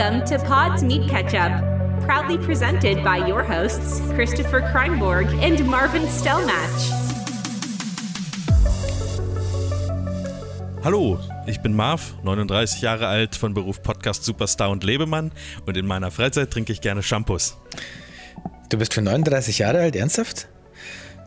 Welcome 0.00 0.24
to 0.28 0.38
Pod's 0.46 0.82
Meat 0.82 1.10
Ketchup, 1.10 1.52
proudly 2.06 2.38
presented 2.38 3.04
by 3.04 3.18
your 3.18 3.42
hosts, 3.42 4.00
Christopher 4.14 4.62
Kreinborg 4.62 5.26
and 5.42 5.62
Marvin 5.66 6.04
Stellmatch. 6.04 6.90
Hallo, 10.82 11.18
ich 11.46 11.60
bin 11.60 11.74
Marv, 11.74 12.14
39 12.22 12.80
Jahre 12.80 13.08
alt, 13.08 13.36
von 13.36 13.52
Beruf 13.52 13.82
Podcast 13.82 14.24
Superstar 14.24 14.70
und 14.70 14.84
Lebemann 14.84 15.32
und 15.66 15.76
in 15.76 15.86
meiner 15.86 16.10
Freizeit 16.10 16.50
trinke 16.50 16.72
ich 16.72 16.80
gerne 16.80 17.02
Shampoos. 17.02 17.58
Du 18.70 18.78
bist 18.78 18.94
schon 18.94 19.04
39 19.04 19.58
Jahre 19.58 19.80
alt, 19.80 19.96
ernsthaft? 19.96 20.48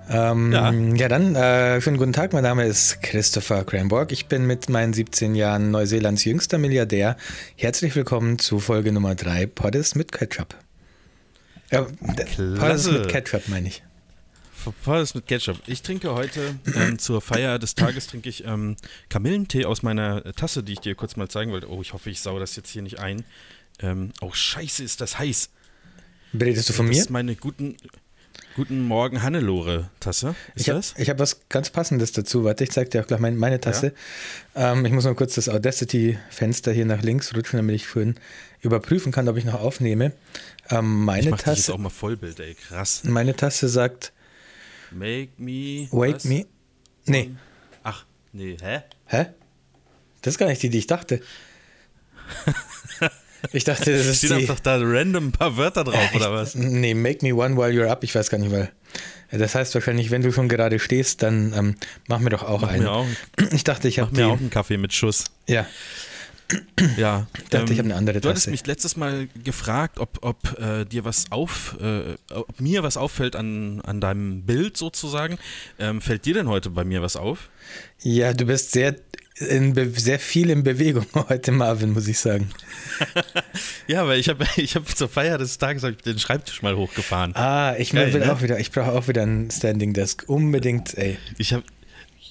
Ähm, 0.09 0.51
Ja. 0.51 0.71
ja, 0.71 1.07
dann, 1.07 1.35
äh, 1.35 1.79
schönen 1.81 1.97
guten 1.97 2.13
Tag, 2.13 2.33
mein 2.33 2.43
Name 2.43 2.65
ist 2.65 3.01
Christopher 3.01 3.63
Cranborg. 3.63 4.11
Ich 4.11 4.25
bin 4.27 4.45
mit 4.45 4.67
meinen 4.69 4.93
17 4.93 5.33
Jahren 5.33 5.71
Neuseelands 5.71 6.25
jüngster 6.25 6.57
Milliardär. 6.57 7.15
Herzlich 7.55 7.95
willkommen 7.95 8.37
zu 8.37 8.59
Folge 8.59 8.91
Nummer 8.91 9.15
3, 9.15 9.45
Poddes 9.47 9.95
mit 9.95 10.11
Ketchup. 10.11 10.55
Ja, 11.71 11.81
d- 12.01 12.25
Poddes 12.57 12.91
mit 12.91 13.07
Ketchup 13.07 13.47
meine 13.47 13.69
ich. 13.69 13.83
Volles 14.81 15.13
mit 15.15 15.27
Ketchup. 15.27 15.57
Ich 15.67 15.81
trinke 15.81 16.13
heute 16.13 16.55
ähm, 16.75 16.97
zur 16.99 17.21
Feier 17.21 17.59
des 17.59 17.75
Tages 17.75 18.07
trinke 18.07 18.29
ich 18.29 18.45
ähm, 18.45 18.77
Kamillentee 19.09 19.65
aus 19.65 19.83
meiner 19.83 20.23
Tasse, 20.35 20.63
die 20.63 20.73
ich 20.73 20.79
dir 20.79 20.95
kurz 20.95 21.15
mal 21.17 21.27
zeigen 21.27 21.51
wollte. 21.51 21.69
Oh, 21.69 21.81
ich 21.81 21.91
hoffe, 21.93 22.09
ich 22.09 22.21
sau 22.21 22.39
das 22.39 22.55
jetzt 22.55 22.69
hier 22.69 22.81
nicht 22.81 22.99
ein. 22.99 23.25
Ähm, 23.81 24.11
oh, 24.21 24.31
scheiße, 24.31 24.81
ist 24.83 25.01
das 25.01 25.19
heiß. 25.19 25.49
Redest 26.39 26.69
du 26.69 26.73
von 26.73 26.87
das 26.87 26.95
mir? 26.95 27.01
ist 27.01 27.09
meine 27.09 27.35
guten, 27.35 27.75
guten 28.55 28.81
Morgen 28.87 29.21
Hannelore-Tasse. 29.23 30.35
Ist 30.55 30.61
Ich 30.61 30.69
habe 30.69 30.81
hab 30.81 31.19
was 31.19 31.41
ganz 31.49 31.69
Passendes 31.69 32.11
dazu. 32.11 32.43
Warte, 32.43 32.63
ich 32.63 32.71
zeig 32.71 32.91
dir 32.91 33.01
auch 33.01 33.07
gleich 33.07 33.19
mein, 33.19 33.35
meine 33.37 33.59
Tasse. 33.59 33.93
Ähm, 34.55 34.85
ich 34.85 34.91
muss 34.91 35.03
mal 35.05 35.15
kurz 35.15 35.35
das 35.35 35.49
Audacity-Fenster 35.49 36.71
hier 36.71 36.85
nach 36.85 37.01
links 37.01 37.35
rutschen, 37.35 37.57
damit 37.57 37.75
ich 37.75 37.87
schön 37.87 38.15
überprüfen 38.61 39.11
kann, 39.11 39.27
ob 39.27 39.37
ich 39.37 39.45
noch 39.45 39.55
aufnehme. 39.59 40.13
Ähm, 40.69 40.99
Ich 41.01 41.05
meine, 41.05 41.29
mach 41.31 41.37
dich 41.39 41.47
jetzt 41.47 41.55
Tasse, 41.57 41.73
auch 41.73 41.77
mal 41.77 41.89
Vollbild, 41.89 42.39
ey. 42.39 42.55
Krass. 42.55 43.03
meine 43.03 43.35
Tasse 43.35 43.67
sagt 43.69 44.13
Make 44.91 45.29
me. 45.37 45.87
Wake 45.91 46.15
was? 46.15 46.25
me. 46.25 46.45
Nee, 47.05 47.31
Ach, 47.83 48.05
nee, 48.31 48.55
hä? 48.61 48.81
Hä? 49.07 49.25
Das 50.21 50.35
ist 50.35 50.37
gar 50.37 50.47
nicht 50.47 50.61
die, 50.63 50.69
die 50.69 50.77
ich 50.77 50.87
dachte. 50.87 51.21
Ich 53.51 53.63
dachte, 53.65 53.91
das 53.95 54.05
ist 54.07 54.19
Steht 54.19 54.29
die. 54.31 54.35
einfach 54.35 54.59
da 54.59 54.77
random 54.79 55.27
ein 55.27 55.31
paar 55.31 55.57
Wörter 55.57 55.83
drauf, 55.83 56.13
oder 56.15 56.31
was? 56.31 56.55
Nee, 56.55 56.93
make 56.93 57.25
me 57.25 57.35
one 57.35 57.57
while 57.57 57.69
you're 57.71 57.89
up. 57.89 58.03
Ich 58.03 58.15
weiß 58.15 58.29
gar 58.29 58.37
nicht, 58.37 58.51
weil. 58.51 58.71
Das 59.31 59.55
heißt 59.55 59.73
wahrscheinlich, 59.75 60.11
wenn 60.11 60.21
du 60.21 60.31
schon 60.31 60.47
gerade 60.47 60.77
stehst, 60.79 61.23
dann 61.23 61.53
ähm, 61.57 61.75
mach 62.07 62.19
mir 62.19 62.29
doch 62.29 62.43
auch 62.43 62.61
Mach 62.61 62.69
einen. 62.69 62.83
mir 62.83 62.91
auch, 62.91 63.07
Ich 63.51 63.63
dachte, 63.63 63.87
ich 63.87 63.97
mach 63.97 64.07
habe 64.07 64.15
mir 64.15 64.27
auch 64.27 64.39
einen 64.39 64.49
Kaffee 64.51 64.77
mit 64.77 64.93
Schuss. 64.93 65.25
Ja, 65.47 65.65
Ja. 66.97 67.25
Ich 67.41 67.49
dachte, 67.49 67.73
ich 67.73 67.79
habe 67.79 67.87
eine 67.89 67.95
andere 67.95 68.21
Du 68.21 68.29
hattest 68.29 68.45
Tasse. 68.45 68.51
mich 68.51 68.65
letztes 68.67 68.95
Mal 68.95 69.27
gefragt, 69.43 69.97
ob, 69.97 70.19
ob 70.21 70.59
äh, 70.59 70.85
dir 70.85 71.03
was 71.03 71.31
auf, 71.31 71.75
äh, 71.81 72.13
ob 72.31 72.59
mir 72.61 72.83
was 72.83 72.95
auffällt 72.95 73.35
an, 73.35 73.81
an 73.81 73.99
deinem 74.01 74.43
Bild 74.43 74.77
sozusagen. 74.77 75.39
Ähm, 75.79 75.99
fällt 76.01 76.25
dir 76.25 76.35
denn 76.35 76.47
heute 76.47 76.69
bei 76.69 76.83
mir 76.83 77.01
was 77.01 77.15
auf? 77.15 77.49
ja, 78.03 78.33
du 78.33 78.45
bist 78.45 78.71
sehr, 78.71 78.95
sehr 79.95 80.19
viel 80.19 80.49
in 80.49 80.63
Bewegung 80.63 81.05
heute, 81.29 81.51
Marvin, 81.51 81.91
muss 81.93 82.07
ich 82.07 82.19
sagen. 82.19 82.49
Ja, 83.87 84.07
weil 84.07 84.19
ich 84.19 84.29
habe 84.29 84.45
ich 84.55 84.75
hab 84.75 84.87
zur 84.87 85.09
Feier 85.09 85.37
des 85.37 85.57
Tages 85.57 85.83
ich 85.83 85.97
den 85.97 86.17
Schreibtisch 86.19 86.61
mal 86.61 86.75
hochgefahren. 86.75 87.35
Ah, 87.35 87.75
ich 87.77 87.91
Geil, 87.91 88.13
will 88.13 88.21
ne? 88.21 88.31
auch 88.31 88.41
wieder, 88.41 88.59
ich 88.59 88.71
brauche 88.71 88.91
auch 88.91 89.07
wieder 89.07 89.23
ein 89.23 89.51
Standing 89.51 89.93
Desk. 89.93 90.23
Unbedingt, 90.27 90.97
ey. 90.97 91.17
Ich 91.37 91.53
habe 91.53 91.63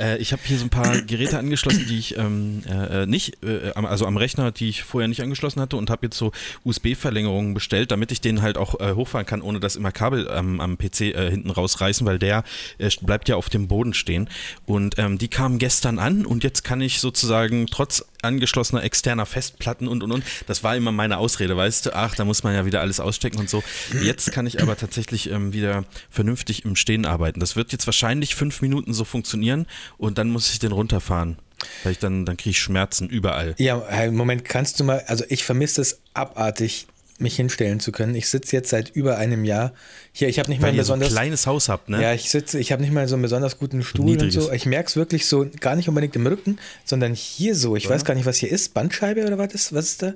äh, 0.02 0.18
ich 0.18 0.32
habe 0.32 0.42
hier 0.44 0.58
so 0.58 0.64
ein 0.64 0.70
paar 0.70 1.00
Geräte 1.02 1.38
angeschlossen, 1.38 1.86
die 1.88 1.98
ich 1.98 2.18
ähm, 2.18 2.62
äh, 2.68 3.02
äh, 3.02 3.06
nicht, 3.06 3.42
äh, 3.44 3.72
am- 3.74 3.86
also 3.86 4.06
am 4.06 4.16
Rechner, 4.16 4.50
die 4.50 4.68
ich 4.68 4.82
vorher 4.82 5.08
nicht 5.08 5.22
angeschlossen 5.22 5.60
hatte 5.60 5.76
und 5.76 5.88
habe 5.90 6.06
jetzt 6.06 6.18
so 6.18 6.32
USB-Verlängerungen 6.64 7.54
bestellt, 7.54 7.90
damit 7.92 8.10
ich 8.12 8.20
den 8.20 8.42
halt 8.42 8.58
auch 8.58 8.80
äh, 8.80 8.92
hochfahren 8.94 9.26
kann, 9.26 9.42
ohne 9.42 9.60
dass 9.60 9.76
immer 9.76 9.92
Kabel 9.92 10.28
ähm, 10.32 10.60
am 10.60 10.76
PC 10.78 11.00
äh, 11.14 11.30
hinten 11.30 11.50
rausreißen, 11.50 12.06
weil 12.06 12.18
der 12.18 12.44
äh, 12.78 12.90
bleibt 13.02 13.28
ja 13.28 13.36
auf 13.36 13.48
dem 13.48 13.68
Boden 13.68 13.94
stehen. 13.94 14.28
Und 14.66 14.98
ähm, 14.98 15.18
die 15.18 15.28
kamen 15.28 15.58
gestern 15.58 15.98
an 15.98 16.26
und 16.26 16.44
jetzt 16.44 16.64
kann 16.64 16.80
ich 16.80 17.00
sozusagen 17.00 17.66
trotz 17.68 18.04
angeschlossener 18.22 18.82
externer 18.82 19.26
Festplatten 19.26 19.88
und 19.88 20.02
und 20.02 20.12
und, 20.12 20.24
das 20.46 20.64
war 20.64 20.76
immer 20.76 20.92
meine 20.92 21.18
Ausrede, 21.18 21.56
weißt 21.56 21.86
du, 21.86 21.94
ach, 21.94 22.14
da 22.14 22.24
muss 22.24 22.42
man 22.42 22.54
ja 22.54 22.64
wieder 22.64 22.80
alles 22.80 23.00
ausstecken 23.00 23.38
und 23.38 23.50
so. 23.50 23.62
Jetzt 24.02 24.32
kann 24.32 24.46
ich 24.46 24.62
aber 24.62 24.76
tatsächlich 24.76 25.30
ähm, 25.30 25.52
wieder 25.52 25.84
vernünftig 26.10 26.64
im 26.64 26.76
Stehen 26.76 27.06
arbeiten. 27.06 27.40
Das 27.40 27.56
wird 27.56 27.72
jetzt 27.72 27.86
wahrscheinlich 27.86 28.34
fünf 28.34 28.62
Minuten 28.62 28.94
so 28.94 29.04
funktionieren 29.04 29.66
und 29.98 30.18
dann 30.18 30.30
muss 30.30 30.52
ich 30.52 30.58
den 30.58 30.72
runterfahren, 30.72 31.38
weil 31.82 31.92
ich 31.92 31.98
dann, 31.98 32.24
dann 32.24 32.36
kriege 32.36 32.50
ich 32.50 32.60
Schmerzen 32.60 33.08
überall. 33.08 33.54
Ja, 33.58 33.82
Moment, 34.10 34.44
kannst 34.44 34.80
du 34.80 34.84
mal, 34.84 35.02
also 35.06 35.24
ich 35.28 35.44
vermisse 35.44 35.80
es 35.80 36.00
abartig, 36.14 36.86
mich 37.22 37.36
hinstellen 37.36 37.80
zu 37.80 37.92
können. 37.92 38.14
Ich 38.14 38.28
sitze 38.28 38.54
jetzt 38.56 38.68
seit 38.70 38.90
über 38.90 39.16
einem 39.18 39.44
Jahr 39.44 39.72
hier. 40.12 40.28
Ich 40.28 40.38
habe 40.38 40.50
nicht 40.50 40.60
mal 40.60 40.66
Weil 40.68 40.74
ein 40.74 40.76
ihr 40.76 40.84
so 40.84 40.92
ein 40.92 40.98
besonders. 40.98 41.18
kleines 41.18 41.46
Haus 41.46 41.68
habt, 41.68 41.88
ne? 41.88 42.02
Ja, 42.02 42.12
ich 42.12 42.28
sitze, 42.30 42.58
ich 42.58 42.72
habe 42.72 42.82
nicht 42.82 42.92
mal 42.92 43.06
so 43.08 43.14
einen 43.14 43.22
besonders 43.22 43.58
guten 43.58 43.82
Stuhl 43.82 44.04
Niedriges. 44.04 44.36
und 44.36 44.42
so. 44.42 44.52
Ich 44.52 44.66
merke 44.66 44.88
es 44.88 44.96
wirklich 44.96 45.26
so, 45.26 45.46
gar 45.60 45.76
nicht 45.76 45.88
unbedingt 45.88 46.16
im 46.16 46.26
Rücken, 46.26 46.58
sondern 46.84 47.14
hier 47.14 47.54
so. 47.54 47.76
Ich 47.76 47.88
weiß 47.88 48.04
gar 48.04 48.14
nicht, 48.14 48.26
was 48.26 48.36
hier 48.36 48.50
ist. 48.50 48.74
Bandscheibe 48.74 49.24
oder 49.26 49.38
was 49.38 49.54
ist, 49.54 49.72
was 49.74 49.86
ist 49.86 50.02
da? 50.02 50.12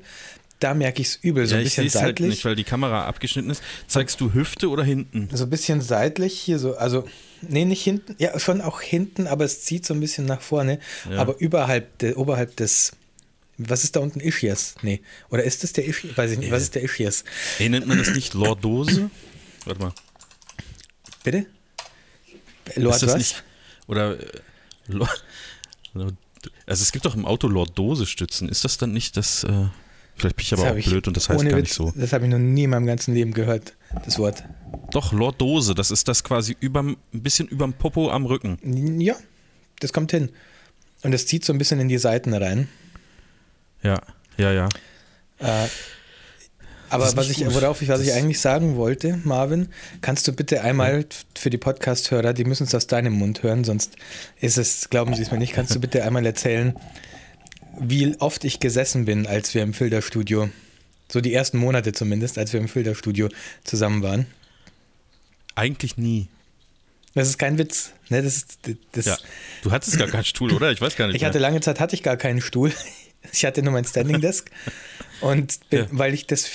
Da 0.59 0.73
merke 0.73 1.03
ich 1.03 1.09
es 1.09 1.17
übel, 1.17 1.47
so 1.47 1.55
ja 1.55 1.61
ein 1.61 1.67
ich 1.67 1.75
bisschen 1.77 1.87
es 1.87 1.95
halt 1.97 2.07
seitlich. 2.19 2.31
nicht, 2.31 2.45
weil 2.47 2.57
die 2.57 2.65
Kamera 2.65 3.05
abgeschnitten 3.07 3.51
ist. 3.51 3.63
Zeigst 3.89 4.21
du 4.23 4.33
Hüfte 4.33 4.71
oder 4.71 4.85
hinten? 4.85 5.29
so 5.31 5.45
ein 5.45 5.51
bisschen 5.51 5.83
seitlich 5.83 6.33
hier 6.41 6.59
so, 6.59 6.77
also, 6.77 7.05
nee, 7.47 7.67
nicht 7.67 7.83
hinten, 7.83 8.15
ja, 8.19 8.39
schon 8.39 8.63
auch 8.63 8.81
hinten, 8.81 9.27
aber 9.27 9.45
es 9.45 9.61
zieht 9.65 9.85
so 9.85 9.93
ein 9.93 10.01
bisschen 10.01 10.25
nach 10.25 10.41
vorne. 10.41 10.79
Ja. 11.11 11.19
Aber 11.19 11.39
überhalb, 11.41 11.99
de, 11.99 12.15
oberhalb 12.15 12.57
des, 12.57 12.93
was 13.59 13.85
ist 13.85 13.97
da 13.97 14.01
unten 14.01 14.21
Ischias? 14.21 14.75
Nee. 14.83 15.01
Oder 15.31 15.45
ist 15.45 15.63
das 15.63 15.73
der 15.73 15.87
Ischias? 15.87 16.17
Weiß 16.17 16.31
ich 16.33 16.39
nicht, 16.39 16.51
was 16.51 16.63
ist 16.63 16.75
der 16.75 16.83
Ischias? 16.83 17.25
Ey, 17.59 17.69
nennt 17.69 17.87
man 17.87 17.99
das 17.99 18.11
nicht 18.11 18.35
Lordose? 18.35 19.11
Warte 19.65 19.81
mal. 19.81 19.93
Bitte? 21.25 21.47
Lord 22.77 22.97
ist 22.97 23.03
das 23.03 23.13
was? 23.13 23.19
nicht? 23.19 23.45
Oder 23.87 24.19
äh, 24.19 24.41
Lord, 24.89 25.23
also 26.67 26.83
es 26.83 26.93
gibt 26.93 27.05
doch 27.05 27.15
im 27.15 27.25
Auto 27.25 27.49
Lordose-Stützen. 27.49 28.49
Ist 28.49 28.65
das 28.65 28.79
dann 28.79 28.93
nicht 28.93 29.17
das? 29.17 29.45
Äh, 29.45 29.67
vielleicht 30.17 30.37
bin 30.37 30.43
ich 30.43 30.53
aber 30.53 30.63
Das 30.63 30.67
auch 30.67 30.71
hab 30.71 30.79
ich 30.79 30.87
blöd 30.87 31.09
und 31.09 31.17
das 31.17 31.29
heißt 31.29 31.43
gar 31.43 31.53
Witz, 31.53 31.63
nicht 31.63 31.75
so. 31.75 31.93
Das 31.97 32.13
habe 32.13 32.25
ich 32.25 32.31
noch 32.31 32.39
nie 32.39 32.65
in 32.65 32.71
meinem 32.71 32.87
ganzen 32.87 33.15
Leben 33.15 33.33
gehört, 33.33 33.75
das 34.05 34.19
Wort. 34.19 34.45
Doch 34.91 35.13
Lordose, 35.13 35.75
das 35.75 35.91
ist 35.91 36.09
das 36.09 36.23
quasi 36.25 36.57
überm, 36.61 36.97
ein 37.13 37.23
bisschen 37.23 37.49
überm 37.49 37.73
Popo 37.73 38.11
am 38.11 38.27
Rücken. 38.27 39.01
Ja, 39.01 39.17
das 39.81 39.93
kommt 39.93 40.11
hin. 40.11 40.31
Und 41.03 41.13
das 41.13 41.27
zieht 41.27 41.45
so 41.45 41.53
ein 41.53 41.59
bisschen 41.59 41.81
in 41.81 41.89
die 41.89 41.99
Seiten 41.99 42.33
rein. 42.35 42.69
Ja, 43.87 44.01
ja, 44.37 44.53
ja. 44.53 44.69
Äh, 45.39 45.69
aber 46.89 47.17
was 47.17 47.31
ich, 47.31 47.45
worauf 47.53 47.83
ich, 47.83 47.89
was 47.89 48.01
ich 48.01 48.13
eigentlich 48.13 48.41
sagen 48.41 48.77
wollte, 48.77 49.19
Marvin, 49.25 49.69
kannst 50.01 50.27
du 50.29 50.33
bitte 50.33 50.63
einmal 50.63 51.07
für 51.37 51.51
die 51.51 51.59
Podcast-Hörer, 51.59 52.33
die 52.33 52.45
müssen 52.45 52.65
es 52.65 52.75
aus 52.75 52.87
deinem 52.87 53.13
Mund 53.13 53.43
hören, 53.43 53.65
sonst 53.65 53.97
ist 54.41 54.57
es, 54.57 54.89
glauben 54.91 55.15
sie 55.15 55.23
es 55.23 55.31
mir 55.31 55.39
nicht, 55.39 55.53
kannst 55.53 55.75
du 55.75 55.81
bitte 55.81 56.05
einmal 56.05 56.25
erzählen, 56.27 56.77
wie 57.79 58.17
oft 58.21 58.45
ich 58.45 58.61
gesessen 58.61 59.05
bin, 59.05 59.27
als 59.27 59.55
wir 59.55 59.63
im 59.63 59.75
Filterstudio, 59.75 60.49
so 61.11 61.21
die 61.21 61.35
ersten 61.35 61.59
Monate 61.59 61.93
zumindest, 61.93 62.39
als 62.39 62.53
wir 62.53 62.61
im 62.61 62.69
Filterstudio 62.69 63.29
zusammen 63.65 64.03
waren. 64.03 64.27
Eigentlich 65.55 65.97
nie. 65.97 66.29
Das 67.15 67.29
ist 67.29 67.39
kein 67.39 67.57
Witz. 67.59 67.93
Ne, 68.11 68.23
das 68.23 68.37
ist, 68.37 68.59
das, 68.93 69.07
Ja. 69.07 69.17
Du 69.63 69.71
hattest 69.73 69.99
gar 69.99 70.09
keinen 70.09 70.25
Stuhl, 70.25 70.53
oder? 70.53 70.71
Ich 70.71 70.81
weiß 70.81 70.97
gar 70.97 71.07
nicht. 71.07 71.17
Ich 71.17 71.25
hatte 71.25 71.39
mehr. 71.39 71.49
lange 71.49 71.61
Zeit 71.61 71.81
hatte 71.81 71.95
ich 71.95 72.03
gar 72.03 72.17
keinen 72.17 72.41
Stuhl. 72.41 72.73
Ich 73.33 73.45
hatte 73.45 73.63
nur 73.63 73.73
mein 73.73 73.85
Standing 73.85 74.21
Desk 74.21 74.51
und 75.21 75.61
bin, 75.71 75.81
Ja. 75.81 75.87
weil 75.91 76.15
ich 76.15 76.27
das 76.27 76.49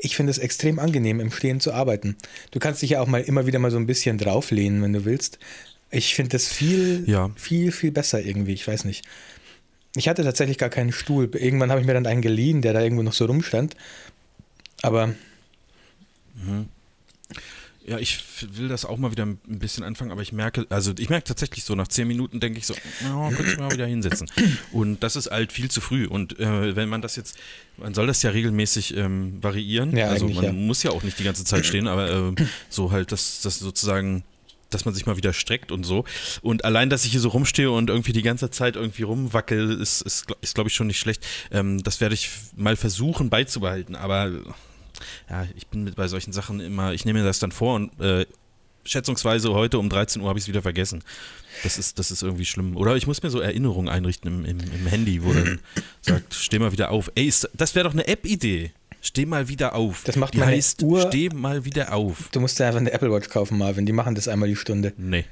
ich 0.00 0.16
finde 0.16 0.30
es 0.30 0.38
extrem 0.38 0.78
angenehm 0.78 1.20
im 1.20 1.30
Stehen 1.32 1.60
zu 1.60 1.72
arbeiten. 1.72 2.16
Du 2.50 2.58
kannst 2.58 2.82
dich 2.82 2.90
ja 2.90 3.00
auch 3.00 3.06
mal 3.06 3.20
immer 3.22 3.46
wieder 3.46 3.58
mal 3.58 3.70
so 3.70 3.76
ein 3.78 3.86
bisschen 3.86 4.18
drauflehnen, 4.18 4.82
wenn 4.82 4.92
du 4.92 5.04
willst. 5.04 5.38
Ich 5.90 6.14
finde 6.14 6.30
das 6.30 6.48
viel 6.48 7.04
Ja. 7.06 7.30
viel 7.36 7.72
viel 7.72 7.90
besser 7.92 8.20
irgendwie, 8.20 8.52
ich 8.54 8.66
weiß 8.66 8.84
nicht. 8.84 9.04
Ich 9.96 10.08
hatte 10.08 10.22
tatsächlich 10.22 10.58
gar 10.58 10.68
keinen 10.68 10.92
Stuhl. 10.92 11.30
Irgendwann 11.34 11.70
habe 11.70 11.80
ich 11.80 11.86
mir 11.86 11.94
dann 11.94 12.06
einen 12.06 12.22
geliehen, 12.22 12.62
der 12.62 12.72
da 12.74 12.80
irgendwo 12.82 13.02
noch 13.02 13.14
so 13.14 13.24
rumstand. 13.24 13.74
Aber 14.82 15.14
Ja, 17.88 17.98
ich 17.98 18.22
will 18.52 18.68
das 18.68 18.84
auch 18.84 18.98
mal 18.98 19.10
wieder 19.10 19.24
ein 19.24 19.38
bisschen 19.46 19.82
anfangen, 19.82 20.10
aber 20.10 20.20
ich 20.20 20.32
merke, 20.32 20.66
also 20.68 20.92
ich 20.98 21.08
merke 21.08 21.24
tatsächlich 21.24 21.64
so, 21.64 21.74
nach 21.74 21.88
zehn 21.88 22.06
Minuten 22.06 22.38
denke 22.38 22.58
ich 22.58 22.66
so, 22.66 22.74
oh, 23.10 23.28
könnte 23.30 23.52
ich 23.52 23.58
mal 23.58 23.70
wieder 23.72 23.86
hinsetzen. 23.86 24.30
Und 24.72 25.02
das 25.02 25.16
ist 25.16 25.30
halt 25.30 25.52
viel 25.52 25.70
zu 25.70 25.80
früh. 25.80 26.06
Und 26.06 26.38
äh, 26.38 26.76
wenn 26.76 26.88
man 26.88 27.00
das 27.00 27.16
jetzt, 27.16 27.38
man 27.78 27.94
soll 27.94 28.06
das 28.06 28.22
ja 28.22 28.30
regelmäßig 28.30 28.96
ähm, 28.96 29.42
variieren. 29.42 29.96
Ja, 29.96 30.08
also 30.08 30.28
man 30.28 30.44
ja. 30.44 30.52
muss 30.52 30.82
ja 30.82 30.90
auch 30.90 31.02
nicht 31.02 31.18
die 31.18 31.24
ganze 31.24 31.44
Zeit 31.44 31.64
stehen, 31.64 31.86
aber 31.86 32.10
äh, 32.10 32.34
so 32.68 32.92
halt, 32.92 33.10
dass 33.10 33.40
das 33.40 33.58
sozusagen 33.58 34.24
dass 34.70 34.84
man 34.84 34.94
sich 34.94 35.06
mal 35.06 35.16
wieder 35.16 35.32
streckt 35.32 35.72
und 35.72 35.84
so. 35.84 36.04
Und 36.42 36.64
allein, 36.64 36.90
dass 36.90 37.04
ich 37.04 37.12
hier 37.12 37.20
so 37.20 37.30
rumstehe 37.30 37.70
und 37.70 37.88
irgendwie 37.90 38.12
die 38.12 38.22
ganze 38.22 38.50
Zeit 38.50 38.76
irgendwie 38.76 39.02
rumwackel, 39.02 39.80
ist, 39.80 40.02
ist, 40.02 40.26
ist 40.40 40.54
glaube 40.54 40.68
ich, 40.68 40.74
schon 40.74 40.88
nicht 40.88 40.98
schlecht. 40.98 41.26
Ähm, 41.50 41.82
das 41.82 42.00
werde 42.00 42.14
ich 42.14 42.28
mal 42.54 42.76
versuchen 42.76 43.30
beizubehalten. 43.30 43.96
Aber 43.96 44.30
ja, 45.30 45.46
ich 45.56 45.66
bin 45.68 45.84
mit 45.84 45.96
bei 45.96 46.08
solchen 46.08 46.32
Sachen 46.32 46.60
immer, 46.60 46.92
ich 46.92 47.04
nehme 47.04 47.20
mir 47.20 47.24
das 47.24 47.38
dann 47.38 47.52
vor 47.52 47.76
und 47.76 48.00
äh, 48.00 48.26
schätzungsweise 48.84 49.52
heute 49.52 49.78
um 49.78 49.88
13 49.90 50.22
Uhr 50.22 50.28
habe 50.28 50.38
ich 50.38 50.44
es 50.44 50.48
wieder 50.48 50.62
vergessen. 50.62 51.02
Das 51.62 51.76
ist, 51.78 51.98
das 51.98 52.10
ist 52.10 52.22
irgendwie 52.22 52.44
schlimm. 52.44 52.76
Oder 52.76 52.96
ich 52.96 53.06
muss 53.06 53.22
mir 53.22 53.30
so 53.30 53.40
Erinnerungen 53.40 53.88
einrichten 53.88 54.44
im, 54.44 54.44
im, 54.44 54.58
im 54.60 54.86
Handy, 54.86 55.22
wo 55.24 55.32
dann 55.32 55.58
sagt, 56.00 56.32
steh 56.34 56.58
mal 56.58 56.72
wieder 56.72 56.90
auf. 56.90 57.10
Ey, 57.14 57.26
ist, 57.26 57.50
das 57.54 57.74
wäre 57.74 57.84
doch 57.84 57.92
eine 57.92 58.06
App-Idee. 58.06 58.70
Steh 59.00 59.26
mal 59.26 59.48
wieder 59.48 59.74
auf. 59.74 60.02
Das 60.04 60.16
macht 60.16 60.34
die 60.34 60.38
meine 60.38 60.52
heißt, 60.52 60.82
Uhr- 60.82 61.02
Steh 61.08 61.28
mal 61.30 61.64
wieder 61.64 61.92
auf. 61.92 62.28
Du 62.32 62.40
musst 62.40 62.58
dir 62.58 62.66
einfach 62.66 62.80
eine 62.80 62.92
Apple 62.92 63.12
Watch 63.12 63.28
kaufen, 63.28 63.58
Marvin. 63.58 63.86
Die 63.86 63.92
machen 63.92 64.14
das 64.14 64.26
einmal 64.28 64.48
die 64.48 64.56
Stunde. 64.56 64.92
Nee. 64.96 65.24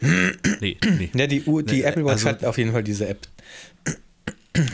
nee, 0.00 0.76
nee. 0.98 1.10
Ja, 1.14 1.26
die, 1.26 1.42
Uhr, 1.44 1.62
die 1.62 1.76
Nee, 1.76 1.82
Apple 1.82 2.04
Watch 2.04 2.12
also- 2.24 2.28
hat 2.28 2.44
auf 2.44 2.58
jeden 2.58 2.72
Fall 2.72 2.82
diese 2.84 3.08
App. 3.08 3.26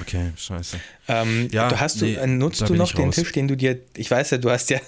Okay, 0.00 0.32
scheiße. 0.36 0.76
Ähm, 1.08 1.48
Ja, 1.52 1.68
du 1.68 1.78
hast 1.80 2.00
nee, 2.02 2.14
äh, 2.14 2.26
nutzt 2.26 2.60
du 2.68 2.74
noch 2.74 2.92
den 2.92 3.06
raus. 3.06 3.14
Tisch, 3.16 3.32
den 3.32 3.48
du 3.48 3.56
dir, 3.56 3.78
ich 3.96 4.10
weiß 4.10 4.30
ja, 4.30 4.38
du 4.38 4.50
hast 4.50 4.70
ja, 4.70 4.80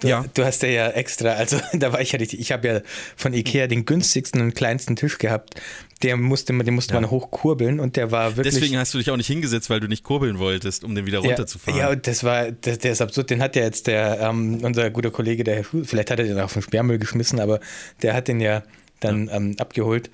du, 0.00 0.08
Ja. 0.08 0.24
du 0.34 0.44
hast 0.44 0.62
ja, 0.62 0.68
ja 0.68 0.88
extra, 0.90 1.30
also 1.30 1.58
da 1.72 1.92
war 1.92 2.00
ich 2.00 2.12
ja 2.12 2.18
richtig, 2.18 2.40
ich 2.40 2.52
habe 2.52 2.68
ja 2.68 2.80
von 3.16 3.32
Ikea 3.34 3.66
den 3.66 3.84
günstigsten 3.84 4.40
und 4.40 4.54
kleinsten 4.54 4.96
Tisch 4.96 5.18
gehabt, 5.18 5.60
der 6.02 6.16
musste 6.16 6.52
den 6.52 6.74
musste 6.74 6.94
Ja. 6.94 7.00
man 7.00 7.10
hochkurbeln 7.10 7.80
und 7.80 7.96
der 7.96 8.10
war 8.10 8.36
wirklich. 8.36 8.54
Deswegen 8.54 8.76
hast 8.78 8.92
du 8.94 8.98
dich 8.98 9.10
auch 9.10 9.16
nicht 9.16 9.26
hingesetzt, 9.26 9.70
weil 9.70 9.80
du 9.80 9.88
nicht 9.88 10.04
kurbeln 10.04 10.38
wolltest, 10.38 10.84
um 10.84 10.94
den 10.94 11.06
wieder 11.06 11.20
runterzufahren. 11.20 11.78
Ja, 11.80 11.90
und 11.90 12.06
das 12.06 12.24
war, 12.24 12.50
das, 12.52 12.78
der 12.78 12.92
ist 12.92 13.00
absurd. 13.00 13.30
Den 13.30 13.40
hat 13.42 13.56
ja 13.56 13.62
jetzt 13.62 13.86
der, 13.86 14.20
ähm, 14.20 14.62
unser 14.62 14.90
guter 14.90 15.10
Kollege, 15.10 15.44
der 15.44 15.56
Herr 15.56 15.64
Schuh, 15.64 15.84
vielleicht 15.84 16.10
hat 16.10 16.18
er 16.18 16.26
den 16.26 16.38
auch 16.38 16.44
auf 16.44 16.52
den 16.52 16.62
Sperrmüll 16.62 16.98
geschmissen, 16.98 17.40
aber 17.40 17.60
der 18.02 18.12
hat 18.14 18.28
den 18.28 18.40
ja 18.40 18.62
dann 19.00 19.28
Ähm, 19.32 19.56
abgeholt. 19.58 20.10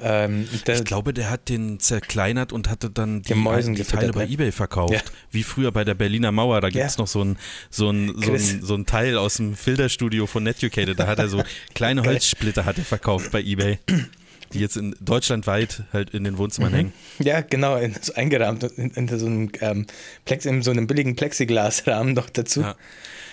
Ähm, 0.00 0.48
da, 0.64 0.74
Ich 0.74 0.84
glaube, 0.84 1.12
der 1.12 1.28
hat 1.30 1.48
den 1.48 1.80
zerkleinert 1.80 2.52
und 2.52 2.68
hatte 2.70 2.88
dann 2.90 3.22
die, 3.22 3.34
Mäusen 3.34 3.74
die 3.74 3.82
Teile 3.84 4.12
bei 4.12 4.26
ne? 4.26 4.30
Ebay 4.32 4.52
verkauft. 4.52 4.92
Ja. 4.94 5.00
Wie 5.30 5.42
früher 5.42 5.72
bei 5.72 5.84
der 5.84 5.94
Berliner 5.94 6.30
Mauer. 6.32 6.60
Da 6.60 6.68
gibt 6.70 6.84
es 6.84 6.96
Ja. 6.96 7.02
noch 7.02 7.08
so 7.08 7.22
ein, 7.24 7.36
so, 7.70 7.90
ein, 7.90 8.14
so, 8.16 8.32
ein, 8.32 8.62
so 8.62 8.74
ein 8.74 8.86
Teil 8.86 9.18
aus 9.18 9.36
dem 9.38 9.56
Filterstudio 9.56 10.26
von 10.26 10.42
Netucated. 10.44 10.98
Da 10.98 11.06
hat 11.06 11.18
er 11.18 11.28
so 11.28 11.42
kleine. 11.74 12.02
Holzsplitter 12.04 12.64
hat 12.64 12.78
er 12.78 12.84
verkauft 12.84 13.30
bei 13.32 13.42
Ebay. 13.42 13.78
Die 14.54 14.60
jetzt 14.60 14.76
in 14.78 14.94
deutschlandweit 15.00 15.82
halt 15.92 16.10
in 16.10 16.24
den 16.24 16.34
Mhm. 16.34 16.38
Wohnzimmern 16.38 16.72
hängen. 16.72 16.92
ja, 17.18 17.42
genau, 17.42 17.76
in, 17.76 17.94
so 18.00 18.14
eingerahmt 18.14 18.62
in, 18.62 18.90
in 18.92 19.18
so 19.18 19.26
einem 19.26 19.50
ähm, 19.60 19.86
Plex, 20.24 20.46
in 20.46 20.62
so 20.62 20.70
einem 20.70 20.86
billigen 20.86 21.16
Plexiglasrahmen 21.16 22.14
noch 22.14 22.30
dazu. 22.30 22.62
Ja. 22.62 22.74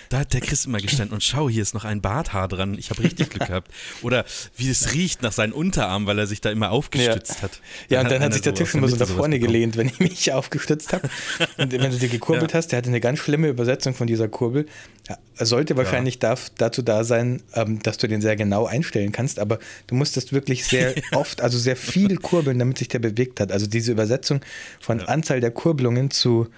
Da 0.08 0.18
hat 0.18 0.32
der 0.32 0.40
Chris 0.40 0.66
immer 0.66 0.78
gestanden 0.78 1.14
und 1.14 1.22
schau, 1.22 1.48
hier 1.48 1.62
ist 1.62 1.74
noch 1.74 1.84
ein 1.84 2.00
Barthaar 2.00 2.48
dran. 2.48 2.76
Ich 2.78 2.90
habe 2.90 3.02
richtig 3.02 3.30
Glück 3.30 3.46
gehabt. 3.46 3.70
Oder 4.02 4.24
wie 4.56 4.70
es 4.70 4.94
riecht 4.94 5.22
nach 5.22 5.32
seinen 5.32 5.52
Unterarmen, 5.52 6.06
weil 6.06 6.18
er 6.18 6.26
sich 6.26 6.40
da 6.40 6.50
immer 6.50 6.70
aufgestützt 6.70 7.42
hat. 7.42 7.60
Ja, 7.88 8.00
und 8.00 8.10
dann 8.10 8.20
hat 8.20 8.26
einer 8.26 8.32
sich 8.32 8.42
der 8.42 8.54
Tisch 8.54 8.74
immer 8.74 8.88
so 8.88 8.96
da 8.96 9.06
vorne 9.06 9.38
gelehnt, 9.38 9.76
wenn 9.76 9.88
ich 9.88 9.98
mich 9.98 10.32
aufgestützt 10.32 10.92
habe. 10.92 11.08
Und 11.56 11.72
wenn 11.72 11.90
du 11.90 11.98
dir 11.98 12.08
gekurbelt 12.08 12.54
hast, 12.54 12.68
der 12.68 12.78
hatte 12.78 12.88
eine 12.88 13.00
ganz 13.00 13.18
schlimme 13.18 13.48
Übersetzung 13.48 13.94
von 13.94 14.06
dieser 14.06 14.28
Kurbel. 14.28 14.66
Ja, 15.08 15.18
er 15.36 15.46
sollte 15.46 15.76
wahrscheinlich 15.76 16.18
darf, 16.18 16.50
dazu 16.56 16.82
da 16.82 17.04
sein, 17.04 17.42
ähm, 17.54 17.82
dass 17.82 17.98
du 17.98 18.08
den 18.08 18.20
sehr 18.20 18.36
genau 18.36 18.66
einstellen 18.66 19.12
kannst, 19.12 19.38
aber 19.38 19.58
du 19.86 19.94
musstest 19.94 20.32
wirklich 20.32 20.64
sehr 20.64 20.94
oft, 21.12 21.40
also 21.40 21.58
sehr 21.58 21.76
viel 21.76 22.16
kurbeln, 22.16 22.58
damit 22.58 22.78
sich 22.78 22.88
der 22.88 22.98
bewegt 22.98 23.40
hat. 23.40 23.52
Also 23.52 23.66
diese 23.66 23.92
Übersetzung 23.92 24.40
von 24.80 25.00
Anzahl 25.00 25.40
der 25.40 25.50
Kurbelungen 25.50 26.10
zu 26.10 26.48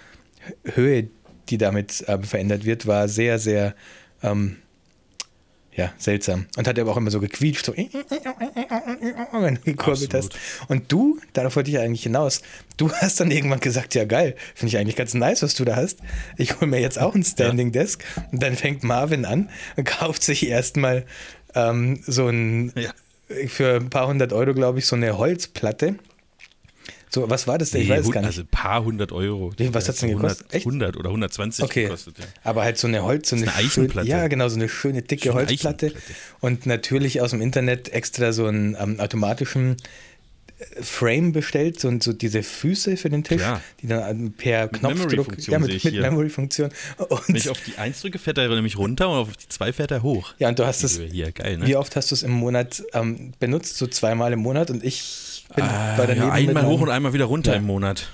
Höhe, 0.65 1.09
die 1.51 1.59
damit 1.59 2.05
ähm, 2.09 2.23
verändert 2.25 2.65
wird, 2.65 2.87
war 2.87 3.09
sehr, 3.09 3.39
sehr 3.39 3.75
ähm, 4.23 4.57
ja, 5.75 5.93
seltsam. 5.97 6.47
Und 6.57 6.67
hat 6.67 6.77
aber 6.79 6.91
auch 6.91 6.97
immer 6.97 7.11
so 7.13 7.21
gequietscht, 7.21 7.65
so 7.67 7.73
wenn 7.77 9.55
du 9.55 9.61
gekurbelt 9.63 10.13
hast. 10.13 10.37
Und 10.67 10.91
du, 10.91 11.21
darauf 11.35 11.55
wollte 11.55 11.71
ich 11.71 11.79
eigentlich 11.79 12.03
hinaus, 12.03 12.43
du 12.77 12.91
hast 12.93 13.21
dann 13.21 13.31
irgendwann 13.31 13.61
gesagt, 13.61 13.95
ja 13.95 14.05
geil, 14.05 14.35
finde 14.57 14.71
ich 14.75 14.79
eigentlich 14.79 14.97
ganz 14.97 15.15
nice, 15.15 15.43
was 15.43 15.55
du 15.55 15.65
da 15.65 15.77
hast. 15.77 16.01
Ich 16.37 16.57
hole 16.57 16.67
mir 16.67 16.81
jetzt 16.81 16.99
auch 16.99 17.15
ein 17.15 17.23
Standing 17.23 17.71
Desk. 17.71 18.03
Und 18.33 18.43
dann 18.43 18.57
fängt 18.57 18.83
Marvin 18.83 19.25
an 19.25 19.51
und 19.77 19.85
kauft 19.85 20.25
sich 20.25 20.49
erstmal 20.49 21.05
ähm, 21.55 22.03
so 22.07 22.27
ein, 22.29 22.73
Ja. 22.75 22.91
für 23.47 23.77
ein 23.77 23.89
paar 23.91 24.09
hundert 24.09 24.33
Euro, 24.33 24.55
glaube 24.55 24.81
ich, 24.81 24.87
so 24.87 24.97
eine 24.97 25.17
Holzplatte. 25.17 25.95
So, 27.11 27.29
was 27.31 27.47
war 27.47 27.59
das 27.59 27.71
denn? 27.71 27.81
Ich 27.83 27.89
Nee, 27.89 27.95
weiß 27.95 28.01
es 28.01 28.07
hun- 28.07 28.13
gar 28.15 28.21
nicht. 28.21 28.29
Also 28.29 28.43
ein 28.43 28.47
paar 28.49 28.85
hundert 28.85 29.13
Euro. 29.13 29.53
Wie, 29.57 29.73
was 29.73 29.89
hat's 29.89 30.01
denn 30.01 30.11
100, 30.11 30.31
gekostet? 30.39 30.55
Echt? 30.55 30.67
100 30.67 30.97
oder 30.97 31.09
120 31.11 31.65
Okay, 31.65 31.85
gekostet. 31.85 32.19
Ja. 32.19 32.25
aber 32.45 32.63
halt 32.63 32.77
so 32.79 32.87
eine 32.87 33.03
Holz, 33.03 33.31
so 33.31 33.37
eine, 33.37 33.45
eine 33.45 33.53
schön- 33.69 33.85
Eichenplatte. 33.85 34.09
ja, 34.09 34.29
genau, 34.29 34.49
so 34.49 34.57
eine 34.57 34.69
schöne 34.69 35.03
dicke 35.03 35.25
Schöne 35.25 35.35
Holzplatte 35.35 35.87
Eichenplatte. 35.87 36.15
und 36.41 36.67
natürlich 36.67 37.21
aus 37.21 37.31
dem 37.31 37.41
Internet 37.41 37.89
extra 37.93 38.33
so 38.33 38.47
einen 38.47 38.77
ähm, 38.79 39.01
automatischen 39.01 39.77
äh, 40.59 40.83
Frame 40.83 41.33
bestellt, 41.33 41.79
so, 41.81 41.91
so 42.01 42.13
diese 42.13 42.43
Füße 42.43 42.97
für 42.97 43.09
den 43.11 43.25
Tisch, 43.25 43.39
Klar. 43.43 43.63
die 43.81 43.87
dann 43.87 44.09
ähm, 44.27 44.33
per 44.33 44.69
Knopfdruck, 44.69 45.09
Memory-Funktion 45.11 45.53
ja, 45.53 45.59
mit, 45.61 45.71
ich 45.73 45.85
mit. 45.85 45.95
Memory-Funktion. 45.95 46.71
Und, 47.09 47.29
Wenn 47.29 47.37
ich 47.37 47.49
auf 47.49 47.61
die 47.63 47.77
1 47.79 48.01
drücke, 48.03 48.19
fährt 48.19 48.39
er 48.39 48.49
nämlich 48.49 48.77
runter 48.77 49.09
und 49.09 49.17
auf 49.17 49.37
die 49.37 49.49
2 49.49 49.73
fährt 49.73 49.93
er 49.93 50.03
hoch. 50.03 50.35
ja, 50.39 50.49
und 50.49 50.59
du 50.59 50.67
hast 50.67 50.83
es, 50.85 50.99
Hier, 50.99 51.33
geil, 51.33 51.59
ne? 51.59 51.67
wie 51.67 51.77
oft 51.77 51.95
hast 51.97 52.11
du 52.11 52.15
es 52.17 52.23
im 52.23 52.33
Monat 52.33 52.83
ähm, 52.93 53.33
benutzt? 53.39 53.77
So 53.79 53.87
zweimal 53.87 54.33
im 54.33 54.41
Monat 54.41 54.71
und 54.71 54.85
ich 54.85 55.01
bin 55.55 55.65
Äh, 55.65 56.17
ja, 56.17 56.31
einmal 56.33 56.67
hoch 56.67 56.81
und 56.81 56.91
einmal 56.91 57.13
wieder 57.13 57.25
runter 57.27 57.53
Ja. 57.53 57.59
im 57.59 57.65
Monat. 57.65 58.09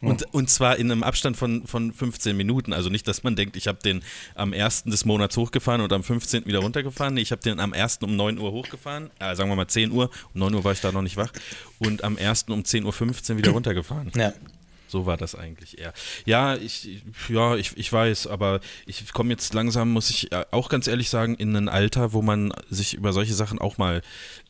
Und, 0.00 0.32
und 0.32 0.48
zwar 0.48 0.76
in 0.76 0.92
einem 0.92 1.02
Abstand 1.02 1.36
von, 1.36 1.66
von 1.66 1.92
15 1.92 2.36
Minuten. 2.36 2.72
Also 2.72 2.88
nicht, 2.88 3.08
dass 3.08 3.24
man 3.24 3.34
denkt, 3.34 3.56
ich 3.56 3.66
habe 3.66 3.78
den 3.82 4.04
am 4.36 4.52
1. 4.52 4.84
des 4.84 5.04
Monats 5.04 5.36
hochgefahren 5.36 5.80
und 5.80 5.92
am 5.92 6.04
15. 6.04 6.46
wieder 6.46 6.60
runtergefahren. 6.60 7.14
Nee, 7.14 7.22
ich 7.22 7.32
habe 7.32 7.42
den 7.42 7.58
am 7.58 7.72
1. 7.72 7.98
um 8.02 8.14
9 8.14 8.38
Uhr 8.38 8.52
hochgefahren. 8.52 9.10
Äh, 9.18 9.34
sagen 9.34 9.50
wir 9.50 9.56
mal 9.56 9.66
10 9.66 9.90
Uhr. 9.90 10.10
Um 10.34 10.38
9 10.40 10.54
Uhr 10.54 10.62
war 10.62 10.70
ich 10.70 10.80
da 10.80 10.92
noch 10.92 11.02
nicht 11.02 11.16
wach. 11.16 11.32
Und 11.80 12.04
am 12.04 12.16
1. 12.16 12.44
um 12.48 12.60
10.15 12.62 13.32
Uhr 13.32 13.38
wieder 13.38 13.50
runtergefahren. 13.50 14.12
Ja. 14.14 14.32
So 14.86 15.04
war 15.04 15.16
das 15.16 15.34
eigentlich 15.34 15.78
eher. 15.78 15.92
Ja, 16.24 16.54
ich, 16.54 17.02
ja, 17.28 17.56
ich, 17.56 17.76
ich 17.76 17.92
weiß, 17.92 18.28
aber 18.28 18.60
ich 18.86 19.12
komme 19.12 19.30
jetzt 19.30 19.52
langsam, 19.52 19.90
muss 19.90 20.10
ich 20.10 20.30
äh, 20.32 20.44
auch 20.52 20.68
ganz 20.68 20.86
ehrlich 20.86 21.10
sagen, 21.10 21.34
in 21.34 21.54
ein 21.56 21.68
Alter, 21.68 22.12
wo 22.12 22.22
man 22.22 22.52
sich 22.70 22.94
über 22.94 23.12
solche 23.12 23.34
Sachen 23.34 23.58
auch 23.58 23.78
mal 23.78 24.00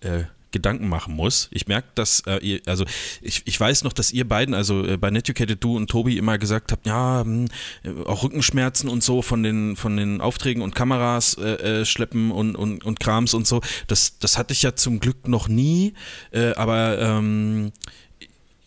äh, 0.00 0.24
Gedanken 0.50 0.88
machen 0.88 1.14
muss. 1.14 1.48
Ich 1.50 1.66
merke, 1.66 1.88
dass 1.94 2.20
äh, 2.26 2.38
ihr, 2.38 2.60
also 2.66 2.84
ich, 3.20 3.42
ich 3.44 3.58
weiß 3.58 3.84
noch, 3.84 3.92
dass 3.92 4.12
ihr 4.12 4.26
beiden, 4.26 4.54
also 4.54 4.84
äh, 4.84 4.96
bei 4.96 5.10
Netucated, 5.10 5.62
du 5.62 5.76
und 5.76 5.90
Tobi 5.90 6.16
immer 6.16 6.38
gesagt 6.38 6.72
habt, 6.72 6.86
ja, 6.86 7.22
hm, 7.22 7.48
äh, 7.82 7.90
auch 8.06 8.22
Rückenschmerzen 8.22 8.88
und 8.88 9.02
so 9.02 9.22
von 9.22 9.42
den, 9.42 9.76
von 9.76 9.96
den 9.96 10.20
Aufträgen 10.20 10.62
und 10.62 10.74
Kameras 10.74 11.34
äh, 11.34 11.80
äh, 11.80 11.84
schleppen 11.84 12.30
und, 12.30 12.56
und, 12.56 12.84
und 12.84 13.00
Krams 13.00 13.34
und 13.34 13.46
so. 13.46 13.60
Das, 13.86 14.18
das 14.18 14.38
hatte 14.38 14.52
ich 14.52 14.62
ja 14.62 14.74
zum 14.74 15.00
Glück 15.00 15.28
noch 15.28 15.48
nie, 15.48 15.94
äh, 16.30 16.52
aber 16.54 16.98
ähm, 16.98 17.72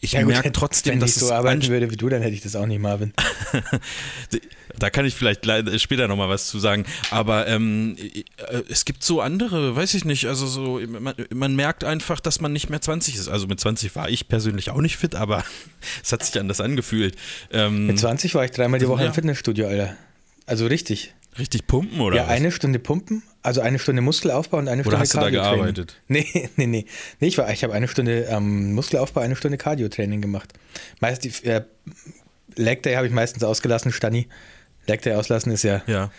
ich 0.03 0.13
Ja, 0.13 0.25
merke 0.25 0.51
trotzdem, 0.51 0.93
wenn 0.93 0.99
dass 0.99 1.11
ich 1.11 1.15
so 1.17 1.27
es 1.27 1.31
arbeiten 1.31 1.67
würde 1.67 1.89
wie 1.91 1.95
du, 1.95 2.09
dann 2.09 2.21
hätte 2.23 2.33
ich 2.33 2.41
das 2.41 2.55
auch 2.55 2.65
nicht, 2.65 2.79
Marvin. 2.81 3.13
da 4.79 4.89
kann 4.89 5.05
ich 5.05 5.13
vielleicht 5.13 5.45
später 5.79 6.07
nochmal 6.07 6.27
was 6.27 6.47
zu 6.47 6.59
sagen. 6.59 6.85
Aber 7.11 7.47
ähm, 7.47 7.95
äh, 7.97 8.23
es 8.67 8.85
gibt 8.85 9.03
so 9.03 9.21
andere, 9.21 9.75
weiß 9.75 9.93
ich 9.93 10.03
nicht, 10.05 10.25
also 10.25 10.47
so, 10.47 10.79
man, 10.87 11.13
man 11.33 11.55
merkt 11.55 11.83
einfach, 11.83 12.19
dass 12.19 12.41
man 12.41 12.51
nicht 12.51 12.69
mehr 12.69 12.81
20 12.81 13.15
ist. 13.15 13.27
Also 13.27 13.47
mit 13.47 13.59
20 13.59 13.95
war 13.95 14.09
ich 14.09 14.27
persönlich 14.27 14.71
auch 14.71 14.81
nicht 14.81 14.97
fit, 14.97 15.13
aber 15.15 15.43
es 16.03 16.11
hat 16.11 16.25
sich 16.25 16.39
anders 16.39 16.61
angefühlt. 16.61 17.15
Ähm, 17.51 17.87
Mit 17.87 17.99
20 17.99 18.33
war 18.35 18.43
ich 18.43 18.51
dreimal 18.51 18.79
die 18.79 18.87
Woche 18.87 19.01
Ja. 19.01 19.07
im 19.07 19.13
Fitnessstudio, 19.13 19.67
Alter. 19.67 19.95
Also 20.47 20.65
richtig. 20.65 21.13
richtig 21.37 21.67
pumpen 21.67 22.01
oder 22.01 22.15
ja, 22.17 22.23
was? 22.23 22.29
eine 22.31 22.51
Stunde 22.51 22.79
pumpen, 22.79 23.21
also 23.43 23.61
eine 23.61 23.79
Stunde 23.79 24.01
Muskelaufbau 24.01 24.57
und 24.57 24.67
eine 24.67 24.83
Stunde 24.83 24.95
Oder 24.95 25.01
hast 25.01 25.13
du 25.13 25.19
da 25.19 25.29
gearbeitet? 25.29 25.95
Nee, 26.07 26.27
nee, 26.57 26.67
nee. 26.67 26.85
nee 27.19 27.27
ich 27.27 27.37
war, 27.37 27.51
ich 27.51 27.63
habe 27.63 27.73
eine 27.73 27.87
Stunde 27.87 28.25
ähm, 28.29 28.73
Muskelaufbau, 28.73 29.21
eine 29.21 29.35
Stunde 29.35 29.57
Cardio-Training 29.57 30.21
gemacht. 30.21 30.53
Meist 30.99 31.23
die 31.23 31.33
äh, 31.47 31.61
Leg 32.55 32.83
Day 32.83 32.95
habe 32.95 33.07
ich 33.07 33.13
meistens 33.13 33.43
ausgelassen, 33.43 33.91
Stani. 33.91 34.27
Leg 34.87 35.01
Day 35.01 35.13
auslassen 35.15 35.51
ist 35.51 35.63
ja, 35.63 35.81
Ja. 35.87 36.11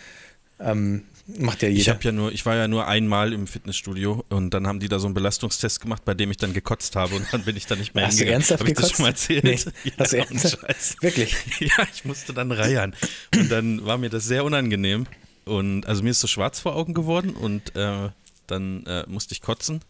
ähm, 0.59 1.03
macht 1.37 1.61
ja 1.61 1.69
Ich 1.69 1.77
jeder. 1.79 1.93
habe 1.93 2.03
ja 2.03 2.11
nur, 2.11 2.31
ich 2.33 2.45
war 2.45 2.55
ja 2.55 2.67
nur 2.67 2.87
einmal 2.87 3.31
im 3.31 3.47
Fitnessstudio 3.47 4.25
und 4.29 4.53
dann 4.53 4.67
haben 4.67 4.79
die 4.81 4.89
da 4.89 4.99
so 4.99 5.07
einen 5.07 5.13
Belastungstest 5.13 5.79
gemacht, 5.79 6.03
bei 6.03 6.13
dem 6.13 6.31
ich 6.31 6.37
dann 6.37 6.51
gekotzt 6.53 6.95
habe 6.97 7.15
und 7.15 7.25
dann 7.31 7.43
bin 7.43 7.55
ich 7.55 7.65
da 7.67 7.75
nicht 7.75 7.95
mehr 7.95 8.07
Hast 8.07 8.15
du 8.19 8.25
hingegangen. 8.25 8.41
ernsthaft 8.41 8.61
Hab 8.61 8.67
ich 8.67 8.73
das 8.73 8.93
gekotzt? 8.93 8.95
schon 8.97 9.03
mal 9.03 9.09
erzählt? 9.09 9.43
Nee. 9.43 9.59
Ja, 9.85 9.91
Hast 9.99 10.13
du 10.13 10.17
ernsthaft? 10.17 11.03
Wirklich? 11.03 11.35
Ja, 11.59 11.85
ich 11.93 12.03
musste 12.03 12.33
dann 12.33 12.51
reiern. 12.51 12.93
Und 13.35 13.49
dann 13.51 13.85
war 13.85 13.97
mir 13.97 14.09
das 14.09 14.25
sehr 14.25 14.43
unangenehm. 14.43 15.05
Und 15.45 15.85
also 15.85 16.03
mir 16.03 16.11
ist 16.11 16.19
so 16.21 16.27
schwarz 16.27 16.59
vor 16.59 16.75
Augen 16.75 16.93
geworden 16.93 17.31
und 17.31 17.75
äh, 17.75 18.09
dann 18.47 18.85
äh, 18.85 19.03
musste 19.07 19.33
ich 19.33 19.41
kotzen. 19.41 19.81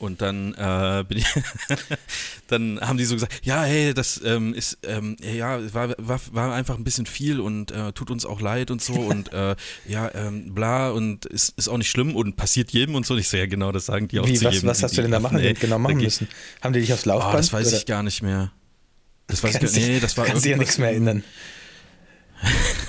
Und 0.00 0.20
dann 0.22 0.54
äh, 0.54 1.04
bin 1.08 1.18
ich, 1.18 1.26
dann 2.48 2.80
haben 2.80 2.98
die 2.98 3.04
so 3.04 3.14
gesagt, 3.14 3.40
ja, 3.44 3.62
hey, 3.62 3.94
das 3.94 4.20
ähm, 4.24 4.52
ist, 4.52 4.78
ähm, 4.82 5.16
ja, 5.22 5.72
war, 5.72 5.94
war, 5.98 6.20
war 6.32 6.52
einfach 6.54 6.76
ein 6.76 6.84
bisschen 6.84 7.06
viel 7.06 7.40
und 7.40 7.70
äh, 7.70 7.92
tut 7.92 8.10
uns 8.10 8.26
auch 8.26 8.40
leid 8.40 8.70
und 8.70 8.82
so 8.82 8.92
und 8.94 9.32
äh, 9.32 9.54
ja, 9.86 10.10
ähm, 10.14 10.52
bla 10.54 10.90
und 10.90 11.26
ist, 11.26 11.54
ist 11.56 11.68
auch 11.68 11.78
nicht 11.78 11.90
schlimm 11.90 12.16
und 12.16 12.36
passiert 12.36 12.70
jedem 12.72 12.96
und 12.96 13.06
so. 13.06 13.14
Und 13.14 13.20
Ich 13.20 13.28
so, 13.28 13.36
ja, 13.36 13.46
genau, 13.46 13.72
das 13.72 13.86
sagen 13.86 14.08
die 14.08 14.18
auch 14.20 14.26
Wie, 14.26 14.34
zu 14.34 14.44
was, 14.44 14.54
jedem. 14.54 14.68
was 14.68 14.82
hast 14.82 14.96
du 14.98 15.02
denn 15.02 15.10
da 15.12 15.20
machen, 15.20 15.38
ey. 15.38 15.54
genau 15.54 15.78
machen 15.78 15.98
müssen? 15.98 16.28
Haben 16.60 16.72
die 16.74 16.80
dich 16.80 16.92
aufs 16.92 17.06
Oh, 17.06 17.10
Laufband? 17.10 17.38
das 17.38 17.52
weiß 17.52 17.68
oder? 17.68 17.76
ich 17.76 17.86
gar 17.86 18.02
nicht 18.02 18.20
mehr. 18.22 18.52
Das 19.28 19.42
weiß 19.42 19.50
ich 19.50 19.54
gar 19.54 19.60
Kannst 19.60 19.76
dich- 19.76 19.86
Nee, 19.86 20.00
das 20.00 20.16
war 20.18 20.26
kannst 20.26 20.44
dich 20.44 20.50
ja 20.50 20.56
nichts 20.58 20.76
mehr 20.76 20.88
erinnern. 20.90 21.24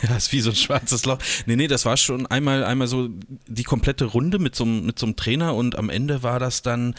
Ja, 0.07 0.17
ist 0.17 0.31
wie 0.33 0.41
so 0.41 0.51
ein 0.51 0.55
schwarzes 0.55 1.05
Loch. 1.05 1.17
Nee, 1.47 1.55
nee, 1.55 1.67
das 1.67 1.85
war 1.85 1.97
schon 1.97 2.27
einmal, 2.27 2.63
einmal 2.63 2.87
so 2.87 3.09
die 3.47 3.63
komplette 3.63 4.05
Runde 4.05 4.37
mit 4.37 4.55
so, 4.55 4.63
einem- 4.63 4.85
mit 4.85 4.99
so 4.99 5.07
einem 5.07 5.15
Trainer 5.15 5.55
und 5.55 5.77
am 5.77 5.89
Ende 5.89 6.21
war 6.21 6.37
das 6.39 6.61
dann, 6.61 6.93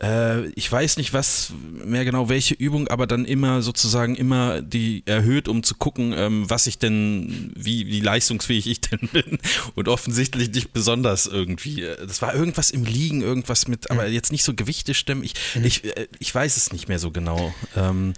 äh, 0.00 0.46
ich 0.50 0.70
weiß 0.70 0.96
nicht 0.98 1.12
was 1.12 1.52
mehr 1.84 2.04
genau, 2.04 2.28
welche 2.28 2.54
Übung, 2.54 2.86
aber 2.88 3.06
dann 3.08 3.24
immer 3.24 3.60
sozusagen 3.62 4.14
immer 4.14 4.62
die 4.62 5.02
erhöht, 5.06 5.48
um 5.48 5.62
zu 5.64 5.74
gucken, 5.74 6.12
ähm, 6.16 6.48
was 6.48 6.66
ich 6.68 6.78
denn, 6.78 7.52
wie, 7.56 7.86
wie 7.88 8.00
leistungsfähig 8.00 8.66
ich 8.68 8.80
denn 8.82 9.08
bin. 9.12 9.38
Und 9.74 9.88
offensichtlich 9.88 10.52
nicht 10.52 10.72
besonders 10.72 11.26
irgendwie. 11.26 11.84
Das 12.06 12.22
war 12.22 12.34
irgendwas 12.34 12.70
im 12.70 12.84
Liegen, 12.84 13.22
irgendwas 13.22 13.66
mit, 13.66 13.90
aber 13.90 14.06
jetzt 14.06 14.30
nicht 14.30 14.44
so 14.44 14.54
Gewichte 14.54 14.94
stemmen. 14.94 15.24
Ich, 15.24 15.34
ich, 15.62 15.84
äh, 15.96 16.06
ich 16.20 16.32
weiß 16.32 16.56
es 16.56 16.72
nicht 16.72 16.88
mehr 16.88 16.98
so 17.00 17.10
genau. 17.10 17.52
Ähm, 17.74 18.12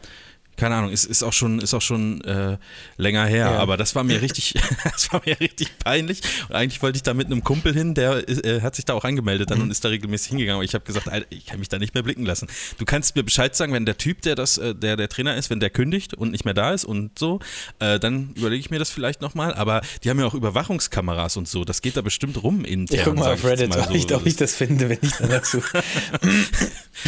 keine 0.57 0.75
Ahnung, 0.77 0.91
ist, 0.91 1.05
ist 1.05 1.23
auch 1.23 1.33
schon, 1.33 1.59
ist 1.61 1.75
auch 1.75 1.83
schon 1.83 2.21
äh, 2.23 2.57
länger 2.97 3.27
her, 3.27 3.47
Ja. 3.53 3.59
aber 3.59 3.77
das 3.77 3.95
war 3.95 4.05
mir 4.05 4.21
richtig, 4.23 4.55
das 4.85 5.13
war 5.13 5.23
mir 5.25 5.39
richtig 5.41 5.79
peinlich. 5.79 6.21
Und 6.49 6.55
eigentlich 6.55 6.83
wollte 6.83 6.97
ich 6.97 7.03
da 7.03 7.15
mit 7.15 7.27
einem 7.27 7.43
Kumpel 7.45 7.75
hin, 7.75 7.95
der 7.95 8.29
äh, 8.29 8.61
hat 8.63 8.75
sich 8.77 8.85
da 8.85 8.95
auch 8.95 9.05
angemeldet 9.05 9.51
dann 9.51 9.61
und 9.63 9.71
ist 9.71 9.85
da 9.85 9.89
regelmäßig 9.89 10.29
hingegangen. 10.31 10.57
Aber 10.57 10.65
ich 10.65 10.75
habe 10.75 10.85
gesagt, 10.85 11.09
Alter, 11.09 11.27
ich 11.31 11.47
kann 11.47 11.59
mich 11.59 11.69
da 11.69 11.79
nicht 11.79 11.95
mehr 11.95 12.03
blicken 12.03 12.25
lassen. 12.25 12.49
Du 12.79 12.85
kannst 12.85 13.17
mir 13.17 13.23
Bescheid 13.23 13.55
sagen, 13.55 13.73
wenn 13.73 13.87
der 13.87 13.99
Typ, 13.99 14.23
der 14.23 14.35
das, 14.35 14.59
äh, 14.59 14.75
der 14.75 14.97
der 14.97 15.09
Trainer 15.09 15.37
ist, 15.37 15.51
wenn 15.51 15.61
der 15.61 15.71
kündigt 15.71 16.15
und 16.15 16.31
nicht 16.33 16.45
mehr 16.45 16.55
da 16.55 16.73
ist 16.73 16.85
und 16.85 17.19
so, 17.19 17.41
äh, 17.79 17.99
dann 17.99 18.31
überlege 18.35 18.61
ich 18.61 18.71
mir 18.71 18.79
das 18.79 18.91
vielleicht 18.91 19.21
nochmal. 19.21 19.55
Aber 19.55 19.83
die 20.05 20.11
haben 20.11 20.19
ja 20.19 20.27
auch 20.27 20.35
Überwachungskameras 20.35 21.37
und 21.37 21.49
so. 21.49 21.65
Das 21.65 21.83
geht 21.83 21.97
da 21.97 22.01
bestimmt 22.03 22.43
rum 22.43 22.65
intern. 22.65 22.99
Ich 22.99 23.05
guck 23.05 23.17
mal 23.17 23.33
auf 23.35 23.45
Reddit, 23.45 23.69
mal 23.71 23.81
ob, 23.81 23.95
ich, 23.95 24.13
ob 24.15 24.25
ich 24.27 24.37
das 24.37 24.55
finde, 24.55 24.89
wenn 24.89 24.99
ich 25.03 25.13
danach 25.19 25.45
suche. 25.45 25.83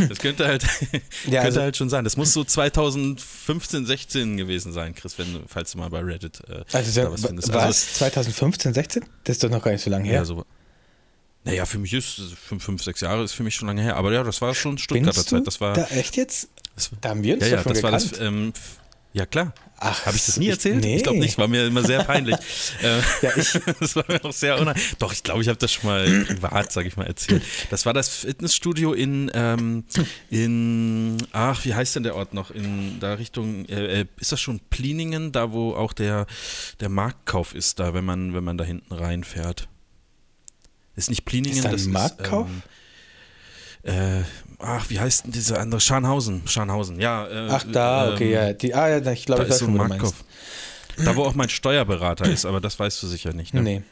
Das 0.09 0.19
könnte 0.19 0.47
halt, 0.47 0.63
Ja, 0.63 0.69
könnte 0.91 1.41
also- 1.43 1.61
halt 1.63 1.77
schon 1.77 1.89
sein. 1.89 2.05
Das 2.05 2.17
muss 2.17 2.33
so 2.33 2.45
2015, 3.47 3.87
16 3.87 4.37
gewesen 4.37 4.73
sein, 4.73 4.95
Chris, 4.95 5.19
wenn, 5.19 5.43
falls 5.47 5.73
du 5.73 5.79
mal 5.79 5.89
bei 5.91 6.01
Reddit 6.01 6.41
äh, 6.49 6.65
Also, 6.73 7.03
da 7.03 7.13
was 7.13 7.25
findest. 7.25 7.49
was? 7.53 7.65
Also, 7.65 7.87
2015, 7.99 8.75
16? 8.75 9.05
Das 9.25 9.37
ist 9.37 9.45
doch 9.45 9.51
noch 9.51 9.63
gar 9.63 9.71
nicht 9.73 9.83
so 9.83 9.91
lange 9.91 10.05
her. 10.05 10.15
ja, 10.15 10.25
so. 10.25 10.45
Naja, 11.45 11.65
für 11.65 11.79
mich 11.79 11.95
ist 11.95 12.21
fünf, 12.35 12.63
fünf, 12.65 12.83
sechs 12.83 13.01
Jahre 13.01 13.23
ist 13.25 13.33
für 13.33 13.43
mich 13.43 13.55
schon 13.55 13.69
lange 13.69 13.81
her. 13.81 13.97
Aber 13.97 14.13
ja, 14.13 14.23
das 14.23 14.41
war 14.41 14.55
schon 14.55 14.77
Stuttgarter 14.77 15.25
Zeit. 15.25 15.47
Das 15.47 15.61
war, 15.61 15.73
da 15.75 15.87
echt 15.87 16.17
jetzt? 16.17 16.49
das, 16.75 16.91
Da 17.01 17.11
haben 17.11 17.23
wir 17.23 17.35
uns 17.35 17.45
ja, 17.45 17.57
ja, 17.57 17.63
schon 17.63 17.73
das 17.73 17.83
war 17.83 17.93
gekannt. 17.93 18.13
das. 18.13 18.21
Ähm, 18.21 18.53
ja 19.19 19.27
klar. 19.27 19.53
Ach, 19.81 20.07
Habe 20.07 20.17
ich 20.17 20.27
das 20.27 20.39
nie 20.39 20.47
ich- 20.47 20.51
erzählt? 20.51 20.81
nee. 20.83 20.97
Ich 20.97 21.03
glaube 21.05 21.19
nicht. 21.21 21.39
War 21.39 21.47
mir 21.47 21.67
immer 21.67 21.85
sehr 21.85 22.03
peinlich. 22.03 22.35
Ja, 23.23 23.31
ich, 23.37 23.53
das 23.81 23.95
war 23.95 24.05
mir 24.09 24.25
auch 24.25 24.33
sehr 24.33 24.59
unheimlich. 24.61 24.95
Doch, 24.99 25.13
ich 25.13 25.23
glaube, 25.23 25.41
ich 25.43 25.49
habe 25.49 25.59
das 25.59 25.73
schon 25.73 25.89
mal 25.91 26.25
privat, 26.27 26.73
sage 26.73 26.89
ich 26.89 26.97
mal, 26.97 27.07
erzählt. 27.07 27.43
Das 27.71 27.87
war 27.87 27.93
das 27.93 28.09
Fitnessstudio 28.09 28.93
in, 28.93 29.31
ähm, 29.35 29.85
in, 30.31 31.17
ach, 31.33 31.65
wie 31.65 31.75
heißt 31.75 31.95
denn 31.97 32.03
der 32.03 32.17
Ort 32.17 32.35
noch? 32.35 32.51
In 32.51 32.99
da 32.99 33.15
Richtung, 33.15 33.67
äh, 33.67 34.01
äh, 34.01 34.07
ist 34.19 34.33
das 34.33 34.41
schon 34.41 34.59
Pliningen, 34.71 35.31
da 35.31 35.53
wo 35.53 35.75
auch 35.75 35.93
der, 35.93 36.27
der 36.81 36.89
Marktkauf 36.89 37.55
ist, 37.55 37.79
da, 37.79 37.95
wenn 37.95 38.05
man, 38.05 38.35
wenn 38.35 38.43
man 38.45 38.59
da 38.59 38.65
hinten 38.65 38.93
reinfährt? 38.93 39.69
Ist 40.97 41.09
nicht 41.11 41.25
Pliningen, 41.25 41.57
Ist 41.59 41.65
da 41.65 41.69
ein 41.69 41.77
das 41.77 41.87
Marktkauf? 41.87 42.49
Ist, 43.85 43.93
ähm, 43.95 44.23
äh, 44.23 44.25
ach, 44.59 44.91
wie 44.91 45.01
heißt 45.01 45.25
denn 45.25 45.33
diese 45.33 45.59
andere? 45.59 45.81
Scharnhausen, 45.81 46.47
Scharnhausen, 46.47 47.01
ja. 47.01 47.27
Äh, 47.27 47.49
ach, 47.51 47.65
da, 47.71 48.13
okay, 48.13 48.27
ähm, 48.27 48.33
ja. 48.33 48.53
Die, 48.53 48.75
ah, 48.75 48.99
ja, 48.99 49.13
ich 49.13 49.27
glaube, 49.27 49.43
Da 49.43 49.47
ich 49.47 49.51
weiß 49.51 49.63
ist 49.63 49.67
so. 49.67 49.73
Marktkauf. 49.73 50.25
Da, 51.05 51.15
wo 51.15 51.23
auch 51.25 51.35
mein 51.35 51.49
Steuerberater 51.49 52.25
ist, 52.29 52.45
aber 52.45 52.61
das 52.61 52.79
weißt 52.79 53.03
du 53.03 53.07
sicher 53.07 53.33
nicht. 53.33 53.55
Ne? 53.55 53.63
Nee. 53.63 53.83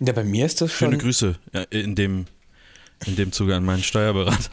Ja, 0.00 0.12
bei 0.12 0.24
mir 0.24 0.46
ist 0.46 0.60
das 0.60 0.72
schon. 0.72 0.90
Schöne 0.90 0.98
Grüße 0.98 1.34
ja, 1.52 1.62
in 1.70 1.94
dem, 1.94 2.26
in 3.04 3.16
dem 3.16 3.32
Zuge 3.32 3.56
an 3.56 3.64
meinen 3.64 3.82
Steuerberater. 3.82 4.50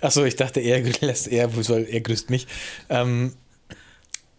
Achso, 0.00 0.24
ich 0.24 0.36
dachte, 0.36 0.60
er 0.60 0.80
lässt 1.00 1.28
er, 1.28 1.50
soll, 1.62 1.86
er 1.90 2.00
grüßt 2.00 2.30
mich. 2.30 2.46
Ähm, 2.88 3.34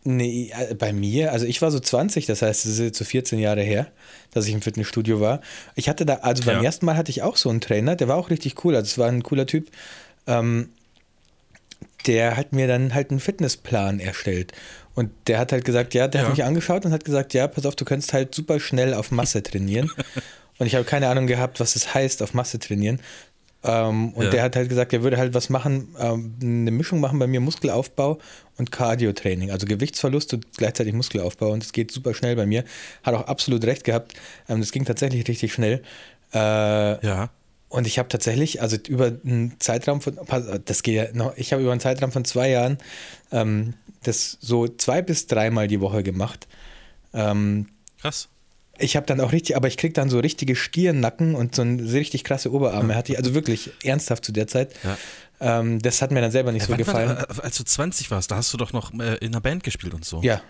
nee, 0.06 0.52
äh, 0.58 0.74
bei 0.76 0.94
mir, 0.94 1.32
also 1.34 1.46
ich 1.46 1.62
war 1.62 1.70
so 1.72 1.80
20, 1.80 2.26
das 2.26 2.42
heißt, 2.42 2.66
es 2.66 2.74
ist 2.74 2.80
jetzt 2.80 2.98
so 2.98 3.04
14 3.06 3.40
Jahre 3.40 3.62
her, 3.62 3.88
dass 4.32 4.48
ich 4.48 4.54
im 4.54 4.62
Fitnessstudio 4.62 5.20
war. 5.20 5.42
Ich 5.76 5.90
hatte 5.90 6.06
da, 6.06 6.16
also 6.22 6.44
beim 6.46 6.58
Ja. 6.60 6.64
ersten 6.64 6.86
Mal 6.86 6.96
hatte 6.96 7.10
ich 7.12 7.22
auch 7.24 7.36
so 7.36 7.50
einen 7.50 7.60
Trainer, 7.62 7.96
der 7.98 8.08
war 8.08 8.16
auch 8.18 8.30
richtig 8.30 8.64
cool, 8.64 8.76
also 8.76 8.86
es 8.88 8.98
war 8.98 9.10
ein 9.10 9.24
cooler 9.24 9.46
Typ. 9.46 9.70
Ähm, 10.28 10.70
der 12.08 12.38
hat 12.38 12.54
mir 12.54 12.68
dann 12.68 12.94
halt 12.94 13.10
einen 13.12 13.20
Fitnessplan 13.20 14.00
erstellt. 14.00 14.54
Und 14.94 15.12
der 15.28 15.40
hat 15.40 15.52
halt 15.52 15.66
gesagt, 15.66 15.94
ja, 15.94 16.08
der 16.08 16.22
Ja. 16.22 16.28
hat 16.28 16.36
mich 16.36 16.44
angeschaut 16.46 16.86
und 16.86 16.92
hat 16.94 17.04
gesagt, 17.04 17.34
ja, 17.34 17.48
pass 17.48 17.66
auf, 17.66 17.76
du 17.76 17.84
kannst 17.84 18.14
halt 18.14 18.34
super 18.34 18.60
schnell 18.60 18.94
auf 18.94 19.12
Masse 19.12 19.42
trainieren. 19.44 19.92
und 20.60 20.68
ich 20.68 20.76
habe 20.76 20.86
keine 20.86 21.08
Ahnung 21.10 21.28
gehabt, 21.28 21.60
was 21.60 21.74
das 21.74 21.94
heißt, 21.94 22.22
auf 22.22 22.34
Masse 22.34 22.60
trainieren. 22.60 23.00
Ähm, 23.68 24.14
und 24.14 24.26
Ja. 24.26 24.30
der 24.32 24.44
hat 24.44 24.56
halt 24.56 24.70
gesagt, 24.70 24.94
er 24.94 25.04
würde 25.04 25.18
halt 25.18 25.34
was 25.34 25.50
machen, 25.50 25.96
ähm, 26.00 26.36
eine 26.42 26.72
Mischung 26.72 27.00
machen 27.00 27.18
bei 27.20 27.28
mir, 27.28 27.40
Muskelaufbau 27.40 28.20
und 28.58 28.72
Cardio-Training. 28.72 29.52
Also 29.52 29.66
Gewichtsverlust 29.66 30.34
und 30.34 30.46
gleichzeitig 30.58 30.94
Muskelaufbau. 30.94 31.52
Und 31.52 31.64
das 31.64 31.72
geht 31.74 31.92
super 31.92 32.14
schnell 32.14 32.36
bei 32.36 32.46
mir. 32.46 32.64
Hat 33.04 33.16
auch 33.16 33.28
absolut 33.28 33.64
recht 33.66 33.84
gehabt. 33.84 34.14
Ähm, 34.48 34.60
das 34.62 34.72
ging 34.72 34.86
tatsächlich 34.86 35.28
richtig 35.28 35.52
schnell. 35.54 35.82
Äh, 36.34 36.38
Ja. 37.06 37.30
und 37.70 37.88
ich 37.88 37.98
habe 38.00 38.08
tatsächlich, 38.10 38.62
also 38.62 38.78
über 38.88 39.08
einen 39.26 39.56
Zeitraum 39.60 40.00
von, 40.02 40.18
das 40.66 40.84
geht 40.84 40.96
ja 40.96 41.06
noch, 41.14 41.36
ich 41.38 41.52
habe 41.52 41.62
über 41.62 41.72
einen 41.72 41.82
Zeitraum 41.82 42.12
von 42.12 42.24
zwei 42.26 42.50
Jahren 42.50 42.78
ähm, 43.32 43.74
das 44.04 44.38
so 44.40 44.68
zwei 44.68 45.02
bis 45.02 45.28
dreimal 45.28 45.68
die 45.68 45.82
Woche 45.82 46.04
gemacht. 46.04 46.48
Ähm, 47.14 47.68
Krass. 48.00 48.28
Ich 48.77 48.96
habe 48.96 49.05
dann 49.05 49.20
auch 49.22 49.32
richtig, 49.32 49.55
aber 49.55 49.67
ich 49.67 49.77
krieg 49.77 49.94
dann 49.94 50.10
so 50.10 50.20
richtige 50.20 50.55
Stiernacken 50.55 51.36
und 51.36 51.55
so 51.55 51.62
ein 51.62 51.86
so 51.88 51.98
richtig 51.98 52.24
krasse 52.24 52.51
Oberarme 52.51 52.96
hatte 52.96 53.13
ich, 53.13 53.17
also 53.17 53.34
wirklich 53.34 53.72
ernsthaft 53.84 54.25
zu 54.25 54.32
der 54.32 54.48
Zeit. 54.48 54.74
Ja. 54.84 54.98
Ähm, 55.39 55.82
das 55.82 56.01
hat 56.01 56.12
mir 56.12 56.22
dann 56.22 56.32
selber 56.32 56.51
nicht 56.51 56.63
so 56.63 56.70
Wann 56.72 56.79
war 56.79 56.86
gefallen. 56.86 57.25
da, 57.27 57.41
als 57.41 57.58
du 57.58 57.63
20 57.63 58.12
warst, 58.12 58.32
da 58.32 58.38
hast 58.38 58.53
du 58.53 58.58
doch 58.58 58.74
noch 58.74 58.94
äh, 58.94 59.15
in 59.17 59.27
einer 59.27 59.41
Band 59.41 59.63
gespielt 59.63 59.94
und 59.94 60.05
so. 60.05 60.22
Ja, 60.22 60.41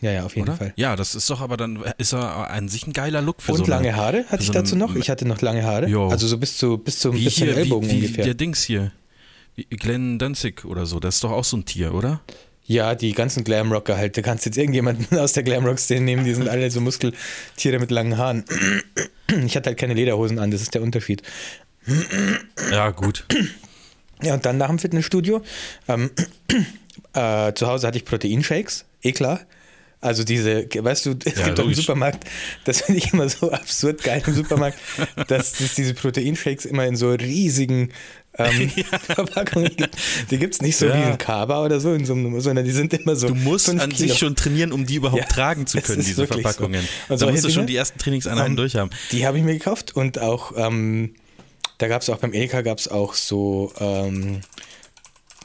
ja, 0.00 0.12
ja, 0.12 0.24
auf 0.24 0.34
jeden 0.34 0.48
oder? 0.48 0.56
Fall. 0.56 0.72
Ja, 0.76 0.96
das 0.96 1.14
ist 1.14 1.28
doch 1.28 1.40
aber 1.40 1.56
dann, 1.56 1.82
ist 1.98 2.14
er 2.14 2.50
an 2.50 2.68
sich 2.68 2.86
ein 2.86 2.92
geiler 2.92 3.20
Look 3.20 3.42
für 3.42 3.52
Und 3.52 3.58
so 3.58 3.64
eine, 3.64 3.70
lange 3.70 3.96
Haare 3.96 4.24
hatte 4.24 4.38
für 4.38 4.40
ich 4.40 4.46
so 4.46 4.52
dazu 4.54 4.76
noch. 4.76 4.94
Ich 4.94 5.10
hatte 5.10 5.26
noch 5.26 5.42
lange 5.42 5.62
Haare. 5.62 5.88
Jo. 5.88 6.08
Also 6.08 6.26
so 6.26 6.38
bis 6.38 6.56
zu 6.56 6.78
bis 6.78 7.00
zum 7.00 7.14
wie 7.14 7.24
bis 7.24 7.34
zum 7.36 7.48
hier, 7.48 7.56
Ellbogen 7.56 7.88
wie, 7.88 7.92
wie 7.92 7.96
ungefähr. 8.06 8.24
der 8.24 8.34
Dings 8.34 8.62
hier. 8.62 8.92
Glenn 9.68 10.18
Danzig 10.18 10.64
oder 10.64 10.86
so, 10.86 11.00
das 11.00 11.16
ist 11.16 11.24
doch 11.24 11.32
auch 11.32 11.44
so 11.44 11.56
ein 11.56 11.66
Tier, 11.66 11.92
oder? 11.92 12.22
Ja, 12.70 12.94
die 12.94 13.14
ganzen 13.14 13.42
Glamrocker 13.42 13.96
halt. 13.96 14.16
Du 14.16 14.22
kannst 14.22 14.46
jetzt 14.46 14.56
irgendjemanden 14.56 15.18
aus 15.18 15.32
der 15.32 15.42
Glamrock-Szene 15.42 16.02
nehmen, 16.02 16.24
die 16.24 16.34
sind 16.34 16.48
alle 16.48 16.70
so 16.70 16.80
Muskeltiere 16.80 17.80
mit 17.80 17.90
langen 17.90 18.16
Haaren. 18.16 18.44
Ich 19.44 19.56
hatte 19.56 19.70
halt 19.70 19.78
keine 19.78 19.94
Lederhosen 19.94 20.38
an, 20.40 20.50
das 20.50 20.60
ist 20.60 20.74
der 20.74 20.82
Unterschied. 20.82 21.22
Ja, 22.70 22.90
gut. 22.90 23.26
Ja, 24.22 24.34
und 24.34 24.44
dann 24.44 24.58
nach 24.58 24.68
dem 24.68 24.78
Fitnessstudio. 24.78 25.42
Ähm, 25.88 26.10
äh, 27.14 27.54
zu 27.54 27.66
Hause 27.66 27.86
hatte 27.86 27.96
ich 27.96 28.04
Proteinshakes, 28.04 28.84
eh 29.02 29.12
klar. 29.12 29.40
Also 30.02 30.24
diese, 30.24 30.66
weißt 30.72 31.06
du, 31.06 31.14
es 31.24 31.38
Ja, 31.38 31.46
gibt 31.46 31.58
doch 31.58 31.64
im. 31.64 31.74
Supermarkt, 31.74 32.24
das 32.64 32.82
finde 32.82 32.98
ich 32.98 33.12
immer 33.12 33.28
so 33.28 33.50
absurd 33.52 34.02
geil 34.04 34.22
im 34.26 34.34
Supermarkt, 34.34 34.78
dass 35.28 35.58
es 35.60 35.74
diese 35.74 35.94
Proteinshakes 35.94 36.66
immer 36.66 36.86
in 36.86 36.96
so 36.96 37.10
riesigen 37.12 37.92
ähm, 38.38 38.70
gibt. 39.76 39.90
Die 40.30 40.38
gibt 40.38 40.54
es 40.54 40.62
nicht 40.62 40.76
so 40.76 40.86
Ja. 40.86 40.94
wie 40.96 41.02
ein 41.04 41.18
Kaba 41.18 41.64
oder 41.64 41.80
so, 41.80 41.92
in 41.92 42.04
so 42.04 42.12
einem, 42.14 42.40
sondern 42.40 42.64
die 42.64 42.70
sind 42.70 42.92
immer 42.94 43.16
so. 43.16 43.28
Du 43.28 43.34
musst 43.34 43.68
an 43.68 43.78
Kilo. 43.78 43.96
sich 43.96 44.18
schon 44.18 44.36
trainieren, 44.36 44.72
um 44.72 44.86
die 44.86 44.96
überhaupt 44.96 45.20
Ja, 45.22 45.28
tragen 45.28 45.66
zu 45.66 45.80
können, 45.80 45.98
diese 46.00 46.14
so. 46.14 46.26
Verpackungen. 46.26 46.86
Und 47.08 47.20
Da 47.20 47.30
musst 47.30 47.44
du 47.44 47.50
schon 47.50 47.66
die 47.66 47.76
ersten 47.76 47.98
Trainingseinheiten 47.98 48.52
ähm, 48.52 48.56
durchhaben. 48.56 48.90
Die 49.12 49.26
habe 49.26 49.38
ich 49.38 49.44
mir 49.44 49.54
gekauft 49.54 49.96
und 49.96 50.18
auch, 50.20 50.52
ähm, 50.56 51.14
da 51.78 51.88
gab 51.88 52.02
es 52.02 52.10
auch 52.10 52.18
beim 52.18 52.32
Edeka 52.32 52.60
gab 52.62 52.78
es 52.78 52.88
auch 52.88 53.14
so 53.14 53.72
ähm, 53.80 54.40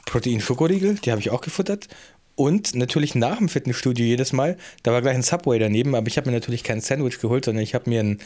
Protein-Schokoriegel, 0.06 0.96
die 1.04 1.10
habe 1.10 1.20
ich 1.20 1.30
auch 1.30 1.40
gefuttert. 1.40 1.88
Und 2.34 2.74
natürlich 2.74 3.14
nach 3.14 3.38
dem 3.38 3.48
Fitnessstudio 3.48 4.04
jedes 4.04 4.32
Mal, 4.34 4.58
da 4.82 4.92
war 4.92 5.00
gleich 5.00 5.14
ein 5.14 5.22
Subway 5.22 5.58
daneben, 5.58 5.94
aber 5.94 6.06
ich 6.08 6.18
habe 6.18 6.28
mir 6.30 6.36
natürlich 6.36 6.62
kein 6.62 6.82
Sandwich 6.82 7.18
geholt, 7.18 7.46
sondern 7.46 7.62
ich 7.64 7.74
habe 7.74 7.88
mir 7.88 8.00
ein 8.00 8.18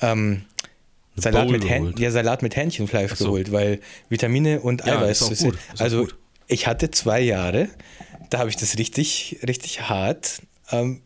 ähm, 0.00 0.42
Salat, 1.16 1.44
Bowl 1.44 1.52
mit 1.52 1.62
geholt. 1.62 1.98
ja, 1.98 2.10
Salat 2.10 2.42
mit 2.42 2.56
Hähnchenfleisch 2.56 3.12
so. 3.14 3.26
geholt, 3.26 3.52
weil 3.52 3.80
Vitamine 4.08 4.60
und 4.60 4.84
Ja, 4.86 4.98
Eiweiß. 4.98 5.30
ist 5.30 5.42
gut, 5.42 5.54
ist 5.72 5.80
also 5.80 6.00
gut. 6.04 6.16
ich 6.46 6.66
hatte 6.66 6.90
zwei 6.90 7.20
Jahre, 7.20 7.68
da 8.30 8.38
habe 8.38 8.48
ich 8.50 8.56
das 8.56 8.78
richtig, 8.78 9.38
richtig 9.46 9.82
hart, 9.88 10.40
ähm, 10.70 11.02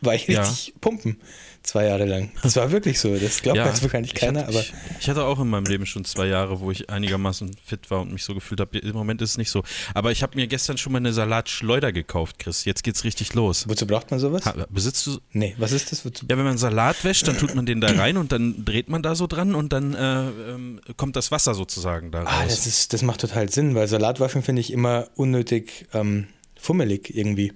war 0.00 0.14
ich 0.14 0.26
Ja. 0.28 0.40
richtig 0.40 0.74
pumpen. 0.80 1.20
Zwei 1.62 1.86
Jahre 1.86 2.06
lang. 2.06 2.30
Das 2.42 2.56
war 2.56 2.72
wirklich 2.72 2.98
so. 2.98 3.14
Das 3.16 3.42
glaubt 3.42 3.58
jetzt 3.58 3.82
wahrscheinlich 3.82 4.14
ich 4.14 4.18
keiner, 4.18 4.40
hatte, 4.40 4.48
aber. 4.48 4.60
Ich, 4.60 4.72
ich 5.00 5.10
hatte 5.10 5.24
auch 5.24 5.38
in 5.40 5.48
meinem 5.48 5.66
Leben 5.66 5.84
schon 5.84 6.04
zwei 6.06 6.26
Jahre, 6.26 6.60
wo 6.60 6.70
ich 6.70 6.88
einigermaßen 6.88 7.54
fit 7.62 7.90
war 7.90 8.00
und 8.00 8.12
mich 8.12 8.24
so 8.24 8.34
gefühlt 8.34 8.60
habe. 8.60 8.78
Im 8.78 8.94
Moment 8.94 9.20
ist 9.20 9.32
es 9.32 9.38
nicht 9.38 9.50
so. 9.50 9.62
Aber 9.92 10.10
ich 10.10 10.22
habe 10.22 10.36
mir 10.36 10.46
gestern 10.46 10.78
schon 10.78 10.92
mal 10.92 10.98
eine 10.98 11.12
Salatschleuder 11.12 11.92
gekauft, 11.92 12.38
Chris. 12.38 12.64
Jetzt 12.64 12.82
geht's 12.82 13.04
richtig 13.04 13.34
los. 13.34 13.68
Wozu 13.68 13.86
braucht 13.86 14.10
man 14.10 14.18
sowas? 14.18 14.46
Ha, 14.46 14.54
besitzt 14.70 15.06
du. 15.06 15.18
Nee, 15.32 15.54
was 15.58 15.72
ist 15.72 15.92
das? 15.92 16.04
Wozu? 16.06 16.24
Ja, 16.30 16.38
wenn 16.38 16.44
man 16.44 16.56
Salat 16.56 17.04
wäscht, 17.04 17.28
dann 17.28 17.36
tut 17.36 17.54
man 17.54 17.66
den 17.66 17.80
da 17.82 17.88
rein 17.92 18.16
und 18.16 18.32
dann 18.32 18.64
dreht 18.64 18.88
man 18.88 19.02
da 19.02 19.14
so 19.14 19.26
dran 19.26 19.54
und 19.54 19.72
dann 19.74 19.92
äh, 19.94 20.28
ähm, 20.54 20.80
kommt 20.96 21.14
das 21.16 21.30
Wasser 21.30 21.54
sozusagen 21.54 22.10
da 22.10 22.22
raus. 22.22 22.28
Ah, 22.32 22.44
das, 22.44 22.66
ist, 22.66 22.94
das 22.94 23.02
macht 23.02 23.20
total 23.20 23.50
Sinn, 23.50 23.74
weil 23.74 23.86
Salatwaschen 23.86 24.42
finde 24.42 24.60
ich 24.60 24.72
immer 24.72 25.08
unnötig 25.14 25.86
ähm, 25.92 26.26
fummelig 26.58 27.14
irgendwie. 27.14 27.52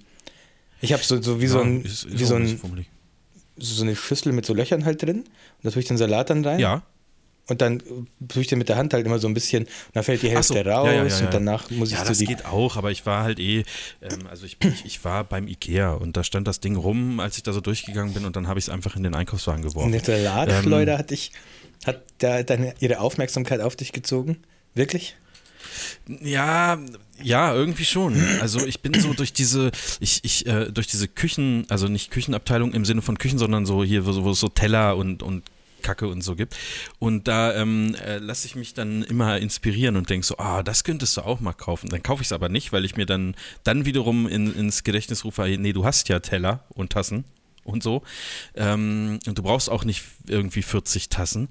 Ich 0.81 0.93
habe 0.93 1.01
so, 1.03 1.19
so 1.21 1.41
wie 1.41 1.47
so, 1.47 1.57
Ja, 1.57 1.63
ein, 1.65 1.81
ist- 1.83 2.03
ist 2.05 2.19
wie 2.19 2.23
so, 2.25 2.35
ein, 2.35 2.57
fummelig. 2.59 2.87
So 3.57 3.83
eine 3.83 3.95
Schüssel 3.95 4.33
mit 4.33 4.45
so 4.45 4.53
Löchern 4.53 4.85
halt 4.85 5.01
drin. 5.01 5.19
Und 5.19 5.25
da 5.63 5.71
tue 5.71 5.81
ich 5.81 5.87
den 5.87 5.97
Salat 5.97 6.29
dann 6.29 6.43
rein. 6.45 6.59
Ja. 6.59 6.83
Und 7.47 7.61
dann 7.61 7.83
tue 8.27 8.41
ich 8.41 8.47
den 8.47 8.57
mit 8.57 8.69
der 8.69 8.75
Hand 8.75 8.93
halt 8.93 9.05
immer 9.05 9.19
so 9.19 9.27
ein 9.27 9.35
bisschen. 9.35 9.63
Und 9.65 9.71
dann 9.93 10.03
fällt 10.03 10.23
die 10.23 10.27
so, 10.27 10.33
Hälfte 10.33 10.63
ja, 10.63 10.77
raus 10.77 10.87
ja, 10.87 10.93
ja, 10.93 11.05
ja. 11.05 11.25
und 11.25 11.33
danach 11.33 11.69
muss 11.69 11.89
ich 11.91 11.97
Ja, 11.97 12.03
so 12.03 12.09
das 12.09 12.19
geht 12.19 12.45
auch, 12.45 12.75
aber 12.75 12.91
ich 12.91 13.05
war 13.05 13.23
halt 13.23 13.39
eh, 13.39 13.63
ähm, 14.01 14.27
also 14.29 14.45
ich, 14.45 14.57
ich, 14.63 14.85
ich 14.85 15.05
war 15.05 15.23
beim 15.23 15.47
Ikea 15.47 15.93
und 15.93 16.17
da 16.17 16.23
stand 16.23 16.47
das 16.47 16.59
Ding 16.59 16.75
rum, 16.75 17.19
als 17.19 17.37
ich 17.37 17.43
da 17.43 17.53
so 17.53 17.61
durchgegangen 17.61 18.13
bin 18.13 18.25
und 18.25 18.35
dann 18.35 18.47
habe 18.47 18.57
ich 18.57 18.65
es 18.65 18.69
einfach 18.69 18.95
in 18.95 19.03
den 19.03 19.13
Einkaufswagen 19.13 19.61
geworfen. 19.61 19.93
Eine 19.93 20.03
Salatschleuder 20.03 20.93
Ähm, 20.93 20.97
hat 20.97 21.11
dich, 21.11 21.33
hat 21.85 22.01
da 22.17 22.41
deine, 22.41 22.73
ihre 22.79 22.99
Aufmerksamkeit 22.99 23.61
auf 23.61 23.75
dich 23.75 23.91
gezogen? 23.91 24.37
Wirklich? 24.73 25.15
Ja, 26.07 26.79
ja, 27.23 27.53
irgendwie 27.53 27.85
schon. 27.85 28.15
Also 28.41 28.65
ich 28.65 28.81
bin 28.81 28.93
so 28.93 29.13
durch 29.13 29.33
diese, 29.33 29.71
ich, 29.99 30.19
ich, 30.23 30.45
äh, 30.45 30.71
durch 30.71 30.87
diese 30.87 31.07
Küchen, 31.07 31.65
also 31.69 31.87
nicht 31.87 32.11
Küchenabteilung 32.11 32.73
im 32.73 32.85
Sinne 32.85 33.01
von 33.01 33.17
Küchen, 33.17 33.39
sondern 33.39 33.65
so 33.65 33.83
hier, 33.83 34.05
wo, 34.05 34.23
wo 34.23 34.31
es 34.31 34.39
so 34.39 34.49
Teller 34.49 34.97
und, 34.97 35.23
und 35.23 35.43
Kacke 35.81 36.07
und 36.07 36.21
so 36.21 36.35
gibt. 36.35 36.57
Und 36.99 37.27
da 37.27 37.53
ähm, 37.53 37.95
äh, 38.03 38.17
lasse 38.17 38.47
ich 38.47 38.55
mich 38.55 38.73
dann 38.73 39.03
immer 39.03 39.37
inspirieren 39.37 39.95
und 39.95 40.09
denke 40.09 40.25
so, 40.25 40.37
ah, 40.37 40.63
das 40.63 40.83
könntest 40.83 41.15
du 41.17 41.21
auch 41.21 41.39
mal 41.39 41.53
kaufen. 41.53 41.89
Dann 41.89 42.01
kaufe 42.01 42.21
ich 42.21 42.29
es 42.29 42.31
aber 42.31 42.49
nicht, 42.49 42.73
weil 42.73 42.85
ich 42.85 42.97
mir 42.97 43.05
dann, 43.05 43.35
dann 43.63 43.85
wiederum 43.85 44.27
in, 44.27 44.53
ins 44.53 44.83
Gedächtnis 44.83 45.23
rufe, 45.23 45.43
nee, 45.59 45.73
du 45.73 45.85
hast 45.85 46.09
ja 46.09 46.19
Teller 46.19 46.65
und 46.69 46.91
Tassen 46.91 47.23
und 47.63 47.83
so. 47.83 48.03
Ähm, 48.55 49.19
und 49.27 49.37
du 49.37 49.43
brauchst 49.43 49.69
auch 49.69 49.83
nicht 49.83 50.03
irgendwie 50.27 50.63
40 50.63 51.09
Tassen. 51.09 51.49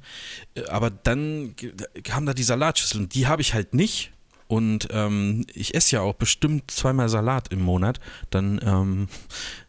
Äh, 0.54 0.64
aber 0.66 0.90
dann 0.90 1.54
kam 2.02 2.26
da 2.26 2.34
die 2.34 2.42
Salatschüsseln. 2.42 3.08
Die 3.08 3.26
habe 3.26 3.42
ich 3.42 3.54
halt 3.54 3.72
nicht. 3.72 4.10
Und 4.46 4.88
ähm, 4.90 5.46
ich 5.54 5.74
esse 5.74 5.96
ja 5.96 6.02
auch 6.02 6.14
bestimmt 6.14 6.70
zweimal 6.70 7.08
Salat 7.08 7.48
im 7.48 7.62
Monat. 7.62 7.98
Dann 8.30 8.60
ähm, 8.64 9.08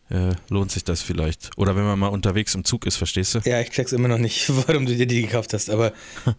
äh, 0.10 0.34
lohnt 0.50 0.72
sich 0.72 0.84
das 0.84 1.02
vielleicht. 1.02 1.52
Oder 1.58 1.76
wenn 1.76 1.84
man 1.84 1.98
mal 1.98 2.10
unterwegs 2.10 2.54
im 2.54 2.64
Zug 2.64 2.86
ist, 2.86 2.96
verstehst 2.96 3.34
du? 3.36 3.40
Ja, 3.46 3.60
ich 3.60 3.72
check's 3.72 3.92
immer 3.92 4.08
noch 4.08 4.20
nicht, 4.20 4.50
warum 4.68 4.86
du 4.86 4.96
dir 4.96 5.08
die 5.08 5.22
gekauft 5.24 5.54
hast, 5.54 5.70
aber 5.70 5.94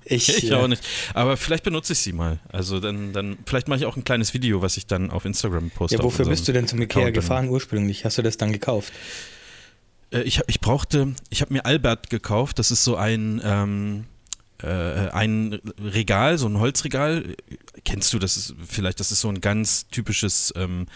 ich. 0.04 0.28
ich 0.44 0.52
auch 0.52 0.68
nicht. 0.68 0.86
Aber 1.14 1.36
vielleicht 1.36 1.64
benutze 1.64 1.94
ich 1.94 1.98
sie 1.98 2.12
mal. 2.12 2.38
Also 2.48 2.78
dann, 2.78 3.12
dann 3.12 3.38
vielleicht 3.46 3.68
mache 3.68 3.80
ich 3.80 3.86
auch 3.86 3.96
ein 3.96 4.04
kleines 4.04 4.34
Video, 4.34 4.62
was 4.62 4.76
ich 4.76 4.86
dann 4.86 5.10
auf 5.10 5.24
Instagram 5.24 5.70
poste. 5.70 5.96
Ja, 5.96 6.04
wofür 6.04 6.26
bist 6.26 6.46
du 6.46 6.52
denn 6.52 6.68
zum 6.68 6.80
Ikea 6.80 7.10
gefahren 7.10 7.48
ursprünglich? 7.48 8.04
Hast 8.04 8.18
du 8.18 8.22
das 8.22 8.36
dann 8.36 8.52
gekauft? 8.52 8.92
Äh, 10.10 10.22
ich, 10.22 10.40
ich 10.46 10.60
brauchte, 10.60 11.14
ich 11.30 11.40
habe 11.40 11.52
mir 11.52 11.66
Albert 11.66 12.10
gekauft. 12.10 12.58
Das 12.58 12.70
ist 12.70 12.84
so 12.84 12.96
ein. 12.96 13.40
Ähm, 13.44 14.04
äh, 14.62 15.10
ein 15.10 15.60
Regal, 15.80 16.38
so 16.38 16.46
ein 16.48 16.58
Holzregal. 16.58 17.36
Kennst 17.84 18.12
du 18.12 18.18
das? 18.18 18.36
Ist, 18.36 18.54
vielleicht, 18.66 19.00
das 19.00 19.12
ist 19.12 19.20
so 19.20 19.28
ein 19.28 19.40
ganz 19.40 19.88
typisches 19.88 20.52
ähm, 20.56 20.86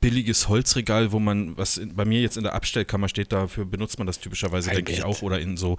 billiges 0.00 0.48
Holzregal, 0.48 1.12
wo 1.12 1.18
man, 1.18 1.56
was 1.56 1.80
bei 1.94 2.04
mir 2.04 2.20
jetzt 2.20 2.36
in 2.36 2.44
der 2.44 2.54
Abstellkammer 2.54 3.08
steht, 3.08 3.32
dafür 3.32 3.64
benutzt 3.64 3.98
man 3.98 4.06
das 4.06 4.20
typischerweise, 4.20 4.70
denke 4.70 4.92
ich, 4.92 5.04
auch. 5.04 5.22
Oder 5.22 5.40
in 5.40 5.56
so 5.56 5.76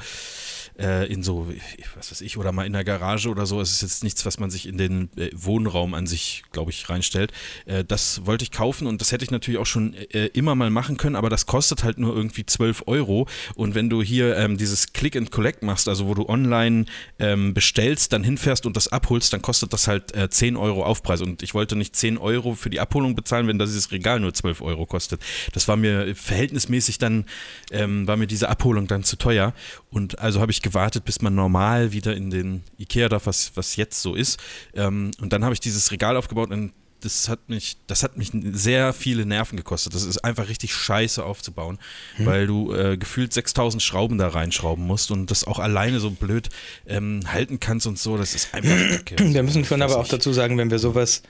äh, 0.79 1.11
in 1.11 1.23
so, 1.23 1.47
was 1.95 2.11
weiß 2.11 2.21
ich, 2.21 2.37
oder 2.37 2.51
mal 2.51 2.65
in 2.65 2.73
der 2.73 2.83
Garage 2.83 3.29
oder 3.29 3.45
so. 3.45 3.61
Es 3.61 3.71
ist 3.71 3.81
jetzt 3.81 4.03
nichts, 4.03 4.25
was 4.25 4.39
man 4.39 4.49
sich 4.49 4.67
in 4.67 4.77
den 4.77 5.09
äh, 5.17 5.29
Wohnraum 5.33 5.93
an 5.93 6.07
sich, 6.07 6.43
glaube 6.51 6.71
ich, 6.71 6.89
reinstellt. 6.89 7.31
Äh, 7.65 7.83
das 7.83 8.25
wollte 8.25 8.43
ich 8.43 8.51
kaufen 8.51 8.87
und 8.87 9.01
das 9.01 9.11
hätte 9.11 9.23
ich 9.23 9.31
natürlich 9.31 9.59
auch 9.59 9.65
schon 9.65 9.93
äh, 9.93 10.27
immer 10.27 10.55
mal 10.55 10.69
machen 10.69 10.97
können, 10.97 11.15
aber 11.15 11.29
das 11.29 11.45
kostet 11.45 11.83
halt 11.83 11.97
nur 11.97 12.15
irgendwie 12.15 12.45
12 12.45 12.83
Euro. 12.87 13.27
Und 13.55 13.75
wenn 13.75 13.89
du 13.89 14.01
hier 14.01 14.37
ähm, 14.37 14.57
dieses 14.57 14.93
Click 14.93 15.15
and 15.15 15.31
Collect 15.31 15.63
machst, 15.63 15.87
also 15.87 16.07
wo 16.07 16.13
du 16.13 16.27
online 16.27 16.85
ähm, 17.19 17.53
bestellst, 17.53 18.13
dann 18.13 18.23
hinfährst 18.23 18.65
und 18.65 18.75
das 18.75 18.87
abholst, 18.87 19.33
dann 19.33 19.41
kostet 19.41 19.73
das 19.73 19.87
halt 19.87 20.13
10 20.33 20.55
äh, 20.55 20.57
Euro 20.57 20.83
Aufpreis. 20.83 21.21
Und 21.21 21.43
ich 21.43 21.53
wollte 21.53 21.75
nicht 21.75 21.95
10 21.95 22.17
Euro 22.17 22.55
für 22.55 22.69
die 22.69 22.79
Abholung 22.79 23.15
bezahlen, 23.15 23.47
wenn 23.47 23.59
das 23.59 23.69
dieses 23.69 23.91
Regal 23.91 24.10
nur 24.19 24.33
12 24.33 24.61
Euro 24.61 24.85
kostet. 24.85 25.21
Das 25.53 25.67
war 25.67 25.77
mir 25.77 26.15
verhältnismäßig 26.15 26.97
dann, 26.97 27.25
ähm, 27.71 28.07
war 28.07 28.17
mir 28.17 28.27
diese 28.27 28.49
Abholung 28.49 28.87
dann 28.87 29.03
zu 29.03 29.15
teuer. 29.15 29.53
Und 29.89 30.19
also 30.19 30.41
habe 30.41 30.51
ich 30.51 30.61
gewartet, 30.61 31.05
bis 31.05 31.21
man 31.21 31.35
normal 31.35 31.91
wieder 31.91 32.15
in 32.15 32.29
den 32.29 32.63
Ikea 32.77 33.09
darf, 33.09 33.25
was, 33.25 33.51
was 33.55 33.75
jetzt 33.75 34.01
so 34.01 34.15
ist. 34.15 34.39
Ähm, 34.73 35.11
und 35.19 35.33
dann 35.33 35.43
habe 35.43 35.53
ich 35.53 35.59
dieses 35.59 35.91
Regal 35.91 36.17
aufgebaut 36.17 36.51
und 36.51 36.73
das 37.01 37.29
hat 37.29 37.49
mich, 37.49 37.77
das 37.87 38.03
hat 38.03 38.17
mich 38.17 38.31
sehr 38.51 38.93
viele 38.93 39.25
Nerven 39.25 39.57
gekostet. 39.57 39.95
Das 39.95 40.03
ist 40.03 40.19
einfach 40.19 40.47
richtig 40.47 40.73
scheiße 40.73 41.23
aufzubauen, 41.23 41.79
hm. 42.15 42.25
weil 42.25 42.47
du 42.47 42.73
äh, 42.73 42.97
gefühlt 42.97 43.33
6000 43.33 43.81
Schrauben 43.81 44.17
da 44.17 44.29
reinschrauben 44.29 44.85
musst 44.85 45.11
und 45.11 45.31
das 45.31 45.45
auch 45.45 45.59
alleine 45.59 45.99
so 45.99 46.11
blöd 46.11 46.49
ähm, 46.87 47.21
halten 47.31 47.59
kannst 47.59 47.87
und 47.87 47.99
so. 47.99 48.17
Das 48.17 48.35
ist 48.35 48.53
einfach 48.53 48.77
kacke. 48.89 49.15
Wir 49.33 49.43
müssen 49.43 49.65
schon 49.65 49.81
aber 49.81 49.97
auch 49.97 50.07
dazu 50.07 50.31
sagen, 50.31 50.57
wenn 50.57 50.69
wir 50.71 50.79
sowas, 50.79 51.23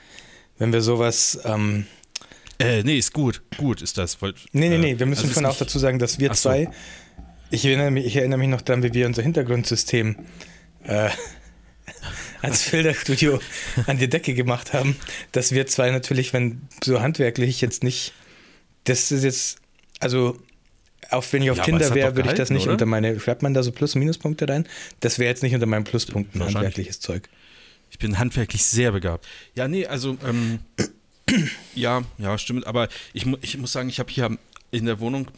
wenn 0.58 0.72
wir 0.72 0.82
sowas, 0.82 1.40
ähm 1.44 1.86
äh, 2.62 2.82
nee, 2.82 2.98
ist 2.98 3.12
gut. 3.12 3.42
Gut 3.56 3.82
ist 3.82 3.98
das. 3.98 4.20
Wollt, 4.22 4.36
nee, 4.52 4.68
nee, 4.68 4.78
nee. 4.78 4.98
Wir 4.98 5.06
müssen 5.06 5.24
also 5.24 5.34
schon 5.34 5.46
auch 5.46 5.56
dazu 5.56 5.78
sagen, 5.78 5.98
dass 5.98 6.18
wir 6.18 6.28
so. 6.28 6.34
zwei 6.34 6.68
ich 7.52 7.66
erinnere 7.66 7.90
mich, 7.90 8.06
ich 8.06 8.16
erinnere 8.16 8.38
mich 8.38 8.48
noch 8.48 8.62
daran, 8.62 8.82
wie 8.82 8.94
wir 8.94 9.06
unser 9.06 9.22
Hintergrundsystem 9.22 10.16
äh, 10.84 11.10
als 12.42 12.62
Filterstudio 12.62 13.40
an 13.86 13.98
die 13.98 14.08
Decke 14.08 14.34
gemacht 14.34 14.72
haben, 14.72 14.96
dass 15.32 15.52
wir 15.52 15.66
zwei 15.66 15.90
natürlich, 15.90 16.32
wenn 16.32 16.62
so 16.82 17.02
handwerklich 17.02 17.60
jetzt 17.60 17.84
nicht, 17.84 18.14
das 18.84 19.12
ist 19.12 19.22
jetzt, 19.22 19.58
also 20.00 20.38
auch 21.10 21.24
wenn 21.30 21.42
ich 21.42 21.50
auf 21.50 21.58
ja, 21.58 21.64
Tinder 21.64 21.94
wäre, 21.94 22.16
würde 22.16 22.30
ich 22.30 22.36
das 22.36 22.48
nicht 22.48 22.64
oder? 22.64 22.72
unter 22.72 22.86
meine, 22.86 23.20
schreibt 23.20 23.42
man 23.42 23.52
da 23.52 23.62
so 23.62 23.70
Plus- 23.70 23.94
und 23.94 23.98
Minuspunkte 23.98 24.48
rein? 24.48 24.66
Das 25.00 25.18
wäre 25.18 25.28
jetzt 25.28 25.42
nicht 25.42 25.54
unter 25.54 25.66
meinen 25.66 25.84
Pluspunkten 25.84 26.42
handwerkliches 26.42 27.00
Zeug. 27.00 27.28
Ich 27.90 27.98
bin 27.98 28.18
handwerklich 28.18 28.64
sehr 28.64 28.92
begabt. 28.92 29.26
Ja, 29.54 29.68
nee, 29.68 29.84
also, 29.84 30.16
ähm, 30.26 30.60
ja, 31.74 32.02
ja, 32.18 32.38
stimmt, 32.38 32.66
aber 32.66 32.88
ich, 33.12 33.26
ich 33.42 33.58
muss 33.58 33.72
sagen, 33.72 33.88
ich 33.88 33.98
habe 33.98 34.10
hier 34.10 34.36
in 34.70 34.86
der 34.86 35.00
Wohnung 35.00 35.28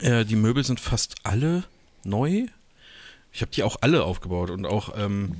äh, 0.00 0.24
die 0.24 0.36
Möbel 0.36 0.64
sind 0.64 0.80
fast 0.80 1.14
alle 1.22 1.64
neu. 2.04 2.46
Ich 3.32 3.40
habe 3.42 3.50
die 3.50 3.62
auch 3.62 3.76
alle 3.80 4.04
aufgebaut 4.04 4.50
und 4.50 4.66
auch 4.66 4.94
ähm, 4.96 5.36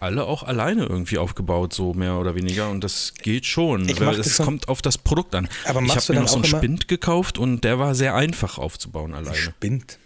alle 0.00 0.24
auch 0.24 0.42
alleine 0.42 0.84
irgendwie 0.84 1.18
aufgebaut, 1.18 1.72
so 1.72 1.94
mehr 1.94 2.16
oder 2.18 2.34
weniger. 2.34 2.70
Und 2.70 2.84
das 2.84 3.14
geht 3.14 3.46
schon. 3.46 3.88
Es 3.88 4.38
kommt 4.38 4.68
auf 4.68 4.82
das 4.82 4.98
Produkt 4.98 5.34
an. 5.34 5.48
Aber 5.64 5.82
ich 5.82 5.94
habe 5.94 6.12
mir 6.12 6.20
noch 6.20 6.28
so 6.28 6.36
einen 6.36 6.44
Spind 6.44 6.88
gekauft 6.88 7.38
und 7.38 7.64
der 7.64 7.78
war 7.78 7.94
sehr 7.94 8.14
einfach 8.14 8.58
aufzubauen 8.58 9.14
alleine. 9.14 9.36
Spind? 9.36 9.98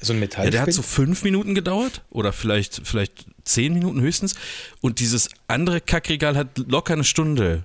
So 0.00 0.12
ein 0.12 0.18
Metall. 0.18 0.46
Ja, 0.46 0.50
der 0.50 0.62
hat 0.62 0.72
so 0.72 0.82
fünf 0.82 1.22
Minuten 1.22 1.54
gedauert 1.54 2.02
oder 2.10 2.32
vielleicht, 2.32 2.82
vielleicht 2.84 3.26
zehn 3.44 3.72
Minuten 3.72 4.00
höchstens. 4.00 4.34
Und 4.80 5.00
dieses 5.00 5.30
andere 5.48 5.80
Kackregal 5.80 6.36
hat 6.36 6.58
locker 6.58 6.94
eine 6.94 7.04
Stunde 7.04 7.64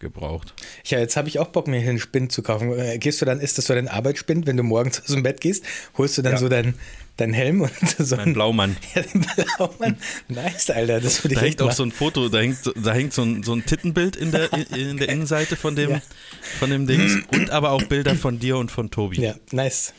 gebraucht. 0.00 0.54
Ja, 0.84 0.98
jetzt 0.98 1.16
habe 1.16 1.28
ich 1.28 1.38
auch 1.38 1.48
Bock, 1.48 1.68
mir 1.68 1.80
hier 1.80 1.90
einen 1.90 1.98
Spind 1.98 2.32
zu 2.32 2.42
kaufen. 2.42 2.76
Äh, 2.78 2.98
gehst 2.98 3.20
du 3.20 3.24
dann, 3.26 3.40
ist 3.40 3.58
das 3.58 3.66
so 3.66 3.74
dein 3.74 3.88
Arbeitsspind, 3.88 4.46
wenn 4.46 4.56
du 4.56 4.62
morgens 4.62 5.00
aus 5.00 5.08
dem 5.08 5.22
Bett 5.22 5.40
gehst, 5.40 5.64
holst 5.96 6.18
du 6.18 6.22
dann 6.22 6.32
ja. 6.32 6.38
so 6.38 6.48
deinen 6.48 6.74
dein 7.20 7.32
Helm 7.32 7.60
und 7.60 7.72
so 7.98 8.16
ein 8.16 8.32
Blaumann. 8.32 8.76
Ja, 8.94 9.02
den 9.02 9.20
Blaumann. 9.20 9.96
Nice, 10.28 10.70
Alter. 10.70 11.00
Das 11.00 11.22
würde 11.22 11.34
ich 11.34 11.40
Da 11.40 11.46
hängt 11.46 11.62
auch 11.62 11.72
so 11.72 11.82
ein 11.82 11.92
Foto, 11.92 12.28
da 12.28 12.38
hängt, 12.38 12.58
da 12.82 12.92
hängt 12.92 13.12
so, 13.12 13.22
ein, 13.22 13.42
so 13.42 13.52
ein 13.52 13.64
Tittenbild 13.64 14.16
in 14.16 14.32
der, 14.32 14.52
in 14.74 14.96
der 14.96 15.08
Innenseite 15.10 15.56
von 15.56 15.76
dem, 15.76 15.90
ja. 15.90 16.02
von 16.58 16.70
dem 16.70 16.86
Dings 16.86 17.18
und 17.32 17.50
aber 17.50 17.70
auch 17.70 17.82
Bilder 17.82 18.14
von 18.16 18.38
dir 18.38 18.56
und 18.56 18.70
von 18.70 18.90
Tobi. 18.90 19.20
Ja, 19.20 19.34
nice. 19.52 19.92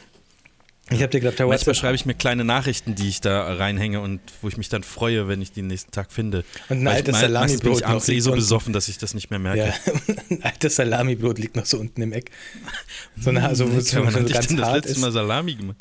Ich 0.92 1.02
habe 1.02 1.10
dir 1.10 1.22
gerade 1.22 1.36
per 1.36 1.48
WhatsApp. 1.48 1.68
Manchmal 1.68 1.76
schreibe 1.76 1.96
ich 1.96 2.06
mir 2.06 2.14
kleine 2.14 2.44
Nachrichten, 2.44 2.96
die 2.96 3.08
ich 3.08 3.22
da 3.22 3.54
reinhänge 3.54 4.02
und 4.02 4.20
wo 4.42 4.48
ich 4.50 4.58
mich 4.58 4.70
dann 4.70 4.84
freue, 4.84 5.28
wenn 5.28 5.42
ich 5.42 5.52
die 5.52 5.62
nächsten 5.62 5.92
Tag 5.92 6.12
finde. 6.12 6.44
Und 6.70 6.82
ein 6.82 6.88
altes 6.88 7.20
Salami-Brot. 7.20 7.64
bin 7.64 7.74
ich 7.74 7.86
abends 7.86 8.10
eh 8.10 8.20
so 8.20 8.32
besoffen, 8.32 8.74
dass 8.74 8.88
ich 8.88 8.98
das 8.98 9.14
nicht 9.14 9.30
mehr 9.30 9.40
merke. 9.40 9.60
Ja, 9.60 9.94
ein 10.30 10.44
altes 10.44 10.76
Salami-Brot 10.76 11.40
liegt 11.40 11.56
noch 11.56 11.66
so 11.66 11.80
unten 11.80 12.02
im 12.02 12.12
Eck. 12.12 12.32
So 13.18 13.30
eine, 13.30 13.48
also, 13.48 13.66
hm, 13.66 13.80
so, 13.82 13.82
so 13.82 14.04
ganz 14.04 14.30
das 14.30 14.58
hart 14.58 14.76
letzte 14.76 14.92
ist. 14.92 14.98
Mal 15.00 15.12
Salami 15.12 15.56
gemacht. 15.56 15.78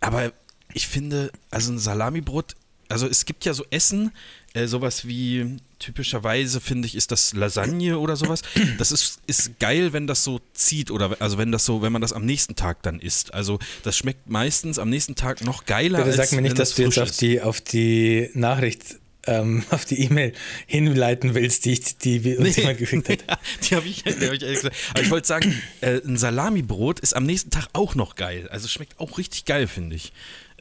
Aber 0.00 0.32
ich 0.72 0.86
finde, 0.86 1.30
also 1.50 1.72
ein 1.72 1.78
Salamibrot, 1.78 2.54
also 2.88 3.08
es 3.08 3.24
gibt 3.24 3.44
ja 3.44 3.54
so 3.54 3.64
Essen, 3.70 4.12
äh, 4.54 4.66
sowas 4.66 5.06
wie 5.06 5.56
typischerweise 5.84 6.60
finde 6.60 6.86
ich 6.86 6.94
ist 6.94 7.10
das 7.12 7.34
Lasagne 7.34 7.98
oder 7.98 8.16
sowas. 8.16 8.42
Das 8.78 8.90
ist, 8.90 9.20
ist 9.26 9.58
geil, 9.60 9.92
wenn 9.92 10.06
das 10.06 10.24
so 10.24 10.40
zieht 10.54 10.90
oder 10.90 11.16
also 11.20 11.36
wenn 11.36 11.52
das 11.52 11.66
so, 11.66 11.82
wenn 11.82 11.92
man 11.92 12.00
das 12.00 12.12
am 12.12 12.24
nächsten 12.24 12.56
Tag 12.56 12.82
dann 12.82 13.00
isst. 13.00 13.34
Also 13.34 13.58
das 13.82 13.96
schmeckt 13.96 14.28
meistens 14.30 14.78
am 14.78 14.88
nächsten 14.88 15.14
Tag 15.14 15.44
noch 15.44 15.66
geiler. 15.66 16.04
Bitte 16.04 16.16
sag 16.16 16.32
mir 16.32 16.40
nicht, 16.40 16.58
dass 16.58 16.70
das 16.70 16.76
du 16.76 16.82
jetzt 16.84 16.98
auf 16.98 17.10
die, 17.10 17.40
auf 17.42 17.60
die 17.60 18.30
Nachricht 18.32 18.96
ähm, 19.26 19.62
auf 19.70 19.84
die 19.84 20.02
E-Mail 20.02 20.32
hinleiten 20.66 21.34
willst, 21.34 21.64
die, 21.66 21.72
ich, 21.72 21.98
die 21.98 22.36
uns 22.36 22.56
nee, 22.56 22.62
jemand 22.62 22.78
geschickt 22.78 23.08
hat. 23.08 23.24
Ja, 23.28 23.38
die 23.62 23.76
habe 23.76 23.86
ich, 23.86 24.04
hab 24.04 24.16
ich 24.16 24.42
ehrlich 24.42 24.42
gesagt. 24.42 24.76
Aber 24.90 25.02
ich 25.02 25.10
wollte 25.10 25.26
sagen, 25.26 25.60
äh, 25.80 26.00
ein 26.04 26.16
Salamibrot 26.16 27.00
ist 27.00 27.14
am 27.14 27.24
nächsten 27.24 27.50
Tag 27.50 27.68
auch 27.74 27.94
noch 27.94 28.16
geil. 28.16 28.48
Also 28.50 28.68
schmeckt 28.68 28.98
auch 29.00 29.18
richtig 29.18 29.44
geil, 29.44 29.66
finde 29.66 29.96
ich. 29.96 30.12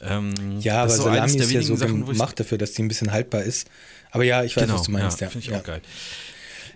Ähm, 0.01 0.59
ja, 0.59 0.81
aber 0.81 0.89
so 0.89 1.03
Salami 1.03 1.38
ist 1.38 1.51
ja 1.51 1.62
so 1.62 1.75
Sachen, 1.75 2.05
gemacht 2.05 2.39
dafür, 2.39 2.57
dass 2.57 2.73
die 2.73 2.83
ein 2.83 2.88
bisschen 2.89 3.12
haltbar 3.12 3.43
ist. 3.43 3.69
Aber 4.13 4.23
ja, 4.23 4.43
ich 4.43 4.56
weiß, 4.56 4.63
genau, 4.63 4.76
was 4.76 4.84
du 4.84 4.91
meinst. 4.91 5.19
Ja, 5.21 5.30
finde 5.30 5.45
ich 5.45 5.52
ja. 5.52 5.60
auch 5.60 5.63
geil. 5.63 5.82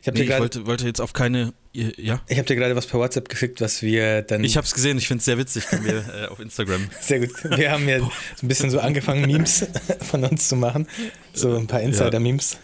Ich, 0.01 0.11
nee, 0.11 0.23
ich 0.23 0.39
wollte, 0.39 0.65
wollte, 0.65 0.87
jetzt 0.87 0.99
auf 0.99 1.13
keine. 1.13 1.53
Ja. 1.73 2.21
Ich 2.27 2.37
habe 2.37 2.47
dir 2.47 2.55
gerade 2.55 2.75
was 2.75 2.87
per 2.87 2.99
WhatsApp 2.99 3.29
geschickt, 3.29 3.61
was 3.61 3.83
wir 3.83 4.23
dann. 4.23 4.43
Ich 4.43 4.57
habe 4.57 4.65
es 4.65 4.73
gesehen, 4.73 4.97
ich 4.97 5.07
finde 5.07 5.19
es 5.19 5.25
sehr 5.25 5.37
witzig, 5.37 5.67
können 5.67 5.85
wir 5.85 6.23
äh, 6.23 6.27
auf 6.27 6.39
Instagram. 6.39 6.89
Sehr 7.01 7.19
gut. 7.19 7.31
Wir 7.43 7.71
haben 7.71 7.87
ja 7.87 7.99
so 7.99 8.09
ein 8.41 8.47
bisschen 8.47 8.71
so 8.71 8.79
angefangen, 8.79 9.21
Memes 9.21 9.67
von 10.01 10.23
uns 10.23 10.47
zu 10.47 10.55
machen. 10.55 10.87
So 11.33 11.55
ein 11.55 11.67
paar 11.67 11.81
Insider-Memes. 11.81 12.57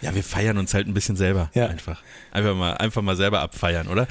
Ja, 0.00 0.14
wir 0.14 0.22
feiern 0.22 0.58
uns 0.58 0.74
halt 0.74 0.86
ein 0.86 0.94
bisschen 0.94 1.16
selber. 1.16 1.50
Ja. 1.54 1.66
Einfach. 1.66 2.02
Einfach 2.30 2.54
mal, 2.54 2.74
einfach 2.74 3.02
mal 3.02 3.16
selber 3.16 3.40
abfeiern, 3.40 3.88
oder? 3.88 4.06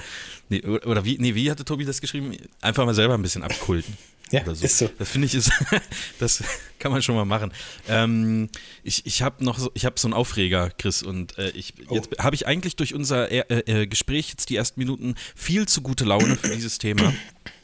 Nee, 0.49 0.61
oder 0.61 1.03
wie, 1.03 1.17
nee, 1.17 1.35
wie 1.35 1.51
hatte 1.51 1.65
Tobi 1.65 1.85
das 1.85 1.99
geschrieben? 2.01 2.35
Einfach 2.61 2.85
mal 2.85 2.93
selber 2.93 3.15
ein 3.15 3.21
bisschen 3.21 3.43
abkulten. 3.43 3.97
Ja, 4.29 4.43
so. 4.43 4.65
ist 4.65 4.77
so. 4.77 4.89
Das 4.99 5.09
finde 5.09 5.27
ich 5.27 5.35
ist, 5.35 5.49
das 6.19 6.43
kann 6.79 6.91
man 6.91 7.01
schon 7.01 7.15
mal 7.15 7.23
machen. 7.23 7.53
Ähm, 7.87 8.49
ich 8.83 9.05
ich 9.05 9.21
habe 9.21 9.41
noch, 9.41 9.57
so, 9.57 9.71
ich 9.73 9.85
habe 9.85 9.97
so 9.97 10.05
einen 10.05 10.13
Aufreger, 10.13 10.69
Chris, 10.77 11.01
und 11.01 11.37
äh, 11.37 11.51
ich 11.51 11.75
oh. 11.87 11.95
jetzt 11.95 12.09
habe 12.19 12.35
ich 12.35 12.45
eigentlich 12.45 12.75
durch 12.75 12.93
unser 12.93 13.31
äh, 13.31 13.61
äh, 13.61 13.87
Gespräch 13.87 14.27
jetzt 14.27 14.49
die 14.49 14.57
ersten 14.57 14.81
Minuten 14.81 15.15
viel 15.33 15.65
zu 15.65 15.79
gute 15.81 16.03
Laune 16.03 16.35
für 16.35 16.49
dieses 16.49 16.77
Thema. 16.77 17.13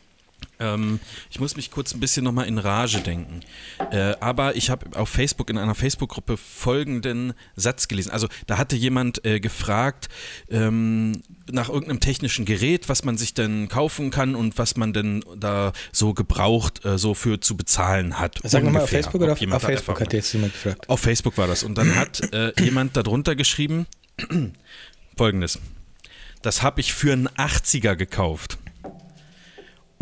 Ähm, 0.64 1.00
ich 1.30 1.40
muss 1.40 1.56
mich 1.56 1.72
kurz 1.72 1.94
ein 1.94 2.00
bisschen 2.00 2.24
nochmal 2.24 2.48
in 2.48 2.58
Rage 2.58 3.02
denken. 3.02 3.42
Äh, 3.92 4.16
aber 4.20 4.56
ich 4.56 4.70
habe 4.70 4.98
auf 4.98 5.10
Facebook 5.10 5.50
in 5.50 5.58
einer 5.58 5.76
Facebook-Gruppe 5.76 6.38
folgenden 6.38 7.34
Satz 7.56 7.88
gelesen. 7.88 8.12
Also 8.12 8.28
da 8.48 8.58
hatte 8.58 8.76
jemand 8.76 9.26
äh, 9.26 9.40
gefragt 9.40 10.10
ähm, 10.50 11.22
nach 11.52 11.70
irgendeinem 11.70 12.00
technischen 12.00 12.46
Gerät, 12.46 12.90
was 12.90 13.04
man 13.04 13.18
sich 13.18 13.34
denn 13.34 13.68
kaufen 13.68 14.12
kann 14.12 14.36
und 14.36 14.58
was 14.58 14.78
man 14.78 14.94
denn 14.94 15.24
da 15.38 15.74
so 15.92 16.14
gebraucht, 16.14 16.86
äh, 16.86 16.98
so 16.98 17.14
für 17.14 17.40
zu 17.40 17.58
bezahlen 17.58 18.20
hat. 18.20 18.40
Sagen 18.44 18.66
wir 18.66 18.72
mal 18.72 18.84
auf 18.84 18.90
Facebook 18.90 19.22
oder 19.22 19.34
auf, 19.34 19.42
auf 19.42 19.62
Facebook 19.62 20.00
hat 20.00 20.14
jetzt 20.14 20.34
jemand 20.34 20.54
gefragt? 20.54 20.90
Auf 20.90 21.00
Facebook 21.00 21.38
war 21.38 21.48
das. 21.48 21.64
Und 21.64 21.78
dann 21.78 21.96
hat 21.96 22.34
äh, 22.34 22.54
jemand 22.62 22.96
darunter 22.96 23.36
geschrieben, 23.36 23.86
folgendes. 25.18 25.60
Das 26.42 26.62
habe 26.62 26.82
ich 26.82 26.94
für 26.94 27.14
einen 27.14 27.30
80er 27.30 27.96
gekauft. 27.96 28.58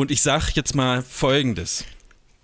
Und 0.02 0.10
ich 0.10 0.24
sag 0.24 0.56
jetzt 0.56 0.74
mal 0.74 1.04
folgendes. 1.04 1.86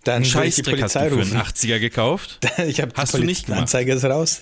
Dann 0.04 0.24
Scheißdreck 0.24 0.80
hast 0.80 0.93
du 0.93 1.00
für 1.00 1.22
einen 1.22 1.38
80er 1.38 1.80
gekauft. 1.80 2.39
ich 2.67 2.82
habe 2.82 2.93
hast 2.96 3.15
du 3.15 3.17
nicht 3.17 3.48
gemacht. 3.48 3.62
Anzeige 3.62 3.93
ist 3.93 4.06
raus. 4.06 4.41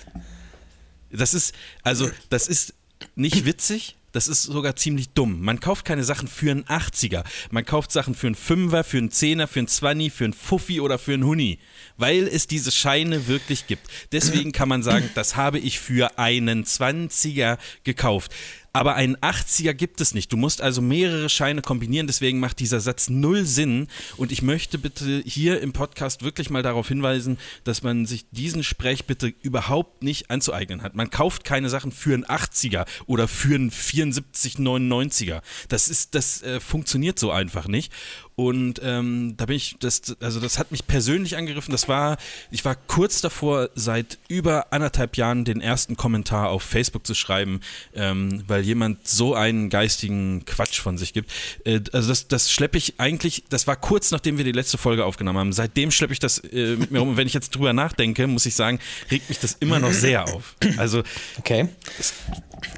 Das 1.10 1.32
ist, 1.32 1.54
also, 1.82 2.10
das 2.28 2.46
ist 2.46 2.74
nicht 3.14 3.46
witzig, 3.46 3.96
das 4.12 4.28
ist 4.28 4.42
sogar 4.42 4.76
ziemlich 4.76 5.08
dumm. 5.10 5.40
Man 5.40 5.60
kauft 5.60 5.86
keine 5.86 6.04
Sachen 6.04 6.28
für 6.28 6.50
einen 6.50 6.64
80er. 6.64 7.24
Man 7.50 7.64
kauft 7.64 7.90
Sachen 7.90 8.14
für 8.14 8.26
einen 8.26 8.34
Fünfer, 8.34 8.84
für 8.84 8.98
einen 8.98 9.10
Zehner, 9.10 9.48
für 9.48 9.60
einen 9.60 9.68
Zwanni, 9.68 10.10
für 10.10 10.24
einen 10.24 10.34
Fuffi 10.34 10.82
oder 10.82 10.98
für 10.98 11.14
einen 11.14 11.24
Huni. 11.24 11.58
Weil 11.96 12.28
es 12.28 12.46
diese 12.46 12.70
Scheine 12.70 13.28
wirklich 13.28 13.66
gibt. 13.66 13.88
Deswegen 14.12 14.52
kann 14.52 14.68
man 14.68 14.82
sagen, 14.82 15.08
das 15.14 15.36
habe 15.36 15.58
ich 15.58 15.80
für 15.80 16.18
einen 16.18 16.64
20er 16.64 17.56
gekauft. 17.82 18.30
Aber 18.76 18.94
einen 18.94 19.16
80er 19.16 19.72
gibt 19.72 20.02
es 20.02 20.12
nicht. 20.12 20.30
Du 20.30 20.36
musst 20.36 20.60
also 20.60 20.82
mehrere 20.82 21.30
Scheine 21.30 21.62
kombinieren, 21.62 22.06
deswegen 22.06 22.40
macht 22.40 22.60
dieser 22.60 22.78
Satz 22.78 23.08
null 23.08 23.46
Sinn. 23.46 23.88
Und 24.18 24.32
ich 24.32 24.42
möchte 24.42 24.76
bitte 24.76 25.22
hier 25.24 25.62
im 25.62 25.72
Podcast 25.72 26.22
wirklich 26.22 26.50
mal 26.50 26.62
darauf 26.62 26.88
hinweisen, 26.88 27.38
dass 27.64 27.82
man 27.82 28.04
sich 28.04 28.26
diesen 28.32 28.62
Sprech 28.62 29.06
bitte 29.06 29.32
überhaupt 29.40 30.02
nicht 30.02 30.30
anzueignen 30.30 30.82
hat. 30.82 30.94
Man 30.94 31.08
kauft 31.08 31.44
keine 31.44 31.70
Sachen 31.70 31.90
für 31.90 32.12
einen 32.12 32.26
80er 32.26 32.84
oder 33.06 33.28
für 33.28 33.54
einen 33.54 33.70
74, 33.70 34.56
99er. 34.56 35.40
Das 35.70 35.88
ist, 35.88 36.14
das 36.14 36.42
äh, 36.42 36.60
funktioniert 36.60 37.18
so 37.18 37.30
einfach 37.30 37.68
nicht. 37.68 37.90
Und 38.36 38.80
ähm, 38.84 39.34
da 39.38 39.46
bin 39.46 39.56
ich, 39.56 39.76
das, 39.80 40.14
also 40.20 40.40
das 40.40 40.58
hat 40.58 40.70
mich 40.70 40.86
persönlich 40.86 41.36
angegriffen. 41.38 41.72
Das 41.72 41.88
war, 41.88 42.18
ich 42.50 42.64
war 42.66 42.74
kurz 42.74 43.22
davor, 43.22 43.70
seit 43.74 44.18
über 44.28 44.72
anderthalb 44.72 45.16
Jahren 45.16 45.46
den 45.46 45.62
ersten 45.62 45.96
Kommentar 45.96 46.50
auf 46.50 46.62
Facebook 46.62 47.06
zu 47.06 47.14
schreiben, 47.14 47.60
ähm, 47.94 48.44
weil 48.46 48.62
jemand 48.62 49.08
so 49.08 49.34
einen 49.34 49.70
geistigen 49.70 50.44
Quatsch 50.44 50.80
von 50.80 50.98
sich 50.98 51.14
gibt. 51.14 51.32
Äh, 51.64 51.80
also 51.92 52.08
das, 52.08 52.28
das 52.28 52.52
schleppe 52.52 52.76
ich 52.76 53.00
eigentlich, 53.00 53.44
das 53.48 53.66
war 53.66 53.76
kurz 53.76 54.10
nachdem 54.10 54.36
wir 54.36 54.44
die 54.44 54.52
letzte 54.52 54.76
Folge 54.76 55.06
aufgenommen 55.06 55.38
haben. 55.38 55.52
Seitdem 55.54 55.90
schleppe 55.90 56.12
ich 56.12 56.18
das 56.18 56.38
äh, 56.38 56.76
mit 56.76 56.90
mir 56.90 56.98
rum. 56.98 57.08
Und 57.08 57.16
wenn 57.16 57.26
ich 57.26 57.34
jetzt 57.34 57.54
drüber 57.54 57.72
nachdenke, 57.72 58.26
muss 58.26 58.44
ich 58.44 58.54
sagen, 58.54 58.80
regt 59.10 59.30
mich 59.30 59.38
das 59.38 59.56
immer 59.60 59.78
noch 59.78 59.92
sehr 59.92 60.24
auf. 60.24 60.56
Also, 60.76 61.02
okay. 61.38 61.68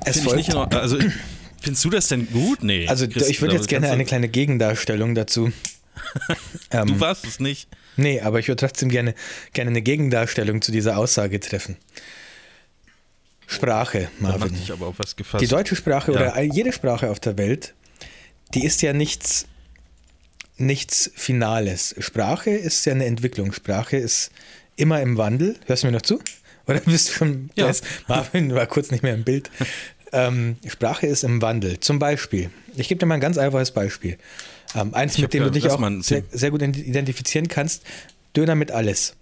Es 0.05 0.21
folgt. 0.21 0.37
Nicht 0.37 0.51
in, 0.51 0.57
also 0.57 0.99
Findest 1.61 1.85
du 1.85 1.91
das 1.91 2.09
denn 2.09 2.31
gut? 2.31 2.63
Nee. 2.63 2.87
Also 2.89 3.09
Chris, 3.09 3.29
ich 3.29 3.41
würde 3.41 3.55
jetzt 3.55 3.69
gerne 3.69 3.91
eine 3.91 4.05
kleine 4.05 4.29
Gegendarstellung 4.29 5.15
dazu. 5.15 5.53
ähm, 6.71 6.87
du 6.87 7.01
warst 7.01 7.27
es 7.27 7.41
nicht. 7.41 7.69
Nee, 7.97 8.21
aber 8.21 8.39
ich 8.39 8.49
würde 8.49 8.65
trotzdem 8.65 8.89
gerne, 8.89 9.15
gerne 9.53 9.71
eine 9.71 9.83
Gegendarstellung 9.83 10.63
zu 10.63 10.71
dieser 10.71 10.97
Aussage 10.97 11.41
treffen. 11.41 11.77
Sprache, 13.47 14.09
Marvin. 14.21 14.53
Da 14.53 14.61
ich 14.61 14.73
aber 14.73 14.87
auf 14.87 14.99
was 14.99 15.17
gefasst. 15.17 15.43
Die 15.43 15.49
deutsche 15.49 15.75
Sprache 15.75 16.13
ja. 16.13 16.19
oder 16.19 16.43
jede 16.43 16.73
Sprache 16.73 17.11
auf 17.11 17.19
der 17.19 17.39
Welt, 17.39 17.75
die 18.55 18.65
ist 18.65 18.83
ja 18.83 18.93
nichts, 18.93 19.47
nichts 20.59 21.11
Finales. 21.15 21.95
Sprache 21.99 22.51
ist 22.51 22.85
ja 22.85 22.93
eine 22.93 23.07
Entwicklung. 23.07 23.53
Sprache 23.53 23.97
ist 23.97 24.31
immer 24.77 25.01
im 25.01 25.17
Wandel. 25.17 25.57
Hörst 25.67 25.83
du 25.83 25.89
mir 25.89 25.93
noch 25.93 26.03
zu? 26.03 26.21
Oder 26.67 26.81
bist 26.81 27.09
du 27.09 27.13
schon. 27.15 27.51
Ja. 27.57 27.73
Marvin 28.07 28.55
war 28.55 28.67
kurz 28.67 28.91
nicht 28.91 29.03
mehr 29.03 29.15
im 29.15 29.25
Bild. 29.25 29.51
Ähm, 30.13 30.57
Sprache 30.67 31.07
ist 31.07 31.25
im 31.25 31.43
Wandel. 31.43 31.81
Zum 31.81 31.99
Beispiel, 31.99 32.51
ich 32.77 32.89
gebe 32.89 32.99
dir 32.99 33.07
mal 33.07 33.15
ein 33.15 33.21
ganz 33.21 33.39
einfaches 33.39 33.73
Beispiel. 33.73 34.19
Ähm, 34.75 34.95
eins, 34.95 35.15
ich 35.15 35.23
mit 35.23 35.35
dem 35.35 35.45
du 35.45 35.51
dich 35.51 35.69
auch 35.69 35.81
sehr, 36.01 36.23
sehr, 36.31 36.51
gut 36.51 36.63
identifizieren 36.63 37.49
kannst. 37.49 37.85
Döner 38.37 38.55
mit 38.55 38.71
alles. 38.71 39.17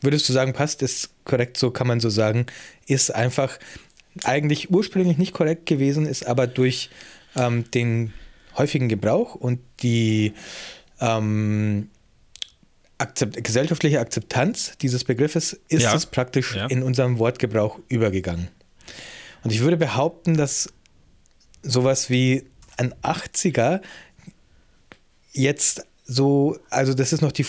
Würdest 0.00 0.28
du 0.28 0.32
sagen, 0.32 0.52
passt, 0.52 0.82
ist 0.82 1.10
korrekt, 1.24 1.56
so 1.56 1.70
kann 1.70 1.86
man 1.86 2.00
so 2.00 2.08
sagen, 2.08 2.46
ist 2.86 3.14
einfach 3.14 3.58
eigentlich 4.24 4.70
ursprünglich 4.70 5.18
nicht 5.18 5.32
korrekt 5.32 5.66
gewesen, 5.66 6.06
ist 6.06 6.26
aber 6.26 6.46
durch 6.46 6.90
ähm, 7.36 7.68
den 7.72 8.12
häufigen 8.56 8.88
Gebrauch 8.88 9.34
und 9.34 9.60
die 9.82 10.34
ähm, 11.00 11.88
Akzept 12.98 13.42
gesellschaftliche 13.44 14.00
Akzeptanz 14.00 14.76
dieses 14.80 15.04
Begriffes 15.04 15.58
ist 15.68 15.82
ja. 15.82 15.94
es 15.94 16.06
praktisch 16.06 16.56
ja. 16.56 16.66
in 16.66 16.82
unserem 16.82 17.18
Wortgebrauch 17.18 17.78
übergegangen. 17.88 18.48
Und 19.44 19.52
ich 19.52 19.60
würde 19.60 19.76
behaupten, 19.76 20.36
dass 20.36 20.72
sowas 21.62 22.10
wie 22.10 22.44
ein 22.76 22.94
80er 23.02 23.80
jetzt 25.32 25.84
so, 26.04 26.58
also 26.70 26.94
das 26.94 27.12
ist 27.12 27.20
noch 27.20 27.32
die, 27.32 27.44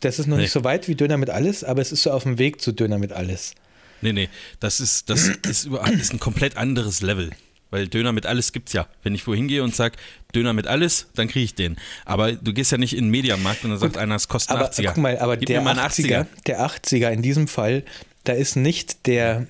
das 0.00 0.18
ist 0.18 0.26
noch 0.26 0.36
nee. 0.36 0.42
nicht 0.42 0.52
so 0.52 0.62
weit 0.62 0.86
wie 0.86 0.94
Döner 0.94 1.16
mit 1.16 1.30
alles, 1.30 1.64
aber 1.64 1.82
es 1.82 1.90
ist 1.90 2.04
so 2.04 2.12
auf 2.12 2.22
dem 2.22 2.38
Weg 2.38 2.60
zu 2.60 2.72
Döner 2.72 2.98
mit 2.98 3.12
alles. 3.12 3.54
Nee, 4.02 4.12
nee, 4.12 4.28
das 4.60 4.80
ist, 4.80 5.10
das 5.10 5.28
ist, 5.48 5.64
über, 5.64 5.86
ist 5.90 6.12
ein 6.12 6.20
komplett 6.20 6.56
anderes 6.56 7.02
Level. 7.02 7.30
Weil 7.70 7.88
Döner 7.88 8.12
mit 8.12 8.24
alles 8.24 8.52
gibt's 8.52 8.72
ja. 8.72 8.86
Wenn 9.02 9.16
ich 9.16 9.26
wohin 9.26 9.48
gehe 9.48 9.64
und 9.64 9.74
sage, 9.74 9.96
Döner 10.32 10.52
mit 10.52 10.68
alles, 10.68 11.08
dann 11.16 11.26
kriege 11.26 11.44
ich 11.44 11.56
den. 11.56 11.76
Aber 12.04 12.30
du 12.30 12.52
gehst 12.52 12.70
ja 12.70 12.78
nicht 12.78 12.94
in 12.94 13.06
den 13.06 13.10
Mediamarkt 13.10 13.64
und 13.64 13.70
dann 13.70 13.80
sagt 13.80 13.96
einer, 13.96 14.14
es 14.14 14.28
kostet 14.28 14.54
aber, 14.54 14.70
80er. 14.70 14.86
Guck 14.88 14.96
mal, 14.98 15.18
aber 15.18 15.36
Gib 15.36 15.48
der 15.48 15.60
80er, 15.60 15.80
80er, 15.80 16.26
der 16.46 16.60
80er 16.60 17.10
in 17.10 17.22
diesem 17.22 17.48
Fall, 17.48 17.82
da 18.22 18.32
ist 18.32 18.54
nicht 18.54 19.06
der, 19.06 19.48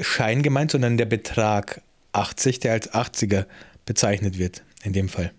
Schein 0.00 0.42
gemeint, 0.42 0.70
sondern 0.70 0.96
der 0.96 1.06
Betrag 1.06 1.82
80, 2.12 2.60
der 2.60 2.72
als 2.72 2.92
80er 2.92 3.46
bezeichnet 3.84 4.38
wird, 4.38 4.62
in 4.82 4.92
dem 4.92 5.08
Fall. 5.08 5.32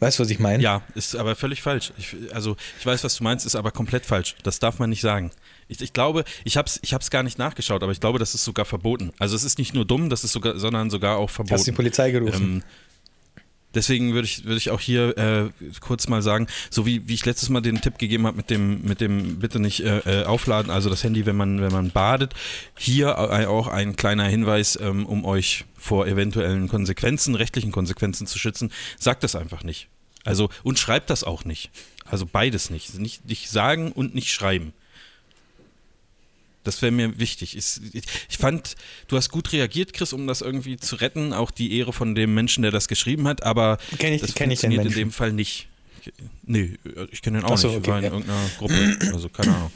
Weißt 0.00 0.18
du, 0.18 0.22
was 0.22 0.30
ich 0.30 0.38
meine? 0.38 0.62
Ja, 0.62 0.82
ist 0.94 1.16
aber 1.16 1.34
völlig 1.34 1.60
falsch. 1.60 1.92
Ich, 1.98 2.14
also, 2.32 2.56
ich 2.78 2.86
weiß, 2.86 3.02
was 3.02 3.16
du 3.16 3.24
meinst, 3.24 3.44
ist 3.44 3.56
aber 3.56 3.72
komplett 3.72 4.06
falsch. 4.06 4.36
Das 4.44 4.60
darf 4.60 4.78
man 4.78 4.90
nicht 4.90 5.00
sagen. 5.00 5.32
Ich, 5.66 5.80
ich 5.80 5.92
glaube, 5.92 6.24
ich 6.44 6.56
habe 6.56 6.68
es 6.68 6.78
ich 6.82 6.94
hab's 6.94 7.10
gar 7.10 7.24
nicht 7.24 7.36
nachgeschaut, 7.36 7.82
aber 7.82 7.90
ich 7.90 7.98
glaube, 7.98 8.20
das 8.20 8.32
ist 8.34 8.44
sogar 8.44 8.64
verboten. 8.64 9.12
Also, 9.18 9.34
es 9.34 9.42
ist 9.42 9.58
nicht 9.58 9.74
nur 9.74 9.84
dumm, 9.84 10.08
das 10.08 10.22
ist 10.22 10.32
sogar, 10.32 10.56
sondern 10.58 10.88
sogar 10.90 11.16
auch 11.16 11.30
verboten. 11.30 11.54
Hast 11.54 11.66
die 11.66 11.72
Polizei 11.72 12.12
gerufen? 12.12 12.42
Ähm, 12.42 12.62
Deswegen 13.74 14.14
würde 14.14 14.26
ich, 14.26 14.44
würde 14.44 14.56
ich 14.56 14.70
auch 14.70 14.80
hier 14.80 15.16
äh, 15.18 15.50
kurz 15.80 16.08
mal 16.08 16.22
sagen, 16.22 16.46
so 16.70 16.86
wie, 16.86 17.06
wie 17.06 17.14
ich 17.14 17.26
letztes 17.26 17.50
Mal 17.50 17.60
den 17.60 17.80
Tipp 17.80 17.98
gegeben 17.98 18.26
habe 18.26 18.36
mit 18.36 18.48
dem, 18.48 18.82
mit 18.82 19.00
dem 19.00 19.38
bitte 19.38 19.60
nicht 19.60 19.80
äh, 19.80 19.98
äh 19.98 20.24
aufladen, 20.24 20.70
also 20.70 20.88
das 20.88 21.04
Handy, 21.04 21.26
wenn 21.26 21.36
man, 21.36 21.60
wenn 21.60 21.72
man 21.72 21.90
badet, 21.90 22.32
hier 22.76 23.18
auch 23.18 23.68
ein 23.68 23.96
kleiner 23.96 24.24
Hinweis, 24.24 24.78
ähm, 24.80 25.04
um 25.04 25.24
euch 25.24 25.64
vor 25.76 26.06
eventuellen 26.06 26.68
Konsequenzen, 26.68 27.34
rechtlichen 27.34 27.70
Konsequenzen 27.70 28.26
zu 28.26 28.38
schützen, 28.38 28.72
sagt 28.98 29.22
das 29.22 29.36
einfach 29.36 29.62
nicht. 29.62 29.88
Also 30.24 30.48
und 30.62 30.78
schreibt 30.78 31.10
das 31.10 31.24
auch 31.24 31.44
nicht. 31.44 31.70
Also 32.04 32.26
beides 32.26 32.70
nicht. 32.70 32.98
Nicht, 32.98 33.26
nicht 33.26 33.50
sagen 33.50 33.92
und 33.92 34.14
nicht 34.14 34.32
schreiben. 34.32 34.72
Das 36.68 36.82
wäre 36.82 36.92
mir 36.92 37.18
wichtig. 37.18 37.56
Ich, 37.56 37.80
ich, 37.94 38.36
fand, 38.36 38.76
du 39.06 39.16
hast 39.16 39.30
gut 39.30 39.52
reagiert, 39.54 39.94
Chris, 39.94 40.12
um 40.12 40.26
das 40.26 40.42
irgendwie 40.42 40.76
zu 40.76 40.96
retten, 40.96 41.32
auch 41.32 41.50
die 41.50 41.78
Ehre 41.78 41.94
von 41.94 42.14
dem 42.14 42.34
Menschen, 42.34 42.60
der 42.60 42.70
das 42.70 42.88
geschrieben 42.88 43.26
hat, 43.26 43.42
aber 43.42 43.78
kenn 43.98 44.12
ich, 44.12 44.20
das 44.20 44.34
kenn 44.34 44.50
funktioniert 44.50 44.84
in 44.84 44.92
dem 44.92 45.10
Fall 45.10 45.32
nicht. 45.32 45.68
Nee, 46.44 46.74
ich 47.10 47.22
kenne 47.22 47.38
den 47.38 47.46
auch 47.46 47.56
so, 47.56 47.68
nicht. 47.68 47.78
Okay, 47.78 47.90
war 47.90 47.98
in 47.98 48.04
ja. 48.04 48.10
irgendeiner 48.10 48.50
Gruppe, 48.58 48.98
also 49.14 49.30
keine 49.30 49.56
Ahnung. 49.56 49.72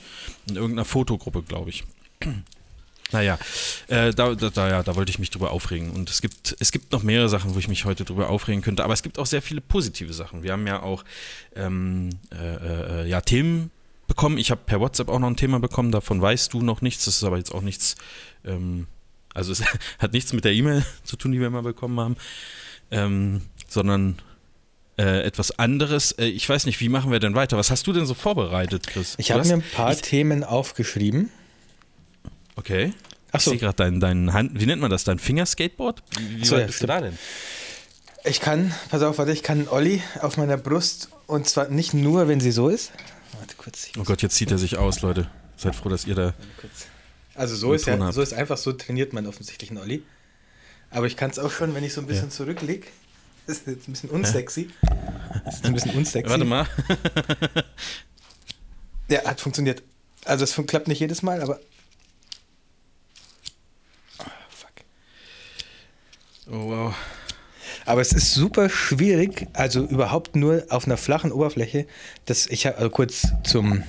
In 0.48 0.56
irgendeiner 0.56 0.84
Fotogruppe, 0.84 1.42
glaube 1.42 1.70
ich. 1.70 1.84
Naja, 3.10 3.38
äh, 3.88 4.12
da, 4.12 4.34
da, 4.34 4.50
da, 4.50 4.68
ja, 4.68 4.82
da 4.82 4.96
wollte 4.96 5.10
ich 5.10 5.18
mich 5.18 5.30
drüber 5.30 5.50
aufregen. 5.50 5.90
Und 5.92 6.10
es 6.10 6.20
gibt, 6.20 6.56
es 6.58 6.72
gibt 6.72 6.92
noch 6.92 7.02
mehrere 7.02 7.30
Sachen, 7.30 7.54
wo 7.54 7.58
ich 7.58 7.68
mich 7.68 7.86
heute 7.86 8.04
drüber 8.04 8.28
aufregen 8.28 8.60
könnte, 8.60 8.84
aber 8.84 8.92
es 8.92 9.02
gibt 9.02 9.18
auch 9.18 9.26
sehr 9.26 9.40
viele 9.40 9.62
positive 9.62 10.12
Sachen. 10.12 10.42
Wir 10.42 10.52
haben 10.52 10.66
ja 10.66 10.82
auch 10.82 11.04
ähm, 11.56 12.10
äh, 12.32 13.02
äh, 13.02 13.08
ja, 13.08 13.22
Themen 13.22 13.70
bekommen. 14.12 14.36
Ich 14.36 14.50
habe 14.50 14.60
per 14.66 14.78
WhatsApp 14.78 15.08
auch 15.08 15.18
noch 15.18 15.28
ein 15.28 15.36
Thema 15.36 15.58
bekommen, 15.58 15.90
davon 15.90 16.20
weißt 16.20 16.52
du 16.52 16.60
noch 16.60 16.82
nichts. 16.82 17.06
Das 17.06 17.16
ist 17.16 17.24
aber 17.24 17.38
jetzt 17.38 17.54
auch 17.54 17.62
nichts, 17.62 17.96
ähm, 18.44 18.86
also 19.32 19.52
es 19.52 19.62
hat 19.98 20.12
nichts 20.12 20.34
mit 20.34 20.44
der 20.44 20.52
E-Mail 20.52 20.84
zu 21.04 21.16
tun, 21.16 21.32
die 21.32 21.40
wir 21.40 21.48
mal 21.48 21.62
bekommen 21.62 21.98
haben, 21.98 22.16
ähm, 22.90 23.40
sondern 23.68 24.20
äh, 24.98 25.22
etwas 25.22 25.58
anderes. 25.58 26.12
Äh, 26.12 26.26
ich 26.26 26.46
weiß 26.46 26.66
nicht, 26.66 26.78
wie 26.80 26.90
machen 26.90 27.10
wir 27.10 27.20
denn 27.20 27.34
weiter? 27.34 27.56
Was 27.56 27.70
hast 27.70 27.86
du 27.86 27.94
denn 27.94 28.04
so 28.04 28.12
vorbereitet, 28.12 28.86
Chris? 28.86 29.14
Ich 29.16 29.32
habe 29.32 29.46
mir 29.46 29.54
ein 29.54 29.62
paar 29.62 29.92
ich, 29.92 30.02
Themen 30.02 30.44
aufgeschrieben. 30.44 31.30
Okay. 32.56 32.92
Ach 33.32 33.40
so. 33.40 33.52
Ich 33.52 33.60
sehe 33.60 33.66
gerade 33.66 33.76
dein, 33.76 33.98
dein 33.98 34.34
Hand, 34.34 34.60
wie 34.60 34.66
nennt 34.66 34.82
man 34.82 34.90
das, 34.90 35.04
dein 35.04 35.18
Fingerskateboard? 35.18 36.02
Wie, 36.18 36.40
wie 36.42 36.44
so, 36.44 36.54
weit 36.54 36.66
bist 36.66 36.82
du 36.82 36.86
da 36.86 37.00
denn? 37.00 37.16
Ich 38.24 38.40
kann, 38.40 38.74
pass 38.90 39.00
auf, 39.00 39.16
warte, 39.16 39.32
ich 39.32 39.42
kann 39.42 39.68
Olli 39.68 40.02
auf 40.20 40.36
meiner 40.36 40.58
Brust 40.58 41.08
und 41.26 41.48
zwar 41.48 41.68
nicht 41.68 41.94
nur, 41.94 42.28
wenn 42.28 42.40
sie 42.40 42.52
so 42.52 42.68
ist, 42.68 42.92
Warte 43.42 43.56
kurz. 43.56 43.88
Oh 43.98 44.04
Gott, 44.04 44.22
jetzt 44.22 44.36
zieht 44.36 44.52
er 44.52 44.58
sich 44.58 44.76
aus, 44.76 45.02
Leute. 45.02 45.28
Seid 45.56 45.74
froh, 45.74 45.88
dass 45.88 46.06
ihr 46.06 46.14
da. 46.14 46.32
Also 47.34 47.56
so 47.56 47.74
ist 47.74 47.86
ja, 47.86 48.12
so 48.12 48.22
ist 48.22 48.32
einfach 48.34 48.56
so 48.56 48.72
trainiert 48.72 49.12
man 49.12 49.26
offensichtlich 49.26 49.70
einen 49.70 49.80
Olli. 49.80 50.04
Aber 50.90 51.08
ich 51.08 51.16
kann 51.16 51.30
es 51.30 51.40
auch 51.40 51.50
schon, 51.50 51.74
wenn 51.74 51.82
ich 51.82 51.92
so 51.92 52.00
ein 52.02 52.06
bisschen 52.06 52.28
ja. 52.28 52.30
zurücklege. 52.30 52.86
Das 53.44 53.58
ist 53.58 53.66
jetzt 53.66 53.88
ein 53.88 53.92
bisschen 53.92 54.10
unsexy. 54.10 54.70
Das 55.44 55.56
ist 55.56 55.64
ein 55.64 55.72
bisschen 55.72 55.96
unsexy. 55.96 56.30
Warte 56.30 56.44
mal. 56.44 56.68
Ja, 59.08 59.24
hat 59.24 59.40
funktioniert. 59.40 59.82
Also 60.24 60.44
es 60.44 60.54
klappt 60.68 60.86
nicht 60.86 61.00
jedes 61.00 61.22
Mal, 61.22 61.42
aber. 61.42 61.58
Ah, 64.18 64.30
fuck. 64.48 64.70
Oh, 66.46 66.70
wow. 66.70 66.94
Aber 67.86 68.00
es 68.00 68.12
ist 68.12 68.34
super 68.34 68.68
schwierig, 68.68 69.46
also 69.52 69.84
überhaupt 69.84 70.36
nur 70.36 70.64
auf 70.68 70.86
einer 70.86 70.96
flachen 70.96 71.32
Oberfläche. 71.32 71.86
Das, 72.26 72.46
ich 72.46 72.66
habe 72.66 72.78
also 72.78 72.90
kurz 72.90 73.26
zum, 73.44 73.82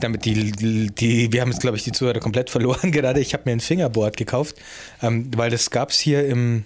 damit 0.00 0.24
die, 0.24 0.52
die 0.90 1.32
wir 1.32 1.40
haben 1.40 1.50
jetzt 1.50 1.60
glaube 1.60 1.76
ich 1.76 1.84
die 1.84 1.92
Zuhörer 1.92 2.20
komplett 2.20 2.50
verloren 2.50 2.92
gerade. 2.92 3.20
Ich 3.20 3.32
habe 3.32 3.44
mir 3.46 3.52
ein 3.52 3.60
Fingerboard 3.60 4.16
gekauft, 4.16 4.56
ähm, 5.02 5.30
weil 5.36 5.50
das 5.50 5.70
gab 5.70 5.90
es 5.90 6.00
hier 6.00 6.26
im, 6.26 6.64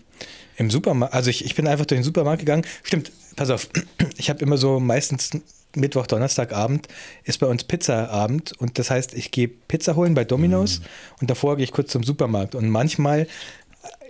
im 0.57 0.71
Supermarkt. 0.71 1.15
Also 1.15 1.31
ich, 1.31 1.45
ich 1.45 1.55
bin 1.55 1.67
einfach 1.67 1.87
durch 1.87 2.01
den 2.01 2.05
Supermarkt 2.05 2.41
gegangen. 2.41 2.65
Stimmt, 2.83 3.13
pass 3.37 3.51
auf, 3.51 3.69
ich 4.17 4.31
habe 4.31 4.41
immer 4.41 4.57
so 4.57 4.81
meistens 4.81 5.31
Mittwoch, 5.77 6.07
Donnerstagabend 6.07 6.89
ist 7.25 7.39
bei 7.39 7.47
uns 7.47 7.65
Pizzaabend 7.65 8.53
und 8.59 8.79
das 8.79 8.91
heißt, 8.91 9.15
ich 9.15 9.31
gehe 9.31 9.49
Pizza 9.49 9.97
holen 9.97 10.15
bei 10.15 10.25
Domino's 10.25 10.81
und 11.21 11.31
davor 11.31 11.57
gehe 11.57 11.65
ich 11.65 11.73
kurz 11.73 11.91
zum 11.91 12.03
Supermarkt 12.03 12.55
und 12.55 12.69
manchmal 12.69 13.27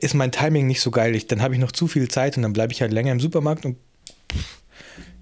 ist 0.05 0.15
mein 0.15 0.31
Timing 0.33 0.67
nicht 0.67 0.81
so 0.81 0.91
geil. 0.91 1.15
Ich, 1.15 1.27
dann 1.27 1.43
habe 1.43 1.55
ich 1.55 1.61
noch 1.61 1.73
zu 1.73 1.89
viel 1.89 2.09
Zeit 2.09 2.37
und 2.37 2.43
dann 2.43 2.53
bleibe 2.53 2.73
ich 2.73 2.81
halt 2.83 2.93
länger 2.93 3.13
im 3.13 3.21
Supermarkt 3.21 3.65
und 3.65 3.77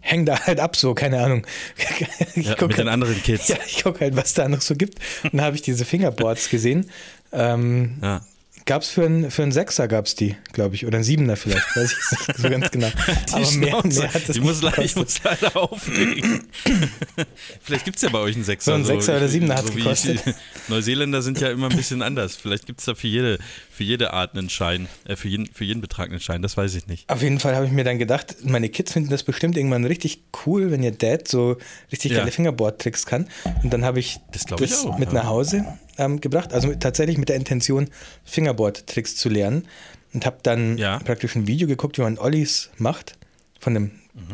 hänge 0.00 0.24
da 0.24 0.40
halt 0.40 0.58
ab, 0.60 0.76
so, 0.76 0.94
keine 0.94 1.22
Ahnung. 1.22 1.46
Ich 2.34 2.46
Ja, 2.46 2.54
guck 2.54 2.68
mit 2.68 2.78
den 2.78 2.86
halt, 2.86 2.94
anderen 2.94 3.22
Kids. 3.22 3.48
Ja, 3.48 3.56
ich 3.66 3.82
gucke 3.84 4.00
halt, 4.00 4.16
was 4.16 4.32
da 4.34 4.48
noch 4.48 4.60
so 4.62 4.74
gibt. 4.74 4.98
Und 5.24 5.34
dann 5.34 5.42
habe 5.42 5.56
ich 5.56 5.62
diese 5.62 5.84
Fingerboards 5.84 6.48
gesehen. 6.50 6.90
Ähm, 7.32 7.98
Ja. 8.02 8.24
Gab 8.64 8.82
es 8.82 8.90
für 8.90 9.04
einen 9.04 9.32
für 9.32 9.42
einen 9.42 9.50
Sechser, 9.50 9.88
gab 9.88 10.06
es 10.06 10.14
die, 10.14 10.36
glaube 10.52 10.76
ich, 10.76 10.86
oder 10.86 10.94
einen 10.98 11.02
Siebener 11.04 11.34
vielleicht, 11.36 11.66
weiß 11.74 11.90
ich 12.12 12.28
nicht 12.28 12.38
so 12.38 12.48
ganz 12.48 12.70
genau. 12.70 12.86
Die 13.28 13.32
Aber 13.32 13.50
mehr, 13.50 13.82
mehr 13.84 14.14
hat 14.14 14.28
das 14.28 14.36
ich, 14.36 14.40
muss 14.42 14.62
leider, 14.62 14.82
ich 14.84 14.94
muss 14.94 15.20
leider 15.24 15.56
auflegen. 15.56 16.44
Vielleicht 17.60 17.84
gibt 17.84 17.96
es 17.96 18.02
ja 18.02 18.10
bei 18.10 18.20
euch 18.20 18.36
einen 18.36 18.44
Sechser. 18.44 18.70
So 18.70 18.78
ein 18.78 18.84
Sechser 18.84 19.16
oder 19.16 19.26
ich- 19.26 19.32
Siebener 19.32 19.56
hat's 19.56 19.74
wie 19.74 19.78
ich- 19.80 19.84
gekostet. 19.84 20.22
Neuseeländer 20.68 21.22
sind 21.22 21.40
ja 21.40 21.50
immer 21.50 21.70
ein 21.70 21.76
bisschen 21.76 22.02
anders. 22.02 22.36
Vielleicht 22.36 22.66
gibt 22.66 22.78
es 22.78 22.86
da 22.86 22.94
für 22.94 23.08
jede, 23.08 23.40
für 23.74 23.84
jede 23.84 24.12
Art 24.12 24.36
einen 24.36 24.50
Schein, 24.50 24.86
äh, 25.06 25.16
für, 25.16 25.28
jeden, 25.28 25.46
für 25.46 25.64
jeden 25.64 25.80
Betrag 25.80 26.10
einen 26.10 26.20
Schein, 26.20 26.42
das 26.42 26.56
weiß 26.58 26.74
ich 26.74 26.86
nicht. 26.88 27.08
Auf 27.08 27.22
jeden 27.22 27.40
Fall 27.40 27.56
habe 27.56 27.64
ich 27.64 27.72
mir 27.72 27.84
dann 27.84 27.98
gedacht, 27.98 28.36
meine 28.44 28.68
Kids 28.68 28.92
finden 28.92 29.08
das 29.08 29.22
bestimmt 29.22 29.56
irgendwann 29.56 29.84
richtig 29.86 30.22
cool, 30.44 30.70
wenn 30.70 30.82
ihr 30.82 30.92
Dad 30.92 31.26
so 31.26 31.56
richtig 31.90 32.12
Ja. 32.12 32.18
geile 32.18 32.30
Fingerboard-Tricks 32.32 33.06
kann. 33.06 33.28
Und 33.62 33.72
dann 33.72 33.82
habe 33.84 33.98
ich 33.98 34.18
Das 34.32 34.44
glaub 34.44 34.60
ich 34.60 34.74
auch, 34.74 34.98
mit 34.98 35.08
ja. 35.08 35.14
nach 35.14 35.26
Hause 35.26 35.64
ähm, 35.96 36.20
gebracht, 36.20 36.52
also 36.52 36.74
tatsächlich 36.74 37.16
mit 37.16 37.30
der 37.30 37.36
Intention, 37.36 37.88
Fingerboard-Tricks 38.24 39.16
zu 39.16 39.28
lernen. 39.28 39.66
Und 40.14 40.26
habe 40.26 40.38
dann 40.42 40.76
Ja. 40.76 40.98
praktisch 40.98 41.34
ein 41.36 41.46
Video 41.46 41.66
geguckt, 41.66 41.96
wie 41.96 42.02
man 42.02 42.18
Ollies 42.18 42.68
macht, 42.76 43.16
von 43.58 43.74
einem 43.76 43.90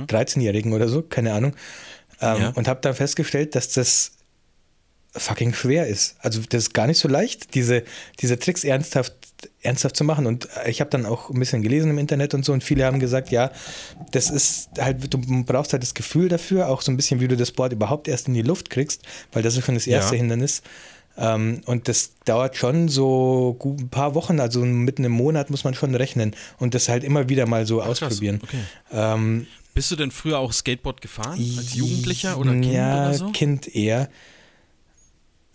13-Jährigen 0.09 0.73
oder 0.73 0.89
so, 0.89 1.03
keine 1.03 1.33
Ahnung. 1.33 1.55
Ähm, 2.21 2.43
Mhm. 2.43 2.49
Und 2.57 2.67
habe 2.69 2.81
dann 2.81 2.95
festgestellt, 2.95 3.55
dass 3.55 3.69
das 3.69 4.13
fucking 5.13 5.55
schwer 5.55 5.87
ist. 5.87 6.17
Also 6.21 6.41
das 6.49 6.65
ist 6.65 6.75
gar 6.75 6.87
nicht 6.87 6.99
so 6.99 7.09
leicht, 7.09 7.55
diese, 7.55 7.83
diese 8.21 8.39
Tricks 8.39 8.63
ernsthaft, 8.65 9.15
ernsthaft 9.63 9.97
zu 9.97 10.05
machen. 10.05 10.27
Und 10.27 10.49
ich 10.67 10.81
habe 10.81 10.91
dann 10.91 11.07
auch 11.07 11.31
ein 11.31 11.39
bisschen 11.39 11.63
gelesen 11.63 11.91
im 11.91 11.99
Internet 11.99 12.35
und 12.35 12.45
so 12.45 12.53
und 12.53 12.63
viele 12.63 12.85
haben 12.85 13.01
gesagt, 13.01 13.31
ja, 13.31 13.51
das 14.13 14.31
ist 14.31 14.71
halt, 14.79 15.13
du 15.13 15.19
brauchst 15.45 15.73
halt 15.73 15.83
das 15.83 15.95
Gefühl 15.95 16.29
dafür, 16.29 16.69
auch 16.69 16.83
so 16.83 16.93
ein 16.93 16.97
bisschen, 16.97 17.21
wie 17.21 17.29
du 17.29 17.37
das 17.37 17.53
Board 17.53 17.73
überhaupt 17.73 18.07
erst 18.09 18.29
in 18.29 18.35
die 18.35 18.43
Luft 18.43 18.71
kriegst, 18.71 19.03
weil 19.33 19.43
das 19.43 19.57
ist 19.57 19.65
schon 19.65 19.75
das 19.75 19.87
erste 19.87 20.15
Ja. 20.15 20.21
Hindernis. 20.21 20.63
Ähm, 21.17 21.63
und 21.65 21.89
das 21.89 22.13
dauert 22.25 22.57
schon 22.57 22.89
so 22.89 23.57
gut 23.59 23.81
ein 23.81 23.89
paar 23.89 24.15
Wochen, 24.15 24.39
also 24.39 24.61
mitten 24.61 25.03
im 25.05 25.11
Monat 25.13 25.51
muss 25.51 25.65
man 25.65 25.75
schon 25.75 25.95
rechnen 25.97 26.37
und 26.59 26.75
das 26.75 26.89
halt 26.89 27.03
immer 27.03 27.29
wieder 27.29 27.47
mal 27.47 27.67
so 27.67 27.79
krass, 27.79 28.03
ausprobieren. 28.03 28.41
okay. 28.43 28.59
Ähm, 28.93 29.47
Bist 29.75 29.91
du 29.91 29.97
denn 29.97 30.13
früher 30.13 30.39
auch 30.39 30.53
Skateboard 30.53 31.01
gefahren? 31.01 31.33
Als 31.57 31.75
Jugendlicher 31.75 32.39
oder 32.39 32.53
Kind 32.53 32.67
ja, 32.67 33.07
oder 33.09 33.15
so? 33.15 33.31
Kind 33.33 33.75
eher. 33.75 34.09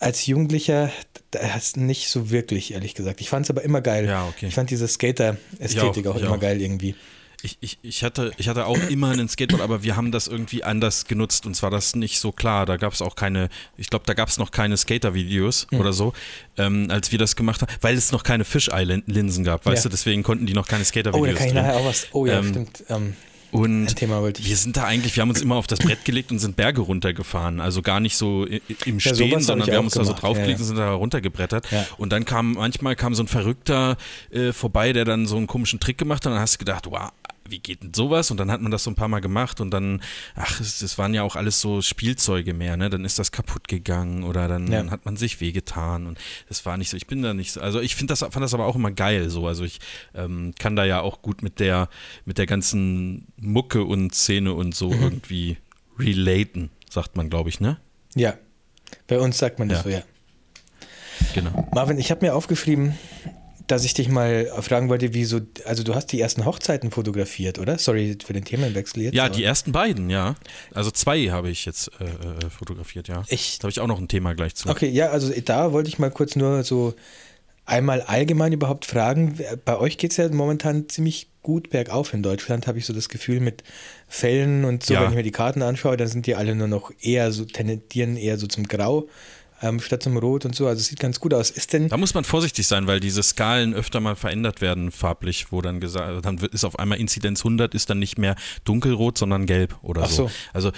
Als 0.03 0.25
Jugendlicher 0.25 0.91
das 1.31 1.75
nicht 1.75 2.09
so 2.09 2.29
wirklich, 2.29 2.73
ehrlich 2.73 2.93
gesagt. 2.93 3.21
Ich 3.21 3.29
fand 3.29 3.45
es 3.45 3.49
aber 3.49 3.63
immer 3.63 3.81
geil. 3.81 4.05
Ja, 4.05 4.27
okay. 4.27 4.47
Ich 4.47 4.55
fand 4.55 4.69
diese 4.69 4.87
Skater-Ästhetik 4.87 6.07
auch, 6.07 6.15
auch, 6.15 6.19
immer 6.19 6.31
auch. 6.33 6.39
geil 6.39 6.61
irgendwie. 6.61 6.95
Ich, 7.45 7.57
ich, 7.59 7.77
ich, 7.81 8.03
hatte, 8.05 8.31
ich 8.37 8.47
hatte 8.47 8.65
auch 8.67 8.77
immer 8.89 9.09
einen 9.11 9.27
Skateboard, 9.27 9.61
aber 9.61 9.83
wir 9.83 9.97
haben 9.97 10.11
das 10.13 10.27
irgendwie 10.27 10.63
anders 10.63 11.07
genutzt 11.07 11.45
und 11.45 11.55
zwar 11.55 11.69
das 11.71 11.93
nicht 11.95 12.19
so 12.19 12.31
klar. 12.31 12.65
Da 12.65 12.77
gab 12.77 12.93
es 12.93 13.01
auch 13.01 13.15
keine, 13.15 13.49
ich 13.75 13.89
glaube, 13.89 14.05
da 14.05 14.13
gab 14.13 14.29
es 14.29 14.37
noch 14.37 14.51
keine 14.51 14.77
Skater-Videos 14.77 15.67
Hm. 15.69 15.79
oder 15.79 15.91
so, 15.91 16.13
ähm, 16.57 16.87
als 16.89 17.11
wir 17.11 17.19
das 17.19 17.35
gemacht 17.35 17.61
haben, 17.61 17.73
weil 17.81 17.95
es 17.97 18.11
noch 18.13 18.23
keine 18.23 18.45
Fisheye-Linsen 18.45 19.43
gab, 19.43 19.65
weißt 19.65 19.83
Ja. 19.83 19.89
du, 19.89 19.89
deswegen 19.89 20.23
konnten 20.23 20.45
die 20.45 20.53
noch 20.53 20.67
keine 20.67 20.81
Oh, 20.81 20.85
da 20.85 20.87
Skater-Videos 20.89 21.37
kann 21.37 21.47
ich 21.47 21.53
nachher 21.53 21.75
auch 21.77 21.85
was. 21.85 22.07
Oh 22.13 22.25
ja, 22.25 22.39
Ähm, 22.39 22.49
stimmt. 22.49 22.83
Ähm, 22.89 23.15
Und 23.53 23.83
ein 23.85 23.95
Thema 23.95 24.21
wollte 24.21 24.41
ich. 24.41 24.49
wir 24.49 24.57
sind 24.57 24.75
da 24.77 24.85
eigentlich, 24.85 25.15
wir 25.15 25.21
haben 25.21 25.29
uns 25.29 25.41
immer 25.41 25.55
auf 25.55 25.67
das 25.67 25.79
Brett 25.79 26.03
gelegt 26.05 26.31
und 26.31 26.39
sind 26.39 26.55
Berge 26.55 26.81
runtergefahren. 26.81 27.59
Also 27.59 27.81
gar 27.81 27.99
nicht 27.99 28.17
so 28.17 28.45
im 28.45 28.59
Ja, 28.99 29.13
Stehen, 29.13 29.33
hab 29.35 29.41
sondern 29.41 29.67
wir 29.67 29.77
haben 29.77 29.85
uns 29.85 29.93
da 29.93 30.03
so 30.03 30.07
gemacht. 30.09 30.23
draufgelegt 30.23 30.49
Ja, 30.49 30.55
ja. 30.55 30.61
und 30.61 30.67
sind 30.67 30.77
da 30.77 30.91
runtergebrettert. 30.93 31.71
Ja. 31.71 31.85
Und 31.97 32.11
dann 32.11 32.25
kam, 32.25 32.53
manchmal 32.53 32.95
kam 32.95 33.13
so 33.15 33.23
ein 33.23 33.27
Verrückter 33.27 33.97
äh, 34.31 34.51
vorbei, 34.53 34.91
der 34.93 35.05
dann 35.05 35.27
so 35.27 35.37
einen 35.37 35.47
komischen 35.47 35.79
Trick 35.79 35.97
gemacht 35.97 36.25
hat. 36.25 36.31
Und 36.31 36.33
dann 36.35 36.41
hast 36.41 36.55
du 36.55 36.59
gedacht, 36.59 36.85
wow, 36.89 37.09
wie 37.53 37.59
geht 37.59 37.83
denn 37.83 37.93
sowas? 37.93 38.31
Und 38.31 38.37
dann 38.37 38.49
hat 38.49 38.61
man 38.61 38.71
das 38.71 38.83
so 38.83 38.89
ein 38.89 38.95
paar 38.95 39.07
Mal 39.07 39.19
gemacht 39.19 39.61
und 39.61 39.69
dann, 39.69 40.01
ach, 40.35 40.59
es, 40.59 40.81
es 40.81 40.97
waren 40.97 41.13
ja 41.13 41.21
auch 41.21 41.35
alles 41.35 41.61
so 41.61 41.83
Spielzeuge 41.83 42.55
mehr, 42.55 42.77
ne? 42.77 42.89
Dann 42.89 43.05
ist 43.05 43.19
das 43.19 43.31
kaputt 43.31 43.67
gegangen 43.67 44.23
oder 44.23 44.47
dann 44.47 44.71
Ja. 44.71 44.89
hat 44.89 45.05
man 45.05 45.17
sich 45.17 45.39
wehgetan 45.39 46.07
und 46.07 46.17
das 46.49 46.65
war 46.65 46.77
nicht 46.77 46.89
so. 46.89 46.97
Ich 46.97 47.05
bin 47.05 47.21
da 47.21 47.35
nicht 47.35 47.51
so, 47.51 47.61
also 47.61 47.79
ich 47.79 47.95
finde 47.95 48.11
das, 48.11 48.19
fand 48.21 48.37
das 48.37 48.55
aber 48.55 48.65
auch 48.65 48.75
immer 48.75 48.89
geil 48.91 49.29
so. 49.29 49.45
Also 49.45 49.63
ich 49.65 49.79
ähm, 50.15 50.53
kann 50.57 50.75
da 50.75 50.83
ja 50.83 51.01
auch 51.01 51.21
gut 51.21 51.43
mit 51.43 51.59
der, 51.59 51.89
mit 52.25 52.39
der 52.39 52.47
ganzen 52.47 53.27
Mucke 53.37 53.83
und 53.83 54.15
Szene 54.15 54.53
und 54.53 54.73
so 54.73 54.89
Mhm. 54.89 55.01
irgendwie 55.03 55.57
relaten, 55.99 56.71
sagt 56.89 57.15
man, 57.15 57.29
glaube 57.29 57.49
ich, 57.49 57.59
ne? 57.59 57.77
Ja. 58.15 58.33
Bei 59.07 59.19
uns 59.19 59.37
sagt 59.37 59.59
man 59.59 59.69
das 59.69 59.79
Ja. 59.79 59.83
so, 59.83 59.89
ja. 59.89 60.01
Genau. 61.35 61.69
Marvin, 61.73 61.97
ich 61.99 62.09
habe 62.11 62.25
mir 62.25 62.33
aufgeschrieben, 62.35 62.97
dass 63.67 63.85
ich 63.85 63.93
dich 63.93 64.09
mal 64.09 64.45
fragen 64.61 64.89
wollte, 64.89 65.13
wie 65.13 65.23
so, 65.25 65.39
also 65.65 65.83
du 65.83 65.95
hast 65.95 66.07
die 66.11 66.19
ersten 66.19 66.45
Hochzeiten 66.45 66.91
fotografiert, 66.91 67.59
oder? 67.59 67.77
Sorry 67.77 68.17
für 68.23 68.33
den 68.33 68.43
Themenwechsel 68.43 69.03
jetzt. 69.03 69.15
Ja, 69.15 69.25
aber 69.25 69.35
die 69.35 69.43
ersten 69.43 69.71
beiden, 69.71 70.09
ja. 70.09 70.35
Also 70.73 70.91
zwei 70.91 71.27
habe 71.29 71.49
ich 71.49 71.65
jetzt 71.65 71.89
äh, 71.99 72.03
äh, 72.05 72.49
fotografiert, 72.49 73.07
ja. 73.07 73.23
Ich- 73.29 73.59
da 73.59 73.63
habe 73.63 73.71
ich 73.71 73.79
auch 73.79 73.87
noch 73.87 73.99
ein 73.99 74.07
Thema 74.07 74.33
gleich 74.35 74.55
zu. 74.55 74.69
Okay, 74.69 74.89
ja, 74.89 75.09
also 75.11 75.31
da 75.45 75.71
wollte 75.71 75.89
ich 75.89 75.97
mal 75.99 76.11
kurz 76.11 76.35
nur 76.35 76.63
so 76.63 76.93
einmal 77.65 78.01
allgemein 78.01 78.51
überhaupt 78.51 78.85
fragen. 78.85 79.39
Bei 79.63 79.77
euch 79.77 79.97
geht 79.97 80.11
es 80.11 80.17
ja 80.17 80.27
momentan 80.29 80.89
ziemlich 80.89 81.29
gut 81.41 81.69
bergauf 81.69 82.13
in 82.13 82.21
Deutschland, 82.23 82.67
habe 82.67 82.77
ich 82.79 82.85
so 82.85 82.91
das 82.93 83.07
Gefühl, 83.09 83.39
mit 83.39 83.63
Fällen 84.09 84.65
und 84.65 84.83
so, 84.83 84.93
Ja. 84.93 85.01
wenn 85.01 85.09
ich 85.09 85.15
mir 85.15 85.23
die 85.23 85.31
Karten 85.31 85.61
anschaue, 85.61 85.95
dann 85.97 86.07
sind 86.09 86.25
die 86.27 86.35
alle 86.35 86.55
nur 86.55 86.67
noch 86.67 86.91
eher 87.01 87.31
so, 87.31 87.45
tendieren 87.45 88.17
eher 88.17 88.37
so 88.37 88.47
zum 88.47 88.65
Grau 88.67 89.07
ähm, 89.63 89.79
statt 89.79 90.03
zum 90.03 90.17
Rot 90.17 90.45
und 90.45 90.55
so. 90.55 90.67
Also 90.67 90.81
es 90.81 90.87
sieht 90.87 90.99
ganz 90.99 91.19
gut 91.19 91.33
aus. 91.33 91.49
Ist 91.49 91.73
denn, 91.73 91.87
Da 91.89 91.97
muss 91.97 92.13
man 92.13 92.23
vorsichtig 92.23 92.67
sein, 92.67 92.85
weil 92.85 92.99
diese 92.99 93.23
Skalen 93.23 93.73
öfter 93.73 93.99
mal 93.99 94.15
verändert 94.15 94.61
werden 94.61 94.91
farblich, 94.91 95.47
wo 95.51 95.61
dann 95.61 95.79
gesagt, 95.79 96.23
dann 96.25 96.41
wird, 96.41 96.53
ist 96.53 96.63
auf 96.65 96.77
einmal 96.77 96.99
Inzidenz 96.99 97.39
100, 97.39 97.73
ist 97.73 97.89
dann 97.89 97.97
nicht 97.99 98.17
mehr 98.17 98.35
dunkelrot, 98.65 99.17
sondern 99.17 99.45
gelb 99.45 99.75
oder 99.81 100.03
Ach 100.03 100.09
so. 100.09 100.27
so. 100.27 100.31
Also, 100.53 100.71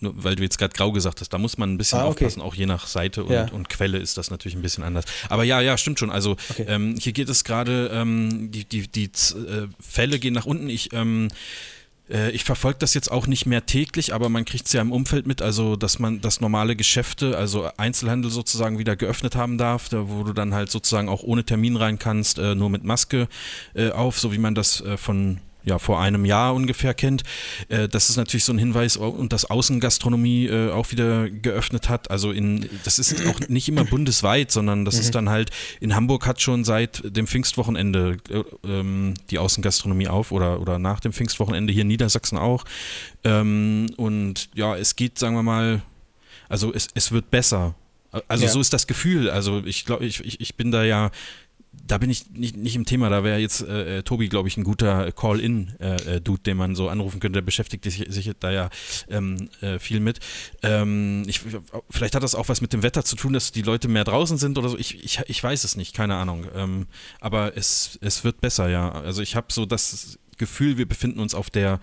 weil 0.00 0.34
du 0.36 0.42
jetzt 0.42 0.58
gerade 0.58 0.74
grau 0.74 0.92
gesagt 0.92 1.20
hast, 1.20 1.30
da 1.32 1.38
muss 1.38 1.56
man 1.56 1.72
ein 1.72 1.78
bisschen 1.78 1.98
Ah, 2.00 2.06
okay. 2.08 2.26
aufpassen, 2.26 2.42
auch 2.42 2.54
je 2.54 2.66
nach 2.66 2.86
Seite 2.86 3.24
und, 3.24 3.32
Ja. 3.32 3.48
und 3.52 3.68
Quelle 3.68 3.98
ist 3.98 4.18
das 4.18 4.30
natürlich 4.30 4.56
ein 4.56 4.62
bisschen 4.62 4.84
anders. 4.84 5.04
Aber 5.28 5.44
ja, 5.44 5.60
ja, 5.60 5.78
stimmt 5.78 5.98
schon. 5.98 6.10
Also 6.10 6.36
Okay. 6.50 6.66
ähm, 6.68 6.96
hier 7.00 7.12
geht 7.12 7.28
es 7.28 7.44
gerade, 7.44 7.90
ähm, 7.92 8.50
die, 8.50 8.64
die, 8.64 8.88
die 8.88 9.04
äh, 9.04 9.68
Fälle 9.80 10.18
gehen 10.18 10.34
nach 10.34 10.46
unten. 10.46 10.68
Ich 10.68 10.92
ähm, 10.92 11.28
äh, 11.28 11.75
ich 12.08 12.44
verfolge 12.44 12.78
das 12.78 12.94
jetzt 12.94 13.10
auch 13.10 13.26
nicht 13.26 13.46
mehr 13.46 13.66
täglich, 13.66 14.14
aber 14.14 14.28
man 14.28 14.44
kriegt 14.44 14.66
es 14.66 14.72
ja 14.72 14.80
im 14.80 14.92
Umfeld 14.92 15.26
mit, 15.26 15.42
also 15.42 15.74
dass 15.74 15.98
man 15.98 16.20
das 16.20 16.40
normale 16.40 16.76
Geschäfte, 16.76 17.36
also 17.36 17.68
Einzelhandel 17.78 18.30
sozusagen 18.30 18.78
wieder 18.78 18.94
geöffnet 18.94 19.34
haben 19.34 19.58
darf, 19.58 19.88
da 19.88 20.08
wo 20.08 20.22
du 20.22 20.32
dann 20.32 20.54
halt 20.54 20.70
sozusagen 20.70 21.08
auch 21.08 21.24
ohne 21.24 21.42
Termin 21.42 21.76
rein 21.76 21.98
kannst, 21.98 22.38
äh, 22.38 22.54
nur 22.54 22.70
mit 22.70 22.84
Maske 22.84 23.26
äh, 23.74 23.90
auf, 23.90 24.20
so 24.20 24.32
wie 24.32 24.38
man 24.38 24.54
das 24.54 24.80
äh, 24.82 24.96
von 24.96 25.40
ja, 25.66 25.78
vor 25.78 26.00
einem 26.00 26.24
Jahr 26.24 26.54
ungefähr 26.54 26.94
kennt. 26.94 27.24
Äh, 27.68 27.88
das 27.88 28.08
ist 28.08 28.16
natürlich 28.16 28.44
so 28.44 28.52
ein 28.52 28.58
Hinweis 28.58 28.96
und 28.96 29.32
dass 29.32 29.44
Außengastronomie 29.44 30.46
äh, 30.46 30.70
auch 30.70 30.92
wieder 30.92 31.28
geöffnet 31.28 31.88
hat. 31.88 32.10
Also 32.10 32.30
in, 32.30 32.70
das 32.84 32.98
ist 32.98 33.26
auch 33.26 33.40
nicht 33.48 33.68
immer 33.68 33.84
bundesweit, 33.84 34.50
sondern 34.52 34.84
das 34.84 34.98
ist 34.98 35.14
dann 35.14 35.28
halt, 35.28 35.50
in 35.80 35.94
Hamburg 35.94 36.24
hat 36.26 36.40
schon 36.40 36.64
seit 36.64 37.02
dem 37.04 37.26
Pfingstwochenende 37.26 38.18
äh, 38.30 38.42
ähm, 38.64 39.14
die 39.30 39.38
Außengastronomie 39.38 40.08
auf 40.08 40.30
oder, 40.30 40.60
oder 40.60 40.78
nach 40.78 41.00
dem 41.00 41.12
Pfingstwochenende 41.12 41.72
hier 41.72 41.82
in 41.82 41.88
Niedersachsen 41.88 42.38
auch. 42.38 42.64
Ähm, 43.24 43.90
und 43.96 44.48
ja, 44.54 44.76
es 44.76 44.94
geht, 44.94 45.18
sagen 45.18 45.34
wir 45.34 45.42
mal, 45.42 45.82
also 46.48 46.72
es, 46.72 46.88
es 46.94 47.10
wird 47.10 47.30
besser. 47.32 47.74
Also 48.28 48.44
Ja. 48.44 48.50
so 48.50 48.60
ist 48.60 48.72
das 48.72 48.86
Gefühl. 48.86 49.28
Also 49.30 49.62
ich 49.64 49.84
glaube, 49.84 50.06
ich, 50.06 50.24
ich, 50.24 50.40
ich 50.40 50.54
bin 50.54 50.70
da 50.70 50.84
ja 50.84 51.10
da 51.86 51.98
bin 51.98 52.10
ich 52.10 52.30
nicht, 52.30 52.56
nicht 52.56 52.76
im 52.76 52.84
Thema. 52.84 53.08
Da 53.08 53.24
wäre 53.24 53.38
jetzt 53.38 53.62
äh, 53.62 54.02
Tobi, 54.02 54.28
glaube 54.28 54.48
ich, 54.48 54.56
ein 54.56 54.64
guter 54.64 55.12
Call-In-Dude, 55.12 56.40
äh, 56.40 56.44
den 56.44 56.56
man 56.56 56.74
so 56.74 56.88
anrufen 56.88 57.20
könnte. 57.20 57.38
Der 57.38 57.42
beschäftigt 57.42 57.84
sich, 57.84 58.04
sich 58.08 58.30
da 58.38 58.50
ja 58.50 58.70
ähm, 59.08 59.48
äh, 59.60 59.78
viel 59.78 60.00
mit. 60.00 60.20
Ähm, 60.62 61.24
ich, 61.26 61.40
vielleicht 61.90 62.14
hat 62.14 62.22
das 62.22 62.34
auch 62.34 62.48
was 62.48 62.60
mit 62.60 62.72
dem 62.72 62.82
Wetter 62.82 63.04
zu 63.04 63.16
tun, 63.16 63.32
dass 63.32 63.52
die 63.52 63.62
Leute 63.62 63.88
mehr 63.88 64.04
draußen 64.04 64.38
sind 64.38 64.58
oder 64.58 64.68
so. 64.68 64.78
Ich, 64.78 65.02
ich, 65.04 65.20
ich 65.26 65.42
weiß 65.42 65.64
es 65.64 65.76
nicht, 65.76 65.94
keine 65.94 66.16
Ahnung. 66.16 66.46
Ähm, 66.54 66.86
aber 67.20 67.56
es, 67.56 67.98
es 68.00 68.24
wird 68.24 68.40
besser, 68.40 68.68
ja. 68.68 68.90
Also 68.92 69.22
ich 69.22 69.36
habe 69.36 69.48
so 69.50 69.66
das 69.66 70.18
Gefühl, 70.38 70.78
wir 70.78 70.86
befinden 70.86 71.20
uns 71.20 71.34
auf 71.34 71.50
der 71.50 71.80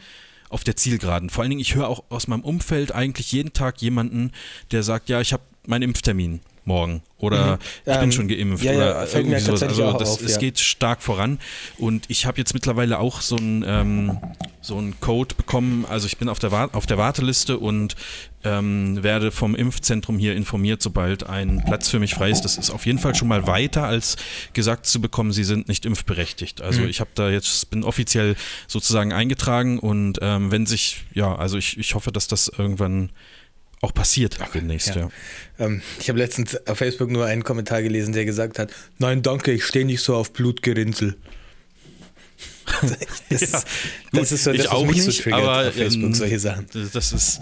auf 0.49 0.63
der 0.63 0.75
Zielgeraden. 0.75 1.31
Vor 1.31 1.41
allen 1.41 1.49
Dingen, 1.49 1.61
ich 1.61 1.73
höre 1.73 1.87
auch 1.87 2.03
aus 2.09 2.27
meinem 2.27 2.43
Umfeld 2.43 2.91
eigentlich 2.91 3.31
jeden 3.31 3.53
Tag 3.53 3.81
jemanden, 3.81 4.31
der 4.69 4.83
sagt, 4.83 5.09
ja, 5.09 5.19
ich 5.19 5.33
habe 5.33 5.41
meinen 5.65 5.81
Impftermin 5.81 6.41
morgen 6.65 7.01
oder 7.17 7.55
mhm. 7.55 7.61
ich 7.85 7.93
bin 7.93 8.03
ähm, 8.03 8.11
schon 8.11 8.27
geimpft 8.27 8.63
ja, 8.63 8.73
oder 8.73 9.05
ja, 9.05 9.17
irgendwie 9.17 9.39
sowas. 9.39 9.63
Also 9.63 9.93
das, 9.93 10.09
auf, 10.09 10.21
es 10.21 10.33
ja. 10.33 10.39
geht 10.39 10.59
stark 10.59 11.01
voran 11.01 11.39
und 11.77 12.05
ich 12.09 12.25
habe 12.25 12.37
jetzt 12.37 12.53
mittlerweile 12.53 12.99
auch 12.99 13.21
so 13.21 13.37
einen 13.37 13.63
ähm, 13.65 14.17
so 14.61 14.81
Code 14.99 15.35
bekommen. 15.35 15.85
Also 15.87 16.07
ich 16.07 16.17
bin 16.17 16.29
auf 16.29 16.39
der, 16.39 16.69
auf 16.73 16.85
der 16.85 16.97
Warteliste 16.97 17.57
und 17.59 17.95
ähm, 18.43 19.03
werde 19.03 19.31
vom 19.31 19.55
Impfzentrum 19.55 20.17
hier 20.17 20.35
informiert, 20.35 20.81
sobald 20.81 21.29
ein 21.29 21.63
Platz 21.65 21.89
für 21.89 21.99
mich 21.99 22.13
frei 22.13 22.29
ist. 22.29 22.41
Das 22.41 22.57
ist 22.57 22.69
auf 22.71 22.85
jeden 22.85 22.99
Fall 22.99 23.15
schon 23.15 23.27
mal 23.27 23.47
weiter 23.47 23.83
als 23.83 24.17
gesagt 24.53 24.85
zu 24.85 25.01
bekommen, 25.01 25.31
Sie 25.31 25.43
sind 25.43 25.67
nicht 25.67 25.85
impfberechtigt. 25.85 26.61
Also 26.61 26.81
mhm. 26.81 26.89
ich 26.89 26.99
habe 26.99 27.11
da 27.15 27.29
jetzt 27.29 27.69
bin 27.69 27.83
offiziell 27.83 28.35
sozusagen 28.67 29.13
eingetragen 29.13 29.79
und 29.79 30.19
ähm, 30.21 30.51
wenn 30.51 30.65
sich 30.65 31.05
ja, 31.13 31.35
also 31.35 31.57
ich, 31.57 31.77
ich 31.77 31.95
hoffe, 31.95 32.11
dass 32.11 32.27
das 32.27 32.47
irgendwann 32.49 33.11
auch 33.83 33.93
passiert 33.93 34.39
okay, 34.39 34.59
demnächst, 34.59 34.95
ja. 34.95 34.95
ja. 34.97 35.09
Ähm, 35.59 35.81
ich 35.99 36.07
habe 36.07 36.17
letztens 36.17 36.55
auf 36.67 36.77
Facebook 36.77 37.11
nur 37.11 37.25
einen 37.25 37.43
Kommentar 37.43 37.81
gelesen, 37.81 38.13
der 38.13 38.23
gesagt 38.23 38.57
hat, 38.57 38.71
nein, 38.97 39.21
danke, 39.21 39.51
ich 39.51 39.65
stehe 39.65 39.85
nicht 39.85 40.01
so 40.01 40.15
auf 40.15 40.31
Blutgerinnsel. 40.31 41.17
das, 43.29 43.41
ja, 43.41 43.57
ist, 43.57 43.67
das 44.13 44.31
ist 44.31 44.43
so 44.45 44.51
das, 44.53 44.61
ich 44.61 44.69
auch 44.69 44.85
nicht, 44.85 45.03
so 45.03 45.31
aber 45.31 45.67
auf 45.67 45.73
Facebook, 45.73 46.05
ähm, 46.05 46.13
solche 46.13 46.39
Sachen. 46.39 46.67
Das 46.71 47.11
ist 47.11 47.41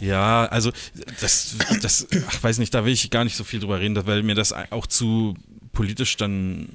ja, 0.00 0.46
also 0.46 0.72
das, 1.20 1.56
das, 1.82 2.06
ach, 2.28 2.42
weiß 2.42 2.58
nicht, 2.58 2.72
da 2.72 2.84
will 2.86 2.92
ich 2.92 3.10
gar 3.10 3.24
nicht 3.24 3.36
so 3.36 3.44
viel 3.44 3.60
drüber 3.60 3.78
reden, 3.78 4.06
weil 4.06 4.22
mir 4.22 4.34
das 4.34 4.54
auch 4.70 4.86
zu 4.86 5.34
politisch 5.72 6.16
dann 6.16 6.70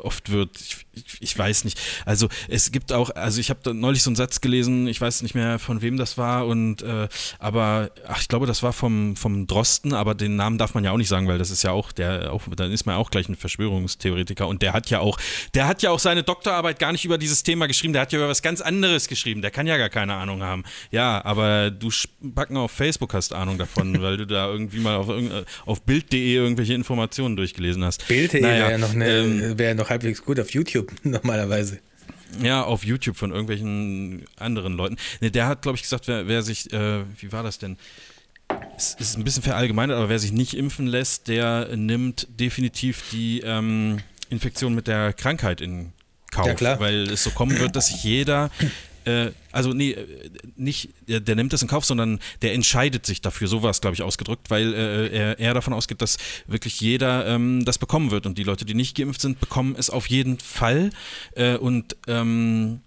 oft 0.00 0.30
wird. 0.30 0.60
Ich, 0.60 0.86
ich, 0.92 1.04
ich, 1.20 1.38
weiß 1.38 1.64
nicht. 1.64 1.80
Also 2.04 2.28
es 2.48 2.72
gibt 2.72 2.92
auch, 2.92 3.10
also 3.10 3.40
ich 3.40 3.50
habe 3.50 3.74
neulich 3.74 4.02
so 4.02 4.10
einen 4.10 4.16
Satz 4.16 4.40
gelesen, 4.40 4.86
ich 4.86 5.00
weiß 5.00 5.22
nicht 5.22 5.34
mehr 5.34 5.58
von 5.58 5.82
wem 5.82 5.96
das 5.96 6.18
war 6.18 6.46
und 6.46 6.82
äh, 6.82 7.08
aber 7.38 7.90
ach, 8.06 8.20
ich 8.20 8.28
glaube, 8.28 8.46
das 8.46 8.62
war 8.62 8.72
vom, 8.72 9.16
vom 9.16 9.46
Drosten, 9.46 9.94
aber 9.94 10.14
den 10.14 10.36
Namen 10.36 10.58
darf 10.58 10.74
man 10.74 10.84
ja 10.84 10.92
auch 10.92 10.96
nicht 10.96 11.08
sagen, 11.08 11.28
weil 11.28 11.38
das 11.38 11.50
ist 11.50 11.62
ja 11.62 11.72
auch, 11.72 11.92
der 11.92 12.32
auch, 12.32 12.42
dann 12.56 12.72
ist 12.72 12.86
man 12.86 12.96
auch 12.96 13.10
gleich 13.10 13.28
ein 13.28 13.36
Verschwörungstheoretiker 13.36 14.46
und 14.46 14.62
der 14.62 14.72
hat 14.72 14.90
ja 14.90 15.00
auch, 15.00 15.18
der 15.54 15.66
hat 15.66 15.82
ja 15.82 15.90
auch 15.90 15.98
seine 15.98 16.22
Doktorarbeit 16.22 16.78
gar 16.78 16.92
nicht 16.92 17.04
über 17.04 17.18
dieses 17.18 17.42
Thema 17.42 17.66
geschrieben, 17.66 17.92
der 17.92 18.02
hat 18.02 18.12
ja 18.12 18.18
über 18.18 18.28
was 18.28 18.42
ganz 18.42 18.60
anderes 18.60 19.08
geschrieben, 19.08 19.42
der 19.42 19.50
kann 19.50 19.66
ja 19.66 19.76
gar 19.76 19.88
keine 19.88 20.14
Ahnung 20.14 20.42
haben. 20.42 20.64
Ja, 20.90 21.24
aber 21.24 21.70
du 21.70 21.90
Backen 22.20 22.56
auf 22.56 22.70
Facebook 22.70 23.14
hast 23.14 23.32
Ahnung 23.32 23.58
davon, 23.58 24.00
weil 24.02 24.16
du 24.16 24.26
da 24.26 24.48
irgendwie 24.48 24.80
mal 24.80 24.96
auf, 24.96 25.08
auf 25.66 25.82
Bild.de 25.82 26.34
irgendwelche 26.34 26.74
Informationen 26.74 27.36
durchgelesen 27.36 27.84
hast. 27.84 28.06
Bild.de 28.08 28.40
naja, 28.40 28.68
wäre 28.68 28.70
ja 28.72 28.78
noch, 28.78 28.94
ähm, 28.94 29.58
wär 29.58 29.74
noch 29.74 29.89
halbwegs 29.90 30.24
gut 30.24 30.40
auf 30.40 30.50
YouTube 30.50 30.92
normalerweise. 31.02 31.80
Ja, 32.40 32.62
auf 32.62 32.84
YouTube 32.84 33.16
von 33.16 33.30
irgendwelchen 33.30 34.24
anderen 34.36 34.74
Leuten. 34.74 34.96
Ne, 35.20 35.30
der 35.30 35.48
hat, 35.48 35.62
glaube 35.62 35.76
ich, 35.76 35.82
gesagt, 35.82 36.06
wer, 36.06 36.28
wer 36.28 36.42
sich, 36.42 36.72
äh, 36.72 37.02
wie 37.18 37.32
war 37.32 37.42
das 37.42 37.58
denn? 37.58 37.76
Es 38.76 38.94
ist 38.94 39.16
ein 39.16 39.24
bisschen 39.24 39.42
verallgemeinert, 39.42 39.96
aber 39.96 40.08
wer 40.08 40.18
sich 40.18 40.32
nicht 40.32 40.54
impfen 40.54 40.86
lässt, 40.86 41.28
der 41.28 41.76
nimmt 41.76 42.26
definitiv 42.30 43.02
die 43.10 43.40
ähm, 43.40 43.98
Infektion 44.28 44.74
mit 44.74 44.86
der 44.86 45.12
Krankheit 45.12 45.60
in 45.60 45.92
Kauf. 46.30 46.46
Ja, 46.46 46.54
klar. 46.54 46.80
Weil 46.80 47.10
es 47.10 47.24
so 47.24 47.30
kommen 47.30 47.58
wird, 47.58 47.76
dass 47.76 47.88
sich 47.88 48.04
jeder 48.04 48.50
äh, 49.10 49.32
also 49.52 49.72
nee, 49.72 49.92
äh, 49.92 50.30
nicht, 50.56 50.90
der, 51.08 51.20
der, 51.20 51.34
nimmt 51.34 51.52
das 51.52 51.62
in 51.62 51.68
Kauf, 51.68 51.84
sondern 51.84 52.20
der 52.42 52.54
entscheidet 52.54 53.06
sich 53.06 53.20
dafür, 53.20 53.48
so 53.48 53.62
war 53.62 53.70
es, 53.70 53.80
glaube 53.80 53.94
ich, 53.94 54.02
ausgedrückt, 54.02 54.50
weil 54.50 54.74
äh, 54.74 55.08
er, 55.08 55.38
er, 55.38 55.54
davon 55.54 55.72
ausgeht, 55.72 56.02
dass 56.02 56.18
wirklich 56.46 56.80
jeder 56.80 57.26
ähm, 57.26 57.64
das 57.64 57.78
bekommen 57.78 58.10
wird. 58.10 58.26
Und 58.26 58.38
die 58.38 58.44
Leute, 58.44 58.64
die 58.64 58.74
nicht 58.74 58.96
geimpft 58.96 59.20
sind, 59.20 59.40
bekommen 59.40 59.74
es 59.78 59.90
auf 59.90 60.06
jeden 60.06 60.38
Fall. 60.38 60.90
Äh, 61.34 61.56
und 61.56 61.96
ähm, 62.06 62.80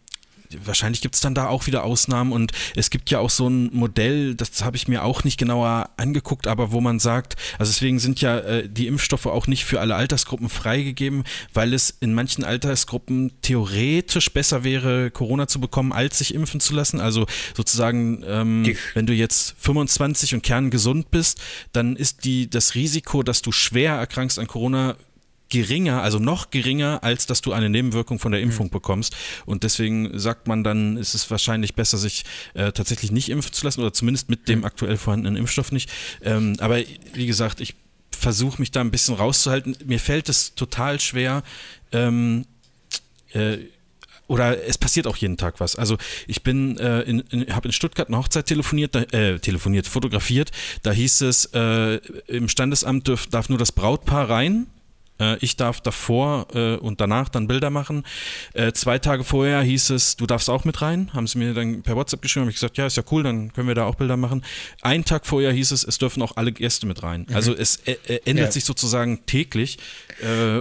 wahrscheinlich 0.63 1.01
gibt 1.01 1.15
es 1.15 1.21
dann 1.21 1.35
da 1.35 1.47
auch 1.47 1.67
wieder 1.67 1.83
Ausnahmen 1.83 2.31
und 2.31 2.51
es 2.75 2.89
gibt 2.89 3.09
ja 3.09 3.19
auch 3.19 3.29
so 3.29 3.47
ein 3.47 3.69
Modell, 3.73 4.35
das 4.35 4.63
habe 4.63 4.77
ich 4.77 4.87
mir 4.87 5.03
auch 5.03 5.23
nicht 5.23 5.37
genauer 5.37 5.89
angeguckt, 5.97 6.47
aber 6.47 6.71
wo 6.71 6.81
man 6.81 6.99
sagt, 6.99 7.35
also 7.57 7.71
deswegen 7.71 7.99
sind 7.99 8.21
ja 8.21 8.39
äh, 8.39 8.69
die 8.69 8.87
Impfstoffe 8.87 9.25
auch 9.25 9.47
nicht 9.47 9.65
für 9.65 9.79
alle 9.79 9.95
Altersgruppen 9.95 10.49
freigegeben, 10.49 11.23
weil 11.53 11.73
es 11.73 11.89
in 11.99 12.13
manchen 12.13 12.43
Altersgruppen 12.43 13.31
theoretisch 13.41 14.31
besser 14.31 14.63
wäre, 14.63 15.11
Corona 15.11 15.47
zu 15.47 15.59
bekommen, 15.59 15.91
als 15.91 16.17
sich 16.17 16.33
impfen 16.33 16.59
zu 16.59 16.73
lassen. 16.73 16.99
Also 16.99 17.25
sozusagen, 17.55 18.23
ähm, 18.27 18.75
wenn 18.93 19.05
du 19.05 19.13
jetzt 19.13 19.55
25 19.59 20.35
und 20.35 20.43
kerngesund 20.43 21.11
bist, 21.11 21.41
dann 21.71 21.95
ist 21.95 22.25
die, 22.25 22.49
das 22.49 22.75
Risiko, 22.75 23.23
dass 23.23 23.41
du 23.41 23.51
schwer 23.51 23.93
erkrankst 23.93 24.39
an 24.39 24.47
Corona 24.47 24.95
geringer, 25.53 26.01
also 26.01 26.17
noch 26.17 26.49
geringer, 26.49 27.03
als 27.03 27.27
dass 27.27 27.41
du 27.41 27.53
eine 27.53 27.69
Nebenwirkung 27.69 28.17
von 28.17 28.31
der 28.31 28.41
mhm. 28.41 28.47
Impfung 28.47 28.65
mhm. 28.67 28.71
bekommst. 28.71 29.15
Und 29.45 29.61
deswegen 29.61 30.17
sagt 30.17 30.47
man 30.47 30.63
dann, 30.63 30.97
ist 30.97 31.13
es 31.13 31.29
wahrscheinlich 31.29 31.75
besser, 31.75 31.99
sich 31.99 32.25
äh, 32.55 32.71
tatsächlich 32.71 33.11
nicht 33.11 33.29
impfen 33.29 33.53
zu 33.53 33.63
lassen 33.63 33.81
oder 33.81 33.93
zumindest 33.93 34.29
mit 34.29 34.49
dem 34.49 34.59
mhm. 34.59 34.65
aktuell 34.65 34.97
vorhandenen 34.97 35.37
Impfstoff 35.37 35.71
nicht. 35.71 35.91
Ähm, 36.23 36.55
aber 36.59 36.79
wie 37.13 37.27
gesagt, 37.27 37.61
ich 37.61 37.75
versuche 38.09 38.59
mich 38.59 38.71
da 38.71 38.81
ein 38.81 38.89
bisschen 38.89 39.13
rauszuhalten. 39.13 39.77
Mir 39.85 39.99
fällt 39.99 40.27
es 40.27 40.55
total 40.55 40.99
schwer, 40.99 41.43
ähm, 41.91 42.45
äh, 43.33 43.57
oder 44.25 44.65
es 44.65 44.79
passiert 44.79 45.05
auch 45.05 45.17
jeden 45.17 45.37
Tag 45.37 45.59
was. 45.59 45.75
Also 45.75 45.97
ich 46.25 46.41
bin, 46.41 46.79
äh, 46.79 47.01
in, 47.01 47.19
in, 47.29 47.53
habe 47.53 47.67
in 47.67 47.73
Stuttgart 47.73 48.07
eine 48.07 48.17
Hochzeit 48.17 48.47
telefoniert, 48.47 48.95
da, 48.95 49.01
äh, 49.01 49.37
telefoniert, 49.37 49.85
fotografiert. 49.85 50.49
Da 50.81 50.91
hieß 50.91 51.21
es, 51.21 51.45
äh, 51.53 51.97
im 52.25 52.49
Standesamt 52.49 53.07
dürf, 53.07 53.27
darf 53.27 53.49
nur 53.49 53.59
das 53.59 53.71
Brautpaar 53.71 54.31
rein 54.31 54.65
ich 55.39 55.55
darf 55.55 55.81
davor 55.81 56.47
äh, 56.53 56.75
und 56.75 56.99
danach 57.01 57.29
dann 57.29 57.47
Bilder 57.47 57.69
machen. 57.69 58.03
Äh, 58.53 58.73
zwei 58.73 58.99
Tage 58.99 59.23
vorher 59.23 59.61
hieß 59.61 59.91
es, 59.91 60.15
du 60.15 60.25
darfst 60.25 60.49
auch 60.49 60.65
mit 60.65 60.81
rein. 60.81 61.11
Haben 61.13 61.27
sie 61.27 61.37
mir 61.37 61.53
dann 61.53 61.83
per 61.83 61.95
WhatsApp 61.95 62.21
geschrieben, 62.21 62.43
habe 62.43 62.51
ich 62.51 62.57
gesagt, 62.57 62.77
ja, 62.77 62.85
ist 62.85 62.97
ja 62.97 63.03
cool, 63.11 63.23
dann 63.23 63.53
können 63.53 63.67
wir 63.67 63.75
da 63.75 63.85
auch 63.85 63.95
Bilder 63.95 64.17
machen. 64.17 64.43
Ein 64.81 65.05
Tag 65.05 65.25
vorher 65.25 65.51
hieß 65.51 65.71
es, 65.71 65.83
es 65.83 65.97
dürfen 65.97 66.21
auch 66.21 66.35
alle 66.35 66.51
Gäste 66.51 66.85
mit 66.85 67.03
rein. 67.03 67.25
Mhm. 67.29 67.35
Also 67.35 67.55
es 67.55 67.77
ändert 68.25 68.45
ja. 68.47 68.51
sich 68.51 68.65
sozusagen 68.65 69.25
täglich 69.25 69.77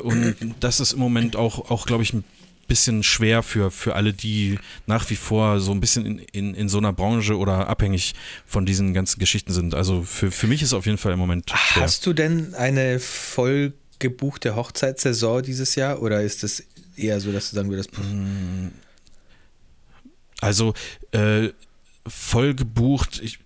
und 0.02 0.36
das 0.60 0.80
ist 0.80 0.92
im 0.92 0.98
Moment 0.98 1.36
auch, 1.36 1.70
auch 1.70 1.86
glaube 1.86 2.02
ich, 2.02 2.12
ein 2.12 2.24
bisschen 2.72 3.02
schwer 3.02 3.42
für, 3.42 3.70
für 3.70 3.96
alle, 3.96 4.12
die 4.12 4.58
nach 4.86 5.10
wie 5.10 5.16
vor 5.16 5.60
so 5.60 5.72
ein 5.72 5.80
bisschen 5.80 6.06
in, 6.06 6.18
in, 6.32 6.54
in 6.54 6.68
so 6.68 6.78
einer 6.78 6.92
Branche 6.92 7.36
oder 7.36 7.68
abhängig 7.68 8.14
von 8.46 8.64
diesen 8.64 8.94
ganzen 8.94 9.18
Geschichten 9.18 9.52
sind. 9.52 9.74
Also 9.74 10.02
für, 10.02 10.30
für 10.30 10.46
mich 10.46 10.62
ist 10.62 10.68
es 10.68 10.74
auf 10.74 10.86
jeden 10.86 10.98
Fall 10.98 11.12
im 11.12 11.18
Moment 11.18 11.50
schwer. 11.50 11.82
Hast 11.82 12.06
du 12.06 12.12
denn 12.12 12.54
eine 12.54 12.98
voll 12.98 13.74
gebuchte 14.02 14.54
Hochzeitssaison 14.54 15.42
dieses 15.42 15.74
Jahr 15.76 16.02
oder 16.02 16.22
ist 16.22 16.44
es 16.44 16.64
eher 16.96 17.20
so, 17.20 17.32
dass 17.32 17.50
du 17.50 17.56
sagen 17.56 17.70
würdest? 17.70 17.90
Mm. 17.96 18.68
Also 20.40 20.74
äh, 21.12 21.50
voll 22.06 22.54
gebucht, 22.54 23.20
ich, 23.22 23.38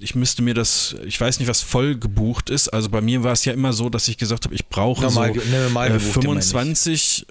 ich 0.00 0.14
müsste 0.14 0.42
mir 0.42 0.54
das, 0.54 0.96
ich 1.04 1.20
weiß 1.20 1.38
nicht, 1.38 1.48
was 1.48 1.60
voll 1.60 1.96
gebucht 1.96 2.48
ist. 2.48 2.68
Also 2.68 2.88
bei 2.88 3.02
mir 3.02 3.22
war 3.22 3.32
es 3.32 3.44
ja 3.44 3.52
immer 3.52 3.72
so, 3.74 3.90
dass 3.90 4.08
ich 4.08 4.16
gesagt 4.16 4.46
habe, 4.46 4.54
ich 4.54 4.66
brauche 4.66 5.02
normal, 5.02 5.34
so 5.34 5.96
äh, 5.96 6.00
25 6.00 7.26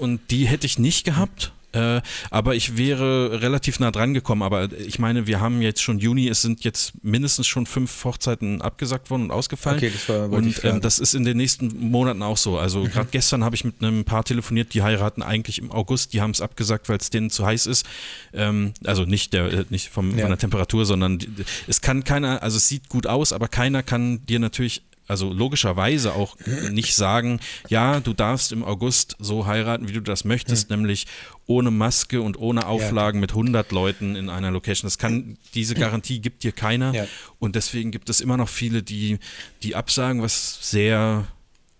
und 0.00 0.20
die 0.30 0.46
hätte 0.46 0.66
ich 0.66 0.78
nicht 0.78 1.04
gehabt. 1.04 1.52
Äh, 1.72 2.00
aber 2.30 2.54
ich 2.54 2.76
wäre 2.76 3.40
relativ 3.40 3.80
nah 3.80 3.90
dran 3.90 4.14
gekommen. 4.14 4.42
Aber 4.42 4.72
ich 4.72 4.98
meine, 4.98 5.26
wir 5.26 5.40
haben 5.40 5.62
jetzt 5.62 5.82
schon 5.82 5.98
Juni, 5.98 6.28
es 6.28 6.42
sind 6.42 6.64
jetzt 6.64 6.92
mindestens 7.04 7.46
schon 7.46 7.66
fünf 7.66 8.04
Hochzeiten 8.04 8.62
abgesagt 8.62 9.10
worden 9.10 9.24
und 9.24 9.30
ausgefallen. 9.30 9.78
Okay, 9.78 9.90
das 9.92 10.08
war 10.08 10.30
Und 10.30 10.64
ähm, 10.64 10.80
das 10.80 10.98
ist 10.98 11.14
in 11.14 11.24
den 11.24 11.36
nächsten 11.36 11.90
Monaten 11.90 12.22
auch 12.22 12.36
so. 12.36 12.58
Also 12.58 12.80
mhm. 12.80 12.90
gerade 12.90 13.08
gestern 13.10 13.44
habe 13.44 13.56
ich 13.56 13.64
mit 13.64 13.82
einem 13.82 14.04
Paar 14.04 14.24
telefoniert, 14.24 14.74
die 14.74 14.82
heiraten 14.82 15.22
eigentlich 15.22 15.58
im 15.58 15.70
August, 15.70 16.12
die 16.12 16.20
haben 16.20 16.30
es 16.30 16.40
abgesagt, 16.40 16.88
weil 16.88 16.98
es 16.98 17.10
denen 17.10 17.30
zu 17.30 17.46
heiß 17.46 17.66
ist. 17.66 17.86
Ähm, 18.32 18.72
also 18.84 19.04
nicht, 19.04 19.32
der, 19.32 19.52
äh, 19.52 19.64
nicht 19.70 19.88
vom, 19.88 20.10
ja. 20.10 20.22
von 20.22 20.30
der 20.30 20.38
Temperatur, 20.38 20.84
sondern 20.84 21.18
die, 21.18 21.28
es 21.66 21.80
kann 21.80 22.04
keiner, 22.04 22.42
also 22.42 22.56
es 22.56 22.68
sieht 22.68 22.88
gut 22.88 23.06
aus, 23.06 23.32
aber 23.32 23.48
keiner 23.48 23.82
kann 23.82 24.24
dir 24.26 24.38
natürlich 24.38 24.82
also 25.08 25.32
logischerweise 25.32 26.14
auch 26.14 26.36
nicht 26.70 26.94
sagen, 26.94 27.40
ja, 27.68 28.00
du 28.00 28.12
darfst 28.12 28.52
im 28.52 28.64
August 28.64 29.16
so 29.18 29.46
heiraten, 29.46 29.88
wie 29.88 29.92
du 29.92 30.00
das 30.00 30.24
möchtest, 30.24 30.70
hm. 30.70 30.78
nämlich 30.78 31.06
ohne 31.46 31.70
Maske 31.70 32.22
und 32.22 32.38
ohne 32.38 32.66
Auflagen 32.66 33.18
ja. 33.18 33.22
mit 33.22 33.30
100 33.30 33.72
Leuten 33.72 34.16
in 34.16 34.30
einer 34.30 34.50
Location. 34.50 34.86
Das 34.86 34.98
kann, 34.98 35.36
diese 35.54 35.74
Garantie 35.74 36.20
gibt 36.20 36.44
dir 36.44 36.52
keiner 36.52 36.94
ja. 36.94 37.06
und 37.38 37.56
deswegen 37.56 37.90
gibt 37.90 38.08
es 38.08 38.20
immer 38.20 38.36
noch 38.36 38.48
viele, 38.48 38.82
die, 38.82 39.18
die 39.62 39.74
absagen, 39.74 40.22
was 40.22 40.58
sehr 40.70 41.26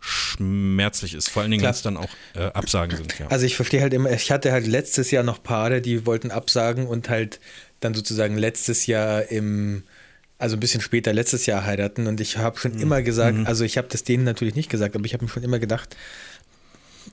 schmerzlich 0.01 1.15
ist, 1.15 1.31
vor 1.31 1.43
allen 1.43 1.53
Dingen, 1.53 1.63
wenn 1.63 1.71
es 1.71 1.83
dann 1.83 1.97
auch 1.97 2.09
äh, 2.35 2.47
Absagen 2.47 2.97
sind. 2.97 3.19
Ja. 3.21 3.29
Also 3.29 3.47
ich 3.47 3.55
verstehe 3.55 3.81
halt 3.83 3.95
immer, 3.95 4.11
ich 4.11 4.33
hatte 4.33 4.51
halt 4.51 4.67
letztes 4.67 5.13
Jahr 5.13 5.23
noch 5.23 5.43
Paare, 5.43 5.81
die 5.81 6.07
wollten 6.07 6.33
absagen 6.33 6.89
und 6.89 7.09
halt 7.09 7.39
dann 7.79 7.95
sozusagen 7.95 8.37
letztes 8.37 8.87
Jahr 8.87 9.31
im 9.31 9.85
also 10.43 10.57
ein 10.57 10.61
bisschen 10.61 10.81
später 10.81 11.13
letztes 11.13 11.47
Jahr 11.47 11.65
heiraten 11.65 12.09
und 12.09 12.21
ich 12.21 12.37
habe 12.37 12.59
schon 12.59 12.73
mhm. 12.75 12.83
immer 12.83 13.03
gesagt, 13.03 13.39
mhm. 13.39 13.47
also 13.47 13.65
ich 13.65 13.79
habe 13.79 13.87
das 13.89 14.03
denen 14.03 14.25
natürlich 14.25 14.57
nicht 14.57 14.69
gesagt, 14.69 14.97
aber 14.97 15.05
ich 15.05 15.15
habe 15.15 15.25
mir 15.25 15.31
schon 15.31 15.45
immer 15.45 15.61
gedacht, 15.61 15.97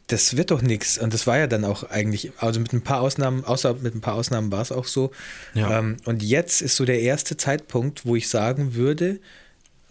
das 0.07 0.35
wird 0.35 0.49
doch 0.49 0.63
nichts. 0.63 0.97
Und 0.97 1.13
das 1.13 1.27
war 1.27 1.37
ja 1.37 1.45
dann 1.45 1.63
auch 1.63 1.83
eigentlich, 1.83 2.31
also 2.37 2.59
mit 2.59 2.73
ein 2.73 2.81
paar 2.81 3.01
Ausnahmen, 3.01 3.45
außer 3.45 3.75
mit 3.75 3.93
ein 3.93 4.01
paar 4.01 4.15
Ausnahmen 4.15 4.51
war 4.51 4.63
es 4.63 4.71
auch 4.71 4.85
so. 4.85 5.11
Ja. 5.53 5.77
Ähm, 5.77 5.97
und 6.05 6.23
jetzt 6.23 6.63
ist 6.63 6.75
so 6.75 6.85
der 6.85 7.01
erste 7.01 7.37
Zeitpunkt, 7.37 8.03
wo 8.03 8.15
ich 8.15 8.29
sagen 8.29 8.73
würde, 8.73 9.19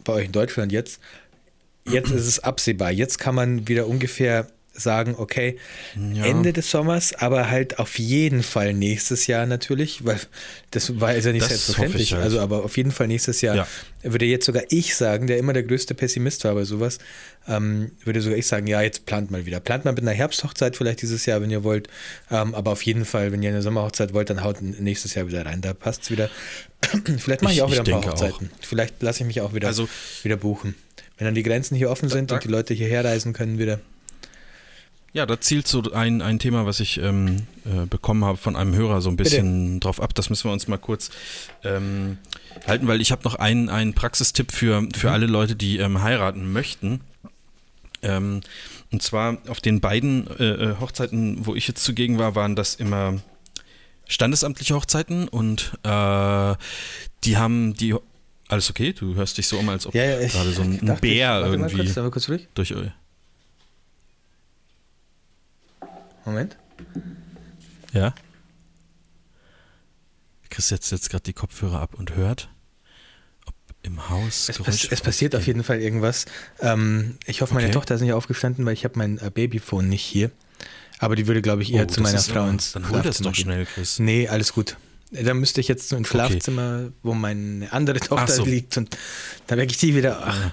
bei 0.03 0.15
euch 0.15 0.27
in 0.27 0.33
Deutschland 0.33 0.73
jetzt, 0.73 0.99
jetzt 1.85 2.11
ist 2.11 2.27
es 2.27 2.41
absehbar. 2.41 2.91
Jetzt 2.91 3.19
kann 3.19 3.37
man 3.37 3.69
wieder 3.69 3.87
ungefähr 3.87 4.49
sagen, 4.79 5.15
okay, 5.19 5.59
Ja. 6.15 6.25
Ende 6.25 6.53
des 6.53 6.71
Sommers, 6.71 7.13
aber 7.15 7.51
halt 7.51 7.79
auf 7.79 7.99
jeden 7.99 8.43
Fall 8.43 8.73
nächstes 8.75 9.27
Jahr 9.27 9.45
natürlich, 9.47 10.05
weil 10.05 10.19
das 10.71 11.01
war 11.01 11.15
ja 11.17 11.33
nicht 11.33 11.43
Das 11.43 11.49
selbstverständlich. 11.51 12.13
halt. 12.13 12.23
Also 12.23 12.41
aber 12.41 12.65
auf 12.65 12.77
jeden 12.77 12.93
Fall 12.93 13.07
nächstes 13.09 13.41
Jahr 13.41 13.57
Ja. 13.57 13.67
würde 14.03 14.27
jetzt 14.27 14.47
sogar 14.47 14.63
ich 14.71 14.95
sagen, 14.97 15.27
der 15.27 15.39
immer 15.39 15.53
der 15.53 15.63
größte 15.65 15.95
Pessimist 15.95 16.45
war 16.45 16.55
bei 16.55 16.65
sowas, 16.65 16.99
ähm, 17.47 17.91
würde 18.05 18.21
sogar 18.21 18.39
ich 18.39 18.47
sagen, 18.47 18.67
ja, 18.67 18.81
jetzt 18.83 19.07
plant 19.07 19.31
mal 19.31 19.47
wieder. 19.47 19.59
Plant 19.61 19.85
mal 19.85 19.93
mit 19.93 20.03
einer 20.03 20.13
Herbsthochzeit 20.13 20.77
vielleicht 20.77 21.03
dieses 21.03 21.25
Jahr, 21.27 21.41
wenn 21.41 21.51
ihr 21.51 21.65
wollt. 21.65 21.89
Ähm, 22.31 22.55
aber 22.55 22.73
auf 22.73 22.83
jeden 22.83 23.05
Fall, 23.05 23.33
wenn 23.33 23.43
ihr 23.43 23.51
eine 23.51 23.63
Sommerhochzeit 23.63 24.13
wollt, 24.15 24.31
dann 24.31 24.45
haut 24.45 24.61
nächstes 24.63 25.15
Jahr 25.15 25.27
wieder 25.29 25.45
rein. 25.47 25.61
Da 25.63 25.73
passt 25.75 26.03
es 26.05 26.11
wieder. 26.11 26.29
vielleicht 27.19 27.43
mache 27.43 27.53
ich, 27.53 27.59
Ich- 27.59 27.63
auch 27.63 27.71
wieder 27.73 27.83
ich 27.83 27.95
ein 27.95 28.01
paar 28.03 28.13
Hochzeiten. 28.13 28.51
Vielleicht 28.61 29.03
lasse 29.03 29.21
ich 29.23 29.27
mich 29.27 29.41
auch 29.41 29.55
wieder, 29.55 29.69
Also- 29.69 29.89
wieder 30.23 30.37
buchen. 30.37 30.75
Wenn 31.17 31.25
dann 31.25 31.35
die 31.35 31.43
Grenzen 31.43 31.75
hier 31.75 31.91
offen 31.91 32.09
sind 32.09 32.31
da- 32.31 32.37
und 32.37 32.45
die 32.45 32.49
Leute 32.49 32.75
hierher 32.75 33.05
reisen 33.05 33.33
können 33.33 33.59
wieder. 33.59 33.81
Ja, 35.19 35.27
da 35.27 35.41
zielt 35.41 35.67
so 35.67 35.83
ein, 35.91 36.23
ein 36.23 36.39
Thema, 36.39 36.65
was 36.65 36.79
ich 36.79 36.99
ähm, 36.99 37.39
äh, 37.65 37.87
bekommen 37.87 38.25
habe 38.25 38.39
von 38.39 38.55
einem 38.55 38.73
Hörer, 38.73 39.01
so 39.01 39.11
ein 39.11 39.17
bisschen 39.17 39.81
drauf 39.81 40.01
ab. 40.01 40.15
Das 40.15 40.31
müssen 40.31 40.45
wir 40.45 40.53
uns 40.53 40.69
mal 40.69 40.77
kurz 40.77 41.11
ähm, 41.65 42.19
halten, 42.69 42.87
weil 42.87 43.01
ich 43.01 43.11
habe 43.11 43.25
noch 43.25 43.35
einen, 43.35 43.69
einen 43.69 43.95
Praxistipp 43.95 44.53
für, 44.53 44.87
für 44.97 45.11
alle 45.11 45.27
Leute, 45.27 45.57
die 45.57 45.79
ähm, 45.79 46.03
heiraten 46.03 46.53
möchten. 46.53 47.01
Ähm, 48.01 48.43
und 48.93 49.03
zwar 49.03 49.39
auf 49.49 49.61
den 49.61 49.81
beiden 49.81 50.29
äh, 50.39 50.45
äh, 50.45 50.77
Hochzeiten, 50.79 51.45
wo 51.47 51.57
ich 51.57 51.67
jetzt 51.67 51.83
zugegen 51.83 52.21
war, 52.21 52.37
waren 52.37 52.55
das 52.55 52.77
immer 52.77 53.19
standesamtliche 54.07 54.77
Hochzeiten 54.77 55.27
und 55.27 55.73
äh, 55.83 56.55
die 57.25 57.37
haben 57.37 57.75
die. 57.75 57.97
Alles 58.47 58.71
okay? 58.71 58.93
Du 58.93 59.17
hörst 59.17 59.37
dich 59.37 59.49
so 59.49 59.59
um, 59.59 59.69
als 59.69 59.85
ob 59.85 59.97
Ja, 59.97 60.05
ja, 60.05 60.21
ich 60.21 60.31
gerade 60.31 60.53
so 60.53 60.63
ein, 60.63 60.79
ein 60.89 61.01
Bär 61.01 61.41
mal 61.41 61.51
irgendwie 61.51 61.77
Kurz, 61.79 61.97
mal 61.97 62.11
kurz 62.13 62.27
durch. 62.27 62.47
durch. 62.55 62.73
Moment. 66.29 66.57
Ja. 67.93 68.15
Chris 70.51 70.69
setzt 70.69 70.91
jetzt 70.93 71.11
gerade 71.11 71.23
die 71.25 71.33
Kopfhörer 71.33 71.81
ab 71.81 71.95
und 71.95 72.15
hört, 72.17 72.49
ob 73.47 73.55
im 73.83 74.09
Haus 74.09 74.49
Es, 74.49 74.59
pass 74.59 74.85
es 74.91 75.01
passiert 75.01 75.37
auf 75.37 75.47
jeden 75.47 75.63
Fall 75.63 75.81
irgendwas. 75.81 76.25
Ähm, 76.61 77.19
ich 77.27 77.43
hoffe, 77.43 77.55
meine 77.55 77.67
Okay. 77.67 77.75
Tochter 77.75 77.95
ist 77.95 78.01
nicht 78.01 78.13
aufgestanden, 78.13 78.65
weil 78.67 78.73
ich 78.73 78.85
habe 78.85 78.99
mein 78.99 79.19
äh, 79.19 79.31
Babyphone 79.33 79.89
nicht 79.89 80.03
hier. 80.03 80.31
Aber 80.99 81.15
die 81.17 81.27
würde, 81.29 81.43
glaube 81.43 81.63
ich, 81.63 81.73
eher 81.73 81.85
Oh, 81.85 81.87
zu 81.87 82.01
meiner 82.01 82.19
Frau 82.19 82.49
ins 82.49 82.73
Dann 82.73 82.89
hol 82.89 83.03
das 83.03 83.19
doch 83.19 83.33
gehen. 83.33 83.45
schnell, 83.45 83.67
Chris. 83.67 83.99
Nee, 84.01 84.27
alles 84.29 84.53
gut. 84.53 84.77
Da 85.13 85.33
müsste 85.33 85.61
ich 85.61 85.69
jetzt 85.69 85.89
so 85.89 85.97
ins 85.97 86.09
Okay. 86.11 86.27
Schlafzimmer, 86.29 86.91
wo 87.03 87.15
meine 87.15 87.73
andere 87.73 88.01
Tochter 88.01 88.33
so. 88.33 88.45
liegt 88.45 88.77
und 88.77 88.97
dann 89.47 89.59
wecke 89.59 89.71
ich 89.73 89.79
die 89.79 89.95
wieder. 89.95 90.21
Ach, 90.27 90.51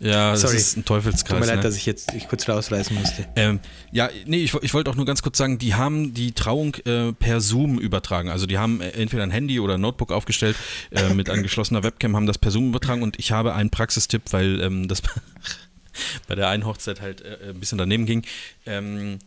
Ja, 0.00 0.32
das 0.32 0.42
Sorry. 0.42 0.56
ist 0.56 0.76
ein 0.76 0.84
tut 0.84 0.96
mir 0.96 1.02
Teufelskreis. 1.02 1.46
leid, 1.46 1.56
ne? 1.56 1.62
dass 1.62 1.76
ich 1.76 1.86
jetzt 1.86 2.14
ich 2.14 2.28
kurz 2.28 2.48
rausreißen 2.48 2.96
musste. 2.96 3.26
Ähm, 3.34 3.60
ja, 3.90 4.08
nee, 4.26 4.38
ich, 4.38 4.54
ich 4.54 4.74
wollte 4.74 4.90
auch 4.90 4.94
nur 4.94 5.06
ganz 5.06 5.22
kurz 5.22 5.38
sagen, 5.38 5.58
die 5.58 5.74
haben 5.74 6.14
die 6.14 6.32
Trauung 6.32 6.74
äh, 6.84 7.12
per 7.12 7.40
Zoom 7.40 7.78
übertragen. 7.78 8.28
Also 8.28 8.46
die 8.46 8.58
haben 8.58 8.80
äh, 8.80 8.90
entweder 8.90 9.24
ein 9.24 9.30
Handy 9.30 9.58
oder 9.58 9.74
ein 9.74 9.80
Notebook 9.80 10.12
aufgestellt 10.12 10.56
äh, 10.90 11.12
mit 11.14 11.28
angeschlossener 11.30 11.82
Webcam, 11.82 12.14
haben 12.14 12.26
das 12.26 12.38
per 12.38 12.50
Zoom 12.50 12.68
übertragen 12.68 13.02
und 13.02 13.18
ich 13.18 13.32
habe 13.32 13.54
einen 13.54 13.70
Praxistipp, 13.70 14.22
weil 14.30 14.60
ähm, 14.60 14.86
das 14.88 15.02
bei 16.28 16.34
der 16.34 16.48
einen 16.48 16.64
Hochzeit 16.64 17.00
halt 17.00 17.22
äh, 17.22 17.50
ein 17.50 17.58
bisschen 17.60 17.78
daneben 17.78 18.06
ging. 18.06 18.24
Ähm, 18.66 19.18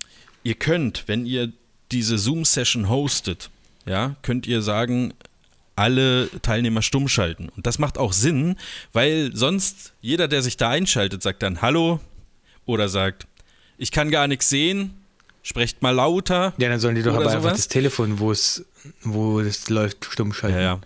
ihr 0.44 0.56
könnt, 0.56 1.04
wenn 1.08 1.26
ihr 1.26 1.52
diese 1.92 2.18
Zoom-Session 2.18 2.88
hostet, 2.88 3.50
ja, 3.86 4.16
könnt 4.22 4.48
ihr 4.48 4.62
sagen, 4.62 5.14
alle 5.76 6.30
Teilnehmer 6.42 6.82
stumm 6.82 7.08
schalten. 7.08 7.50
Und 7.56 7.66
das 7.66 7.80
macht 7.80 7.98
auch 7.98 8.14
Sinn, 8.14 8.58
weil 8.94 9.32
sonst 9.34 9.94
jeder, 10.02 10.28
der 10.28 10.42
sich 10.42 10.58
da 10.58 10.70
einschaltet, 10.70 11.24
sagt 11.24 11.44
dann 11.44 11.62
Hallo 11.62 12.00
oder 12.66 12.90
sagt, 12.90 13.28
ich 13.78 13.92
kann 13.92 14.12
gar 14.12 14.28
nichts 14.28 14.50
sehen, 14.50 14.94
sprecht 15.44 15.82
mal 15.82 15.92
lauter. 15.92 16.54
Ja, 16.58 16.70
dann 16.70 16.80
sollen 16.80 16.96
die 16.96 17.04
doch 17.04 17.16
aber 17.16 17.26
einfach 17.26 17.42
sowas? 17.42 17.58
das 17.58 17.68
Telefon, 17.68 18.20
wo 18.20 18.32
es, 18.32 18.66
wo 19.02 19.40
es 19.40 19.70
läuft, 19.70 20.06
stumm 20.06 20.34
schalten. 20.34 20.58
Ja, 20.58 20.64
ja. 20.64 20.82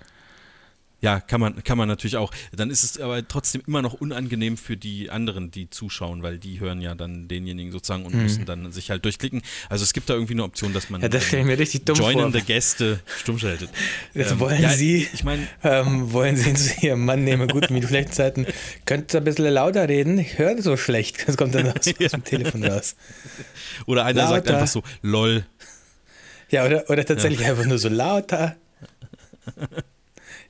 Ja, 1.02 1.20
kann 1.20 1.40
man, 1.40 1.64
kann 1.64 1.78
man 1.78 1.88
natürlich 1.88 2.18
auch. 2.18 2.32
Dann 2.56 2.72
ist 2.72 2.84
es 2.84 3.00
aber 3.00 3.28
trotzdem 3.28 3.62
immer 3.68 3.82
noch 3.82 3.94
unangenehm 3.94 4.58
für 4.58 4.76
die 4.78 5.12
anderen, 5.12 5.52
die 5.52 5.70
zuschauen, 5.70 6.24
weil 6.24 6.40
die 6.40 6.60
hören 6.60 6.82
ja 6.82 6.96
dann 6.96 7.28
denjenigen 7.28 7.72
sozusagen 7.72 8.06
und 8.06 8.16
müssen 8.16 8.46
dann 8.46 8.72
sich 8.72 8.90
halt 8.90 9.06
durchklicken. 9.06 9.42
Also 9.70 9.84
es 9.84 9.94
gibt 9.94 10.10
da 10.10 10.14
irgendwie 10.16 10.34
eine 10.34 10.44
Option, 10.44 10.74
dass 10.74 10.90
man 10.90 11.02
Mhm. 11.02 11.04
Ja, 11.04 11.10
das 11.10 11.32
ich 11.32 11.44
mir 11.44 11.60
richtig 11.60 11.86
dumm 11.86 11.98
vor. 11.98 12.12
joinende 12.12 12.42
Gäste 12.42 13.02
stumm 13.20 13.38
schaltet. 13.38 13.70
Jetzt 14.14 14.32
Ähm, 14.32 14.40
wollen 14.40 14.62
ja, 14.62 14.70
Sie, 14.70 15.08
Ich 15.14 15.24
meine, 15.24 15.48
ähm, 15.64 16.12
wollen 16.14 16.38
Sie 16.38 16.54
zu 16.54 16.86
Ihrem 16.86 17.06
Mann 17.06 17.24
nehmen, 17.24 17.48
gut 17.50 17.70
mit 17.70 17.84
schlechten 17.84 18.14
Zeiten, 18.14 18.48
könnt 18.86 19.14
ihr 19.14 19.20
ein 19.22 19.24
bisschen 19.26 19.46
lauter 19.54 19.88
reden? 19.88 20.18
Ich 20.18 20.38
höre 20.40 20.60
so 20.62 20.78
schlecht. 20.78 21.28
Das 21.28 21.38
kommt 21.38 21.54
dann 21.54 21.68
aus, 21.68 21.88
aus 22.04 22.12
dem 22.12 22.24
Telefon 22.24 22.64
raus. 22.64 22.96
oder 23.86 24.06
einer 24.06 24.28
sagt 24.28 24.48
Lauter. 24.48 24.54
einfach 24.60 24.72
so, 24.72 24.82
lol. 25.02 25.46
Ja, 26.50 26.66
oder, 26.66 26.90
oder 26.90 27.04
tatsächlich 27.06 27.46
einfach 27.46 27.66
nur 27.66 27.78
so 27.80 27.90
lauter. 27.90 28.56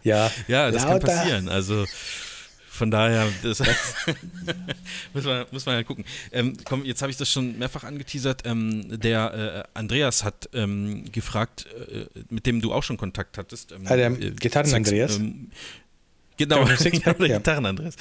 Ja, 0.06 0.32
Ja, 0.48 0.72
das 0.72 0.84
lauter. 0.84 1.00
kann 1.08 1.18
passieren. 1.18 1.50
Also 1.50 1.86
von 2.70 2.92
daher, 2.92 3.28
das 3.42 3.60
muss, 5.14 5.24
man, 5.24 5.46
muss 5.52 5.66
man 5.66 5.76
halt 5.76 5.88
gucken. 5.88 6.04
Ähm, 6.32 6.58
komm, 6.66 6.84
jetzt 6.86 7.02
habe 7.02 7.10
ich 7.10 7.18
das 7.18 7.30
schon 7.32 7.58
mehrfach 7.58 7.84
angeteasert. 7.86 8.44
Ähm, 8.46 9.00
der 9.00 9.66
äh, 9.74 9.78
Andreas 9.78 10.24
hat 10.24 10.50
ähm, 10.54 11.06
gefragt, 11.12 11.68
äh, 11.92 12.06
mit 12.30 12.46
dem 12.46 12.62
du 12.62 12.74
auch 12.74 12.84
schon 12.84 12.98
Kontakt 12.98 13.38
hattest. 13.38 13.72
Ähm, 13.72 13.84
Ah, 13.86 13.96
der 13.96 14.12
äh, 14.12 14.32
Gitarren-Andreas? 14.32 15.16
Ähm, 15.18 15.52
genau, 16.38 16.66
Der 16.66 16.76
ja. 17.28 17.38
Gitarren-Andreas. 17.38 17.96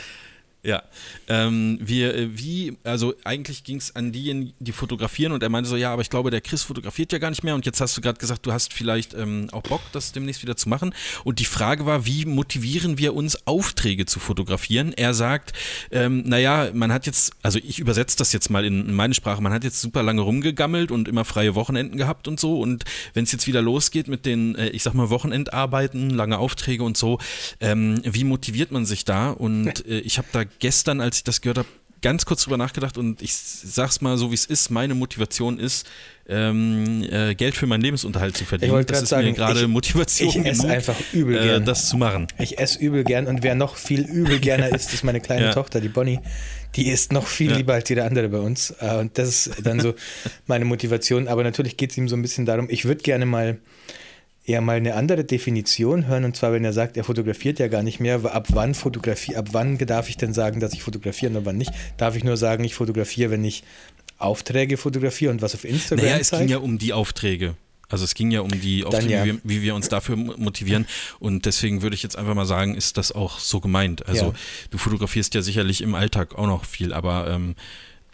Ja, 0.65 0.83
ähm, 1.29 1.79
wir, 1.83 2.15
äh, 2.15 2.39
wie, 2.39 2.79
also 2.85 3.13
eigentlich 3.23 3.65
ging 3.65 3.77
es 3.77 3.95
an 3.95 4.13
diejenigen, 4.13 4.55
die 4.61 4.73
fotografieren 4.73 5.33
und 5.33 5.43
er 5.43 5.51
meinte 5.51 5.69
so, 5.69 5.77
ja, 5.77 5.93
aber 5.93 6.01
ich 6.01 6.09
glaube, 6.09 6.31
der 6.31 6.41
Chris 6.41 6.63
fotografiert 6.63 7.13
ja 7.13 7.19
gar 7.19 7.29
nicht 7.29 7.45
mehr 7.45 7.55
und 7.55 7.67
jetzt 7.67 7.83
hast 7.83 7.95
du 7.99 8.01
gerade 8.01 8.19
gesagt, 8.19 8.47
du 8.47 8.53
hast 8.53 8.73
vielleicht 8.73 9.13
ähm, 9.13 9.49
auch 9.53 9.63
Bock, 9.63 9.83
das 9.93 10.13
demnächst 10.13 10.41
wieder 10.43 10.57
zu 10.57 10.71
machen 10.71 10.95
und 11.23 11.39
die 11.39 11.45
Frage 11.45 11.85
war, 11.85 12.07
wie 12.07 12.25
motivieren 12.25 12.97
wir 12.97 13.15
uns, 13.15 13.47
Aufträge 13.47 14.07
zu 14.07 14.21
fotografieren? 14.21 14.95
Er 14.95 15.13
sagt, 15.13 15.53
ähm, 15.91 16.23
naja, 16.25 16.71
man 16.73 16.95
hat 16.95 17.05
jetzt, 17.05 17.35
also 17.43 17.59
ich 17.63 17.79
übersetze 17.79 18.17
das 18.17 18.33
jetzt 18.33 18.49
mal 18.49 18.65
in, 18.65 18.89
in 18.89 18.95
meine 18.95 19.13
Sprache, 19.13 19.43
man 19.43 19.53
hat 19.53 19.65
jetzt 19.65 19.83
super 19.83 20.03
lange 20.03 20.23
rumgegammelt 20.23 20.91
und 20.91 21.09
immer 21.09 21.27
freie 21.27 21.55
Wochenenden 21.55 21.99
gehabt 21.99 22.27
und 22.27 22.41
so 22.41 22.59
und 22.59 22.85
wenn 23.13 23.25
es 23.25 23.33
jetzt 23.33 23.47
wieder 23.47 23.61
losgeht 23.61 24.09
mit 24.09 24.25
den, 24.25 24.55
äh, 24.55 24.71
ich 24.71 24.83
sag 24.83 24.95
mal, 24.95 25.11
Wochenendarbeiten, 25.11 26.09
lange 26.09 26.39
Aufträge 26.39 26.85
und 26.85 26.97
so, 26.97 27.19
ähm, 27.61 28.01
wie 28.03 28.25
motiviert 28.25 28.73
man 28.73 28.87
sich 28.87 29.05
da? 29.05 29.31
Und 29.31 29.87
äh, 29.87 29.99
ich 29.99 30.17
habe 30.17 30.29
da 30.33 30.45
gestern, 30.59 31.01
als 31.01 31.19
ich 31.19 31.25
das 31.25 31.41
gehört 31.41 31.59
habe, 31.59 31.69
ganz 32.03 32.27
kurz 32.27 32.43
drüber 32.45 32.59
nachgedacht 32.59 32.99
und 32.99 33.23
ich 33.23 33.33
sag's 33.35 34.03
mal 34.03 34.19
so, 34.19 34.31
wie 34.31 34.35
es 34.35 34.45
ist. 34.45 34.71
Meine 34.71 34.95
Motivation 34.95 35.59
ist, 35.59 35.87
ähm, 36.29 37.03
äh, 37.11 37.35
Geld 37.35 37.57
für 37.57 37.67
meinen 37.67 37.81
Lebensunterhalt 37.81 38.37
zu 38.37 38.45
verdienen. 38.45 38.71
Ich 38.71 38.75
wollte 38.75 38.93
das 38.93 39.05
ist 39.05 39.09
sagen, 39.09 39.27
mir 39.29 39.33
gerade 39.33 39.67
Motivation 39.69 40.29
ich 40.29 40.37
esse 40.47 40.69
einfach 40.69 40.97
übel 41.15 41.37
äh, 41.39 41.43
gern. 41.45 41.65
das 41.65 41.89
zu 41.89 41.97
machen. 41.97 42.27
Ich 42.39 42.59
esse 42.59 42.79
übel 42.79 43.05
gern 43.05 43.27
und 43.27 43.43
wer 43.43 43.55
noch 43.55 43.77
viel 43.77 44.03
übel 44.03 44.39
gerne 44.39 44.69
isst, 44.69 44.93
ist 44.93 45.03
meine 45.03 45.21
kleine 45.21 45.47
Ja. 45.47 45.53
Tochter, 45.55 45.81
die 45.81 45.89
Bonnie. 45.89 46.21
Die 46.77 46.89
isst 46.89 47.13
noch 47.13 47.27
viel 47.27 47.53
Ja. 47.53 47.57
lieber 47.57 47.73
als 47.75 47.89
jeder 47.89 48.05
andere 48.05 48.29
bei 48.29 48.39
uns. 48.39 48.71
Äh, 48.81 48.97
Und 48.97 49.17
das 49.17 49.47
ist 49.47 49.65
dann 49.67 49.81
so 49.81 49.95
meine 50.47 50.67
Motivation. 50.67 51.27
Aber 51.29 51.43
natürlich 51.43 51.77
geht 51.79 51.93
es 51.93 51.97
ihm 51.97 52.09
so 52.09 52.17
ein 52.17 52.23
bisschen 52.23 52.45
darum, 52.45 52.67
ich 52.69 52.85
würde 52.85 53.01
gerne 53.03 53.25
mal 53.27 53.59
eher 54.47 54.61
mal 54.61 54.77
eine 54.77 54.95
andere 54.95 55.25
Definition 55.25 56.07
hören. 56.07 56.25
Und 56.25 56.37
zwar, 56.37 56.53
wenn 56.53 56.65
er 56.65 56.73
sagt, 56.73 56.97
er 56.97 57.05
fotografiert 57.05 57.59
ja 57.59 57.69
gar 57.69 57.83
nicht 57.83 58.01
mehr, 58.01 58.25
ab 58.25 58.49
wann 58.51 58.75
Fotografie, 58.75 59.37
ab 59.37 59.49
wann 59.53 59.79
darf 59.79 60.09
ich 60.09 60.17
denn 60.17 60.35
sagen, 60.35 60.61
dass 60.61 60.73
ich 60.75 60.83
fotografiere 60.83 61.31
und 61.33 61.39
ab 61.39 61.43
wann 61.47 61.57
nicht? 61.57 61.73
Darf 61.97 62.15
ich 62.17 62.25
nur 62.25 62.37
sagen, 62.37 62.63
ich 62.65 62.75
fotografiere, 62.75 63.31
wenn 63.31 63.45
ich 63.45 63.65
Aufträge 64.19 64.77
fotografiere 64.77 65.31
und 65.33 65.43
was 65.43 65.55
auf 65.55 65.65
Instagram 65.65 66.05
Naja, 66.05 66.19
es 66.19 66.31
ging 66.31 66.49
ja 66.49 66.59
um 66.59 66.79
die 66.79 66.93
Aufträge. 66.93 67.57
Also 67.89 68.05
es 68.05 68.15
ging 68.15 68.31
ja 68.31 68.41
um 68.41 68.49
die 68.49 68.85
Aufträge, 68.85 69.13
ja. 69.13 69.25
wie, 69.25 69.33
wir, 69.33 69.41
wie 69.45 69.63
wir 69.63 69.75
uns 69.75 69.89
dafür 69.89 70.17
mo- 70.17 70.35
motivieren. 70.37 70.87
Und 71.21 71.47
deswegen 71.47 71.83
würde 71.83 71.95
ich 71.95 72.03
jetzt 72.03 72.17
einfach 72.17 72.35
mal 72.35 72.47
sagen, 72.47 72.75
ist 72.75 72.97
das 72.97 73.13
auch 73.13 73.39
so 73.39 73.61
gemeint. 73.61 74.07
Also 74.07 74.27
Ja. 74.27 74.33
du 74.71 74.79
fotografierst 74.79 75.35
ja 75.35 75.43
sicherlich 75.43 75.83
im 75.83 75.95
Alltag 75.95 76.35
auch 76.35 76.47
noch 76.47 76.65
viel, 76.65 76.93
aber 76.93 77.29
ähm, 77.31 77.51
äh, 77.51 77.55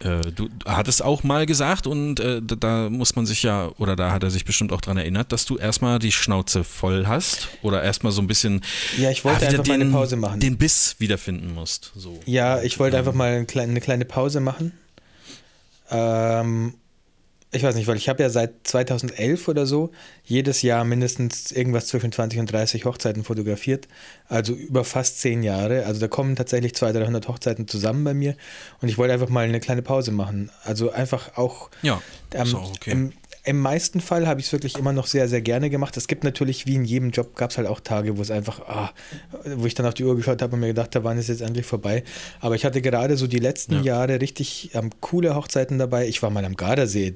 du 0.01 0.49
hattest 0.65 1.03
auch 1.03 1.23
mal 1.23 1.45
gesagt 1.45 1.87
und 1.87 2.19
äh, 2.19 2.41
da, 2.41 2.89
muss 2.89 3.15
man 3.15 3.25
sich 3.25 3.43
ja, 3.43 3.69
oder 3.77 3.95
da 3.95 4.11
hat 4.11 4.23
er 4.23 4.31
sich 4.31 4.45
bestimmt 4.45 4.73
auch 4.73 4.81
dran 4.81 4.97
erinnert, 4.97 5.31
dass 5.31 5.45
du 5.45 5.57
erstmal 5.57 5.99
die 5.99 6.11
Schnauze 6.11 6.63
voll 6.63 7.05
hast 7.07 7.49
oder 7.61 7.83
erstmal 7.83 8.11
so 8.11 8.21
ein 8.21 8.27
bisschen 8.27 8.61
Ja, 8.97 9.11
ich 9.11 9.23
wollte 9.23 9.45
ah, 9.45 9.49
einfach 9.49 9.65
mal 9.65 9.73
eine 9.73 9.85
den, 9.85 9.93
Pause 9.93 10.15
machen. 10.15 10.39
den 10.39 10.57
Biss 10.57 10.95
wiederfinden 10.99 11.53
musst. 11.53 11.91
So. 11.95 12.19
Ja, 12.25 12.61
ich 12.61 12.79
wollte 12.79 12.97
einfach 12.97 13.13
mal 13.13 13.31
eine 13.31 13.45
kleine, 13.45 13.71
eine 13.71 13.81
kleine 13.81 14.05
Pause 14.05 14.39
machen. 14.39 14.73
Ähm, 15.89 16.73
ich 17.53 17.63
weiß 17.63 17.75
nicht, 17.75 17.87
weil 17.87 17.97
ich 17.97 18.07
habe 18.07 18.23
ja 18.23 18.29
seit 18.29 18.65
2011 18.65 19.47
oder 19.49 19.65
so 19.65 19.91
jedes 20.23 20.61
Jahr 20.61 20.85
mindestens 20.85 21.51
irgendwas 21.51 21.87
zwischen 21.87 22.11
20 22.11 22.39
und 22.39 22.51
30 22.51 22.85
Hochzeiten 22.85 23.25
fotografiert, 23.25 23.89
also 24.29 24.53
über 24.53 24.85
fast 24.85 25.19
zehn 25.19 25.43
Jahre. 25.43 25.85
Also 25.85 25.99
da 25.99 26.07
kommen 26.07 26.37
tatsächlich 26.37 26.75
200, 26.75 27.03
300 27.03 27.27
Hochzeiten 27.27 27.67
zusammen 27.67 28.05
bei 28.05 28.13
mir 28.13 28.35
und 28.81 28.87
ich 28.87 28.97
wollte 28.97 29.13
einfach 29.13 29.27
mal 29.27 29.43
eine 29.43 29.59
kleine 29.59 29.81
Pause 29.81 30.11
machen. 30.11 30.49
Also 30.63 30.91
einfach 30.91 31.37
auch, 31.37 31.69
ja, 31.81 32.01
ähm, 32.33 32.55
auch 32.55 32.71
okay. 32.71 32.91
im, 32.91 33.13
im 33.43 33.59
meisten 33.59 34.01
Fall 34.01 34.27
habe 34.27 34.39
ich 34.39 34.47
es 34.47 34.51
wirklich 34.51 34.77
immer 34.77 34.93
noch 34.93 35.07
sehr, 35.07 35.27
sehr 35.27 35.41
gerne 35.41 35.71
gemacht. 35.71 35.97
Es 35.97 36.07
gibt 36.07 36.23
natürlich, 36.23 36.67
wie 36.67 36.75
in 36.75 36.85
jedem 36.85 37.09
Job, 37.09 37.35
gab 37.35 37.49
es 37.49 37.57
halt 37.57 37.67
auch 37.67 37.79
Tage, 37.79 38.17
wo 38.17 38.21
es 38.21 38.29
einfach, 38.29 38.59
ah, 38.67 38.91
wo 39.43 39.65
ich 39.65 39.73
dann 39.73 39.87
auf 39.87 39.95
die 39.95 40.03
Uhr 40.03 40.15
geschaut 40.15 40.43
habe 40.43 40.53
und 40.53 40.59
mir 40.59 40.67
gedacht 40.67 40.95
habe, 40.95 41.05
wann 41.05 41.17
ist 41.17 41.27
jetzt 41.27 41.41
endlich 41.41 41.65
vorbei. 41.65 42.03
Aber 42.39 42.53
ich 42.53 42.65
hatte 42.65 42.81
gerade 42.81 43.17
so 43.17 43.25
die 43.25 43.39
letzten 43.39 43.77
ja. 43.77 43.81
Jahre 43.81 44.21
richtig 44.21 44.75
ähm, 44.75 44.91
coole 44.99 45.35
Hochzeiten 45.35 45.79
dabei. 45.79 46.07
Ich 46.07 46.21
war 46.21 46.29
mal 46.29 46.45
am 46.45 46.55
Gardasee. 46.55 47.15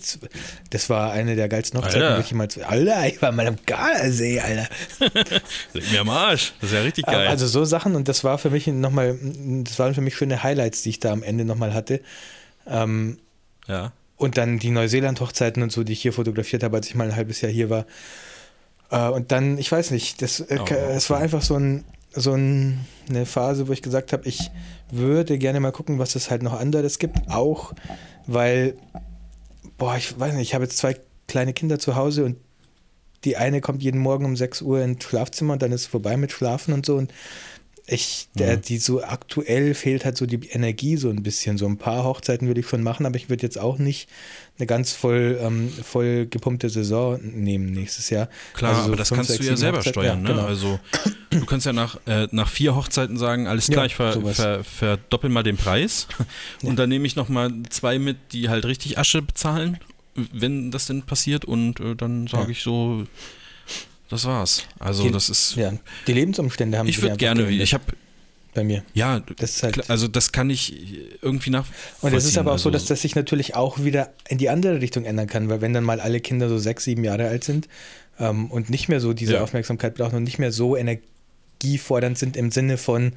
Das 0.72 0.90
war 0.90 1.12
eine 1.12 1.36
der 1.36 1.48
geilsten 1.48 1.80
Hochzeiten, 1.80 2.02
Alter. 2.02 2.20
ich 2.20 2.34
mal. 2.34 2.48
Alter, 2.64 3.08
ich 3.08 3.22
war 3.22 3.32
mal 3.32 3.46
am 3.46 3.58
Gardasee, 3.64 4.40
Alter. 4.40 4.68
Leg 5.74 5.92
mir 5.92 6.02
am 6.02 6.10
Arsch. 6.10 6.54
Das 6.60 6.72
ist 6.72 6.76
ja 6.76 6.82
richtig 6.82 7.06
geil. 7.06 7.28
Also 7.28 7.46
so 7.46 7.66
Sachen 7.66 7.96
und 7.96 8.08
das 8.08 8.24
war 8.24 8.40
für 8.40 8.50
mich 8.50 8.66
nochmal, 8.66 9.16
das 9.64 9.78
waren 9.78 9.94
für 9.94 10.02
mich 10.02 10.16
schöne 10.16 10.42
Highlights, 10.42 10.82
die 10.82 10.90
ich 10.90 11.00
da 11.00 11.12
am 11.12 11.22
Ende 11.22 11.46
nochmal 11.46 11.76
hatte. 11.76 12.02
Ähm, 12.66 13.20
ja. 13.68 13.92
Und 14.26 14.38
dann 14.38 14.58
die 14.58 14.72
Neuseeland-Hochzeiten 14.72 15.62
und 15.62 15.72
so, 15.72 15.84
die 15.84 15.94
ich 15.94 16.02
hier 16.02 16.14
fotografiert 16.14 16.64
habe, 16.64 16.78
als 16.78 16.88
ich 16.88 16.96
mal 16.96 17.08
ein 17.08 17.16
halbes 17.16 17.42
Jahr 17.42 17.52
hier 17.52 17.70
war. 17.70 17.86
Äh, 18.90 19.10
und 19.10 19.32
dann, 19.32 19.60
ich 19.60 19.72
weiß 19.72 19.92
nicht, 19.92 20.22
das, 20.24 20.40
äh, 20.40 20.58
oh, 20.60 20.74
es 20.74 21.12
war 21.12 21.20
einfach 21.20 21.44
so, 21.44 21.56
ein, 21.56 21.86
so 22.12 22.34
ein, 22.34 22.86
eine 23.08 23.28
Phase, 23.28 23.68
wo 23.68 23.72
ich 23.72 23.84
gesagt 23.84 24.14
habe, 24.14 24.28
ich 24.28 24.50
würde 24.90 25.38
gerne 25.38 25.60
mal 25.60 25.72
gucken, 25.72 26.00
was 26.00 26.16
es 26.16 26.32
halt 26.32 26.42
noch 26.42 26.60
anderes 26.60 26.98
gibt. 26.98 27.30
Auch 27.30 27.74
weil, 28.26 28.76
boah, 29.78 29.96
ich 29.96 30.20
weiß 30.20 30.34
nicht, 30.34 30.50
ich 30.50 30.54
habe 30.56 30.64
jetzt 30.64 30.78
zwei 30.78 30.98
kleine 31.28 31.54
Kinder 31.54 31.78
zu 31.78 31.96
Hause 31.96 32.26
und 32.26 32.38
die 33.26 33.38
eine 33.38 33.62
kommt 33.62 33.84
jeden 33.84 34.00
Morgen 34.00 34.26
um 34.26 34.36
6 34.36 34.62
Uhr 34.64 34.82
ins 34.82 35.04
Schlafzimmer 35.04 35.54
und 35.54 35.62
dann 35.62 35.72
ist 35.72 35.82
es 35.82 35.88
vorbei 35.88 36.18
mit 36.18 36.32
Schlafen 36.32 36.74
und 36.74 36.86
so. 36.86 36.96
Und 36.96 37.14
ich, 37.88 38.30
der, 38.34 38.58
mhm. 38.58 38.62
die 38.62 38.78
so 38.80 39.04
aktuell 39.04 39.76
fehlt 39.76 40.06
halt 40.06 40.18
so 40.18 40.26
die 40.26 40.48
Energie 40.50 40.98
so 40.98 41.10
ein 41.10 41.22
bisschen. 41.22 41.60
So 41.60 41.68
ein 41.68 41.78
paar 41.78 42.04
Hochzeiten 42.04 42.48
würde 42.48 42.62
ich 42.62 42.68
schon 42.68 42.82
machen, 42.82 43.06
aber 43.06 43.16
ich 43.16 43.30
würde 43.30 43.44
jetzt 43.44 43.60
auch 43.60 43.78
nicht 43.78 44.10
eine 44.58 44.66
ganz 44.66 44.94
voll, 44.94 45.38
ähm, 45.40 45.70
voll 45.70 46.26
gepumpte 46.26 46.70
Saison 46.70 47.20
nehmen 47.22 47.68
nächstes 47.68 48.10
Jahr. 48.10 48.28
Klar, 48.54 48.72
also 48.72 48.82
so 48.82 48.88
aber 48.88 48.96
das 48.96 49.10
fünf, 49.10 49.18
kannst 49.20 49.32
sechs, 49.32 49.46
du 49.46 49.52
ja 49.52 49.58
selber 49.58 49.78
Hochzeiten. 49.78 50.02
steuern. 50.02 50.24
Ja, 50.24 50.30
ne? 50.30 50.36
genau. 50.36 50.48
Also 50.48 50.80
du 51.30 51.46
kannst 51.46 51.68
ja 51.68 51.74
nach, 51.74 52.00
äh, 52.08 52.28
nach 52.32 52.50
vier 52.50 52.76
Hochzeiten 52.76 53.18
sagen, 53.18 53.48
alles 53.48 53.68
klar, 53.68 53.84
ja, 53.84 53.86
ich 53.86 53.96
ver, 53.96 54.20
ver, 54.34 54.64
verdoppel 54.64 55.30
mal 55.30 55.44
den 55.44 55.58
Preis 55.58 56.08
und 56.64 56.70
ja. 56.70 56.76
dann 56.76 56.90
nehme 56.90 57.06
ich 57.06 57.16
nochmal 57.16 57.52
zwei 57.70 58.00
mit, 58.00 58.18
die 58.32 58.50
halt 58.50 58.66
richtig 58.66 58.98
Asche 58.98 59.22
bezahlen, 59.22 59.78
wenn 60.16 60.72
das 60.72 60.88
denn 60.88 61.04
passiert 61.04 61.46
und 61.46 61.80
äh, 61.82 61.96
dann 61.96 62.26
sage 62.26 62.52
ich 62.52 62.64
so 62.64 63.06
das 64.10 64.26
war's. 64.26 64.64
Also 64.80 65.04
die, 65.04 65.12
das 65.12 65.30
ist. 65.30 65.56
Ja, 65.56 65.74
die 66.08 66.14
Lebensumstände 66.14 66.78
haben 66.78 66.88
Ich 66.88 67.02
würde 67.02 67.18
gerne, 67.18 67.50
ich 67.50 67.74
habe 67.74 67.84
bei 68.56 68.64
mir. 68.64 68.84
Ja, 68.94 69.20
das 69.20 69.62
halt 69.62 69.90
also 69.90 70.08
das 70.08 70.32
kann 70.32 70.50
ich 70.50 70.74
irgendwie 71.22 71.52
nach. 71.52 71.68
Und 72.02 72.14
es 72.14 72.26
ist 72.26 72.38
aber 72.38 72.52
auch 72.52 72.54
also 72.54 72.64
so, 72.66 72.72
dass 72.72 72.86
das 72.86 73.02
sich 73.02 73.16
natürlich 73.16 73.54
auch 73.54 73.84
wieder 73.84 74.14
in 74.28 74.40
die 74.40 74.50
andere 74.50 74.82
Richtung 74.82 75.06
ändern 75.06 75.28
kann, 75.28 75.50
weil 75.50 75.62
wenn 75.62 75.74
dann 75.74 75.84
mal 75.84 76.00
alle 76.00 76.22
Kinder 76.22 76.50
so 76.50 76.58
sechs, 76.58 76.86
sieben 76.86 77.04
Jahre 77.04 77.28
alt 77.28 77.44
sind 77.44 77.68
ähm, 78.18 78.50
und 78.50 78.70
nicht 78.70 78.88
mehr 78.90 79.00
so 79.00 79.14
diese 79.14 79.34
ja. 79.34 79.42
Aufmerksamkeit 79.42 79.96
brauchen 79.96 80.16
und 80.16 80.24
nicht 80.24 80.40
mehr 80.40 80.52
so 80.52 80.76
energiefordernd 80.76 82.18
sind 82.18 82.38
im 82.38 82.50
Sinne 82.50 82.78
von 82.78 83.14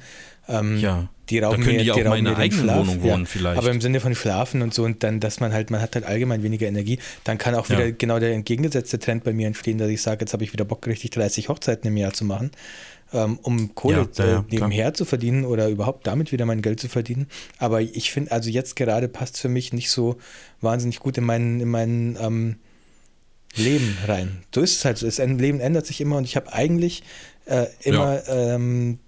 ähm, 0.47 0.77
ja. 0.77 1.09
Die 1.29 1.39
rauben 1.39 1.57
da 1.57 1.63
können 1.63 1.77
mir, 1.77 1.83
die 1.83 1.91
auch 1.91 1.95
die 1.95 2.05
einer 2.05 2.37
eigenen 2.37 2.63
Schlaf, 2.63 2.77
Wohnung 2.79 3.01
wohnen 3.03 3.23
ja. 3.23 3.29
vielleicht. 3.29 3.57
Aber 3.57 3.71
im 3.71 3.81
Sinne 3.81 3.99
von 3.99 4.15
Schlafen 4.15 4.61
und 4.61 4.73
so 4.73 4.83
und 4.83 5.03
dann, 5.03 5.19
dass 5.19 5.39
man 5.39 5.53
halt, 5.53 5.71
man 5.71 5.81
hat 5.81 5.95
halt 5.95 6.05
allgemein 6.05 6.43
weniger 6.43 6.67
Energie, 6.67 6.99
dann 7.23 7.37
kann 7.37 7.55
auch 7.55 7.69
wieder 7.69 7.91
genau 7.91 8.19
der 8.19 8.33
entgegengesetzte 8.33 8.99
Trend 8.99 9.23
bei 9.23 9.33
mir 9.33 9.47
entstehen, 9.47 9.77
dass 9.77 9.89
ich 9.89 10.01
sage, 10.01 10.21
jetzt 10.21 10.33
habe 10.33 10.43
ich 10.43 10.53
wieder 10.53 10.65
Bock, 10.65 10.85
richtig 10.87 11.11
30 11.11 11.49
Hochzeiten 11.49 11.87
im 11.87 11.97
Jahr 11.97 12.13
zu 12.13 12.25
machen 12.25 12.51
ähm, 13.13 13.39
um 13.41 13.73
Kohle 13.75 14.07
ja, 14.15 14.25
ja, 14.25 14.39
äh, 14.39 14.43
nebenher 14.49 14.85
klar. 14.85 14.93
zu 14.93 15.05
verdienen 15.05 15.45
oder 15.45 15.69
überhaupt 15.69 16.05
damit 16.07 16.31
wieder 16.31 16.45
mein 16.45 16.61
Geld 16.61 16.79
zu 16.79 16.89
verdienen. 16.89 17.27
Aber 17.57 17.81
ich 17.81 18.11
finde, 18.11 18.31
also 18.31 18.49
jetzt 18.49 18.75
gerade 18.75 19.07
passt 19.07 19.39
für 19.39 19.49
mich 19.49 19.73
nicht 19.73 19.89
so 19.89 20.17
wahnsinnig 20.61 20.99
gut 20.99 21.17
in 21.17 21.23
mein, 21.23 21.59
in 21.59 21.69
mein 21.69 22.17
ähm, 22.21 22.55
Leben 23.55 23.97
rein. 24.07 24.43
So 24.53 24.61
ist 24.61 24.77
es 24.77 24.85
halt 24.85 24.97
so. 24.97 25.05
Das 25.05 25.17
Leben 25.17 25.59
ändert 25.59 25.85
sich 25.85 26.01
immer 26.01 26.17
und 26.17 26.25
ich 26.25 26.35
habe 26.35 26.53
eigentlich 26.53 27.03
äh, 27.45 27.65
immer 27.81 28.23
ja. 28.27 28.55
ähm, 28.55 28.99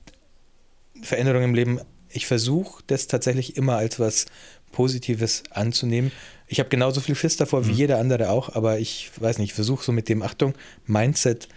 Veränderungen 1.01 1.45
im 1.45 1.53
Leben. 1.53 1.79
Ich 2.13 2.27
versuche 2.27 2.83
das 2.87 3.07
tatsächlich 3.07 3.57
immer 3.57 3.77
als 3.77 3.99
was 3.99 4.25
Positives 4.71 5.43
anzunehmen. 5.51 6.11
Ich 6.47 6.59
habe 6.59 6.69
genauso 6.69 7.01
viel 7.01 7.15
Schiss 7.15 7.37
davor 7.37 7.65
wie 7.67 7.71
mhm. 7.71 7.77
jeder 7.77 7.99
andere 7.99 8.29
auch, 8.29 8.55
aber 8.55 8.79
ich 8.79 9.11
weiß 9.17 9.37
nicht, 9.37 9.49
ich 9.49 9.53
versuche 9.53 9.83
so 9.83 9.91
mit 9.91 10.09
dem 10.09 10.21
Achtung, 10.21 10.53
Mindset 10.85 11.47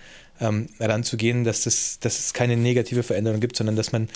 ähm, 0.40 0.68
ranzugehen, 0.80 1.44
dass, 1.44 1.62
das, 1.62 1.98
dass 2.00 2.18
es 2.18 2.34
keine 2.34 2.57
negative 2.57 3.02
Veränderung 3.02 3.40
gibt, 3.40 3.57
sondern 3.57 3.76
dass 3.76 3.92
man, 3.92 4.09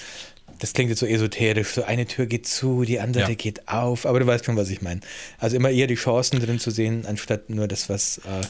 das 0.59 0.73
klingt 0.73 0.91
jetzt 0.91 1.01
so 1.01 1.07
esoterisch, 1.07 1.69
so 1.69 1.85
eine 1.85 2.07
Tür 2.07 2.27
geht 2.27 2.47
zu, 2.47 2.85
die 2.85 3.01
andere 3.01 3.31
ja. 3.31 3.35
geht 3.35 3.69
auf, 3.69 4.07
aber 4.07 4.21
du 4.21 4.27
weißt 4.27 4.45
schon, 4.45 4.57
was 4.57 4.71
ich 4.71 4.83
meine. 4.83 5.01
Also 5.39 5.57
immer 5.57 5.71
eher 5.71 5.87
die 5.87 5.95
Chancen 5.95 6.41
drin 6.41 6.59
zu 6.59 6.71
sehen, 6.71 7.07
anstatt 7.07 7.51
nur 7.51 7.69
das, 7.69 7.89
was 7.89 8.19
äh, 8.19 8.47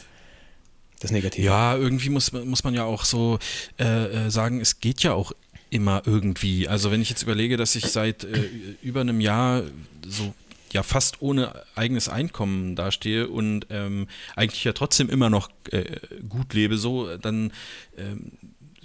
das 0.99 1.11
Negative. 1.11 1.45
Ja, 1.45 1.75
irgendwie 1.75 2.09
muss, 2.09 2.31
muss 2.31 2.63
man 2.63 2.73
ja 2.73 2.83
auch 2.83 3.05
so 3.05 3.39
äh, 3.79 4.25
äh 4.25 4.29
sagen, 4.29 4.59
es 4.61 4.79
geht 4.79 5.01
ja 5.01 5.13
auch 5.13 5.31
immer 5.69 6.03
irgendwie. 6.05 6.67
Also 6.67 6.91
wenn 6.91 7.01
ich 7.01 7.09
jetzt 7.09 7.23
überlege, 7.23 7.57
dass 7.57 7.75
ich 7.75 7.85
seit 7.85 8.23
äh, 8.23 8.49
über 8.81 9.01
einem 9.01 9.21
Jahr 9.21 9.63
so 10.07 10.33
ja 10.71 10.83
fast 10.83 11.21
ohne 11.21 11.53
eigenes 11.75 12.09
Einkommen 12.09 12.75
dastehe 12.75 13.27
und 13.27 13.67
ähm, 13.69 14.07
eigentlich 14.35 14.63
ja 14.63 14.73
trotzdem 14.73 15.09
immer 15.09 15.29
noch 15.29 15.49
äh, 15.71 15.97
gut 16.27 16.53
lebe, 16.53 16.77
so, 16.77 17.17
dann 17.17 17.51
ähm, 17.97 18.31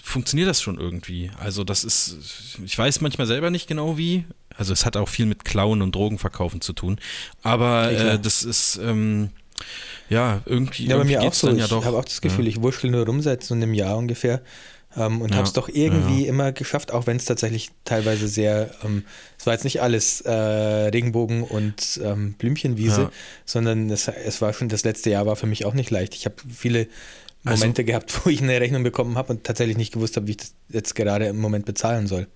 funktioniert 0.00 0.48
das 0.48 0.60
schon 0.60 0.78
irgendwie. 0.78 1.30
Also 1.38 1.64
das 1.64 1.84
ist, 1.84 2.58
ich 2.64 2.78
weiß 2.78 3.00
manchmal 3.00 3.26
selber 3.26 3.50
nicht 3.50 3.66
genau 3.66 3.96
wie. 3.96 4.24
Also 4.56 4.72
es 4.72 4.86
hat 4.86 4.96
auch 4.96 5.08
viel 5.08 5.26
mit 5.26 5.44
Klauen 5.44 5.82
und 5.82 5.94
Drogenverkaufen 5.94 6.60
zu 6.60 6.72
tun. 6.72 6.98
Aber 7.42 7.90
äh, 7.90 8.18
das 8.18 8.44
ist 8.44 8.76
ähm, 8.76 9.30
ja 10.08 10.42
irgendwie. 10.46 10.86
Ja, 10.86 10.98
bei 10.98 11.04
mir 11.04 11.22
auch 11.22 11.32
so. 11.32 11.48
Ja 11.50 11.64
ich 11.64 11.70
habe 11.72 11.96
auch 11.96 12.04
das 12.04 12.20
Gefühl, 12.20 12.44
ja. 12.44 12.50
ich 12.50 12.62
wurschtel 12.62 12.90
nur 12.90 13.06
rum 13.06 13.20
seit 13.20 13.42
so 13.42 13.54
einem 13.54 13.74
Jahr 13.74 13.96
ungefähr 13.96 14.42
ähm, 14.96 15.20
und 15.20 15.30
ja, 15.30 15.36
habe 15.36 15.46
es 15.46 15.52
doch 15.52 15.68
irgendwie 15.68 16.24
ja. 16.24 16.28
immer 16.28 16.52
geschafft, 16.52 16.92
auch 16.92 17.06
wenn 17.06 17.16
es 17.16 17.24
tatsächlich 17.24 17.70
teilweise 17.84 18.28
sehr, 18.28 18.70
ähm, 18.84 19.04
es 19.38 19.46
war 19.46 19.54
jetzt 19.54 19.64
nicht 19.64 19.82
alles 19.82 20.20
äh, 20.22 20.30
Regenbogen 20.32 21.42
und 21.42 22.00
ähm, 22.02 22.34
Blümchenwiese, 22.34 23.02
ja. 23.02 23.12
sondern 23.44 23.90
es, 23.90 24.08
es 24.08 24.40
war 24.40 24.52
schon, 24.52 24.68
das 24.68 24.84
letzte 24.84 25.10
Jahr 25.10 25.26
war 25.26 25.36
für 25.36 25.46
mich 25.46 25.64
auch 25.64 25.74
nicht 25.74 25.90
leicht. 25.90 26.14
Ich 26.14 26.26
habe 26.26 26.36
viele 26.48 26.86
Momente 27.42 27.82
also, 27.82 27.86
gehabt, 27.86 28.24
wo 28.24 28.30
ich 28.30 28.42
eine 28.42 28.60
Rechnung 28.60 28.82
bekommen 28.82 29.16
habe 29.16 29.32
und 29.32 29.44
tatsächlich 29.44 29.76
nicht 29.76 29.92
gewusst 29.92 30.16
habe, 30.16 30.26
wie 30.26 30.32
ich 30.32 30.38
das 30.38 30.54
jetzt 30.68 30.94
gerade 30.94 31.26
im 31.26 31.38
Moment 31.38 31.66
bezahlen 31.66 32.06
soll. 32.06 32.26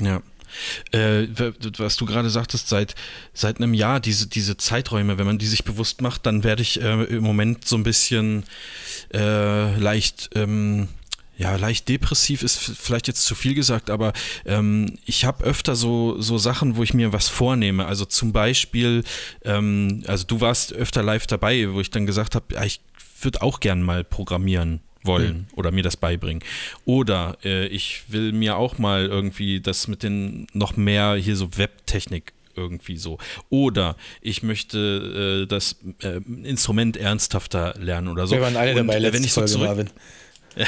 Ja. 0.00 0.22
Äh, 0.92 1.26
was 1.76 1.96
du 1.96 2.06
gerade 2.06 2.30
sagtest, 2.30 2.68
seit, 2.68 2.94
seit 3.34 3.58
einem 3.58 3.74
Jahr, 3.74 4.00
diese, 4.00 4.28
diese 4.28 4.56
Zeiträume, 4.56 5.18
wenn 5.18 5.26
man 5.26 5.38
die 5.38 5.46
sich 5.46 5.64
bewusst 5.64 6.00
macht, 6.00 6.24
dann 6.24 6.42
werde 6.42 6.62
ich 6.62 6.80
äh, 6.80 7.04
im 7.04 7.22
Moment 7.22 7.66
so 7.66 7.76
ein 7.76 7.82
bisschen 7.82 8.44
äh, 9.12 9.76
leicht 9.76 10.30
ähm, 10.34 10.88
ja, 11.38 11.54
leicht 11.54 11.88
depressiv 11.88 12.42
ist 12.42 12.58
vielleicht 12.58 13.06
jetzt 13.06 13.22
zu 13.22 13.36
viel 13.36 13.54
gesagt, 13.54 13.90
aber 13.90 14.12
ähm, 14.44 14.98
ich 15.06 15.24
habe 15.24 15.44
öfter 15.44 15.76
so, 15.76 16.20
so 16.20 16.36
Sachen, 16.36 16.76
wo 16.76 16.82
ich 16.82 16.94
mir 16.94 17.12
was 17.12 17.28
vornehme. 17.28 17.86
Also 17.86 18.04
zum 18.04 18.32
Beispiel, 18.32 19.04
ähm, 19.44 20.02
also 20.08 20.26
du 20.26 20.40
warst 20.40 20.72
öfter 20.72 21.04
live 21.04 21.28
dabei, 21.28 21.72
wo 21.72 21.80
ich 21.80 21.90
dann 21.90 22.06
gesagt 22.06 22.34
habe, 22.34 22.54
ja, 22.54 22.64
ich 22.64 22.80
würde 23.22 23.40
auch 23.40 23.60
gern 23.60 23.82
mal 23.82 24.02
programmieren 24.02 24.80
wollen 25.04 25.36
mhm. 25.36 25.46
oder 25.54 25.70
mir 25.70 25.84
das 25.84 25.96
beibringen. 25.96 26.42
Oder 26.84 27.38
äh, 27.44 27.68
ich 27.68 28.02
will 28.08 28.32
mir 28.32 28.56
auch 28.56 28.78
mal 28.78 29.06
irgendwie 29.06 29.60
das 29.60 29.86
mit 29.86 30.02
den 30.02 30.48
noch 30.54 30.76
mehr 30.76 31.14
hier 31.14 31.36
so 31.36 31.56
Webtechnik 31.56 32.32
irgendwie 32.56 32.96
so. 32.96 33.18
Oder 33.48 33.96
ich 34.20 34.42
möchte 34.42 35.44
äh, 35.44 35.46
das 35.46 35.76
äh, 36.02 36.20
Instrument 36.42 36.96
ernsthafter 36.96 37.74
lernen 37.78 38.08
oder 38.08 38.26
so. 38.26 38.34
Wir 38.34 38.42
waren 38.42 38.56
alle 38.56 38.74
dabei, 38.74 38.96
Und, 38.96 39.04
äh, 39.04 39.12
wenn 39.12 39.22
ich 39.22 39.32
so 39.32 39.44
zurück, 39.44 39.68
Marvin. 39.68 39.90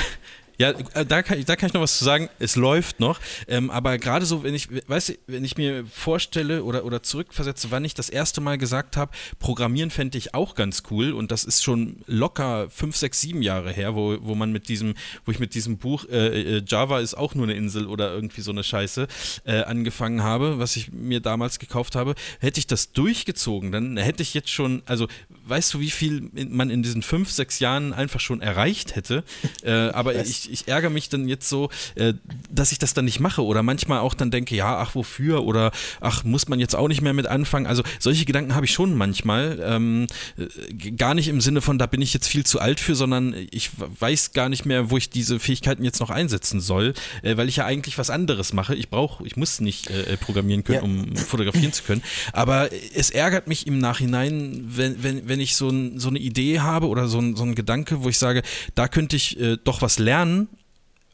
Ja, 0.61 0.75
äh, 0.93 1.07
da 1.07 1.23
kann, 1.23 1.39
ich, 1.39 1.47
da 1.47 1.57
kann 1.57 1.69
ich 1.69 1.73
noch 1.73 1.81
was 1.81 1.97
zu 1.97 2.05
sagen. 2.05 2.29
Es 2.39 2.55
läuft 2.55 3.01
noch. 3.01 3.19
Ähm, 3.49 3.71
aber 3.71 3.97
gerade 3.97 4.27
so, 4.27 4.43
wenn 4.43 4.55
ich, 4.55 4.69
weißt 4.89 5.19
wenn 5.27 5.43
ich 5.43 5.57
mir 5.57 5.87
vorstelle 5.87 6.65
oder, 6.65 6.85
oder 6.85 7.03
zurückversetze, 7.03 7.71
wann 7.71 7.83
ich 7.83 7.95
das 7.95 8.11
erste 8.11 8.43
Mal 8.43 8.59
gesagt 8.59 8.99
habe, 8.99 9.11
Programmieren 9.39 9.91
fände 9.91 10.19
ich 10.19 10.35
auch 10.35 10.55
ganz 10.55 10.83
cool. 10.91 11.13
Und 11.13 11.31
das 11.31 11.45
ist 11.45 11.65
schon 11.65 12.03
locker 12.07 12.69
fünf, 12.69 12.95
sechs, 12.95 13.23
sieben 13.23 13.41
Jahre 13.41 13.73
her, 13.73 13.95
wo, 13.95 14.19
wo 14.21 14.35
man 14.35 14.53
mit 14.53 14.69
diesem, 14.69 14.97
wo 15.25 15.33
ich 15.33 15.39
mit 15.39 15.55
diesem 15.55 15.79
Buch 15.79 16.05
äh, 16.11 16.59
äh, 16.59 16.63
Java 16.67 17.01
ist 17.01 17.15
auch 17.15 17.35
nur 17.35 17.47
eine 17.47 17.55
Insel 17.55 17.87
oder 17.87 18.13
irgendwie 18.13 18.43
so 18.43 18.51
eine 18.51 18.63
Scheiße 18.63 19.09
äh, 19.47 19.63
angefangen 19.63 20.23
habe, 20.23 20.59
was 20.59 20.77
ich 20.77 20.93
mir 20.93 21.21
damals 21.21 21.59
gekauft 21.59 21.97
habe. 21.97 22.15
Hätte 22.39 22.61
ich 22.61 22.67
das 22.67 22.93
durchgezogen, 22.93 23.73
dann 23.73 23.97
hätte 23.97 24.23
ich 24.23 24.35
jetzt 24.35 24.51
schon, 24.51 24.83
also 24.85 25.09
weißt 25.47 25.73
du, 25.73 25.81
wie 25.81 25.91
viel 25.91 26.31
man 26.51 26.69
in 26.69 26.83
diesen 26.83 27.01
fünf, 27.01 27.31
sechs 27.31 27.61
Jahren 27.61 27.95
einfach 27.95 28.21
schon 28.21 28.43
erreicht 28.43 28.95
hätte? 28.95 29.25
Äh, 29.63 29.71
aber 29.71 30.15
ich, 30.15 30.50
ich, 30.51 30.61
ich 30.61 30.69
ärgere 30.69 30.91
mich 30.91 31.09
dann 31.09 31.29
jetzt 31.29 31.49
so, 31.49 31.71
äh, 31.95 32.15
dass 32.51 32.73
ich 32.73 32.79
das 32.79 32.95
dann 32.95 33.05
nicht 33.05 33.21
mache 33.21 33.45
oder 33.45 33.63
manchmal 33.63 34.01
auch 34.01 34.15
dann 34.15 34.31
denke, 34.31 34.55
ja, 34.55 34.79
ach, 34.79 34.95
wofür 34.95 35.45
oder 35.45 35.73
ach, 36.01 36.25
muss 36.25 36.49
man 36.49 36.61
jetzt 36.61 36.77
auch 36.77 36.89
nicht 36.89 37.03
mehr 37.03 37.13
mit 37.13 37.27
anfangen. 37.27 37.67
Also 37.67 37.83
solche 37.99 38.25
Gedanken 38.25 38.55
habe 38.55 38.67
ich 38.67 38.73
schon 38.73 38.97
manchmal. 38.97 39.61
Ähm, 39.63 40.07
äh, 40.37 40.91
gar 40.93 41.15
nicht 41.15 41.29
im 41.29 41.41
Sinne 41.41 41.61
von, 41.61 41.79
da 41.79 41.87
bin 41.87 42.03
ich 42.03 42.15
jetzt 42.15 42.29
viel 42.29 42.45
zu 42.45 42.61
alt 42.61 42.81
für, 42.81 42.95
sondern 42.95 43.35
ich 43.51 43.71
weiß 43.79 44.33
gar 44.33 44.49
nicht 44.49 44.65
mehr, 44.65 44.91
wo 44.91 44.97
ich 44.97 45.11
diese 45.11 45.39
Fähigkeiten 45.39 45.85
jetzt 45.85 46.01
noch 46.01 46.11
einsetzen 46.11 46.61
soll, 46.61 46.95
äh, 47.23 47.37
weil 47.37 47.49
ich 47.49 47.57
ja 47.57 47.67
eigentlich 47.67 47.99
was 47.99 48.11
anderes 48.11 48.53
mache. 48.53 48.75
Ich 48.75 48.91
brauche, 48.91 49.27
ich 49.27 49.37
muss 49.37 49.61
nicht 49.61 49.91
äh, 49.91 50.17
programmieren 50.17 50.65
können, 50.65 50.79
ja. 50.79 50.83
um 50.83 51.17
fotografieren 51.17 51.73
zu 51.73 51.83
können. 51.83 52.03
Aber 52.33 52.71
es 52.95 53.11
ärgert 53.11 53.47
mich 53.47 53.67
im 53.67 53.79
Nachhinein, 53.79 54.65
wenn, 54.67 55.03
wenn, 55.03 55.29
wenn 55.29 55.41
ich 55.41 55.57
so, 55.57 55.69
ein, 55.69 55.99
so 55.99 56.09
eine 56.09 56.19
Idee 56.19 56.61
habe 56.61 56.89
oder 56.89 57.09
so 57.09 57.19
ein, 57.19 57.37
so 57.37 57.45
ein 57.45 57.55
Gedanke, 57.55 58.03
wo 58.03 58.09
ich 58.09 58.19
sage, 58.19 58.43
da 58.75 58.89
könnte 58.89 59.17
ich 59.17 59.39
äh, 59.41 59.57
doch 59.63 59.83
was 59.83 59.99
lernen, 59.99 60.40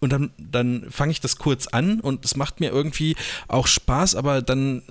und 0.00 0.12
dann, 0.12 0.30
dann 0.38 0.86
fange 0.90 1.12
ich 1.12 1.20
das 1.20 1.36
kurz 1.36 1.66
an 1.68 2.00
und 2.00 2.24
es 2.24 2.36
macht 2.36 2.60
mir 2.60 2.70
irgendwie 2.70 3.16
auch 3.48 3.66
Spaß, 3.66 4.14
aber 4.14 4.42
dann 4.42 4.82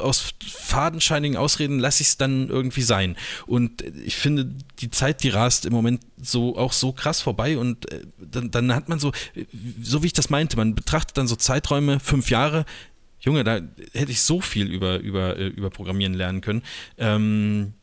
aus 0.00 0.34
fadenscheinigen 0.46 1.36
Ausreden 1.36 1.78
lasse 1.78 2.02
ich 2.02 2.08
es 2.08 2.16
dann 2.16 2.48
irgendwie 2.48 2.82
sein. 2.82 3.16
Und 3.46 3.82
ich 3.82 4.16
finde, 4.16 4.50
die 4.78 4.90
Zeit, 4.90 5.22
die 5.22 5.28
rast 5.28 5.66
im 5.66 5.72
Moment 5.72 6.00
so 6.20 6.56
auch 6.56 6.72
so 6.72 6.92
krass 6.92 7.20
vorbei 7.20 7.58
und 7.58 7.90
äh, 7.92 8.06
dann, 8.18 8.50
dann 8.50 8.74
hat 8.74 8.88
man 8.88 8.98
so, 8.98 9.12
so 9.82 10.02
wie 10.02 10.06
ich 10.06 10.12
das 10.14 10.30
meinte, 10.30 10.56
man 10.56 10.74
betrachtet 10.74 11.18
dann 11.18 11.28
so 11.28 11.36
Zeiträume, 11.36 12.00
fünf 12.00 12.30
Jahre, 12.30 12.64
Junge, 13.20 13.44
da 13.44 13.60
hätte 13.92 14.12
ich 14.12 14.22
so 14.22 14.40
viel 14.40 14.68
über, 14.68 14.98
über, 15.00 15.36
äh, 15.36 15.48
über 15.48 15.70
Programmieren 15.70 16.14
lernen 16.14 16.40
können. 16.40 16.62
Ähm, 16.96 17.74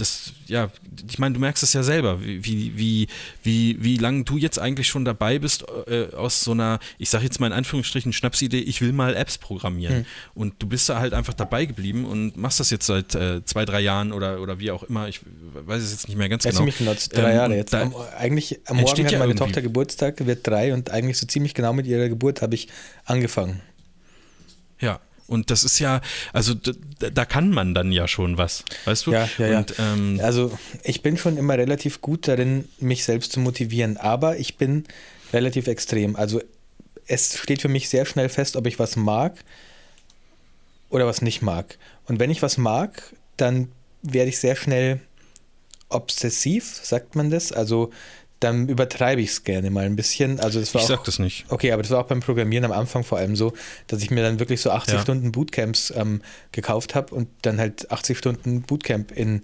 das, 0.00 0.32
ja, 0.46 0.70
ich 1.08 1.18
meine, 1.18 1.34
du 1.34 1.40
merkst 1.40 1.62
es 1.62 1.72
ja 1.72 1.82
selber, 1.82 2.20
wie, 2.22 2.72
wie, 2.76 3.08
wie, 3.42 3.76
wie 3.80 3.96
lange 3.98 4.24
du 4.24 4.36
jetzt 4.36 4.58
eigentlich 4.58 4.88
schon 4.88 5.04
dabei 5.04 5.38
bist, 5.38 5.64
äh, 5.86 6.14
aus 6.14 6.40
so 6.40 6.52
einer, 6.52 6.78
ich 6.98 7.10
sage 7.10 7.24
jetzt 7.24 7.38
mal 7.40 7.48
in 7.48 7.52
Anführungsstrichen, 7.52 8.12
Schnapsidee, 8.12 8.60
ich 8.60 8.80
will 8.80 8.92
mal 8.92 9.14
Apps 9.14 9.38
programmieren. 9.38 9.98
Mhm. 9.98 10.06
Und 10.34 10.54
du 10.58 10.66
bist 10.66 10.88
da 10.88 11.00
halt 11.00 11.12
einfach 11.12 11.34
dabei 11.34 11.66
geblieben 11.66 12.04
und 12.04 12.36
machst 12.36 12.60
das 12.60 12.70
jetzt 12.70 12.86
seit 12.86 13.14
äh, 13.14 13.44
zwei, 13.44 13.64
drei 13.64 13.80
Jahren 13.80 14.12
oder, 14.12 14.40
oder 14.40 14.58
wie 14.58 14.70
auch 14.70 14.82
immer. 14.84 15.08
Ich 15.08 15.20
weiß 15.54 15.82
es 15.82 15.92
jetzt 15.92 16.08
nicht 16.08 16.16
mehr 16.16 16.28
ganz 16.28 16.44
ja, 16.44 16.50
genau. 16.50 16.60
Ziemlich 16.60 16.78
genau, 16.78 16.94
drei 17.10 17.30
ähm, 17.30 17.36
Jahre 17.36 17.56
jetzt. 17.56 17.74
Am, 17.74 17.94
eigentlich 18.16 18.60
am 18.66 18.78
Morgen 18.78 19.04
hat 19.04 19.12
ja 19.12 19.18
meine 19.18 19.34
Tochter 19.34 19.62
Geburtstag, 19.62 20.24
wird 20.26 20.46
drei 20.46 20.72
und 20.72 20.90
eigentlich 20.90 21.18
so 21.18 21.26
ziemlich 21.26 21.54
genau 21.54 21.72
mit 21.72 21.86
ihrer 21.86 22.08
Geburt 22.08 22.42
habe 22.42 22.54
ich 22.54 22.68
angefangen. 23.04 23.60
Ja, 24.80 25.00
und 25.30 25.50
das 25.50 25.62
ist 25.62 25.78
ja, 25.78 26.00
also 26.32 26.54
da, 26.54 26.72
da, 27.10 27.24
kann 27.24 27.50
man 27.50 27.72
dann 27.72 27.92
ja 27.92 28.08
schon 28.08 28.36
was, 28.36 28.64
weißt 28.84 29.06
du? 29.06 29.12
Ja, 29.12 29.28
ja, 29.38 29.58
Und, 29.58 29.78
ja. 29.78 29.92
Ähm, 29.92 30.20
also 30.22 30.58
ich 30.82 31.02
bin 31.02 31.16
schon 31.16 31.36
immer 31.36 31.56
relativ 31.56 32.00
gut 32.00 32.26
darin, 32.26 32.68
mich 32.80 33.04
selbst 33.04 33.30
zu 33.32 33.38
motivieren, 33.38 33.96
aber 33.96 34.38
ich 34.38 34.56
bin 34.56 34.84
relativ 35.32 35.68
extrem. 35.68 36.16
Also 36.16 36.42
es 37.06 37.38
steht 37.38 37.62
für 37.62 37.68
mich 37.68 37.88
sehr 37.88 38.06
schnell 38.06 38.28
fest, 38.28 38.56
ob 38.56 38.66
ich 38.66 38.80
was 38.80 38.96
mag 38.96 39.34
oder 40.88 41.06
was 41.06 41.22
nicht 41.22 41.42
mag. 41.42 41.78
Und 42.06 42.18
wenn 42.18 42.30
ich 42.30 42.42
was 42.42 42.58
mag, 42.58 43.14
dann 43.36 43.68
werde 44.02 44.30
ich 44.30 44.38
sehr 44.40 44.56
schnell 44.56 45.00
obsessiv, 45.90 46.80
sagt 46.82 47.14
man 47.14 47.30
das. 47.30 47.52
Also 47.52 47.90
dann 48.40 48.68
übertreibe 48.68 49.20
ich 49.20 49.30
es 49.30 49.44
gerne 49.44 49.70
mal 49.70 49.84
ein 49.84 49.96
bisschen. 49.96 50.40
Also 50.40 50.60
das 50.60 50.74
war 50.74 50.80
ich 50.80 50.86
auch, 50.86 50.96
sag 50.96 51.04
das 51.04 51.18
nicht. 51.18 51.44
Okay, 51.50 51.72
aber 51.72 51.82
das 51.82 51.90
war 51.90 52.00
auch 52.00 52.06
beim 52.06 52.20
Programmieren 52.20 52.64
am 52.64 52.72
Anfang 52.72 53.04
vor 53.04 53.18
allem 53.18 53.36
so, 53.36 53.52
dass 53.86 54.02
ich 54.02 54.10
mir 54.10 54.22
dann 54.22 54.40
wirklich 54.40 54.62
so 54.62 54.70
80 54.70 54.94
ja. 54.94 55.00
Stunden 55.00 55.30
Bootcamps 55.30 55.92
ähm, 55.94 56.22
gekauft 56.50 56.94
habe 56.94 57.14
und 57.14 57.28
dann 57.42 57.58
halt 57.58 57.90
80 57.90 58.16
Stunden 58.16 58.62
Bootcamp 58.62 59.12
in, 59.12 59.42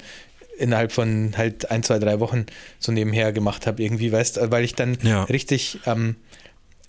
innerhalb 0.58 0.92
von 0.92 1.34
halt 1.36 1.70
ein, 1.70 1.82
zwei, 1.82 1.98
drei 1.98 2.20
Wochen 2.20 2.46
so 2.78 2.90
nebenher 2.90 3.32
gemacht 3.32 3.66
habe, 3.66 3.82
irgendwie, 3.82 4.10
weißt 4.10 4.38
du, 4.38 4.50
weil 4.50 4.64
ich 4.64 4.74
dann 4.74 4.96
ja. 5.02 5.24
richtig, 5.24 5.80
ähm, 5.84 6.16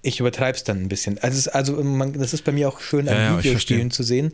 ich 0.01 0.21
übertreibe 0.21 0.55
es 0.55 0.63
dann 0.63 0.81
ein 0.81 0.87
bisschen. 0.87 1.17
Also, 1.19 1.51
also 1.51 1.83
man, 1.83 2.13
das 2.13 2.33
ist 2.33 2.45
bei 2.45 2.53
mir 2.53 2.69
auch 2.69 2.79
schön 2.79 3.09
an 3.09 3.15
ja, 3.15 3.37
Videospielen 3.37 3.91
zu 3.91 4.03
sehen. 4.03 4.33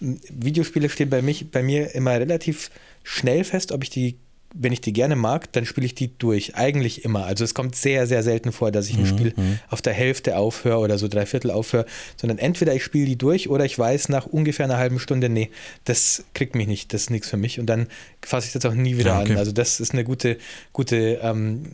Videospiele 0.00 0.88
stehen 0.88 1.10
bei, 1.10 1.22
mich, 1.22 1.52
bei 1.52 1.62
mir 1.62 1.94
immer 1.94 2.12
relativ 2.12 2.70
schnell 3.04 3.44
fest, 3.44 3.70
ob 3.70 3.84
ich 3.84 3.90
die 3.90 4.18
wenn 4.54 4.72
ich 4.72 4.80
die 4.80 4.92
gerne 4.92 5.16
mag, 5.16 5.52
dann 5.52 5.64
spiele 5.64 5.86
ich 5.86 5.94
die 5.94 6.16
durch. 6.18 6.56
Eigentlich 6.56 7.04
immer. 7.04 7.24
Also 7.24 7.44
es 7.44 7.54
kommt 7.54 7.74
sehr, 7.74 8.06
sehr 8.06 8.22
selten 8.22 8.52
vor, 8.52 8.70
dass 8.70 8.88
ich 8.88 8.96
ein 8.96 9.02
mhm. 9.02 9.06
Spiel 9.06 9.32
mhm. 9.36 9.58
auf 9.68 9.82
der 9.82 9.92
Hälfte 9.92 10.36
aufhöre 10.36 10.78
oder 10.78 10.98
so 10.98 11.08
drei 11.08 11.26
Viertel 11.26 11.50
aufhöre, 11.50 11.86
sondern 12.16 12.38
entweder 12.38 12.74
ich 12.74 12.84
spiele 12.84 13.06
die 13.06 13.16
durch 13.16 13.48
oder 13.48 13.64
ich 13.64 13.78
weiß 13.78 14.08
nach 14.08 14.26
ungefähr 14.26 14.64
einer 14.64 14.78
halben 14.78 14.98
Stunde, 14.98 15.28
nee, 15.28 15.50
das 15.84 16.24
kriegt 16.34 16.54
mich 16.54 16.66
nicht, 16.66 16.92
das 16.92 17.02
ist 17.02 17.10
nichts 17.10 17.28
für 17.28 17.36
mich. 17.36 17.60
Und 17.60 17.66
dann 17.66 17.86
fasse 18.20 18.46
ich 18.46 18.52
das 18.52 18.64
auch 18.66 18.74
nie 18.74 18.96
wieder 18.96 19.12
ja, 19.12 19.20
okay. 19.20 19.32
an. 19.32 19.38
Also 19.38 19.52
das 19.52 19.80
ist 19.80 19.92
eine 19.92 20.04
gute, 20.04 20.38
gute 20.72 21.20
ähm, 21.22 21.64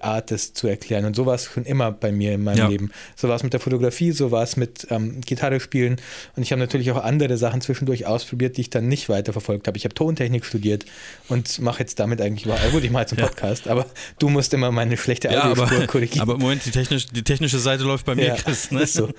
Art, 0.00 0.30
das 0.30 0.52
zu 0.52 0.66
erklären. 0.66 1.04
Und 1.04 1.16
so 1.16 1.26
war 1.26 1.34
es 1.34 1.44
schon 1.44 1.64
immer 1.64 1.92
bei 1.92 2.12
mir 2.12 2.34
in 2.34 2.44
meinem 2.44 2.58
ja. 2.58 2.68
Leben. 2.68 2.90
So 3.14 3.28
war 3.28 3.36
es 3.36 3.42
mit 3.42 3.52
der 3.52 3.60
Fotografie, 3.60 4.12
so 4.12 4.30
war 4.30 4.42
es 4.42 4.56
mit 4.56 4.86
ähm, 4.90 5.20
Gitarre 5.20 5.60
spielen. 5.60 5.96
Und 6.34 6.42
ich 6.42 6.52
habe 6.52 6.60
natürlich 6.60 6.90
auch 6.92 7.02
andere 7.02 7.36
Sachen 7.36 7.60
zwischendurch 7.60 8.06
ausprobiert, 8.06 8.56
die 8.56 8.62
ich 8.62 8.70
dann 8.70 8.88
nicht 8.88 9.08
weiterverfolgt 9.08 9.66
habe. 9.66 9.76
Ich 9.76 9.84
habe 9.84 9.94
Tontechnik 9.94 10.44
studiert 10.44 10.86
und 11.28 11.58
mache 11.60 11.80
jetzt 11.80 11.98
damit 11.98 12.20
eigentlich 12.20 12.46
überall. 12.46 12.70
Gut, 12.70 12.84
ich 12.84 12.90
mache 12.90 13.02
jetzt 13.02 13.12
einen 13.12 13.26
Podcast, 13.28 13.68
aber 13.68 13.86
du 14.18 14.28
musst 14.28 14.54
immer 14.54 14.70
meine 14.70 14.96
schlechte 14.96 15.28
ja, 15.28 15.42
aber, 15.42 15.86
korrigieren. 15.86 16.22
Aber 16.22 16.34
im 16.34 16.40
Moment, 16.40 16.64
die, 16.64 16.70
technisch, 16.70 17.06
die 17.06 17.22
technische 17.22 17.58
Seite 17.58 17.84
läuft 17.84 18.06
bei 18.06 18.14
mir, 18.14 18.28
ja, 18.28 18.34
Chris. 18.34 18.70
Ne? 18.70 18.82
Ist 18.82 18.94
so. 18.94 19.10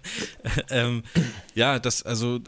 ähm, 0.70 1.02
ja, 1.54 1.78
das, 1.78 2.02
also, 2.02 2.40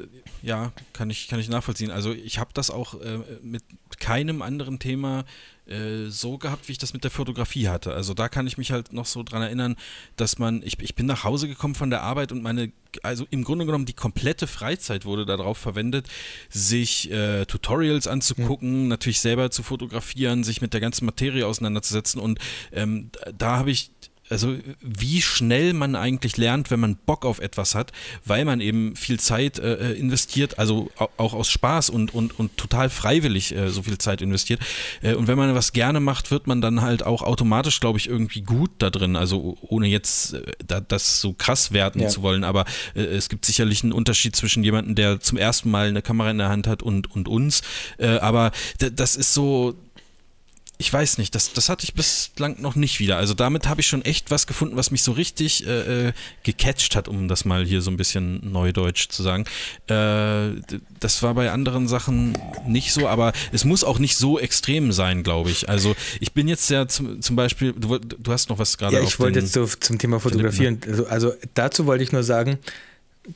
ja, 0.43 0.73
kann 0.93 1.11
ich, 1.11 1.29
kann 1.29 1.41
ich 1.41 1.49
nachvollziehen. 1.49 1.91
Also 1.91 2.13
ich 2.13 2.39
habe 2.39 2.51
das 2.55 2.71
auch 2.71 2.95
äh, 3.01 3.19
mit 3.43 3.63
keinem 3.99 4.43
anderen 4.43 4.79
Thema 4.79 5.25
äh, 5.71 6.11
so 6.11 6.39
gehabt, 6.39 6.69
wie 6.69 6.73
ich 6.73 6.79
das 6.79 6.93
mit 6.93 7.05
der 7.05 7.11
Fotografie 7.11 7.69
hatte. 7.69 7.95
Also 7.95 8.15
da 8.15 8.29
kann 8.29 8.47
ich 8.47 8.59
mich 8.59 8.73
halt 8.73 8.93
noch 8.93 9.07
so 9.07 9.23
dran 9.23 9.43
erinnern, 9.43 9.77
dass 10.17 10.39
man, 10.39 10.63
ich, 10.65 10.79
ich 10.81 10.95
bin 10.95 11.07
nach 11.07 11.25
Hause 11.25 11.49
gekommen 11.49 11.75
von 11.75 11.91
der 11.91 12.03
Arbeit 12.03 12.33
und 12.33 12.43
meine, 12.43 12.73
also 13.03 13.27
im 13.31 13.45
Grunde 13.45 13.67
genommen 13.67 13.87
die 13.87 13.93
komplette 13.93 14.47
Freizeit 14.47 15.05
wurde 15.05 15.27
darauf 15.27 15.59
verwendet, 15.59 16.09
sich 16.49 17.11
äh, 17.11 17.47
Tutorials 17.47 18.07
anzugucken, 18.07 18.83
mhm. 18.83 18.89
natürlich 18.89 19.21
selber 19.21 19.51
zu 19.51 19.63
fotografieren, 19.63 20.45
sich 20.45 20.61
mit 20.61 20.75
der 20.75 20.81
ganzen 20.81 21.07
Materie 21.07 21.47
auseinanderzusetzen 21.47 22.21
und 22.21 22.39
ähm, 22.73 23.11
da 23.37 23.57
habe 23.57 23.71
ich 23.71 23.91
also 24.31 24.57
wie 24.81 25.21
schnell 25.21 25.73
man 25.73 25.97
eigentlich 25.97 26.37
lernt, 26.37 26.71
wenn 26.71 26.81
man 26.81 26.97
Bock 26.97 27.25
auf 27.25 27.41
etwas 27.41 27.75
hat, 27.75 27.93
weil 28.25 28.45
man 28.45 28.61
eben 28.61 28.97
viel 28.97 29.19
Zeit 29.19 29.59
äh, 29.59 29.93
äh 29.93 29.99
investiert, 29.99 30.59
also 30.59 30.91
auch 31.17 31.35
aus 31.35 31.51
Spaß 31.51 31.91
und, 31.91 32.15
und, 32.15 32.39
und 32.39 32.57
total 32.57 32.91
freiwillig 32.91 33.55
äh, 33.55 33.71
so 33.71 33.83
viel 33.83 33.99
Zeit 33.99 34.23
investiert. 34.23 34.61
Äh, 35.03 35.15
und 35.15 35.27
wenn 35.27 35.37
man 35.37 35.55
was 35.55 35.73
gerne 35.73 36.01
macht, 36.01 36.31
wird 36.31 36.47
man 36.47 36.61
dann 36.61 36.81
halt 36.81 37.05
auch 37.05 37.23
automatisch, 37.23 37.81
glaube 37.81 37.99
ich, 37.99 38.09
irgendwie 38.09 38.43
gut 38.43 38.71
da 38.79 38.91
drin. 38.91 39.17
Also 39.17 39.59
ohne 39.63 39.89
jetzt 39.89 40.35
äh, 40.35 40.43
da, 40.67 40.81
das 40.81 41.21
so 41.21 41.33
krass 41.33 41.73
werten 41.73 42.01
ja. 42.01 42.09
zu 42.09 42.23
wollen, 42.23 42.45
aber 42.45 42.65
äh, 42.95 43.03
es 43.03 43.29
gibt 43.29 43.45
sicherlich 43.45 43.83
einen 43.83 43.93
Unterschied 43.93 44.37
zwischen 44.37 44.63
jemandem, 44.63 44.95
der 44.95 45.21
zum 45.21 45.39
ersten 45.39 45.71
Mal 45.71 45.89
eine 45.89 46.03
Kamera 46.03 46.31
in 46.31 46.39
der 46.39 46.49
Hand 46.49 46.67
hat 46.67 46.83
und, 46.83 47.11
und 47.11 47.29
uns. 47.29 47.63
aber 47.99 48.53
das 48.79 49.17
ist 49.17 49.35
so, 49.35 49.77
ich 50.81 50.91
weiß 50.91 51.19
nicht, 51.19 51.35
das, 51.35 51.53
das 51.53 51.69
hatte 51.69 51.85
ich 51.85 51.93
bislang 51.93 52.59
noch 52.63 52.75
nicht 52.75 53.01
wieder. 53.01 53.19
Also 53.19 53.35
damit 53.35 53.69
habe 53.69 53.83
ich 53.83 53.87
schon 53.87 54.03
echt 54.03 54.31
was 54.31 54.47
gefunden, 54.47 54.79
was 54.79 54.91
mich 54.91 55.03
so 55.03 55.13
richtig 55.13 55.67
äh, 55.67 56.09
äh, 56.09 56.13
gecatcht 56.43 56.97
hat, 56.97 57.07
um 57.07 57.29
das 57.29 57.45
mal 57.45 57.67
hier 57.67 57.83
so 57.83 57.91
ein 57.91 57.99
bisschen 57.99 58.51
neudeutsch 58.51 59.11
zu 59.11 59.23
sagen. 59.23 59.45
Äh, 59.89 60.79
das 60.99 61.23
war 61.23 61.35
bei 61.35 61.51
anderen 61.51 61.87
Sachen 61.87 62.33
nicht 62.67 62.95
so, 62.95 63.07
aber 63.07 63.35
es 63.53 63.67
muss 63.67 63.85
auch 63.85 63.99
nicht 63.99 64.17
so 64.17 64.39
extrem 64.39 64.91
sein, 64.91 65.23
glaube 65.23 65.51
ich. 65.51 65.69
Also 65.69 65.95
ich 66.19 66.33
bin 66.33 66.49
jetzt 66.49 66.71
ja 66.71 66.89
zum, 66.89 67.21
zum 67.21 67.37
Beispiel, 67.37 67.75
du, 67.75 67.99
du 67.99 68.33
hast 68.33 68.49
noch 68.49 68.59
was 68.59 68.79
gerade. 68.79 68.97
Ja, 68.97 69.03
ich 69.03 69.21
wollte 69.21 69.41
jetzt 69.41 69.53
so 69.53 69.67
zum 69.67 69.99
Thema 69.99 70.19
Fotografieren, 70.19 70.81
also, 70.87 71.07
also 71.07 71.35
dazu 71.53 71.85
wollte 71.85 72.05
ich 72.05 72.13
nur 72.13 72.23
sagen, 72.23 72.59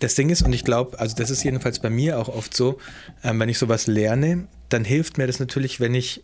das 0.01 0.15
Ding 0.15 0.31
ist, 0.31 0.41
und 0.41 0.55
ich 0.55 0.65
glaube, 0.65 0.99
also 0.99 1.15
das 1.15 1.29
ist 1.29 1.45
jedenfalls 1.45 1.79
bei 1.79 1.91
mir 1.91 2.19
auch 2.19 2.29
oft 2.29 2.57
so, 2.57 2.79
ähm, 3.23 3.39
wenn 3.39 3.51
ich 3.51 3.59
sowas 3.59 3.87
lerne, 3.87 4.49
dann 4.71 4.83
hilft 4.83 5.19
mir 5.19 5.27
das 5.27 5.41
natürlich, 5.41 5.79
wenn 5.79 5.95
ich 5.95 6.23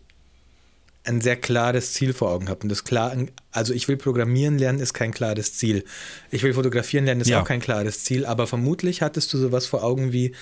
ein 1.04 1.20
sehr 1.20 1.36
klares 1.36 1.92
Ziel 1.92 2.12
vor 2.12 2.30
Augen 2.30 2.48
habe. 2.48 2.60
Und 2.62 2.68
das 2.68 2.84
klar, 2.84 3.16
also 3.52 3.72
ich 3.72 3.88
will 3.88 3.96
programmieren 3.96 4.58
lernen, 4.58 4.80
ist 4.80 4.92
kein 4.92 5.12
klares 5.12 5.54
Ziel. 5.54 5.84
Ich 6.30 6.42
will 6.42 6.54
fotografieren 6.54 7.06
lernen, 7.06 7.20
ist 7.22 7.28
ja. 7.28 7.40
auch 7.40 7.46
kein 7.46 7.60
klares 7.60 8.04
Ziel. 8.04 8.26
Aber 8.26 8.46
vermutlich 8.46 9.02
hattest 9.02 9.32
du 9.32 9.38
sowas 9.38 9.66
vor 9.66 9.82
Augen 9.82 10.12
wie 10.12 10.34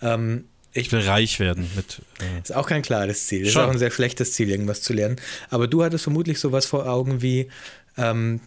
ähm, 0.00 0.44
ich 0.76 0.92
will 0.92 1.00
reich 1.00 1.40
werden 1.40 1.70
mit. 1.74 2.02
Äh 2.20 2.40
ist 2.42 2.54
auch 2.54 2.66
kein 2.66 2.82
klares 2.82 3.26
Ziel. 3.26 3.46
Ist 3.46 3.56
auch 3.56 3.70
ein 3.70 3.78
sehr 3.78 3.90
schlechtes 3.90 4.34
Ziel, 4.34 4.50
irgendwas 4.50 4.82
zu 4.82 4.92
lernen. 4.92 5.16
Aber 5.48 5.68
du 5.68 5.82
hattest 5.82 6.04
vermutlich 6.04 6.38
sowas 6.38 6.66
vor 6.66 6.86
Augen 6.86 7.22
wie, 7.22 7.48
ähm, 7.96 8.40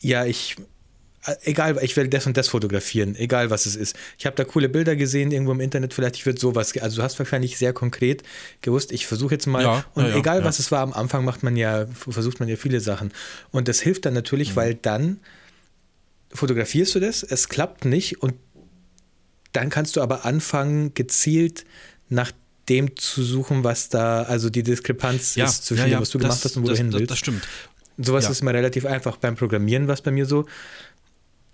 ja, 0.00 0.24
ich 0.24 0.56
egal, 1.42 1.78
ich 1.82 1.96
will 1.96 2.08
das 2.08 2.26
und 2.26 2.36
das 2.36 2.48
fotografieren, 2.48 3.16
egal 3.16 3.50
was 3.50 3.66
es 3.66 3.76
ist. 3.76 3.96
Ich 4.18 4.26
habe 4.26 4.36
da 4.36 4.44
coole 4.44 4.68
Bilder 4.68 4.96
gesehen 4.96 5.30
irgendwo 5.32 5.52
im 5.52 5.60
Internet, 5.60 5.94
vielleicht 5.94 6.16
ich 6.16 6.26
würde 6.26 6.40
sowas, 6.40 6.76
also 6.78 6.96
du 6.96 7.02
hast 7.02 7.18
wahrscheinlich 7.18 7.58
sehr 7.58 7.72
konkret 7.72 8.22
gewusst, 8.60 8.92
ich 8.92 9.06
versuche 9.06 9.34
jetzt 9.34 9.46
mal 9.46 9.62
ja, 9.62 9.84
und 9.94 10.06
ja, 10.06 10.16
egal 10.16 10.40
ja. 10.40 10.44
was 10.44 10.58
es 10.58 10.70
war, 10.70 10.80
am 10.80 10.92
Anfang 10.92 11.24
macht 11.24 11.42
man 11.42 11.56
ja, 11.56 11.86
versucht 11.86 12.40
man 12.40 12.48
ja 12.48 12.56
viele 12.56 12.80
Sachen 12.80 13.12
und 13.50 13.68
das 13.68 13.80
hilft 13.80 14.06
dann 14.06 14.14
natürlich, 14.14 14.50
mhm. 14.50 14.56
weil 14.56 14.74
dann 14.74 15.20
fotografierst 16.32 16.94
du 16.94 17.00
das, 17.00 17.22
es 17.22 17.48
klappt 17.48 17.84
nicht 17.84 18.22
und 18.22 18.34
dann 19.52 19.70
kannst 19.70 19.96
du 19.96 20.02
aber 20.02 20.24
anfangen, 20.24 20.94
gezielt 20.94 21.64
nach 22.08 22.32
dem 22.68 22.96
zu 22.96 23.22
suchen, 23.22 23.64
was 23.64 23.88
da, 23.88 24.22
also 24.22 24.50
die 24.50 24.62
Diskrepanz 24.62 25.36
ist 25.36 25.66
zwischen 25.66 25.90
dem, 25.90 26.00
was 26.00 26.10
du 26.10 26.18
das, 26.18 26.28
gemacht 26.28 26.44
hast 26.44 26.56
und 26.56 26.64
wo 26.64 26.68
das, 26.68 26.78
du 26.78 26.84
hin 26.84 26.92
willst. 26.92 27.10
Das 27.10 27.18
stimmt. 27.18 27.46
Sowas 27.98 28.24
Ja. 28.24 28.30
ist 28.30 28.40
immer 28.40 28.54
relativ 28.54 28.86
einfach. 28.86 29.16
Beim 29.18 29.36
Programmieren 29.36 29.86
war 29.86 29.94
es 29.94 30.02
bei 30.02 30.10
mir 30.10 30.26
so, 30.26 30.46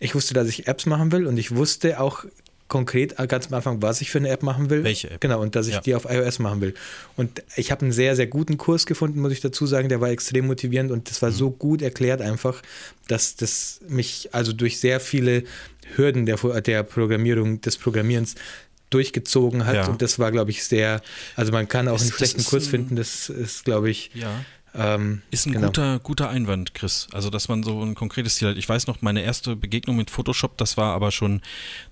ich 0.00 0.14
wusste, 0.14 0.34
dass 0.34 0.48
ich 0.48 0.66
Apps 0.66 0.86
machen 0.86 1.12
will 1.12 1.26
und 1.26 1.36
ich 1.38 1.54
wusste 1.54 2.00
auch 2.00 2.24
konkret 2.68 3.18
äh, 3.18 3.26
ganz 3.26 3.48
am 3.48 3.54
Anfang, 3.54 3.82
was 3.82 4.00
ich 4.00 4.10
für 4.10 4.18
eine 4.18 4.28
App 4.28 4.42
machen 4.44 4.70
will. 4.70 4.84
Welche 4.84 5.10
App? 5.10 5.20
Genau, 5.20 5.40
und 5.42 5.56
dass 5.56 5.66
ich 5.66 5.74
Ja. 5.74 5.80
die 5.80 5.94
auf 5.96 6.04
iOS 6.08 6.38
machen 6.38 6.60
will. 6.60 6.74
Und 7.16 7.42
ich 7.56 7.72
habe 7.72 7.82
einen 7.82 7.90
sehr, 7.92 8.14
sehr 8.14 8.28
guten 8.28 8.58
Kurs 8.58 8.86
gefunden, 8.86 9.20
muss 9.20 9.32
ich 9.32 9.40
dazu 9.40 9.66
sagen. 9.66 9.88
Der 9.88 10.00
war 10.00 10.10
extrem 10.10 10.46
motivierend 10.46 10.92
und 10.92 10.98
Mhm. 10.98 11.04
das 11.04 11.20
war 11.20 11.32
so 11.32 11.50
gut 11.50 11.82
erklärt 11.82 12.20
einfach, 12.22 12.62
dass 13.08 13.34
das 13.34 13.80
mich 13.88 14.28
also 14.32 14.52
durch 14.52 14.78
sehr 14.78 15.00
viele 15.00 15.42
Hürden 15.96 16.26
der, 16.26 16.36
der 16.60 16.84
Programmierung, 16.84 17.60
des 17.60 17.76
Programmierens 17.76 18.36
durchgezogen 18.90 19.66
hat. 19.66 19.74
Ja. 19.74 19.86
Und 19.88 20.02
das 20.02 20.18
war, 20.18 20.30
glaube 20.32 20.50
ich, 20.50 20.64
sehr, 20.64 21.00
also 21.36 21.52
man 21.52 21.68
kann 21.68 21.88
auch 21.88 21.96
Ist- 21.96 22.02
einen 22.02 22.10
das 22.10 22.16
schlechten 22.18 22.44
Kurs 22.44 22.66
finden, 22.68 22.96
das 22.96 23.28
ist, 23.28 23.64
glaube 23.64 23.90
ich, 23.90 24.10
Ja. 24.14 24.44
Ähm, 24.74 25.22
Ist 25.30 25.46
ein 25.46 25.52
genau. 25.52 25.66
guter, 25.66 25.98
guter 25.98 26.28
Einwand, 26.30 26.74
Chris. 26.74 27.08
Also, 27.12 27.30
dass 27.30 27.48
man 27.48 27.62
so 27.62 27.82
ein 27.82 27.94
konkretes 27.94 28.36
Ziel 28.36 28.48
hat. 28.48 28.56
Ich 28.56 28.68
weiß 28.68 28.86
noch, 28.86 29.02
meine 29.02 29.22
erste 29.22 29.56
Begegnung 29.56 29.96
mit 29.96 30.10
Photoshop, 30.10 30.56
das 30.58 30.76
war 30.76 30.94
aber 30.94 31.10
schon, 31.10 31.40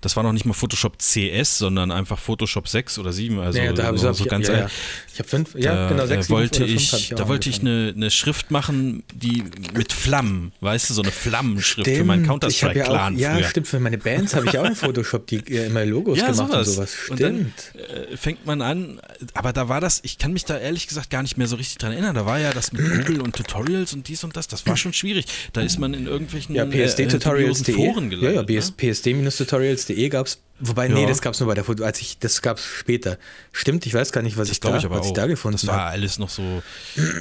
das 0.01 0.15
war 0.15 0.23
noch 0.23 0.33
nicht 0.33 0.45
mal 0.45 0.53
Photoshop 0.53 0.97
CS, 0.99 1.57
sondern 1.57 1.91
einfach 1.91 2.17
Photoshop 2.19 2.67
6 2.67 2.99
oder 2.99 3.11
7. 3.11 3.39
Also 3.39 3.59
ja, 3.59 3.73
da 3.73 3.83
habe 3.83 3.95
ich, 3.95 4.01
so, 4.01 4.07
hab 4.07 4.15
so 4.15 4.23
ich, 4.23 4.29
ganz 4.29 4.47
ja, 4.47 4.53
alt. 4.53 4.63
ja. 4.63 4.69
Ich 5.13 5.19
habe 5.19 5.29
fünf, 5.29 5.55
ja, 5.55 5.75
da, 5.75 5.89
genau, 5.89 6.05
sechs, 6.05 6.29
wollte 6.29 6.63
ich, 6.63 6.93
ich 6.93 7.09
da 7.09 7.27
wollte 7.27 7.49
ich 7.49 7.59
eine, 7.59 7.93
eine 7.95 8.09
Schrift 8.11 8.51
machen, 8.51 9.03
die 9.13 9.43
mit 9.73 9.91
Flammen, 9.91 10.53
weißt 10.61 10.89
du, 10.89 10.93
so 10.93 11.01
eine 11.01 11.11
Flammenschrift 11.11 11.89
für 11.89 12.03
meinen 12.05 12.23
Stimmt, 12.23 12.45
ich 12.45 12.63
hab 12.63 12.75
ja 12.75 12.83
Counter-Strike-Clan 12.83 13.15
auch, 13.15 13.19
Ja, 13.19 13.35
früher. 13.35 13.43
stimmt, 13.43 13.67
für 13.67 13.79
meine 13.79 13.97
Bands 13.97 14.35
habe 14.35 14.47
ich 14.47 14.57
auch 14.57 14.65
in 14.65 14.75
Photoshop 14.75 15.27
die 15.27 15.37
äh, 15.37 15.65
immer 15.67 15.85
Logos 15.85 16.17
Ja, 16.17 16.31
gemacht 16.31 16.51
sowas. 16.51 16.67
und 16.67 16.73
sowas. 16.75 16.95
Und 17.09 17.21
dann 17.21 17.53
Stimmt. 17.67 18.09
äh, 18.11 18.17
fängt 18.17 18.45
man 18.45 18.61
an, 18.61 19.01
aber 19.33 19.51
da 19.53 19.67
war 19.67 19.81
das, 19.81 19.99
ich 20.03 20.17
kann 20.17 20.31
mich 20.33 20.45
da 20.45 20.57
ehrlich 20.57 20.87
gesagt 20.87 21.09
gar 21.09 21.21
nicht 21.21 21.37
mehr 21.37 21.47
so 21.47 21.55
richtig 21.57 21.77
dran 21.77 21.91
erinnern. 21.91 22.15
Da 22.15 22.25
war 22.25 22.39
ja 22.39 22.51
das 22.53 22.68
mit 22.73 23.07
Google 23.07 23.21
und 23.21 23.35
Tutorials 23.35 23.93
und 23.93 24.07
dies 24.07 24.23
und 24.23 24.35
das, 24.35 24.47
das 24.47 24.65
war 24.65 24.77
schon 24.77 24.93
schwierig. 24.93 25.25
Da 25.53 25.61
ist 25.61 25.79
man 25.79 25.93
in 25.93 26.07
irgendwelchen 26.07 26.55
ja, 26.55 26.63
äh, 26.65 26.67
äh, 26.81 26.87
psdtutorials.de. 26.87 27.75
Foren 27.75 28.11
ja, 28.11 28.17
ja, 28.17 28.29
gelandet. 28.43 28.61
PS, 28.61 28.71
psd-tutorials.de 28.71 30.09
gab 30.09 30.27
es. 30.27 30.39
Wobei, 30.59 30.87
Ja. 30.87 30.93
nee, 30.95 31.05
das 31.05 31.21
gab 31.21 31.33
es 31.33 31.39
nur 31.39 31.47
bei 31.47 31.55
der 31.55 31.63
Foto, 31.63 31.83
als 31.83 32.01
ich, 32.01 32.19
das 32.19 32.41
gab 32.41 32.57
es 32.57 32.65
später. 32.65 33.17
Stimmt, 33.51 33.85
ich 33.85 33.93
weiß 33.93 34.11
gar 34.11 34.21
nicht, 34.21 34.37
was 34.37 34.49
Das 34.49 34.57
ich, 34.57 34.59
da, 34.59 34.69
glaube 34.69 34.79
ich 34.79 34.85
aber 34.85 34.99
was 34.99 35.07
ich 35.07 35.13
da 35.13 35.25
gefunden 35.27 35.57
das 35.57 35.67
war 35.67 35.77
habe. 35.81 35.91
alles 35.91 36.19
noch 36.19 36.29
so 36.29 36.61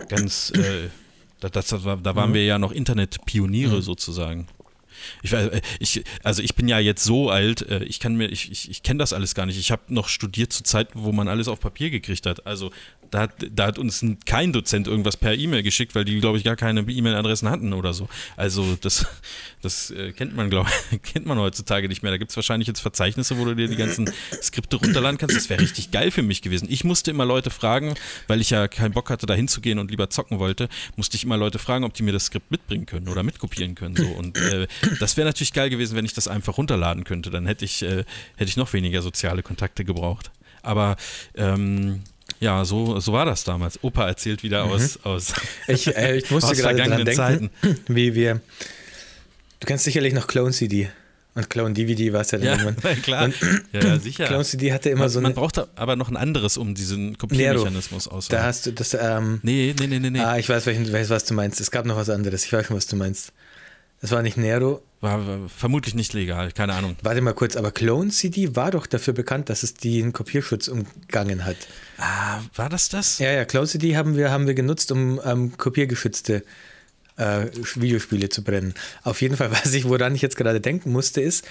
ganz, 0.09 0.51
äh, 0.57 0.89
da, 1.41 1.49
das, 1.49 1.69
das 1.69 1.85
war, 1.85 1.97
da 1.99 2.17
waren 2.17 2.35
wir 2.35 2.45
ja 2.45 2.59
noch 2.59 2.73
Internetpioniere 2.73 3.81
sozusagen. 3.83 4.49
Ich, 5.23 5.33
äh, 5.33 5.61
ich, 5.79 6.05
also 6.23 6.43
ich 6.43 6.55
bin 6.55 6.69
ja 6.69 6.79
jetzt 6.79 7.05
so 7.05 7.31
alt, 7.31 7.63
äh, 7.63 7.85
ich 7.85 8.01
kann 8.01 8.17
mir, 8.17 8.29
ich, 8.29 8.51
ich, 8.51 8.71
ich 8.71 8.83
kenne 8.83 8.99
das 8.99 9.13
alles 9.13 9.35
gar 9.35 9.47
nicht. 9.47 9.59
Ich 9.59 9.71
habe 9.71 9.83
noch 9.89 10.09
studiert 10.09 10.53
zu 10.53 10.63
Zeiten, 10.63 10.93
wo 11.03 11.13
man 11.13 11.29
alles 11.29 11.49
auf 11.49 11.61
Papier 11.61 11.91
gekriegt 11.91 12.27
hat. 12.27 12.47
Also 12.47 12.71
da 13.11 13.21
hat, 13.21 13.33
da 13.51 13.67
hat 13.67 13.79
uns 13.79 14.05
kein 14.27 14.53
Dozent 14.53 14.87
irgendwas 14.87 15.17
per 15.17 15.35
E-Mail 15.35 15.63
geschickt, 15.63 15.95
weil 15.95 16.05
die, 16.05 16.21
glaube 16.21 16.39
ich, 16.39 16.45
gar 16.45 16.57
keine 16.57 16.81
E-Mail-Adressen 16.81 17.49
hatten 17.49 17.73
oder 17.73 17.93
so. 17.93 18.09
Also 18.37 18.77
das, 18.81 19.07
das 19.63 19.91
äh, 19.91 20.13
kennt 20.13 20.37
man, 20.37 20.51
glaube 20.51 20.71
kennt 21.03 21.27
man 21.27 21.39
heutzutage 21.39 21.89
nicht 21.89 22.03
mehr. 22.03 22.13
Da 22.13 22.19
gibt 22.19 22.31
es 22.31 22.37
wahrscheinlich 22.37 22.69
jetzt 22.69 22.81
Verzeichnisse, 22.81 23.39
wo 23.39 23.45
du 23.45 23.55
dir 23.55 23.69
die 23.69 23.77
ganzen 23.77 24.11
Skripte 24.43 24.77
runterladen 24.77 25.19
kannst. 25.19 25.37
Das 25.37 25.49
wäre 25.49 25.61
richtig 25.61 25.91
geil 25.91 26.11
für 26.11 26.23
mich 26.23 26.43
gewesen. 26.43 26.67
Ich 26.71 26.85
musste 26.85 27.11
immer 27.11 27.25
Leute 27.25 27.51
fragen, 27.51 27.95
weil 28.27 28.41
ich 28.41 28.51
ja 28.51 28.69
keinen 28.69 28.93
Bock 28.93 29.11
hatte, 29.11 29.27
da 29.27 29.35
hinzugehen 29.35 29.79
und 29.79 29.91
lieber 29.91 30.11
zocken 30.11 30.39
wollte, 30.39 30.69
musste 30.97 31.17
ich 31.17 31.25
immer 31.25 31.37
Leute 31.37 31.59
fragen, 31.59 31.85
ob 31.85 31.95
die 31.95 32.03
mir 32.03 32.13
das 32.13 32.27
Skript 32.27 32.51
mitbringen 32.51 32.87
können 32.87 33.09
oder 33.09 33.23
mitkopieren 33.23 33.75
können. 33.75 33.97
So. 33.97 34.07
Und 34.07 34.39
äh, 34.39 34.67
das 35.01 35.17
wäre 35.17 35.27
natürlich 35.27 35.53
geil 35.53 35.71
gewesen, 35.71 35.97
wenn 35.97 36.05
ich 36.05 36.13
das 36.15 36.29
einfach 36.29 36.59
runterladen 36.59 37.05
könnte. 37.05 37.31
Dann 37.31 37.47
hätte 37.47 37.65
ich, 37.65 37.83
äh, 37.83 38.05
hätte 38.37 38.49
ich 38.51 38.57
noch 38.57 38.73
weniger 38.73 39.03
soziale 39.03 39.43
Kontakte 39.43 39.85
gebraucht. 39.85 40.31
Aber 40.63 40.97
ähm, 41.37 42.03
ja, 42.41 42.65
so, 42.65 43.01
so 43.01 43.13
war 43.13 43.25
das 43.25 43.45
damals. 43.45 43.83
Opa 43.83 44.07
erzählt 44.07 44.43
wieder 44.43 44.65
aus, 44.65 44.99
aus, 45.05 45.33
Ich, 45.69 45.95
äh, 45.97 46.17
ich 46.19 46.31
musste 46.31 46.51
aus 46.53 46.59
gerade 46.59 46.77
vergangenen 46.79 47.05
denken, 47.05 47.51
wie 47.89 48.15
wir. 48.15 48.41
Du 49.61 49.67
kennst 49.67 49.85
sicherlich 49.85 50.13
noch 50.15 50.27
Clone 50.27 50.53
CD. 50.53 50.89
Und 51.35 51.51
Clone 51.51 51.73
DVD 51.73 52.13
war 52.13 52.23
es 52.23 52.33
ja 52.33 52.39
dann 52.39 52.47
Ja, 52.59 52.65
irgendwann. 52.65 53.03
klar. 53.03 53.25
Und 53.27 53.35
ja, 53.73 53.81
ja, 53.85 53.99
sicher. 54.01 54.27
Clone 54.27 54.45
CD 54.45 54.73
hatte 54.73 54.91
immer 54.91 55.01
man, 55.03 55.09
so 55.09 55.21
man 55.21 55.27
eine. 55.27 55.35
braucht 55.35 55.57
da 55.57 55.69
aber 55.77 55.95
noch 55.97 56.09
ein 56.09 56.17
anderes, 56.17 56.57
um 56.57 56.75
diesen 56.75 57.17
Kopiermechanismus 57.17 58.05
Da 58.05 58.11
auszuhalten. 58.11 58.47
hast 58.49 58.67
du 58.67 58.73
das. 58.73 58.95
Ähm, 58.95 59.39
Nee, 59.43 59.75
nee, 59.79 59.87
nee, 59.87 60.01
nee, 60.01 60.11
nee. 60.11 60.21
Ah, 60.21 60.37
ich 60.39 60.49
weiß, 60.49 60.67
welchen, 60.67 60.93
weiß, 60.93 61.11
was 61.11 61.25
du 61.25 61.35
meinst. 61.35 61.61
Es 61.61 61.71
gab 61.71 61.87
noch 61.87 61.97
was 61.97 62.11
anderes. 62.11 62.45
Ich 62.45 62.53
weiß 62.53 62.67
schon, 62.67 62.77
was 62.77 62.87
du 62.89 62.97
meinst. 62.97 63.33
Das 64.01 64.11
war 64.11 64.23
nicht 64.23 64.37
Nero. 64.37 64.83
War, 65.01 65.27
war 65.27 65.49
vermutlich 65.49 65.95
nicht 65.95 66.13
legal, 66.13 66.51
keine 66.53 66.73
Ahnung. 66.75 66.97
Warte 67.03 67.21
mal 67.21 67.33
kurz, 67.35 67.57
aber 67.57 67.71
Clone 67.71 68.11
CD 68.11 68.57
war 68.57 68.73
doch 68.73 68.87
dafür 68.87 69.15
bekannt, 69.15 69.49
dass 69.49 69.63
es 69.63 69.75
den 69.75 70.13
Kopierschutz 70.13 70.67
umgangen 70.69 71.45
hat. 71.45 71.57
Ah, 71.99 72.41
war 72.57 72.69
das 72.69 72.89
das? 72.89 73.19
Ja, 73.19 73.31
ja, 73.31 73.45
Clone 73.45 73.67
CD 73.69 73.97
haben 73.97 74.17
wir, 74.17 74.31
haben 74.31 74.47
wir 74.47 74.55
genutzt, 74.55 74.91
um 74.91 75.21
ähm, 75.25 75.57
kopiergeschützte 75.57 76.43
äh, 77.17 77.47
Videospiele 77.77 78.29
zu 78.29 78.43
brennen. 78.43 78.75
Auf 79.05 79.21
jeden 79.21 79.37
Fall, 79.37 79.51
was 79.65 79.73
ich, 79.73 79.89
woran 79.89 80.15
ich 80.15 80.23
jetzt 80.23 80.37
gerade 80.37 80.61
denken 80.61 80.91
musste, 80.91 81.21
ist, 81.21 81.45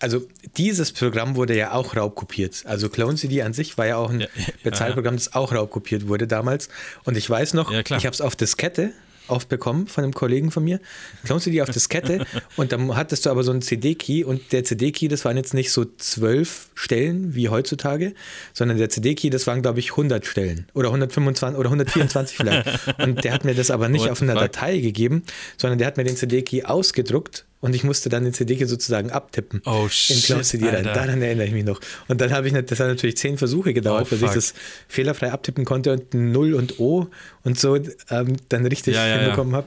also 0.00 0.26
dieses 0.56 0.92
Programm 0.92 1.36
wurde 1.36 1.56
ja 1.56 1.72
auch 1.72 1.96
raubkopiert. 1.96 2.64
Also 2.66 2.88
Clone 2.88 3.16
CD 3.16 3.42
an 3.42 3.54
sich 3.54 3.78
war 3.78 3.86
ja 3.86 3.96
auch 3.96 4.10
ein 4.10 4.20
Ja, 4.20 4.28
ja, 4.34 4.44
Bezahlprogramm, 4.62 5.16
das 5.16 5.34
auch 5.34 5.52
raubkopiert 5.52 6.08
wurde 6.08 6.26
damals. 6.26 6.68
Und 7.04 7.16
ich 7.16 7.28
weiß 7.28 7.54
noch, 7.54 7.70
Ja, 7.72 7.80
ich 7.80 7.90
habe 8.06 8.10
es 8.10 8.20
auf 8.20 8.36
Diskette 8.36 8.92
aufbekommen 9.28 9.86
von 9.86 10.04
einem 10.04 10.12
Kollegen 10.12 10.50
von 10.50 10.64
mir. 10.64 10.80
Clone 11.24 11.40
CD 11.40 11.62
auf 11.62 11.70
Diskette 11.70 12.26
und 12.56 12.72
dann 12.72 12.96
hattest 12.96 13.26
du 13.26 13.30
aber 13.30 13.42
so 13.42 13.50
einen 13.50 13.62
CD-Key 13.62 14.24
und 14.24 14.52
der 14.52 14.64
CD-Key, 14.64 15.08
das 15.08 15.24
waren 15.24 15.36
jetzt 15.36 15.54
nicht 15.54 15.70
so 15.72 15.84
zwölf 15.84 16.68
Stellen 16.74 17.34
wie 17.34 17.48
heutzutage, 17.48 18.14
sondern 18.52 18.78
der 18.78 18.88
CD-Key, 18.88 19.30
das 19.30 19.46
waren 19.46 19.62
glaube 19.62 19.80
ich 19.80 19.92
100 19.92 20.26
Stellen 20.26 20.66
oder 20.74 20.88
125 20.88 21.58
oder 21.58 21.68
124 21.68 22.36
vielleicht. 22.36 22.66
Und 22.98 23.24
der 23.24 23.32
hat 23.32 23.44
mir 23.44 23.54
das 23.54 23.70
aber 23.70 23.88
nicht 23.88 24.02
What 24.02 24.12
auf 24.12 24.22
einer? 24.22 24.34
Datei 24.34 24.78
gegeben, 24.78 25.22
sondern 25.56 25.78
der 25.78 25.86
hat 25.86 25.96
mir 25.96 26.04
den 26.04 26.16
CD-Key 26.16 26.64
ausgedruckt 26.64 27.44
und 27.60 27.74
ich 27.74 27.84
musste 27.84 28.08
dann 28.08 28.24
den 28.24 28.34
CD-Key 28.34 28.66
sozusagen 28.66 29.10
abtippen. 29.10 29.62
Oh, 29.64 29.84
in 29.84 29.90
shit, 29.90 30.24
Clone 30.24 30.42
CD 30.42 30.66
rein. 30.66 30.76
Alter. 30.86 30.92
Daran 30.92 31.22
erinnere 31.22 31.46
ich 31.46 31.52
mich 31.52 31.64
noch. 31.64 31.80
Und 32.06 32.20
dann 32.20 32.32
habe 32.32 32.46
ich, 32.46 32.52
das 32.52 32.78
hat 32.80 32.88
natürlich 32.88 33.16
zehn 33.16 33.38
Versuche 33.38 33.72
gedauert, 33.72 34.06
Oh, 34.06 34.10
bis 34.10 34.22
ich 34.22 34.30
das 34.30 34.54
fehlerfrei 34.88 35.32
abtippen 35.32 35.64
konnte 35.64 35.92
und 35.92 36.12
ein 36.14 36.32
Null 36.32 36.54
und 36.54 36.78
O 36.78 37.08
und 37.44 37.58
so 37.58 37.76
ähm, 37.76 38.36
dann 38.48 38.66
richtig 38.66 38.94
Ja, 38.94 39.06
ja, 39.06 39.14
ja. 39.16 39.22
hinbekommen 39.22 39.54
habe. 39.54 39.66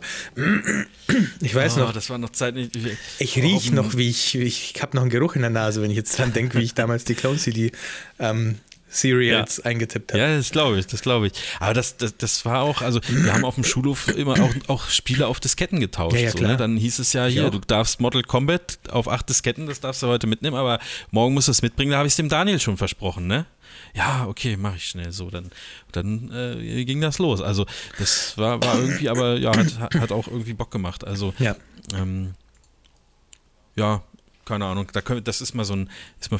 Ich 1.41 1.55
weiß 1.55 1.77
oh, 1.77 1.79
noch, 1.79 1.93
das 1.93 2.09
war 2.09 2.19
noch 2.19 2.29
Zeit 2.31 2.53
nicht. 2.55 2.77
ich 3.17 3.37
rieche 3.37 3.73
noch, 3.73 3.97
wie 3.97 4.09
ich, 4.09 4.35
ich 4.35 4.75
habe 4.81 4.95
noch 4.95 5.01
einen 5.01 5.11
Geruch 5.11 5.35
in 5.35 5.41
der 5.41 5.49
Nase, 5.49 5.81
wenn 5.81 5.89
ich 5.89 5.97
jetzt 5.97 6.17
dran 6.17 6.31
denke, 6.33 6.59
wie 6.59 6.63
ich 6.63 6.75
damals 6.75 7.05
die 7.05 7.15
Clone 7.15 7.37
CD 7.37 7.71
ähm, 8.19 8.55
Serials 8.89 9.59
eingetippt 9.59 10.11
habe. 10.13 10.21
Ja, 10.21 10.35
das 10.35 10.49
glaube 10.51 10.79
ich, 10.79 10.87
das 10.87 11.01
glaube 11.01 11.27
ich. 11.27 11.33
Aber 11.59 11.73
das, 11.73 11.97
das, 11.97 12.17
das 12.17 12.43
war 12.43 12.61
auch, 12.61 12.81
also 12.81 12.99
wir 13.07 13.33
haben 13.33 13.45
auf 13.45 13.55
dem 13.55 13.63
Schulhof 13.63 14.07
immer 14.09 14.33
auch, 14.41 14.49
auch 14.67 14.89
Spiele 14.89 15.27
auf 15.27 15.39
Disketten 15.39 15.79
getauscht. 15.79 16.15
Ja, 16.15 16.21
ja, 16.23 16.31
so, 16.31 16.39
klar. 16.39 16.51
ne? 16.51 16.57
Dann 16.57 16.75
hieß 16.75 16.99
es 16.99 17.13
ja 17.13 17.25
hier, 17.27 17.49
du 17.51 17.59
darfst 17.59 18.01
Mortal 18.01 18.23
Kombat 18.23 18.79
auf 18.89 19.07
acht 19.07 19.29
Disketten, 19.29 19.67
das 19.67 19.79
darfst 19.79 20.01
du 20.01 20.07
heute 20.07 20.27
mitnehmen, 20.27 20.57
aber 20.57 20.79
morgen 21.11 21.33
musst 21.35 21.47
du 21.47 21.51
es 21.51 21.61
mitbringen, 21.61 21.91
da 21.91 21.97
habe 21.97 22.07
ich 22.07 22.13
es 22.13 22.17
dem 22.17 22.29
Daniel 22.29 22.59
schon 22.59 22.77
versprochen, 22.77 23.27
ne? 23.27 23.45
Ja, 23.93 24.25
okay, 24.27 24.57
mache 24.57 24.77
ich 24.77 24.85
schnell 24.85 25.11
so. 25.11 25.29
Dann, 25.29 25.51
dann 25.91 26.31
äh, 26.31 26.83
ging 26.85 27.01
das 27.01 27.17
los. 27.19 27.41
Also 27.41 27.65
das 27.97 28.37
war, 28.37 28.61
war 28.63 28.79
irgendwie, 28.79 29.09
aber 29.09 29.37
ja, 29.37 29.55
hat, 29.55 29.79
hat 29.95 30.11
auch 30.11 30.27
irgendwie 30.27 30.53
Bock 30.53 30.71
gemacht. 30.71 31.05
Also 31.05 31.33
Ja. 31.39 31.55
ähm, 31.93 32.33
ja, 33.75 34.03
keine 34.49 34.65
Ahnung. 34.65 34.89
Da 34.91 34.99
können, 35.01 35.23
das 35.23 35.39
ist 35.39 35.53
mal 35.53 35.63
so 35.63 35.75
ein, 35.75 35.89
ist 36.19 36.31
mal 36.31 36.39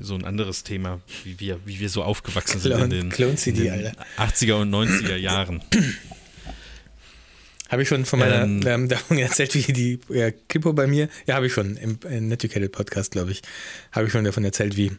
so 0.00 0.14
ein 0.14 0.24
anderes 0.26 0.64
Thema, 0.64 1.00
wie 1.24 1.40
wir, 1.40 1.58
wie 1.64 1.80
wir 1.80 1.88
so 1.88 2.02
aufgewachsen 2.02 2.60
sind 2.60 2.72
Clone- 2.72 2.84
in 2.84 2.90
den, 2.90 3.08
Clone 3.10 3.36
CD, 3.36 3.68
in 3.68 3.78
den 3.78 3.86
Alter. 3.86 4.06
80er 4.18 4.54
und 4.60 4.70
90er 4.74 5.16
Jahren. 5.16 5.62
Habe 7.68 7.82
ich 7.82 7.88
schon 7.88 8.04
von 8.04 8.18
meiner 8.18 8.42
Ähm, 8.42 8.62
ähm, 8.66 8.88
davon 8.88 9.16
erzählt, 9.18 9.54
wie 9.54 9.72
die 9.72 10.00
ja, 10.08 10.30
Kripo 10.48 10.72
bei 10.72 10.86
mir, 10.86 11.08
ja, 11.26 11.36
habe 11.36 11.46
ich 11.46 11.52
schon 11.52 11.76
im, 11.76 11.98
im 12.08 12.30
Educated 12.32 12.72
Podcast, 12.72 13.12
glaube 13.12 13.30
ich, 13.30 13.42
habe 13.92 14.06
ich 14.06 14.12
schon 14.12 14.24
davon 14.24 14.44
erzählt, 14.44 14.76
wie 14.76 14.90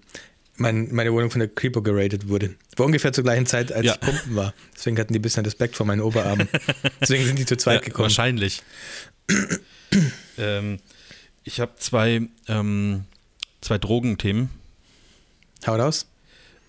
mein, 0.56 0.94
meine 0.94 1.12
Wohnung 1.12 1.32
von 1.32 1.40
der 1.40 1.50
Kripo 1.50 1.82
geratet 1.82 2.28
wurde. 2.30 2.56
War 2.78 2.86
ungefähr 2.86 3.12
zur 3.12 3.24
gleichen 3.26 3.46
Zeit, 3.46 3.72
als 3.74 3.86
Ja. 3.86 3.94
ich 3.94 4.00
pumpen 4.00 4.36
war. 4.36 4.54
Deswegen 4.76 4.98
hatten 5.00 5.12
die 5.12 5.20
ein 5.20 5.22
bisschen 5.22 5.44
Respekt 5.44 5.76
vor 5.76 5.86
meinen 5.86 6.02
Oberarmen. 6.02 6.48
Deswegen 7.02 7.26
sind 7.26 7.40
die 7.40 7.46
zu 7.46 7.58
zweit 7.58 7.82
Ja, 7.82 7.86
gekommen. 7.88 8.04
Wahrscheinlich. 8.06 8.62
ähm, 10.38 10.80
ich 11.44 11.60
habe 11.60 11.74
zwei, 11.78 12.22
ähm, 12.48 13.06
zwei 13.62 13.78
Drogenthemen. 13.78 14.50
Hau 15.66 15.76
raus. 15.76 16.08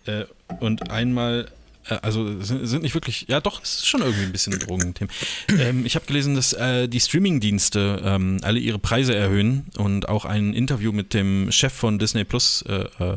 Äh, 0.07 0.25
und 0.61 0.91
einmal, 0.91 1.51
äh, 1.89 1.99
also 2.03 2.41
sind, 2.43 2.67
sind 2.67 2.83
nicht 2.83 2.95
wirklich, 2.95 3.27
ja 3.29 3.41
doch, 3.41 3.63
es 3.63 3.75
ist 3.75 3.87
schon 3.87 4.03
irgendwie 4.03 4.25
ein 4.25 4.33
bisschen 4.33 4.53
ein 4.53 4.59
Drogenthema. 4.59 5.11
Ähm, 5.59 5.87
ich 5.87 5.95
habe 5.95 6.07
gelesen, 6.07 6.35
dass 6.35 6.53
äh, 6.53 6.89
die 6.89 7.01
Streaming-Dienste 7.01 8.03
ähm, 8.05 8.41
alle 8.43 8.59
ihre 8.59 8.79
Preise 8.79 9.15
erhöhen 9.15 9.67
und 9.77 10.09
auch 10.09 10.25
ein 10.25 10.55
Interview 10.55 10.93
mit 10.93 11.15
dem 11.15 11.53
Chef 11.53 11.73
von 11.73 11.99
Disney 11.99 12.25
Plus 12.25 12.63
äh, 12.63 12.87
äh, 12.99 13.17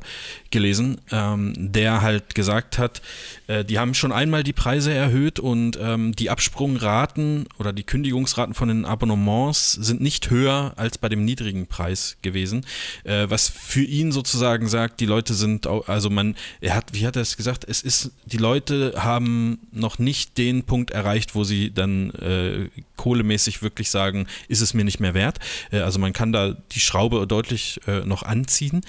gelesen, 0.51 1.01
ähm, 1.12 1.53
der 1.58 2.01
halt 2.01 2.36
gesagt 2.36 2.78
hat, 2.78 3.01
äh, 3.48 3.66
die 3.66 3.80
haben 3.80 3.93
schon 3.93 4.12
einmal 4.12 4.43
die 4.43 4.54
Preise 4.54 4.93
erhöht 4.93 5.39
und 5.39 5.78
ähm, 5.82 6.16
die 6.16 6.30
Absprungraten 6.30 7.48
oder 7.60 7.74
die 7.74 7.84
Kündigungsraten 7.84 8.54
von 8.54 8.68
den 8.68 8.86
Abonnements 8.86 9.74
sind 9.74 10.02
nicht 10.02 10.30
höher 10.30 10.74
als 10.76 10.98
bei 10.98 11.10
dem 11.10 11.26
niedrigen 11.26 11.68
Preis 11.68 12.18
gewesen, 12.22 12.66
äh, 13.04 13.26
was 13.30 13.50
für 13.50 13.84
ihn 13.84 14.12
sozusagen 14.12 14.68
sagt, 14.68 15.00
die 15.00 15.06
Leute 15.06 15.34
sind, 15.34 15.68
also 15.68 16.10
man, 16.10 16.36
er 16.62 16.76
hat, 16.76 16.93
wie 16.93 17.06
hat 17.06 17.16
er 17.16 17.22
es 17.22 17.38
gesagt, 17.38 17.66
es 17.68 17.82
ist, 17.82 18.12
die 18.26 18.38
Leute 18.38 18.93
haben 18.98 19.60
noch 19.72 20.00
nicht 20.00 20.38
den 20.38 20.64
Punkt 20.64 20.91
erreicht, 20.91 21.36
wo 21.36 21.43
sie 21.43 21.72
dann 21.72 22.12
äh, 22.12 22.70
kohlemäßig 22.96 23.62
wirklich 23.62 23.89
sagen, 23.89 24.28
ist 24.48 24.62
es 24.62 24.74
mir 24.74 24.84
nicht 24.84 25.00
mehr 25.00 25.14
wert. 25.14 25.39
Äh, 25.72 25.80
also 25.80 26.00
man 26.00 26.14
kann 26.14 26.32
da 26.32 26.56
die 26.72 26.80
Schraube 26.80 27.28
deutlich 27.28 27.80
äh, 27.88 28.00
noch 28.06 28.24
anziehen. 28.24 28.82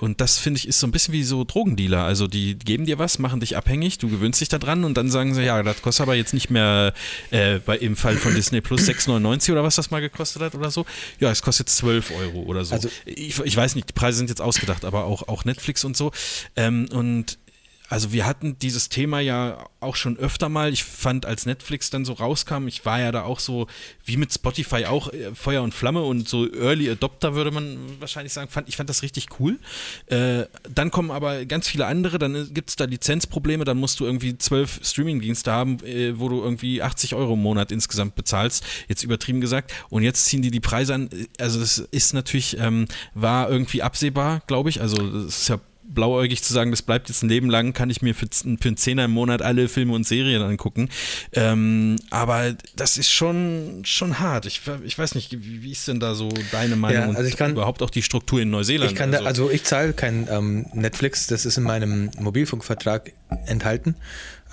Und 0.00 0.20
das 0.20 0.38
finde 0.38 0.58
ich 0.58 0.68
ist 0.68 0.80
so 0.80 0.86
ein 0.86 0.92
bisschen 0.92 1.12
wie 1.12 1.22
so 1.22 1.44
Drogendealer. 1.44 2.04
Also 2.04 2.26
die 2.26 2.58
geben 2.58 2.86
dir 2.86 2.98
was, 2.98 3.18
machen 3.18 3.40
dich 3.40 3.56
abhängig, 3.56 3.89
du 3.98 4.08
gewöhnst 4.08 4.40
dich 4.40 4.48
daran 4.48 4.84
und 4.84 4.96
dann 4.96 5.10
sagen 5.10 5.34
sie, 5.34 5.42
ja, 5.42 5.62
das 5.62 5.82
kostet 5.82 6.02
aber 6.02 6.14
jetzt 6.14 6.34
nicht 6.34 6.50
mehr 6.50 6.94
äh, 7.30 7.58
bei, 7.58 7.76
im 7.78 7.96
Fall 7.96 8.16
von 8.16 8.34
Disney 8.34 8.60
Plus 8.60 8.82
6,99 8.82 9.52
oder 9.52 9.64
was 9.64 9.76
das 9.76 9.90
mal 9.90 10.00
gekostet 10.00 10.42
hat 10.42 10.54
oder 10.54 10.70
so. 10.70 10.86
Ja, 11.18 11.30
es 11.30 11.42
kostet 11.42 11.68
12 11.68 12.12
Euro 12.12 12.42
oder 12.42 12.64
so. 12.64 12.74
Also, 12.74 12.88
ich, 13.04 13.38
ich 13.38 13.56
weiß 13.56 13.74
nicht, 13.74 13.88
die 13.88 13.92
Preise 13.92 14.18
sind 14.18 14.28
jetzt 14.28 14.40
ausgedacht, 14.40 14.84
aber 14.84 15.04
auch, 15.04 15.28
auch 15.28 15.44
Netflix 15.44 15.84
und 15.84 15.96
so. 15.96 16.12
Ähm, 16.56 16.88
und 16.92 17.38
also 17.90 18.12
wir 18.12 18.24
hatten 18.24 18.56
dieses 18.60 18.88
Thema 18.88 19.18
ja 19.18 19.66
auch 19.80 19.96
schon 19.96 20.16
öfter 20.16 20.48
mal. 20.48 20.72
Ich 20.72 20.84
fand, 20.84 21.26
als 21.26 21.44
Netflix 21.44 21.90
dann 21.90 22.04
so 22.04 22.12
rauskam, 22.12 22.68
ich 22.68 22.86
war 22.86 23.00
ja 23.00 23.10
da 23.10 23.24
auch 23.24 23.40
so 23.40 23.66
wie 24.04 24.16
mit 24.16 24.32
Spotify 24.32 24.86
auch 24.86 25.12
äh, 25.12 25.34
Feuer 25.34 25.62
und 25.62 25.74
Flamme 25.74 26.02
und 26.02 26.28
so 26.28 26.48
Early 26.52 26.88
Adopter 26.88 27.34
würde 27.34 27.50
man 27.50 27.78
wahrscheinlich 27.98 28.32
sagen. 28.32 28.48
Fand, 28.48 28.68
ich 28.68 28.76
fand 28.76 28.88
das 28.88 29.02
richtig 29.02 29.26
cool. 29.40 29.58
Äh, 30.06 30.44
dann 30.72 30.92
kommen 30.92 31.10
aber 31.10 31.44
ganz 31.46 31.66
viele 31.66 31.86
andere, 31.86 32.20
dann 32.20 32.54
gibt 32.54 32.70
es 32.70 32.76
da 32.76 32.84
Lizenzprobleme, 32.84 33.64
dann 33.64 33.78
musst 33.78 33.98
du 33.98 34.04
irgendwie 34.04 34.38
zwölf 34.38 34.78
Streamingdienste 34.84 35.50
haben, 35.50 35.84
äh, 35.84 36.16
wo 36.16 36.28
du 36.28 36.40
irgendwie 36.40 36.82
80 36.82 37.16
Euro 37.16 37.34
im 37.34 37.42
Monat 37.42 37.72
insgesamt 37.72 38.14
bezahlst, 38.14 38.64
jetzt 38.86 39.02
übertrieben 39.02 39.40
gesagt. 39.40 39.74
Und 39.88 40.04
jetzt 40.04 40.26
ziehen 40.26 40.42
die 40.42 40.52
die 40.52 40.60
Preise 40.60 40.94
an. 40.94 41.10
Also 41.40 41.58
das 41.58 41.78
ist 41.78 42.14
natürlich, 42.14 42.56
ähm, 42.56 42.86
war 43.14 43.50
irgendwie 43.50 43.82
absehbar, 43.82 44.42
glaube 44.46 44.70
ich. 44.70 44.80
Also 44.80 44.96
das 44.96 45.40
ist 45.40 45.48
ja 45.48 45.58
blauäugig 45.94 46.42
zu 46.42 46.52
sagen, 46.52 46.70
das 46.70 46.82
bleibt 46.82 47.08
jetzt 47.08 47.22
ein 47.22 47.28
Leben 47.28 47.50
lang, 47.50 47.72
kann 47.72 47.90
ich 47.90 48.02
mir 48.02 48.14
für, 48.14 48.26
für 48.30 48.68
einen 48.68 48.76
Zehner 48.76 49.04
im 49.04 49.10
Monat 49.10 49.42
alle 49.42 49.68
Filme 49.68 49.92
und 49.94 50.06
Serien 50.06 50.42
angucken. 50.42 50.88
Ähm, 51.32 51.96
aber 52.10 52.54
das 52.76 52.96
ist 52.96 53.10
schon, 53.10 53.82
schon 53.84 54.18
hart. 54.18 54.46
Ich, 54.46 54.62
ich 54.84 54.98
weiß 54.98 55.14
nicht, 55.14 55.32
wie, 55.32 55.62
wie 55.62 55.72
ist 55.72 55.88
denn 55.88 56.00
da 56.00 56.14
so 56.14 56.28
deine 56.52 56.76
Meinung 56.76 57.12
ja, 57.12 57.16
also 57.16 57.28
ich 57.28 57.36
kann, 57.36 57.50
und 57.50 57.56
überhaupt 57.56 57.82
auch 57.82 57.90
die 57.90 58.02
Struktur 58.02 58.40
in 58.40 58.50
Neuseeland? 58.50 58.90
Ich 58.90 58.96
kann 58.96 59.10
also, 59.10 59.24
da, 59.24 59.28
also 59.28 59.50
ich 59.50 59.64
zahle 59.64 59.92
kein 59.92 60.28
ähm, 60.30 60.66
Netflix, 60.72 61.26
das 61.26 61.44
ist 61.44 61.58
in 61.58 61.64
meinem 61.64 62.10
Mobilfunkvertrag 62.18 63.12
enthalten. 63.46 63.96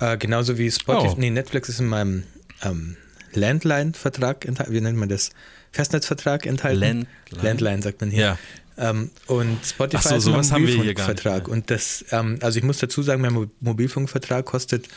Äh, 0.00 0.16
genauso 0.18 0.58
wie 0.58 0.70
Spotify. 0.70 1.14
Oh. 1.14 1.16
Nee, 1.18 1.30
Netflix 1.30 1.68
ist 1.68 1.80
in 1.80 1.86
meinem 1.86 2.24
ähm, 2.62 2.96
Landline-Vertrag 3.32 4.44
enthalten. 4.44 4.72
Wie 4.72 4.80
nennt 4.80 4.98
man 4.98 5.08
das? 5.08 5.30
Festnetzvertrag 5.72 6.46
enthalten. 6.46 6.80
Landline, 6.80 7.06
Landline 7.42 7.82
sagt 7.82 8.00
man 8.00 8.10
hier. 8.10 8.20
Ja. 8.20 8.38
Ähm, 8.78 9.10
und 9.26 9.58
Spotify 9.64 10.20
so, 10.20 10.36
ist 10.38 10.52
ein 10.52 10.62
Mobilfunkvertrag. 10.62 11.48
Und 11.48 11.70
das, 11.70 12.04
ähm, 12.12 12.38
also 12.40 12.58
ich 12.58 12.64
muss 12.64 12.78
dazu 12.78 13.02
sagen, 13.02 13.20
mein 13.20 13.50
Mobilfunkvertrag 13.60 14.46
kostet 14.46 14.88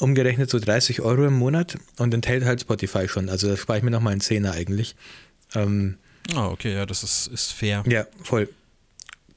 umgerechnet 0.00 0.50
so 0.50 0.58
30 0.58 1.00
Euro 1.00 1.26
im 1.26 1.34
Monat 1.34 1.76
und 1.98 2.12
enthält 2.12 2.44
halt 2.44 2.60
Spotify 2.60 3.08
schon. 3.08 3.28
Also 3.28 3.48
da 3.48 3.56
spare 3.56 3.78
ich 3.78 3.84
mir 3.84 3.90
nochmal 3.90 4.12
einen 4.12 4.20
Zehner 4.20 4.52
eigentlich. 4.52 4.96
Ähm, 5.54 5.96
ah, 6.34 6.48
okay, 6.48 6.74
ja, 6.74 6.86
das 6.86 7.04
ist, 7.04 7.28
ist 7.28 7.52
fair. 7.52 7.84
Ja, 7.86 8.06
voll. 8.22 8.48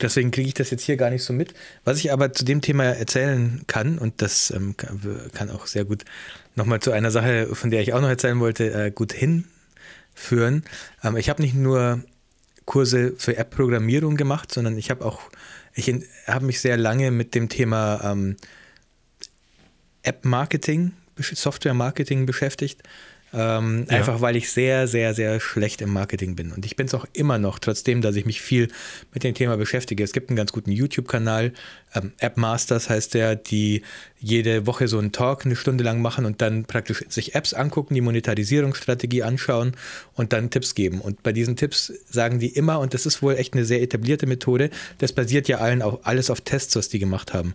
Deswegen 0.02 0.32
kriege 0.32 0.48
ich 0.48 0.54
das 0.56 0.72
jetzt 0.72 0.84
hier 0.84 0.98
gar 0.98 1.10
nicht 1.10 1.24
so 1.24 1.34
mit. 1.34 1.54
Was 1.84 2.00
ich 2.00 2.12
aber 2.12 2.34
zu 2.34 2.44
dem 2.44 2.62
Thema 2.62 2.84
erzählen 2.84 3.62
kann, 3.68 3.98
und 3.98 4.22
das 4.22 4.52
ähm, 4.52 4.76
kann, 4.76 5.00
kann, 5.34 5.50
auch 5.50 5.68
sehr 5.68 5.86
gut 5.86 6.04
nochmal 6.56 6.82
zu 6.82 6.92
einer 6.92 7.12
Sache, 7.12 7.56
von 7.56 7.70
der 7.70 7.82
ich 7.82 7.94
auch 7.94 8.02
noch 8.02 8.10
erzählen 8.10 8.40
wollte, 8.40 8.74
äh, 8.74 8.92
gut 8.92 9.14
hinführen. 9.14 10.64
Ähm, 11.04 11.16
ich 11.16 11.30
habe 11.30 11.42
nicht 11.42 11.56
nur 11.56 12.04
Kurse 12.66 13.14
für 13.18 13.38
App-Programmierung 13.38 14.18
gemacht, 14.18 14.52
sondern 14.52 14.78
ich 14.78 14.90
habe 14.90 15.06
auch, 15.06 15.22
ich 15.74 15.94
habe 16.28 16.46
mich 16.46 16.60
sehr 16.60 16.78
lange 16.78 17.12
mit 17.12 17.36
dem 17.36 17.50
Thema 17.50 18.02
ähm, 18.04 18.38
App-Marketing, 20.04 20.94
Software-Marketing 21.18 22.26
beschäftigt. 22.26 22.82
Ähm, 23.36 23.86
ja. 23.90 23.98
Einfach 23.98 24.22
weil 24.22 24.38
ich 24.38 24.50
sehr, 24.50 24.88
sehr, 24.88 25.14
sehr 25.14 25.42
schlecht 25.42 25.82
im 25.82 25.92
Marketing 25.92 26.36
bin. 26.36 26.54
Und 26.54 26.66
ich 26.66 26.78
bin 26.78 26.88
es 26.88 26.94
auch 26.94 27.06
immer 27.12 27.38
noch, 27.38 27.60
trotzdem, 27.60 28.02
dass 28.02 28.16
ich 28.16 28.26
mich 28.26 28.42
viel 28.42 28.70
mit 29.14 29.26
dem 29.26 29.34
Thema 29.34 29.58
beschäftige. 29.58 30.04
Es 30.04 30.14
gibt 30.14 30.30
einen 30.30 30.38
ganz 30.38 30.54
guten 30.54 30.72
YouTube-Kanal, 30.72 31.52
ähm, 31.94 32.14
App 32.20 32.38
Masters 32.38 32.90
heißt 32.90 33.14
der, 33.14 33.36
die 33.36 33.82
jede 34.20 34.66
Woche 34.68 34.88
so 34.88 35.00
einen 35.00 35.12
Talk 35.12 35.46
eine 35.46 35.58
Stunde 35.58 35.84
lang 35.84 36.02
machen 36.02 36.26
und 36.26 36.42
dann 36.42 36.64
praktisch 36.64 37.04
sich 37.10 37.36
Apps 37.36 37.54
angucken, 37.54 37.94
die 37.94 38.02
Monetarisierungsstrategie 38.02 39.24
anschauen 39.24 39.76
und 40.14 40.32
dann 40.32 40.50
Tipps 40.50 40.74
geben. 40.74 41.02
Und 41.02 41.22
bei 41.22 41.34
diesen 41.34 41.58
Tipps 41.58 41.92
sagen 42.10 42.40
die 42.40 42.50
immer, 42.50 42.80
und 42.80 42.94
das 42.94 43.06
ist 43.06 43.22
wohl 43.22 43.36
echt 43.36 43.54
eine 43.54 43.66
sehr 43.66 43.82
etablierte 43.82 44.28
Methode, 44.28 44.70
das 45.00 45.12
basiert 45.12 45.50
ja 45.50 45.58
allen 45.58 45.82
auch 45.82 46.00
alles 46.04 46.30
auf 46.30 46.40
Tests, 46.42 46.76
was 46.76 46.88
die 46.88 47.00
gemacht 47.00 47.34
haben. 47.34 47.54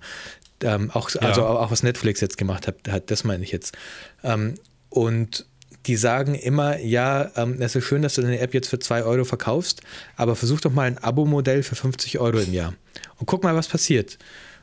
Ähm, 0.62 0.90
auch, 0.90 1.10
also 1.20 1.40
ja. 1.40 1.46
auch 1.46 1.70
was 1.70 1.82
Netflix 1.82 2.20
jetzt 2.20 2.36
gemacht 2.36 2.66
hat, 2.66 2.76
hat 2.88 3.10
das 3.10 3.24
meine 3.24 3.42
ich 3.44 3.50
jetzt. 3.50 3.74
Ähm, 4.22 4.56
und 4.90 5.46
die 5.86 5.96
sagen 5.96 6.34
immer, 6.34 6.78
ja, 6.78 7.30
ähm, 7.36 7.56
es 7.60 7.74
ist 7.74 7.84
schön, 7.84 8.02
dass 8.02 8.14
du 8.14 8.22
deine 8.22 8.38
App 8.40 8.54
jetzt 8.54 8.68
für 8.68 8.78
2 8.78 9.04
Euro 9.04 9.24
verkaufst, 9.24 9.82
aber 10.16 10.36
versuch 10.36 10.60
doch 10.60 10.72
mal 10.72 10.82
ein 10.82 10.98
Abo-Modell 10.98 11.62
für 11.62 11.74
50 11.74 12.18
Euro 12.18 12.38
im 12.38 12.52
Jahr 12.52 12.74
und 13.18 13.26
guck 13.26 13.42
mal, 13.42 13.54
was 13.54 13.68
passiert. 13.68 14.18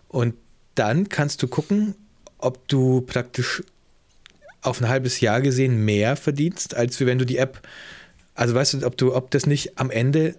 Und 0.07 0.35
dann 0.75 1.09
kannst 1.09 1.41
du 1.41 1.47
gucken, 1.47 1.95
ob 2.37 2.67
du 2.67 3.01
praktisch 3.01 3.63
auf 4.61 4.81
ein 4.81 4.89
halbes 4.89 5.21
Jahr 5.21 5.41
gesehen 5.41 5.85
mehr 5.85 6.15
verdienst, 6.15 6.75
als 6.75 6.99
wenn 6.99 7.17
du 7.17 7.25
die 7.25 7.37
App, 7.37 7.61
also 8.35 8.53
weißt 8.53 8.75
du, 8.75 8.85
ob 8.85 8.97
du, 8.97 9.15
ob 9.15 9.31
das 9.31 9.45
nicht 9.45 9.79
am 9.79 9.89
Ende, 9.89 10.35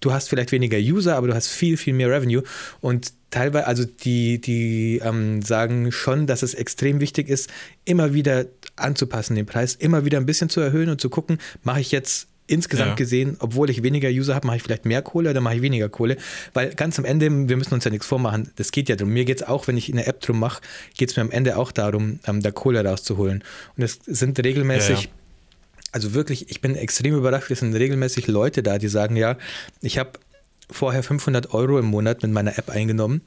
du 0.00 0.12
hast 0.12 0.28
vielleicht 0.28 0.52
weniger 0.52 0.78
User, 0.78 1.16
aber 1.16 1.28
du 1.28 1.34
hast 1.34 1.48
viel, 1.48 1.76
viel 1.76 1.94
mehr 1.94 2.10
Revenue 2.10 2.42
und 2.80 3.12
teilweise, 3.30 3.66
also 3.66 3.84
die, 3.84 4.40
die 4.40 5.00
ähm, 5.04 5.42
sagen 5.42 5.92
schon, 5.92 6.26
dass 6.26 6.42
es 6.42 6.54
extrem 6.54 7.00
wichtig 7.00 7.28
ist, 7.28 7.50
immer 7.84 8.14
wieder 8.14 8.46
anzupassen, 8.80 9.36
den 9.36 9.46
Preis, 9.46 9.74
immer 9.74 10.04
wieder 10.04 10.18
ein 10.18 10.26
bisschen 10.26 10.48
zu 10.48 10.60
erhöhen 10.60 10.88
und 10.88 11.00
zu 11.00 11.10
gucken, 11.10 11.38
mache 11.62 11.80
ich 11.80 11.90
jetzt 11.90 12.28
insgesamt 12.50 12.90
ja. 12.90 12.94
gesehen, 12.96 13.36
obwohl 13.38 13.70
ich 13.70 13.82
weniger 13.82 14.08
User 14.08 14.34
habe, 14.34 14.46
mache 14.46 14.56
ich 14.56 14.62
vielleicht 14.62 14.84
mehr 14.84 15.02
Kohle 15.02 15.30
oder 15.30 15.40
mache 15.40 15.56
ich 15.56 15.62
weniger 15.62 15.88
Kohle. 15.88 16.16
Weil 16.52 16.74
ganz 16.74 16.98
am 16.98 17.04
Ende, 17.04 17.30
wir 17.48 17.56
müssen 17.56 17.74
uns 17.74 17.84
ja 17.84 17.90
nichts 17.90 18.06
vormachen, 18.06 18.50
das 18.56 18.72
geht 18.72 18.88
ja 18.88 18.96
darum. 18.96 19.12
Mir 19.12 19.24
geht 19.24 19.40
es 19.40 19.46
auch, 19.46 19.68
wenn 19.68 19.76
ich 19.76 19.90
eine 19.90 20.06
App 20.06 20.20
drum 20.20 20.40
mache, 20.40 20.60
geht 20.96 21.10
es 21.10 21.16
mir 21.16 21.22
am 21.22 21.30
Ende 21.30 21.56
auch 21.56 21.70
darum, 21.70 22.18
ähm, 22.26 22.42
da 22.42 22.50
Kohle 22.50 22.84
rauszuholen. 22.84 23.44
Und 23.76 23.84
es 23.84 24.00
sind 24.04 24.38
regelmäßig. 24.42 24.98
Ja, 24.98 25.04
ja. 25.04 25.10
Also 25.92 26.14
wirklich, 26.14 26.50
ich 26.50 26.60
bin 26.60 26.76
extrem 26.76 27.16
überrascht, 27.16 27.50
es 27.50 27.60
sind 27.60 27.74
regelmäßig 27.74 28.26
Leute 28.26 28.62
da, 28.62 28.78
die 28.78 28.88
sagen, 28.88 29.16
ja, 29.16 29.36
ich 29.80 29.98
habe 29.98 30.12
vorher 30.70 31.02
500 31.02 31.52
Euro 31.52 31.78
im 31.78 31.86
Monat 31.86 32.22
mit 32.22 32.32
meiner 32.32 32.58
App 32.58 32.70
eingenommen. 32.70 33.22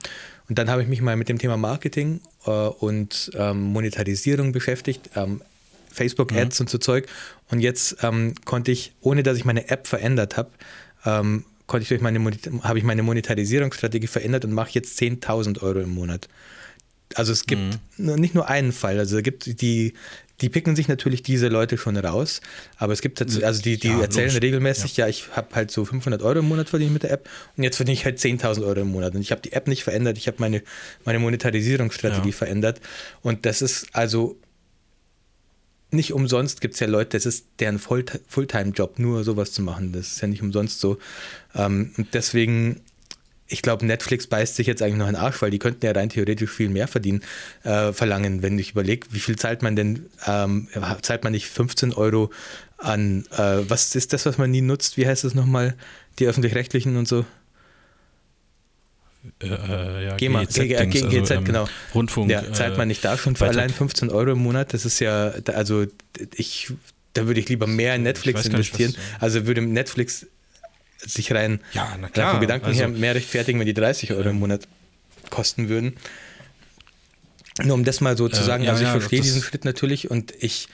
Und 0.49 0.57
dann 0.57 0.69
habe 0.69 0.81
ich 0.81 0.87
mich 0.87 1.01
mal 1.01 1.15
mit 1.15 1.29
dem 1.29 1.39
Thema 1.39 1.57
Marketing 1.57 2.19
äh, 2.45 2.49
und 2.49 3.31
ähm, 3.35 3.61
Monetarisierung 3.61 4.51
beschäftigt, 4.51 5.09
ähm, 5.15 5.41
Facebook-Ads 5.91 6.59
mhm. 6.59 6.63
und 6.63 6.69
so 6.69 6.77
Zeug. 6.77 7.07
Und 7.49 7.59
jetzt 7.59 7.97
ähm, 8.01 8.33
konnte 8.45 8.71
ich, 8.71 8.93
ohne 9.01 9.23
dass 9.23 9.37
ich 9.37 9.45
meine 9.45 9.69
App 9.69 9.87
verändert 9.87 10.37
habe, 10.37 10.51
ähm, 11.05 11.45
konnte 11.67 11.83
ich 11.83 11.89
durch 11.89 12.01
meine 12.01 12.19
habe 12.63 12.77
ich 12.77 12.83
meine 12.83 13.03
Monetarisierungsstrategie 13.03 14.07
verändert 14.07 14.45
und 14.45 14.53
mache 14.53 14.71
jetzt 14.73 14.99
10.000 14.99 15.61
Euro 15.61 15.79
im 15.79 15.93
Monat. 15.93 16.27
Also 17.15 17.31
es 17.31 17.45
gibt 17.45 17.79
mhm. 17.97 18.15
nicht 18.15 18.33
nur 18.33 18.49
einen 18.49 18.71
Fall, 18.71 18.97
also 18.97 19.17
es 19.17 19.23
gibt 19.23 19.61
die 19.61 19.93
die 20.41 20.49
picken 20.49 20.75
sich 20.75 20.87
natürlich 20.87 21.23
diese 21.23 21.47
Leute 21.47 21.77
schon 21.77 21.95
raus, 21.95 22.41
aber 22.77 22.93
es 22.93 23.01
gibt 23.01 23.21
dazu, 23.21 23.43
also 23.45 23.61
die, 23.61 23.77
die 23.77 23.89
ja, 23.89 24.01
erzählen 24.01 24.27
logisch. 24.27 24.41
regelmäßig, 24.41 24.97
ja, 24.97 25.05
ja 25.05 25.09
ich 25.09 25.27
habe 25.35 25.55
halt 25.55 25.71
so 25.71 25.85
500 25.85 26.21
Euro 26.21 26.39
im 26.39 26.47
Monat 26.47 26.69
verdient 26.69 26.91
mit 26.91 27.03
der 27.03 27.11
App 27.11 27.29
und 27.55 27.63
jetzt 27.63 27.77
verdiene 27.77 27.93
ich 27.93 28.05
halt 28.05 28.19
10.000 28.19 28.65
Euro 28.65 28.81
im 28.81 28.91
Monat 28.91 29.13
und 29.15 29.21
ich 29.21 29.31
habe 29.31 29.41
die 29.41 29.53
App 29.53 29.67
nicht 29.67 29.83
verändert, 29.83 30.17
ich 30.17 30.27
habe 30.27 30.37
meine, 30.39 30.63
meine 31.05 31.19
Monetarisierungsstrategie 31.19 32.29
ja. 32.29 32.35
verändert 32.35 32.81
und 33.21 33.45
das 33.45 33.61
ist 33.61 33.87
also 33.93 34.37
nicht 35.93 36.11
umsonst 36.11 36.59
gibt 36.59 36.73
es 36.73 36.79
ja 36.79 36.87
Leute, 36.87 37.11
das 37.17 37.25
ist 37.25 37.45
deren 37.59 37.77
Fulltime-Job, 37.77 38.97
nur 38.97 39.23
sowas 39.23 39.51
zu 39.51 39.61
machen. 39.61 39.93
Das 39.93 40.07
ist 40.07 40.21
ja 40.21 40.27
nicht 40.27 40.41
umsonst 40.41 40.79
so. 40.79 40.97
Ähm, 41.53 41.91
und 41.97 42.15
deswegen 42.15 42.81
ich 43.47 43.61
glaube, 43.61 43.85
Netflix 43.85 44.27
beißt 44.27 44.55
sich 44.55 44.67
jetzt 44.67 44.81
eigentlich 44.81 44.97
noch 44.97 45.07
in 45.07 45.13
den 45.13 45.21
Arsch, 45.21 45.41
weil 45.41 45.51
die 45.51 45.59
könnten 45.59 45.85
ja 45.85 45.91
rein 45.91 46.09
theoretisch 46.09 46.51
viel 46.51 46.69
mehr 46.69 46.87
verdienen, 46.87 47.21
äh, 47.63 47.91
verlangen, 47.93 48.41
wenn 48.41 48.57
ich 48.57 48.71
überlege, 48.71 49.07
wie 49.11 49.19
viel 49.19 49.37
zahlt 49.37 49.61
man 49.61 49.75
denn, 49.75 50.07
ähm, 50.25 50.67
zahlt 51.01 51.23
man 51.23 51.33
nicht 51.33 51.47
15 51.47 51.93
Euro 51.93 52.31
an, 52.77 53.25
äh, 53.31 53.59
was 53.67 53.95
ist 53.95 54.13
das, 54.13 54.25
was 54.25 54.37
man 54.37 54.51
nie 54.51 54.61
nutzt, 54.61 54.97
wie 54.97 55.07
heißt 55.07 55.23
das 55.23 55.35
nochmal, 55.35 55.75
die 56.19 56.27
Öffentlich-Rechtlichen 56.27 56.95
und 56.97 57.07
so? 57.07 57.25
Äh, 59.41 59.47
äh 59.47 60.05
ja, 60.05 60.15
GEMA, 60.17 60.43
GZ, 60.43 60.67
GZ, 60.67 60.79
also, 60.79 61.09
GZ 61.09 61.31
ähm, 61.31 61.45
genau. 61.45 61.69
Rundfunk. 61.93 62.29
Ja, 62.29 62.51
zahlt 62.51 62.77
man 62.77 62.87
nicht 62.87 63.03
da 63.05 63.17
schon 63.17 63.35
für 63.35 63.47
allein 63.47 63.69
15 63.69 64.09
Euro 64.09 64.31
im 64.31 64.39
Monat? 64.39 64.73
Das 64.73 64.85
ist 64.85 64.99
ja, 64.99 65.33
also 65.47 65.85
ich, 66.35 66.73
da 67.13 67.27
würde 67.27 67.39
ich 67.39 67.49
lieber 67.49 67.67
mehr 67.67 67.95
in 67.95 68.03
Netflix 68.03 68.45
investieren. 68.45 68.91
Nicht, 68.91 68.99
also 69.19 69.45
würde 69.45 69.61
Netflix 69.61 70.27
sich 71.05 71.31
rein 71.31 71.59
ja, 71.73 71.95
na 71.99 72.09
klar. 72.09 72.31
vom 72.31 72.41
Gedanken 72.41 72.67
also, 72.67 72.79
her 72.79 72.87
mehr 72.87 73.15
rechtfertigen, 73.15 73.59
wenn 73.59 73.65
die 73.65 73.73
30 73.73 74.13
Euro 74.13 74.29
im 74.29 74.39
Monat 74.39 74.67
kosten 75.29 75.69
würden. 75.69 75.95
Nur 77.63 77.75
um 77.75 77.83
das 77.83 78.01
mal 78.01 78.17
so 78.17 78.29
zu 78.29 78.41
äh, 78.41 78.45
sagen, 78.45 78.63
ja, 78.63 78.71
also 78.71 78.83
ich 78.83 78.87
ja, 78.87 78.93
verstehe 78.99 79.21
diesen 79.21 79.41
Schritt 79.41 79.65
natürlich 79.65 80.09
und 80.09 80.33
ich 80.39 80.67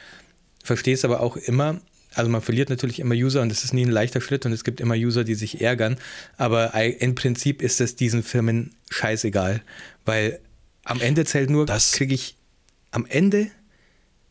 verstehe 0.63 0.93
es 0.93 1.03
aber 1.03 1.19
auch 1.19 1.35
immer. 1.35 1.81
Also 2.15 2.29
man 2.31 2.41
verliert 2.41 2.69
natürlich 2.69 2.99
immer 2.99 3.15
User 3.15 3.41
und 3.41 3.51
es 3.51 3.63
ist 3.63 3.73
nie 3.73 3.85
ein 3.85 3.91
leichter 3.91 4.21
Schritt 4.21 4.45
und 4.45 4.51
es 4.51 4.63
gibt 4.63 4.79
immer 4.81 4.95
User, 4.95 5.23
die 5.23 5.35
sich 5.35 5.61
ärgern. 5.61 5.97
Aber 6.37 6.73
im 6.73 7.15
Prinzip 7.15 7.61
ist 7.61 7.81
es 7.81 7.95
diesen 7.95 8.23
Firmen 8.23 8.75
scheißegal, 8.89 9.61
weil 10.05 10.39
am 10.83 11.01
Ende 11.01 11.25
zählt 11.25 11.49
nur, 11.49 11.65
Das- 11.65 11.91
kriege 11.91 12.15
ich 12.15 12.35
am 12.91 13.05
Ende 13.05 13.51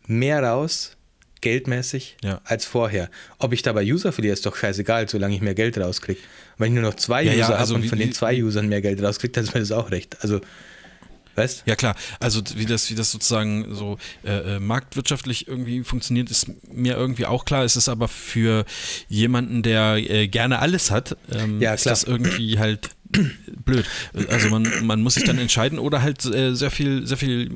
mehr 0.06 0.42
raus, 0.42 0.96
geldmäßig, 1.40 2.16
Ja. 2.22 2.40
als 2.44 2.64
vorher. 2.64 3.10
Ob 3.38 3.52
ich 3.52 3.62
dabei 3.62 3.82
User 3.84 4.12
verliere, 4.12 4.32
ist 4.34 4.44
doch 4.46 4.56
scheißegal, 4.56 5.08
solange 5.08 5.34
ich 5.34 5.40
mehr 5.40 5.54
Geld 5.54 5.78
rauskriege. 5.78 6.20
Wenn 6.58 6.72
ich 6.74 6.80
nur 6.80 6.90
noch 6.90 6.96
zwei 6.96 7.22
Ja, 7.22 7.32
ja, 7.32 7.44
User 7.46 7.58
also 7.58 7.74
habe 7.74 7.84
und 7.84 7.88
von 7.88 7.98
den 7.98 8.12
zwei 8.12 8.42
Usern 8.42 8.68
mehr 8.68 8.80
Geld 8.82 9.02
rauskriege, 9.02 9.32
dann 9.32 9.44
ist 9.44 9.54
mir 9.54 9.60
das 9.60 9.72
auch 9.72 9.90
recht. 9.90 10.16
Also, 10.22 10.40
weißt 11.36 11.62
Ja 11.66 11.76
klar, 11.76 11.94
also 12.18 12.42
wie 12.56 12.66
das, 12.66 12.90
wie 12.90 12.96
das 12.96 13.12
sozusagen 13.12 13.74
so 13.74 13.96
äh, 14.24 14.56
äh, 14.56 14.60
marktwirtschaftlich 14.60 15.46
irgendwie 15.46 15.84
funktioniert, 15.84 16.30
ist 16.30 16.48
mir 16.72 16.96
irgendwie 16.96 17.26
auch 17.26 17.44
klar. 17.44 17.64
Es 17.64 17.76
ist 17.76 17.88
aber 17.88 18.08
für 18.08 18.64
jemanden, 19.08 19.62
der 19.62 19.96
äh, 19.98 20.26
gerne 20.26 20.58
alles 20.58 20.90
hat, 20.90 21.16
ähm, 21.30 21.60
Ja, 21.60 21.74
ist 21.74 21.86
das 21.86 22.02
irgendwie 22.02 22.58
halt 22.58 22.90
blöd. 23.64 23.86
Also 24.28 24.48
man, 24.48 24.68
man 24.82 25.00
muss 25.02 25.14
sich 25.14 25.24
dann 25.24 25.38
entscheiden 25.38 25.78
oder 25.78 26.02
halt 26.02 26.24
äh, 26.24 26.54
sehr 26.54 26.70
viel, 26.70 27.06
sehr 27.06 27.16
viel 27.16 27.50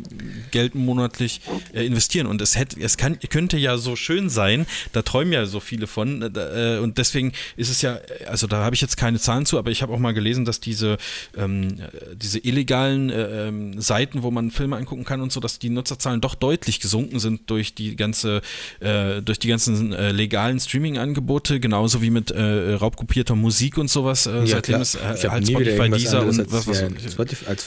Geld 0.51 0.75
monatlich 0.75 1.41
äh, 1.75 1.85
investieren. 1.85 2.27
Und 2.27 2.41
es 2.41 2.57
hätte, 2.57 2.81
es 2.81 2.97
kann, 2.97 3.19
könnte 3.31 3.59
ja 3.59 3.77
so 3.77 3.97
schön 3.97 4.29
sein, 4.29 4.67
da 4.93 5.03
träumen 5.03 5.33
ja 5.33 5.47
so 5.47 5.61
viele 5.61 5.87
von. 5.87 6.23
Äh, 6.23 6.79
und 6.79 6.99
deswegen 6.99 7.33
ist 7.57 7.71
es 7.71 7.83
ja, 7.83 7.99
also 8.27 8.47
da 8.47 8.65
habe 8.65 8.75
ich 8.75 8.81
jetzt 8.81 8.97
keine 8.97 9.19
Zahlen 9.19 9.47
zu, 9.47 9.59
aber 9.59 9.71
ich 9.71 9.83
habe 9.83 9.93
auch 9.93 9.99
mal 9.99 10.15
gelesen, 10.15 10.45
dass 10.45 10.61
diese, 10.61 10.97
ähm, 11.37 11.79
äh, 11.79 12.17
diese 12.17 12.39
illegalen 12.39 13.11
äh, 13.11 13.49
ähm, 13.49 13.81
Seiten, 13.81 14.23
wo 14.23 14.31
man 14.31 14.51
Filme 14.51 14.77
angucken 14.77 15.05
kann 15.05 15.21
und 15.21 15.33
so, 15.33 15.41
dass 15.41 15.59
die 15.59 15.71
Nutzerzahlen 15.71 16.21
doch 16.21 16.35
deutlich 16.35 16.81
gesunken 16.81 17.21
sind 17.21 17.51
durch 17.51 17.75
die 17.75 17.97
ganze, 17.97 18.41
äh, 18.81 19.21
durch 19.23 19.39
die 19.39 19.49
ganzen 19.49 19.93
äh, 19.93 20.13
legalen 20.13 20.59
Streaming-Angebote, 20.61 21.61
genauso 21.61 22.01
wie 22.01 22.11
mit 22.11 22.31
äh, 22.31 22.75
raubkopierter 22.75 23.35
Musik 23.35 23.77
und 23.77 23.89
sowas. 23.89 24.27
Äh, 24.27 24.47
seitdem 24.47 24.81
es 24.81 24.95
äh, 24.95 25.15
ich 25.15 25.25
habe 25.25 25.33
halt 25.33 25.42
nie 25.43 25.59
wieder 25.59 25.73
Spotify, 25.73 25.83
irgendwas 25.83 26.03
Deezer 26.03 26.21
anderes 26.21 26.39
und 26.39 26.53
was, 26.53 26.67
was, 26.67 26.83
als, 26.83 27.05
ja, 27.05 27.11
Spotify, 27.11 27.47
als, 27.47 27.67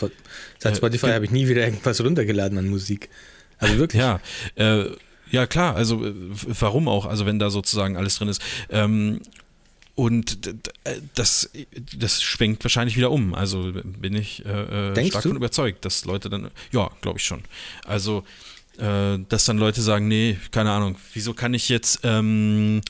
seit 0.60 0.74
Äh, 0.74 0.76
Spotify 0.76 1.08
habe 1.08 1.26
ich 1.26 1.32
nie 1.32 1.48
wieder 1.48 1.66
irgendwas 1.66 2.04
runtergeladen 2.04 2.58
an 2.58 2.70
Musik. 2.70 3.10
Also 3.58 3.78
wirklich. 3.78 4.02
Ja, 4.02 4.20
äh, 4.56 4.90
ja 5.32 5.48
klar, 5.48 5.76
also 5.76 6.06
äh, 6.06 6.14
warum 6.60 6.88
auch, 6.88 7.06
also 7.06 7.26
wenn 7.26 7.40
da 7.40 7.50
sozusagen 7.50 7.98
alles 7.98 8.18
drin 8.18 8.30
ist. 8.30 8.42
Ähm, 8.70 9.22
und 9.96 10.48
äh, 10.84 11.00
das, 11.16 11.50
das 11.98 12.22
schwenkt 12.22 12.64
wahrscheinlich 12.66 12.98
wieder 12.98 13.12
um. 13.12 13.34
Also 13.34 13.72
bin 13.74 14.14
ich 14.14 14.46
äh, 14.46 15.08
stark 15.08 15.24
du? 15.24 15.30
von 15.30 15.38
überzeugt, 15.38 15.86
dass 15.86 16.04
Leute 16.04 16.30
dann, 16.30 16.52
ja, 16.72 16.92
glaube 17.02 17.18
ich 17.20 17.26
schon. 17.26 17.44
Also, 17.86 18.26
äh, 18.80 19.18
dass 19.30 19.46
dann 19.46 19.58
Leute 19.58 19.82
sagen, 19.82 20.08
nee, 20.08 20.38
keine 20.52 20.72
Ahnung, 20.72 20.98
wieso 21.14 21.34
kann 21.34 21.54
ich 21.54 21.70
jetzt 21.70 22.00
ähm, 22.04 22.82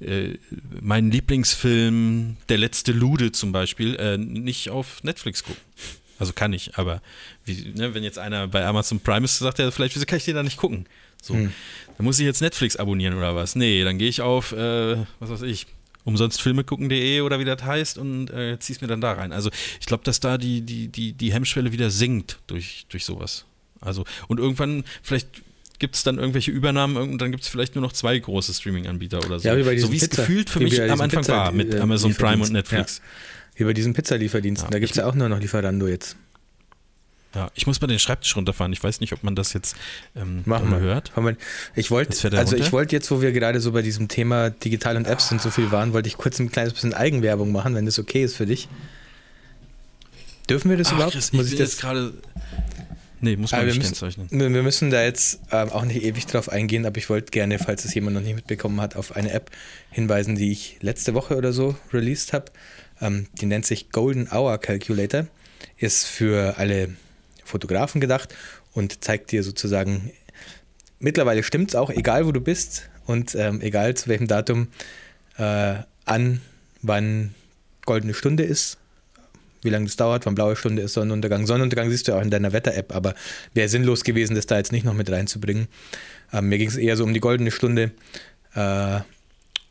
äh, 0.00 0.34
meinen 0.80 1.10
Lieblingsfilm, 1.10 2.36
Der 2.48 2.58
letzte 2.58 2.92
Lude 2.92 3.32
zum 3.32 3.52
Beispiel, 3.52 3.96
äh, 3.96 4.18
nicht 4.18 4.70
auf 4.70 5.02
Netflix 5.02 5.42
gucken? 5.44 5.60
Also 6.18 6.32
kann 6.32 6.52
ich, 6.52 6.76
aber 6.76 7.02
wie, 7.44 7.72
ne, 7.74 7.94
wenn 7.94 8.04
jetzt 8.04 8.18
einer 8.18 8.46
bei 8.46 8.64
Amazon 8.64 9.00
Prime 9.00 9.24
ist, 9.24 9.38
sagt 9.38 9.58
er 9.58 9.72
vielleicht, 9.72 9.96
wieso 9.96 10.06
kann 10.06 10.18
ich 10.18 10.24
den 10.24 10.36
da 10.36 10.42
nicht 10.42 10.56
gucken? 10.56 10.86
So, 11.20 11.34
Hm. 11.34 11.52
dann 11.96 12.04
muss 12.04 12.18
ich 12.18 12.24
jetzt 12.26 12.40
Netflix 12.42 12.76
abonnieren 12.76 13.14
oder 13.16 13.34
was? 13.34 13.56
Nee, 13.56 13.82
dann 13.84 13.98
gehe 13.98 14.08
ich 14.08 14.20
auf, 14.22 14.52
äh, 14.52 14.96
was 15.20 15.30
weiß 15.30 15.42
ich, 15.42 15.66
umsonstfilmegucken.de 16.04 17.20
oder 17.20 17.38
wie 17.38 17.44
das 17.44 17.62
heißt 17.62 17.98
und 17.98 18.30
äh, 18.30 18.58
zieh's 18.58 18.80
mir 18.80 18.88
dann 18.88 19.00
da 19.00 19.12
rein. 19.12 19.32
Also 19.32 19.50
ich 19.80 19.86
glaube, 19.86 20.04
dass 20.04 20.20
da 20.20 20.38
die, 20.38 20.60
die, 20.62 20.88
die, 20.88 21.12
die 21.12 21.32
Hemmschwelle 21.32 21.72
wieder 21.72 21.90
sinkt 21.90 22.38
durch, 22.46 22.86
durch 22.88 23.04
sowas. 23.04 23.44
Also, 23.82 24.04
und 24.28 24.40
irgendwann, 24.40 24.84
vielleicht 25.02 25.28
gibt 25.78 25.96
es 25.96 26.02
dann 26.04 26.18
irgendwelche 26.18 26.50
Übernahmen 26.52 26.96
und 26.96 27.18
dann 27.18 27.30
gibt 27.32 27.42
es 27.42 27.48
vielleicht 27.48 27.74
nur 27.74 27.82
noch 27.82 27.92
zwei 27.92 28.16
große 28.18 28.54
Streaming-Anbieter 28.54 29.18
oder 29.18 29.40
so. 29.40 29.48
Ja, 29.48 29.56
wie 29.56 29.62
bei 29.64 29.76
so 29.76 29.90
wie 29.92 29.96
es 29.96 30.08
gefühlt 30.08 30.48
für 30.48 30.60
mich 30.60 30.80
am 30.80 31.00
Anfang 31.00 31.22
Pizza- 31.22 31.32
war 31.32 31.52
mit 31.52 31.74
äh, 31.74 31.80
Amazon 31.80 32.14
Prime 32.14 32.42
und. 32.42 32.52
Netflix. 32.52 33.00
Wie 33.56 33.64
bei 33.64 33.72
diesen 33.74 33.92
Pizzalieferdiensten. 33.92 34.68
Ja, 34.68 34.70
da 34.70 34.78
gibt 34.78 34.92
es 34.92 34.96
ja 34.96 35.06
auch 35.06 35.14
nur 35.14 35.28
noch 35.28 35.38
Lieferando 35.38 35.86
jetzt. 35.86 36.16
Ja, 37.34 37.50
ich 37.54 37.66
muss 37.66 37.80
mal 37.80 37.86
den 37.86 37.98
Schreibtisch 37.98 38.36
runterfahren. 38.36 38.72
Ich 38.74 38.82
weiß 38.84 39.00
nicht, 39.00 39.12
ob 39.12 39.22
man 39.24 39.34
das 39.34 39.54
jetzt 39.54 39.74
ähm, 40.14 40.42
Machen 40.44 40.70
wir. 40.70 40.80
hört. 40.80 41.12
Ich 41.74 41.90
wollte, 41.90 42.36
also 42.38 42.56
ich 42.56 42.72
wollte 42.72 42.94
jetzt, 42.94 43.10
wo 43.10 43.20
wir 43.22 43.32
gerade 43.32 43.58
so 43.60 43.72
bei 43.72 43.80
diesem 43.82 44.08
Thema 44.08 44.50
digital 44.50 44.96
und 44.98 45.06
Apps 45.06 45.32
und 45.32 45.40
so 45.40 45.50
viel 45.50 45.72
waren, 45.72 45.92
wollte 45.94 46.08
ich 46.08 46.16
kurz 46.18 46.38
ein 46.40 46.50
kleines 46.52 46.74
bisschen 46.74 46.92
Eigenwerbung 46.94 47.50
machen, 47.50 47.74
wenn 47.74 47.86
das 47.86 47.98
okay 47.98 48.22
ist 48.22 48.36
für 48.36 48.46
dich. 48.46 48.68
Dürfen 50.50 50.70
wir 50.70 50.76
das 50.76 50.88
Ach, 50.88 50.94
überhaupt? 50.94 51.12
Chris, 51.14 51.26
ich 51.28 51.32
Muss 51.32 51.44
bin 51.46 51.52
ich 51.54 51.58
jetzt 51.58 51.74
das? 51.74 51.80
gerade. 51.80 52.12
Nee, 53.24 53.36
muss 53.36 53.52
man 53.52 53.64
nicht 53.64 53.76
müssen, 53.76 53.94
kennzeichnen. 53.94 54.28
wir 54.30 54.52
wir 54.52 54.62
müssen 54.64 54.90
da 54.90 55.00
jetzt 55.00 55.38
ähm, 55.52 55.70
auch 55.70 55.84
nicht 55.84 56.02
ewig 56.02 56.26
drauf 56.26 56.48
eingehen, 56.48 56.84
aber 56.84 56.98
ich 56.98 57.08
wollte 57.08 57.30
gerne, 57.30 57.60
falls 57.60 57.84
es 57.84 57.94
jemand 57.94 58.16
noch 58.16 58.20
nicht 58.20 58.34
mitbekommen 58.34 58.80
hat, 58.80 58.96
auf 58.96 59.14
eine 59.14 59.30
App 59.30 59.52
hinweisen, 59.92 60.34
die 60.34 60.50
ich 60.50 60.78
letzte 60.80 61.14
Woche 61.14 61.36
oder 61.36 61.52
so 61.52 61.76
released 61.92 62.32
habe. 62.32 62.46
Ähm, 63.00 63.28
die 63.34 63.46
nennt 63.46 63.64
sich 63.64 63.90
Golden 63.90 64.28
Hour 64.28 64.58
Calculator. 64.58 65.28
Ist 65.76 66.04
für 66.04 66.58
alle 66.58 66.96
Fotografen 67.44 68.00
gedacht 68.00 68.34
und 68.72 69.04
zeigt 69.04 69.30
dir 69.30 69.44
sozusagen, 69.44 70.10
mittlerweile 70.98 71.44
stimmt 71.44 71.70
es 71.70 71.76
auch, 71.76 71.90
egal 71.90 72.26
wo 72.26 72.32
du 72.32 72.40
bist 72.40 72.88
und 73.06 73.36
ähm, 73.36 73.60
egal 73.60 73.94
zu 73.94 74.08
welchem 74.08 74.26
Datum, 74.26 74.66
äh, 75.38 75.76
an, 76.06 76.40
wann 76.82 77.36
goldene 77.86 78.14
Stunde 78.14 78.42
ist, 78.42 78.78
wie 79.62 79.70
lange 79.70 79.86
das 79.86 79.96
dauert, 79.96 80.26
wann 80.26 80.34
blaue 80.34 80.56
Stunde 80.56 80.82
ist, 80.82 80.94
Sonnenuntergang. 80.94 81.46
Sonnenuntergang 81.46 81.90
siehst 81.90 82.06
du 82.06 82.12
ja 82.12 82.18
auch 82.18 82.22
in 82.22 82.30
deiner 82.30 82.52
Wetter-App, 82.52 82.94
aber 82.94 83.14
wäre 83.54 83.68
sinnlos 83.68 84.04
gewesen, 84.04 84.34
das 84.34 84.46
da 84.46 84.58
jetzt 84.58 84.72
nicht 84.72 84.84
noch 84.84 84.94
mit 84.94 85.10
reinzubringen. 85.10 85.68
Ähm, 86.32 86.48
mir 86.48 86.58
ging 86.58 86.68
es 86.68 86.76
eher 86.76 86.96
so 86.96 87.04
um 87.04 87.14
die 87.14 87.20
goldene 87.20 87.50
Stunde 87.50 87.92
äh, 88.54 89.00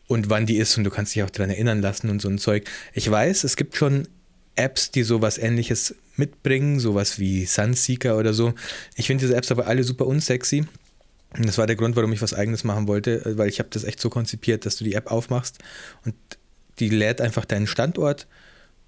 und 0.08 0.30
wann 0.30 0.46
die 0.46 0.58
ist 0.58 0.78
und 0.78 0.84
du 0.84 0.90
kannst 0.90 1.16
dich 1.16 1.24
auch 1.24 1.30
daran 1.30 1.50
erinnern 1.50 1.82
lassen 1.82 2.10
und 2.10 2.22
so 2.22 2.30
ein 2.30 2.38
Zeug. 2.38 2.70
Ich 2.94 3.10
weiß, 3.10 3.44
es 3.44 3.56
gibt 3.56 3.76
schon 3.76 4.08
Apps, 4.56 4.92
die 4.92 5.04
sowas 5.04 5.38
ähnliches 5.38 5.96
mitbringen, 6.16 6.80
sowas 6.80 7.20
wie 7.20 7.46
Sunseeker 7.46 8.18
oder 8.18 8.34
so. 8.34 8.54
Ich 8.96 9.08
finde 9.08 9.26
diese 9.26 9.36
Apps 9.36 9.52
aber 9.52 9.68
alle 9.68 9.84
super 9.84 10.06
unsexy. 10.08 10.66
Und 11.38 11.48
das 11.48 11.58
war 11.58 11.66
der 11.66 11.78
Grund, 11.78 11.96
warum 11.96 12.12
ich 12.12 12.22
was 12.22 12.34
eigenes 12.34 12.66
machen 12.66 12.88
wollte, 12.88 13.22
weil 13.38 13.48
ich 13.48 13.60
habe 13.60 13.70
das 13.72 13.86
echt 13.86 14.02
so 14.02 14.10
konzipiert, 14.10 14.66
dass 14.66 14.76
du 14.76 14.84
die 14.84 14.96
App 14.96 15.10
aufmachst 15.10 15.60
und 16.04 16.14
die 16.80 16.90
lädt 16.90 17.22
einfach 17.22 17.46
deinen 17.46 17.68
Standort 17.68 18.28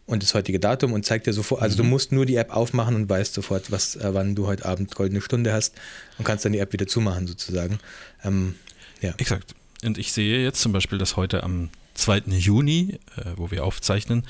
und 0.06 0.22
das 0.22 0.34
heutige 0.34 0.60
Datum 0.60 0.94
und 0.94 1.06
zeigt 1.06 1.28
dir 1.28 1.34
sofort, 1.34 1.62
also 1.62 1.78
du 1.78 1.84
musst 1.84 2.12
nur 2.12 2.26
die 2.26 2.36
App 2.36 2.54
aufmachen 2.56 2.96
und 2.96 3.10
weißt 3.10 3.34
sofort, 3.34 3.72
was, 3.72 3.96
äh, 3.96 4.14
wann 4.14 4.36
du 4.36 4.48
heute 4.48 4.66
Abend 4.66 4.94
goldene 4.96 5.22
Stunde 5.22 5.54
hast 5.54 5.76
und 6.18 6.26
kannst 6.26 6.46
dann 6.46 6.52
die 6.52 6.60
App 6.60 6.74
wieder 6.74 6.88
zumachen 6.88 7.28
sozusagen. 7.28 7.80
Ähm, 8.24 8.56
ja. 9.02 9.14
Exakt. 9.18 9.56
Und 9.84 9.98
ich 9.98 10.12
sehe 10.12 10.44
jetzt 10.44 10.62
zum 10.62 10.72
Beispiel, 10.72 10.98
dass 10.98 11.16
heute 11.16 11.44
am 11.44 11.70
2. 11.94 12.24
Juni, 12.38 13.00
äh, 13.16 13.22
wo 13.36 13.52
wir 13.52 13.64
aufzeichnen, 13.64 14.26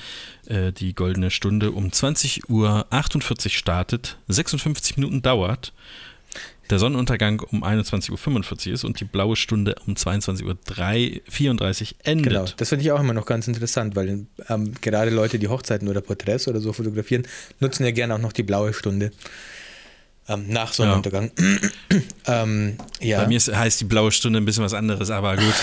äh, 0.46 0.72
die 0.72 0.94
goldene 0.94 1.30
Stunde 1.30 1.72
um 1.72 1.88
20.48 1.88 2.48
Uhr 2.48 3.50
startet, 3.50 4.18
56 4.28 4.96
Minuten 4.96 5.22
dauert, 5.22 5.72
der 6.70 6.78
Sonnenuntergang 6.78 7.40
um 7.40 7.64
21.45 7.64 8.68
Uhr 8.68 8.74
ist 8.74 8.84
und 8.84 9.00
die 9.00 9.04
blaue 9.04 9.36
Stunde 9.36 9.76
um 9.86 9.94
22.34 9.94 10.44
Uhr 10.44 11.98
endet. 12.04 12.32
Genau, 12.32 12.46
das 12.56 12.68
finde 12.68 12.84
ich 12.84 12.92
auch 12.92 13.00
immer 13.00 13.12
noch 13.12 13.26
ganz 13.26 13.48
interessant, 13.48 13.96
weil 13.96 14.26
ähm, 14.48 14.72
gerade 14.80 15.10
Leute, 15.10 15.38
die 15.38 15.48
Hochzeiten 15.48 15.88
oder 15.88 16.00
Porträts 16.00 16.48
oder 16.48 16.60
so 16.60 16.72
fotografieren, 16.72 17.26
nutzen 17.60 17.84
ja 17.84 17.90
gerne 17.90 18.14
auch 18.14 18.18
noch 18.18 18.32
die 18.32 18.42
blaue 18.42 18.72
Stunde 18.72 19.10
ähm, 20.28 20.46
nach 20.48 20.72
Sonnenuntergang. 20.72 21.30
ähm, 22.26 22.76
ja, 23.00 23.20
Bei 23.20 23.28
mir 23.28 23.36
ist, 23.36 23.54
heißt 23.54 23.80
die 23.80 23.84
blaue 23.84 24.10
Stunde 24.10 24.40
ein 24.40 24.44
bisschen 24.44 24.64
was 24.64 24.74
anderes, 24.74 25.10
aber 25.10 25.36
gut, 25.36 25.54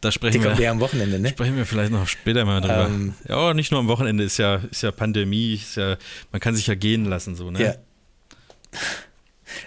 da 0.00 0.08
die 0.08 0.14
sprechen 0.14 0.42
kommt 0.42 0.58
wir, 0.58 0.64
eher 0.66 0.70
am 0.70 0.80
Wochenende, 0.80 1.18
ne? 1.18 1.30
sprechen 1.30 1.56
wir 1.56 1.66
vielleicht 1.66 1.90
noch 1.90 2.06
später 2.06 2.44
mal 2.44 2.60
drüber. 2.60 2.86
Ähm, 2.86 3.14
ja, 3.28 3.54
nicht 3.54 3.72
nur 3.72 3.80
am 3.80 3.88
Wochenende, 3.88 4.22
ist 4.24 4.38
ja, 4.38 4.60
ist 4.70 4.82
ja 4.82 4.92
Pandemie, 4.92 5.54
ist 5.54 5.76
ja, 5.76 5.96
man 6.30 6.40
kann 6.40 6.54
sich 6.54 6.66
ja 6.68 6.74
gehen 6.74 7.06
lassen, 7.06 7.34
so, 7.34 7.50
ne? 7.50 7.62
Ja. 7.62 7.74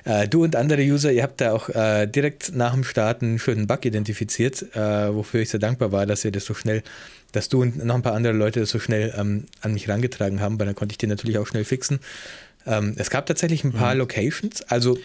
Äh, 0.05 0.27
du 0.27 0.43
und 0.43 0.55
andere 0.55 0.82
User, 0.82 1.11
ihr 1.11 1.23
habt 1.23 1.41
da 1.41 1.53
auch 1.53 1.69
äh, 1.69 2.07
direkt 2.07 2.55
nach 2.55 2.73
dem 2.73 2.84
Start 2.84 3.21
einen 3.21 3.39
schönen 3.39 3.67
Bug 3.67 3.86
identifiziert, 3.86 4.75
äh, 4.75 5.13
wofür 5.13 5.41
ich 5.41 5.49
sehr 5.49 5.59
dankbar 5.59 5.91
war, 5.91 6.05
dass 6.05 6.25
ihr 6.25 6.32
das 6.32 6.45
so 6.45 6.53
schnell, 6.53 6.84
dass 7.32 7.49
du 7.49 7.61
und 7.61 7.84
noch 7.84 7.95
ein 7.95 8.01
paar 8.01 8.13
andere 8.13 8.34
Leute 8.34 8.59
das 8.59 8.69
so 8.69 8.79
schnell 8.79 9.13
ähm, 9.17 9.45
an 9.61 9.73
mich 9.73 9.88
herangetragen 9.88 10.41
haben, 10.41 10.59
weil 10.59 10.65
dann 10.65 10.75
konnte 10.75 10.93
ich 10.93 10.97
den 10.97 11.09
natürlich 11.09 11.38
auch 11.38 11.47
schnell 11.47 11.63
fixen. 11.63 11.99
Ähm, 12.65 12.93
es 12.97 13.09
gab 13.09 13.25
tatsächlich 13.25 13.63
ein 13.63 13.73
paar 13.73 13.95
Locations, 13.95 14.61
also 14.63 14.97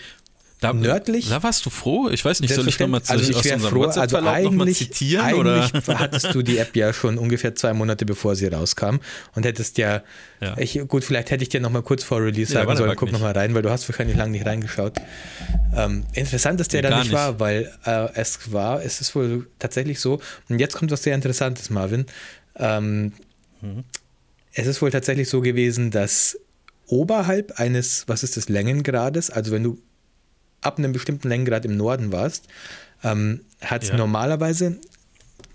Da, 0.61 0.72
Nördlich? 0.72 1.28
Da 1.28 1.42
warst 1.42 1.66
du 1.66 1.70
froh? 1.70 2.09
Ich 2.09 2.24
weiß 2.24 2.40
nicht, 2.40 2.54
soll 2.54 2.66
ich 2.66 2.78
nochmal 2.78 3.02
also 3.07 3.30
ich 3.30 3.36
aus 3.36 3.44
unserem 3.44 3.72
froh, 3.72 3.84
also 3.84 4.16
eigentlich, 4.18 4.78
zitieren? 4.78 5.34
Oder? 5.34 5.64
eigentlich 5.64 5.98
hattest 5.98 6.34
du 6.34 6.42
die 6.42 6.57
App 6.57 6.74
ja 6.74 6.94
schon 6.94 7.18
ungefähr 7.18 7.54
zwei 7.54 7.74
Monate 7.74 8.07
bevor 8.07 8.36
sie 8.36 8.46
rauskam 8.46 8.96
und 9.34 9.44
hättest 9.44 9.76
ja, 9.76 10.02
Ja. 10.40 10.57
Ich, 10.57 10.80
gut, 10.88 11.04
vielleicht 11.04 11.30
hätte 11.30 11.42
ich 11.42 11.50
dir 11.50 11.61
nochmal 11.61 11.82
kurz 11.82 12.04
vor 12.04 12.22
Release 12.22 12.52
sagen 12.52 12.68
der 12.68 12.76
sollen, 12.76 12.96
guck 12.96 13.12
nochmal 13.12 13.32
rein, 13.32 13.54
weil 13.54 13.62
du 13.62 13.70
hast 13.70 13.86
wahrscheinlich 13.88 14.16
lange 14.16 14.32
nicht 14.32 14.46
reingeschaut. 14.46 14.94
Ähm, 15.76 16.04
interessant, 16.14 16.59
dass 16.59 16.68
der 16.68 16.82
Nee, 16.82 16.88
da 16.88 16.96
nicht, 16.98 17.04
nicht. 17.09 17.14
war, 17.14 17.38
weil 17.38 17.70
äh, 17.84 18.09
es 18.14 18.50
war, 18.50 18.82
es 18.82 19.02
ist 19.02 19.14
wohl 19.14 19.46
tatsächlich 19.59 20.00
so, 20.00 20.20
und 20.48 20.59
jetzt 20.59 20.74
kommt 20.74 20.90
was 20.90 21.02
sehr 21.02 21.14
Interessantes, 21.14 21.68
Marvin. 21.68 22.07
Ähm, 22.57 23.12
Mhm. 23.61 23.84
Es 24.52 24.66
ist 24.66 24.80
wohl 24.80 24.90
tatsächlich 24.90 25.28
so 25.28 25.40
gewesen, 25.40 25.90
dass 25.90 26.38
oberhalb 26.86 27.59
eines, 27.59 28.04
was 28.07 28.22
ist 28.22 28.36
das, 28.36 28.48
Längengrades, 28.48 29.30
also 29.30 29.52
wenn 29.52 29.62
du 29.62 29.78
ab 30.62 30.78
einem 30.78 30.92
bestimmten 30.92 31.28
Längengrad 31.28 31.64
im 31.64 31.76
Norden 31.76 32.12
warst, 32.12 32.46
ähm, 33.04 33.40
hat 33.61 33.82
es 33.82 33.90
Ja. 33.90 33.96
normalerweise 33.96 34.78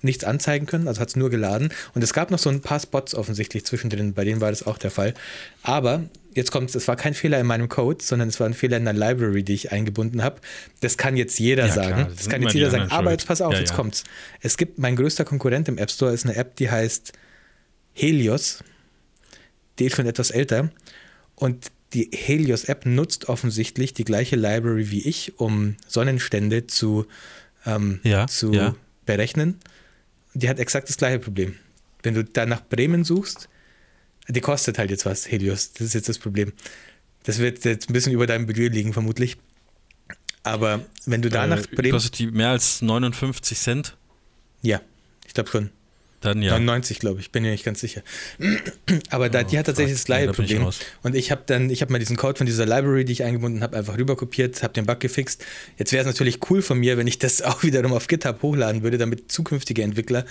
nichts 0.03 0.23
anzeigen 0.23 0.65
können, 0.65 0.87
also 0.87 0.99
hat 0.99 1.09
es 1.09 1.15
nur 1.15 1.29
geladen. 1.29 1.71
Und 1.93 2.03
es 2.03 2.13
gab 2.13 2.31
noch 2.31 2.39
so 2.39 2.49
ein 2.49 2.61
paar 2.61 2.79
Spots 2.79 3.13
offensichtlich 3.13 3.65
zwischendrin, 3.65 4.13
bei 4.13 4.23
denen 4.25 4.41
war 4.41 4.49
das 4.49 4.65
auch 4.65 4.77
der 4.79 4.89
Fall. 4.89 5.13
Aber 5.61 6.03
jetzt 6.33 6.51
kommt 6.51 6.69
es, 6.69 6.75
es 6.75 6.87
war 6.87 6.95
kein 6.95 7.13
Fehler 7.13 7.39
in 7.39 7.45
meinem 7.45 7.69
Code, 7.69 8.03
sondern 8.03 8.27
es 8.29 8.39
war 8.39 8.47
ein 8.47 8.55
Fehler 8.55 8.77
in 8.77 8.85
der 8.85 8.93
Library, 8.93 9.43
die 9.43 9.53
ich 9.53 9.71
eingebunden 9.71 10.23
habe. 10.23 10.39
Das 10.79 10.97
kann 10.97 11.17
jetzt 11.17 11.37
jeder 11.39 11.67
Ja, 11.67 11.73
sagen. 11.73 11.93
klar, 11.93 12.05
das 12.07 12.15
das 12.17 12.29
kann 12.29 12.41
jetzt 12.41 12.53
jeder 12.53 12.71
sagen. 12.71 12.83
anderen 12.83 12.97
Aber 12.99 13.09
schuld. 13.11 13.19
jetzt 13.21 13.27
pass 13.27 13.41
auf, 13.41 13.53
Ja, 13.53 13.59
jetzt 13.59 13.69
ja. 13.71 13.75
kommt's. 13.75 14.03
Es 14.39 14.57
gibt, 14.57 14.79
mein 14.79 14.95
größter 14.95 15.23
Konkurrent 15.25 15.67
im 15.67 15.77
App 15.77 15.91
Store 15.91 16.11
ist 16.13 16.25
eine 16.25 16.35
App, 16.35 16.55
die 16.55 16.71
heißt 16.71 17.13
Helios. 17.93 18.63
Die 19.77 19.85
ist 19.85 19.95
schon 19.95 20.07
etwas 20.07 20.31
älter. 20.31 20.69
Und 21.35 21.67
die 21.93 22.09
Helios-App 22.13 22.85
nutzt 22.85 23.27
offensichtlich 23.29 23.93
die 23.93 24.05
gleiche 24.05 24.35
Library 24.35 24.91
wie 24.91 25.01
ich, 25.07 25.39
um 25.39 25.75
Sonnenstände 25.87 26.67
zu, 26.67 27.05
ähm, 27.65 27.99
Ja, 28.03 28.27
zu 28.27 28.53
ja. 28.53 28.75
berechnen. 29.05 29.59
Die 30.33 30.47
hat 30.49 30.59
exakt 30.59 30.87
das 30.89 30.97
gleiche 30.97 31.19
Problem. 31.19 31.55
Wenn 32.03 32.13
du 32.13 32.23
da 32.23 32.45
nach 32.45 32.61
Bremen 32.63 33.03
suchst, 33.03 33.49
die 34.29 34.39
kostet 34.41 34.77
halt 34.77 34.89
jetzt 34.89 35.05
was, 35.05 35.29
Helios. 35.29 35.73
Das 35.73 35.81
ist 35.87 35.93
jetzt 35.93 36.07
das 36.09 36.17
Problem. 36.19 36.53
Das 37.23 37.39
wird 37.39 37.65
jetzt 37.65 37.89
ein 37.89 37.93
bisschen 37.93 38.13
über 38.13 38.25
deinem 38.27 38.45
Budget 38.47 38.73
liegen, 38.73 38.93
vermutlich. 38.93 39.37
Aber 40.43 40.85
wenn 41.05 41.21
du 41.21 41.29
da 41.29 41.45
nach 41.45 41.59
Äh, 41.71 41.75
Bremen. 41.75 41.91
kostet 41.91 42.17
die 42.17 42.27
mehr 42.27 42.49
als 42.49 42.81
59 42.81 43.57
Cent? 43.59 43.97
Ja, 44.61 44.81
ich 45.27 45.33
glaube 45.33 45.49
schon. 45.49 45.69
Dann 46.21 46.41
ja. 46.41 46.51
99, 46.51 46.99
glaube 46.99 47.19
ich, 47.19 47.31
bin 47.31 47.41
mir 47.43 47.51
nicht 47.51 47.63
ganz 47.65 47.79
sicher. 47.81 48.01
Aber 49.09 49.29
da, 49.29 49.43
die 49.43 49.57
hat 49.57 49.65
tatsächlich 49.65 49.93
fuck. 49.93 49.99
das 50.01 50.05
gleiche 50.05 50.25
da 50.27 50.31
ich 50.31 50.37
Problem. 50.37 50.61
raus. 50.63 50.79
Und 51.01 51.15
ich 51.15 51.31
habe 51.31 51.41
dann, 51.47 51.69
ich 51.69 51.81
habe 51.81 51.91
mal 51.91 51.99
diesen 51.99 52.15
Code 52.15 52.37
von 52.37 52.45
dieser 52.45 52.65
Library, 52.65 53.05
die 53.05 53.13
ich 53.13 53.23
eingebunden 53.23 53.63
habe, 53.63 53.75
einfach 53.75 53.97
rüberkopiert, 53.97 54.61
habe 54.61 54.73
den 54.73 54.85
Bug 54.85 54.99
gefixt. 54.99 55.43
Jetzt 55.77 55.91
wäre 55.91 56.01
es 56.01 56.07
natürlich 56.07 56.39
cool 56.49 56.61
von 56.61 56.77
mir, 56.79 56.97
wenn 56.97 57.07
ich 57.07 57.17
das 57.19 57.41
auch 57.41 57.63
wiederum 57.63 57.93
auf 57.93 58.07
GitHub 58.07 58.41
hochladen 58.43 58.83
würde, 58.83 58.97
damit 58.99 59.31
zukünftige 59.31 59.81
Entwickler 59.83 60.25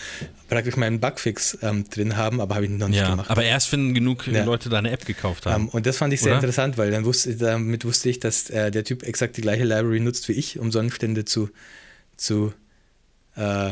praktisch 0.49 0.77
meinen 0.77 1.01
Bugfix 1.01 1.59
ähm, 1.63 1.85
drin 1.91 2.17
haben, 2.17 2.41
aber 2.41 2.55
habe 2.55 2.65
ich 2.67 2.71
noch 2.71 2.89
nicht 2.89 2.99
Ja, 2.99 3.11
gemacht. 3.11 3.29
aber 3.31 3.43
erst 3.45 3.73
wenn 3.73 3.93
genug 3.95 4.27
Ja. 4.29 4.45
Leute 4.45 4.69
deine 4.69 4.91
App 4.93 5.05
gekauft 5.07 5.47
haben. 5.47 5.65
Ähm, 5.65 5.69
und 5.71 5.87
das 5.87 5.97
fand 5.97 6.13
ich 6.13 6.21
sehr 6.21 6.29
Oder? 6.33 6.37
interessant, 6.37 6.79
weil 6.79 6.91
dann 6.93 7.05
wusste, 7.05 7.35
damit 7.37 7.85
wusste 7.85 8.09
ich, 8.11 8.21
dass 8.21 8.49
äh, 8.51 8.71
der 8.71 8.85
Typ 8.85 9.03
exakt 9.03 9.37
die 9.37 9.41
gleiche 9.43 9.65
Library 9.65 10.01
nutzt 10.01 10.29
wie 10.29 10.33
ich, 10.33 10.59
um 10.59 10.71
Sonnenstände 10.71 11.25
zu, 11.25 11.51
zu 12.17 12.53
äh, 13.37 13.71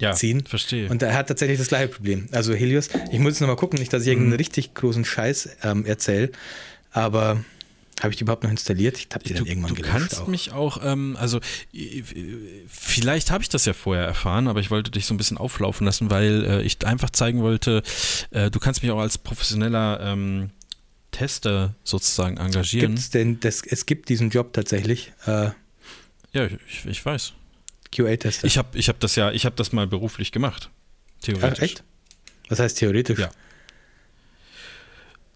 ja, 0.00 0.12
ziehen. 0.12 0.44
verstehe. 0.46 0.88
Und 0.88 1.02
er 1.02 1.14
hat 1.14 1.28
tatsächlich 1.28 1.58
das 1.58 1.68
gleiche 1.68 1.88
Problem. 1.88 2.28
Also 2.32 2.54
Helios, 2.54 2.88
ich 3.12 3.18
muss 3.18 3.32
jetzt 3.34 3.40
nochmal 3.40 3.56
gucken, 3.56 3.78
nicht, 3.78 3.92
dass 3.92 4.02
ich 4.02 4.08
Mhm. 4.08 4.12
irgendeinen 4.12 4.36
richtig 4.38 4.74
großen 4.74 5.04
Scheiß 5.04 5.50
ähm, 5.62 5.84
erzähle, 5.86 6.30
aber 6.92 7.44
habe 8.00 8.12
ich 8.12 8.16
die 8.16 8.22
überhaupt 8.22 8.44
noch 8.44 8.50
installiert? 8.50 8.96
Ich 8.96 9.08
habe 9.12 9.22
die 9.24 9.34
dann 9.34 9.44
du, 9.44 9.50
irgendwann 9.50 9.74
du 9.74 9.82
gelöscht 9.82 9.92
kannst 9.92 10.20
auch. 10.22 10.26
mich 10.26 10.52
auch, 10.52 10.80
ähm, 10.82 11.16
also 11.20 11.38
vielleicht 12.68 13.30
habe 13.30 13.42
ich 13.42 13.48
das 13.48 13.64
ja 13.66 13.72
vorher 13.72 14.04
erfahren, 14.04 14.48
aber 14.48 14.60
ich 14.60 14.70
wollte 14.70 14.90
dich 14.90 15.06
so 15.06 15.14
ein 15.14 15.16
bisschen 15.16 15.36
auflaufen 15.38 15.84
lassen, 15.86 16.10
weil 16.10 16.44
äh, 16.44 16.62
ich 16.62 16.84
einfach 16.86 17.10
zeigen 17.10 17.42
wollte, 17.42 17.82
äh, 18.30 18.50
du 18.50 18.58
kannst 18.58 18.82
mich 18.82 18.90
auch 18.90 18.98
als 19.00 19.18
professioneller 19.18 20.00
ähm, 20.02 20.50
Tester 21.10 21.74
sozusagen 21.84 22.36
engagieren. 22.36 22.92
Gibt's 22.94 23.10
denn, 23.10 23.40
das, 23.40 23.62
es 23.66 23.84
gibt 23.86 24.08
diesen 24.08 24.30
Job 24.30 24.52
tatsächlich, 24.52 25.12
äh, 25.26 25.50
Ja, 26.32 26.46
ich, 26.46 26.86
ich 26.86 27.04
weiß. 27.04 27.32
QA-Tester. 27.92 28.46
Ich 28.46 28.58
habe 28.58 28.78
ich 28.78 28.88
hab 28.88 29.00
das 29.00 29.16
ja, 29.16 29.32
ich 29.32 29.44
habe 29.46 29.56
das 29.56 29.72
mal 29.72 29.86
beruflich 29.86 30.32
gemacht. 30.32 30.70
Theoretisch. 31.22 31.58
Ach, 31.58 31.62
echt? 31.62 31.84
Was 32.48 32.58
heißt 32.58 32.78
theoretisch? 32.78 33.18
Ja. 33.18 33.30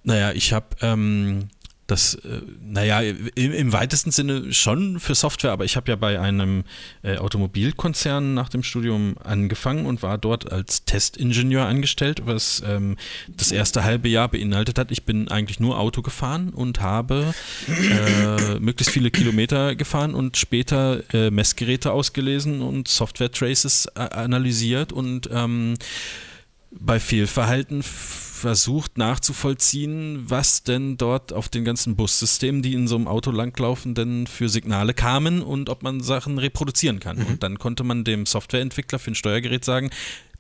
Naja, 0.02 0.32
ich 0.32 0.52
habe 0.52 0.66
ähm, 0.82 1.48
das, 1.86 2.14
äh, 2.14 2.40
naja, 2.62 3.00
im, 3.00 3.52
im 3.52 3.72
weitesten 3.72 4.10
Sinne 4.10 4.52
schon 4.52 5.00
für 5.00 5.14
Software, 5.14 5.52
aber 5.52 5.64
ich 5.64 5.76
habe 5.76 5.90
ja 5.90 5.96
bei 5.96 6.18
einem 6.18 6.64
äh, 7.02 7.18
Automobilkonzern 7.18 8.32
nach 8.32 8.48
dem 8.48 8.62
Studium 8.62 9.16
angefangen 9.22 9.84
und 9.84 10.02
war 10.02 10.16
dort 10.16 10.50
als 10.50 10.84
Testingenieur 10.84 11.66
angestellt, 11.66 12.22
was 12.24 12.62
ähm, 12.66 12.96
das 13.28 13.52
erste 13.52 13.84
halbe 13.84 14.08
Jahr 14.08 14.28
beinhaltet 14.28 14.78
hat. 14.78 14.90
Ich 14.90 15.04
bin 15.04 15.28
eigentlich 15.28 15.60
nur 15.60 15.78
Auto 15.78 16.00
gefahren 16.00 16.50
und 16.50 16.80
habe 16.80 17.34
äh, 17.68 18.58
möglichst 18.60 18.92
viele 18.92 19.10
Kilometer 19.10 19.74
gefahren 19.74 20.14
und 20.14 20.36
später 20.36 21.02
äh, 21.12 21.30
Messgeräte 21.30 21.92
ausgelesen 21.92 22.62
und 22.62 22.88
Software-Traces 22.88 23.86
äh, 23.94 24.00
analysiert 24.00 24.92
und 24.92 25.28
ähm, 25.30 25.74
bei 26.70 26.98
Fehlverhalten 26.98 27.82
versucht 28.44 28.98
nachzuvollziehen, 28.98 30.24
was 30.28 30.64
denn 30.64 30.98
dort 30.98 31.32
auf 31.32 31.48
den 31.48 31.64
ganzen 31.64 31.96
Bussystemen, 31.96 32.60
die 32.60 32.74
in 32.74 32.86
so 32.86 32.96
einem 32.96 33.08
Auto 33.08 33.30
langlaufen, 33.30 33.94
denn 33.94 34.26
für 34.26 34.50
Signale 34.50 34.92
kamen 34.92 35.40
und 35.40 35.70
ob 35.70 35.82
man 35.82 36.02
Sachen 36.02 36.36
reproduzieren 36.36 37.00
kann. 37.00 37.22
Und 37.22 37.42
dann 37.42 37.58
konnte 37.58 37.84
man 37.84 38.04
dem 38.04 38.26
Softwareentwickler 38.26 38.98
für 38.98 39.12
ein 39.12 39.14
Steuergerät 39.14 39.64
sagen, 39.64 39.88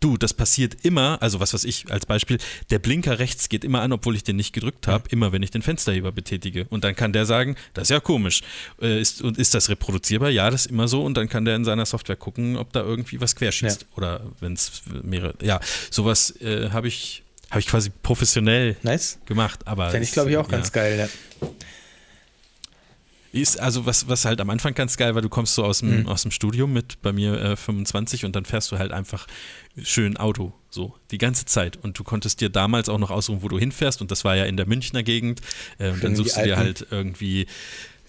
du, 0.00 0.18
das 0.18 0.34
passiert 0.34 0.76
immer, 0.82 1.16
also 1.22 1.40
was 1.40 1.54
weiß 1.54 1.64
ich, 1.64 1.90
als 1.90 2.04
Beispiel, 2.04 2.36
der 2.68 2.78
Blinker 2.78 3.18
rechts 3.18 3.48
geht 3.48 3.64
immer 3.64 3.80
an, 3.80 3.90
obwohl 3.90 4.14
ich 4.14 4.22
den 4.22 4.36
nicht 4.36 4.52
gedrückt 4.52 4.86
habe, 4.86 5.08
immer 5.08 5.32
wenn 5.32 5.42
ich 5.42 5.50
den 5.50 5.62
Fensterheber 5.62 6.12
betätige. 6.12 6.66
Und 6.68 6.84
dann 6.84 6.94
kann 6.94 7.14
der 7.14 7.24
sagen, 7.24 7.56
das 7.72 7.84
ist 7.84 7.90
ja 7.90 8.00
komisch. 8.00 8.42
Äh, 8.82 9.00
ist, 9.00 9.22
und 9.22 9.38
ist 9.38 9.54
das 9.54 9.70
reproduzierbar? 9.70 10.28
Ja, 10.28 10.50
das 10.50 10.66
ist 10.66 10.70
immer 10.70 10.88
so. 10.88 11.02
Und 11.02 11.16
dann 11.16 11.30
kann 11.30 11.46
der 11.46 11.56
in 11.56 11.64
seiner 11.64 11.86
Software 11.86 12.16
gucken, 12.16 12.58
ob 12.58 12.70
da 12.74 12.82
irgendwie 12.82 13.18
was 13.22 13.34
querschießt. 13.34 13.82
Ja. 13.82 13.88
Oder 13.96 14.20
wenn 14.40 14.52
es 14.52 14.82
mehrere, 15.02 15.34
ja, 15.40 15.58
sowas 15.90 16.38
äh, 16.42 16.68
habe 16.68 16.88
ich, 16.88 17.23
habe 17.54 17.60
ich 17.60 17.66
quasi 17.66 17.90
professionell 18.02 18.76
Nice. 18.82 19.18
gemacht. 19.26 19.60
Aber 19.66 19.90
Fände 19.90 20.04
ich, 20.04 20.12
glaube 20.12 20.30
ich, 20.30 20.36
auch 20.36 20.50
ja. 20.50 20.56
ganz 20.56 20.72
geil. 20.72 21.08
Ja. 21.40 21.48
Ist 23.32 23.58
also 23.58 23.84
was, 23.84 24.06
was 24.08 24.24
halt 24.24 24.40
am 24.40 24.48
Anfang 24.48 24.74
ganz 24.74 24.96
geil 24.96 25.16
war, 25.16 25.22
du 25.22 25.28
kommst 25.28 25.56
so 25.56 25.64
aus 25.64 25.80
dem, 25.80 26.02
Mhm. 26.02 26.06
aus 26.08 26.22
dem 26.22 26.30
Studium 26.30 26.72
mit 26.72 27.02
bei 27.02 27.12
mir 27.12 27.34
äh, 27.40 27.56
25 27.56 28.24
und 28.24 28.36
dann 28.36 28.44
fährst 28.44 28.70
du 28.70 28.78
halt 28.78 28.92
einfach 28.92 29.26
schön 29.82 30.16
Auto, 30.16 30.52
so 30.70 30.94
die 31.10 31.18
ganze 31.18 31.44
Zeit. 31.44 31.76
Und 31.76 31.98
du 31.98 32.04
konntest 32.04 32.40
dir 32.40 32.48
damals 32.48 32.88
auch 32.88 32.98
noch 32.98 33.10
aussuchen, 33.10 33.42
wo 33.42 33.48
du 33.48 33.58
hinfährst 33.58 34.00
und 34.00 34.12
das 34.12 34.24
war 34.24 34.36
ja 34.36 34.44
in 34.44 34.56
der 34.56 34.66
Münchner 34.66 35.02
Gegend. 35.02 35.40
Äh, 35.78 35.90
und 35.90 36.04
dann 36.04 36.14
suchst 36.14 36.36
du 36.36 36.44
dir 36.44 36.56
halt 36.56 36.86
irgendwie 36.92 37.46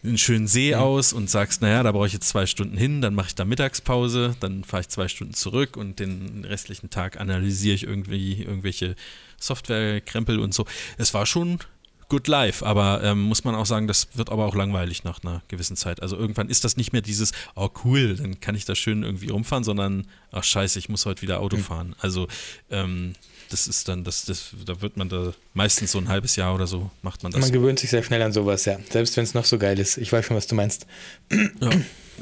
einen 0.04 0.20
schönen 0.20 0.46
See 0.46 0.76
Mhm. 0.76 0.80
aus 0.82 1.12
und 1.12 1.28
sagst, 1.28 1.64
naja, 1.64 1.82
da 1.82 1.92
brauche 1.92 2.06
ich 2.06 2.14
jetzt 2.14 2.30
zwei 2.30 2.46
Stunden 2.46 2.78
hin, 2.78 3.02
dann 3.02 3.16
mache 3.16 3.30
ich 3.30 3.36
da 3.36 3.46
Mittagspause, 3.46 4.36
dann 4.42 4.64
fahre 4.64 4.82
ich 4.82 4.90
zwei 4.90 5.08
Stunden 5.08 5.34
zurück 5.34 5.76
und 5.76 6.00
den 6.00 6.46
restlichen 6.46 6.92
Tag 6.92 7.20
analysiere 7.20 7.74
ich 7.74 7.84
irgendwie 7.84 8.44
irgendwelche 8.44 8.96
Softwarekrempel 9.40 10.40
und 10.40 10.54
so. 10.54 10.66
Es 10.98 11.14
war 11.14 11.26
schon 11.26 11.60
good 12.08 12.28
life, 12.28 12.64
aber 12.64 13.02
ähm, 13.04 13.22
muss 13.24 13.44
man 13.44 13.56
auch 13.56 13.66
sagen, 13.66 13.88
das 13.88 14.10
wird 14.14 14.30
aber 14.30 14.46
auch 14.46 14.54
langweilig 14.56 15.04
nach 15.04 15.24
einer 15.24 15.42
gewissen 15.48 15.76
Zeit. 15.76 16.02
Also 16.04 16.16
irgendwann 16.16 16.50
ist 16.50 16.64
das 16.64 16.78
nicht 16.78 16.94
mehr 16.94 17.02
dieses, 17.02 17.32
oh 17.56 17.70
cool, 17.84 18.16
dann 18.16 18.40
kann 18.40 18.54
ich 18.54 18.66
da 18.66 18.76
schön 18.76 19.02
irgendwie 19.02 19.30
rumfahren, 19.30 19.64
sondern, 19.64 20.06
ach 20.32 20.44
scheiße, 20.44 20.78
ich 20.78 20.88
muss 20.88 21.06
heute 21.08 21.24
wieder 21.24 21.40
Auto 21.40 21.58
Mhm. 21.58 21.64
fahren. 21.64 21.96
Also 22.00 22.28
ähm, 22.70 23.14
das 23.50 23.68
ist 23.68 23.88
dann, 23.88 24.04
das, 24.04 24.26
das, 24.26 24.52
da 24.66 24.82
wird 24.82 24.98
man 24.98 25.10
da 25.10 25.34
meistens 25.56 25.92
so 25.94 25.98
ein 25.98 26.08
halbes 26.08 26.36
Jahr 26.36 26.54
oder 26.54 26.68
so 26.68 26.92
macht 27.02 27.24
man 27.24 27.32
das. 27.32 27.42
Man 27.42 27.52
gewöhnt 27.52 27.80
sich 27.80 27.90
sehr 27.90 28.04
schnell 28.04 28.22
an 28.22 28.32
sowas, 28.34 28.66
ja. 28.66 28.78
Selbst 28.90 29.18
wenn 29.18 29.24
es 29.24 29.34
noch 29.34 29.46
so 29.46 29.58
geil 29.58 29.80
ist. 29.80 29.98
Ich 29.98 30.12
weiß 30.12 30.26
schon, 30.26 30.38
was 30.38 30.46
du 30.48 30.54
meinst. 30.56 30.86
Ja, 31.32 31.70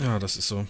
ja 0.02 0.20
das 0.20 0.38
ist 0.38 0.48
so. 0.48 0.66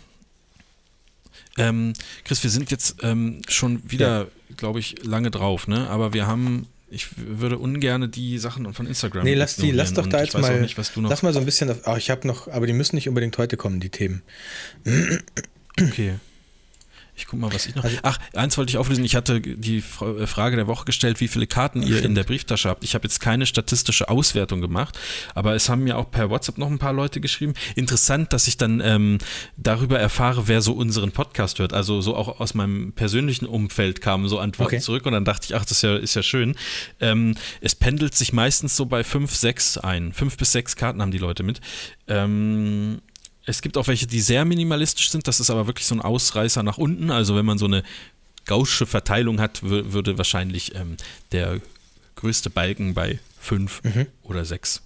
Ähm, 1.58 1.94
Chris, 2.26 2.44
wir 2.44 2.50
sind 2.50 2.72
jetzt 2.72 2.98
ähm, 3.04 3.42
schon 3.48 3.82
wieder, 3.90 4.28
glaube 4.58 4.80
ich, 4.80 5.04
lange 5.04 5.32
drauf, 5.32 5.68
ne? 5.68 5.90
Aber 5.90 6.14
wir 6.14 6.26
haben, 6.26 6.68
ich 6.90 7.08
würde 7.18 7.58
ungern 7.58 8.10
die 8.10 8.38
Sachen 8.40 8.74
von 8.74 8.88
Instagram. 8.88 9.24
Nee, 9.24 9.36
lass 9.36 9.56
die, 9.56 9.72
lass 9.72 9.94
doch 9.94 10.08
da 10.08 10.22
jetzt 10.24 10.38
mal. 10.38 10.62
Nicht, 10.62 10.78
was 10.78 10.94
du 10.94 11.02
noch. 11.02 11.10
lass 11.10 11.22
mal 11.22 11.34
so 11.34 11.40
ein 11.40 11.46
bisschen. 11.46 11.70
Auf, 11.70 11.82
oh, 11.86 11.96
ich 11.96 12.10
habe 12.10 12.28
noch, 12.28 12.48
aber 12.48 12.68
die 12.68 12.74
müssen 12.74 12.96
nicht 12.96 13.08
unbedingt 13.08 13.38
heute 13.38 13.58
kommen, 13.58 13.80
die 13.80 13.90
Themen. 13.90 14.24
Okay. 15.80 16.16
Ich 17.16 17.28
guck 17.28 17.40
mal, 17.40 17.54
was 17.54 17.68
ich 17.68 17.76
noch. 17.76 17.84
Also- 17.84 17.98
Ach, 18.02 18.18
eins 18.34 18.58
wollte 18.58 18.72
ich 18.72 18.78
auflösen. 18.78 19.04
Ich 19.06 19.16
hatte 19.16 19.40
die 19.40 19.78
äh, 20.02 20.26
Frage 20.26 20.56
der 20.56 20.66
Woche 20.68 20.86
gestellt, 20.86 21.20
wie 21.20 21.28
viele 21.28 21.46
Karten 21.46 21.82
ihr 21.84 21.90
in 21.90 21.98
Stimmt. 22.00 22.18
der 22.18 22.24
Brieftasche 22.24 22.70
habt. 22.70 22.84
Ich 22.84 22.96
habe 22.96 23.04
jetzt 23.04 23.20
keine 23.20 23.46
statistische 23.46 24.10
Auswertung 24.10 24.62
gemacht, 24.62 24.98
aber 25.36 25.54
es 25.54 25.70
haben 25.70 25.84
mir 25.84 25.98
auch 25.98 26.10
per 26.10 26.30
WhatsApp 26.32 26.58
noch 26.58 26.72
ein 26.72 26.80
paar 26.80 26.94
Leute 26.94 27.22
geschrieben. 27.22 27.54
Interessant, 27.76 28.34
dass 28.34 28.48
ich 28.48 28.58
dann 28.58 28.82
ähm, 28.84 29.20
darüber 29.58 30.00
erfahre, 30.00 30.48
wer 30.48 30.62
so 30.62 30.74
unseren 30.74 31.12
Podcast 31.12 31.60
hört. 31.60 31.72
Also 31.74 32.02
so 32.02 32.16
auch 32.16 32.40
aus 32.40 32.56
meinem 32.56 32.94
persönlichen 32.94 33.46
Umfeld 33.46 34.02
kamen 34.02 34.28
so 34.28 34.40
Antworten 34.40 34.76
Okay. 34.76 34.80
zurück 34.82 35.06
und 35.06 35.14
dann 35.14 35.26
dachte 35.26 35.46
ich, 35.46 35.56
ach, 35.56 35.62
das 35.66 35.72
ist 35.78 35.82
ja, 35.84 35.96
ist 35.96 36.16
ja 36.16 36.24
schön. 36.24 36.56
Ähm, 37.00 37.36
es 37.62 37.76
pendelt 37.76 38.16
sich 38.16 38.34
meistens 38.34 38.76
so 38.76 38.86
bei 38.88 39.04
fünf, 39.04 39.36
sechs 39.36 39.78
ein. 39.78 40.14
Fünf 40.14 40.36
bis 40.38 40.52
sechs 40.52 40.76
Karten 40.76 41.02
haben 41.02 41.12
die 41.12 41.18
Leute 41.20 41.44
mit. 41.44 41.62
Ähm, 42.08 43.02
es 43.46 43.62
gibt 43.62 43.78
auch 43.78 43.88
welche, 43.88 44.08
die 44.08 44.22
sehr 44.22 44.46
minimalistisch 44.46 45.10
sind. 45.12 45.28
Das 45.28 45.40
ist 45.40 45.50
aber 45.50 45.68
wirklich 45.68 45.86
so 45.86 45.96
ein 45.96 46.02
Ausreißer 46.02 46.64
nach 46.64 46.78
unten. 46.78 47.12
Also 47.12 47.36
wenn 47.36 47.46
man 47.46 47.58
so 47.58 47.66
eine 47.66 47.84
gaussche 48.46 48.86
Verteilung 48.86 49.40
hat, 49.40 49.60
wür- 49.64 49.92
würde 49.94 50.18
wahrscheinlich 50.18 50.76
ähm, 50.76 50.98
der 51.32 51.60
größte 52.16 52.50
Balken 52.50 52.94
bei 52.94 53.20
fünf 53.40 53.82
oder 54.24 54.46
sechs 54.46 54.82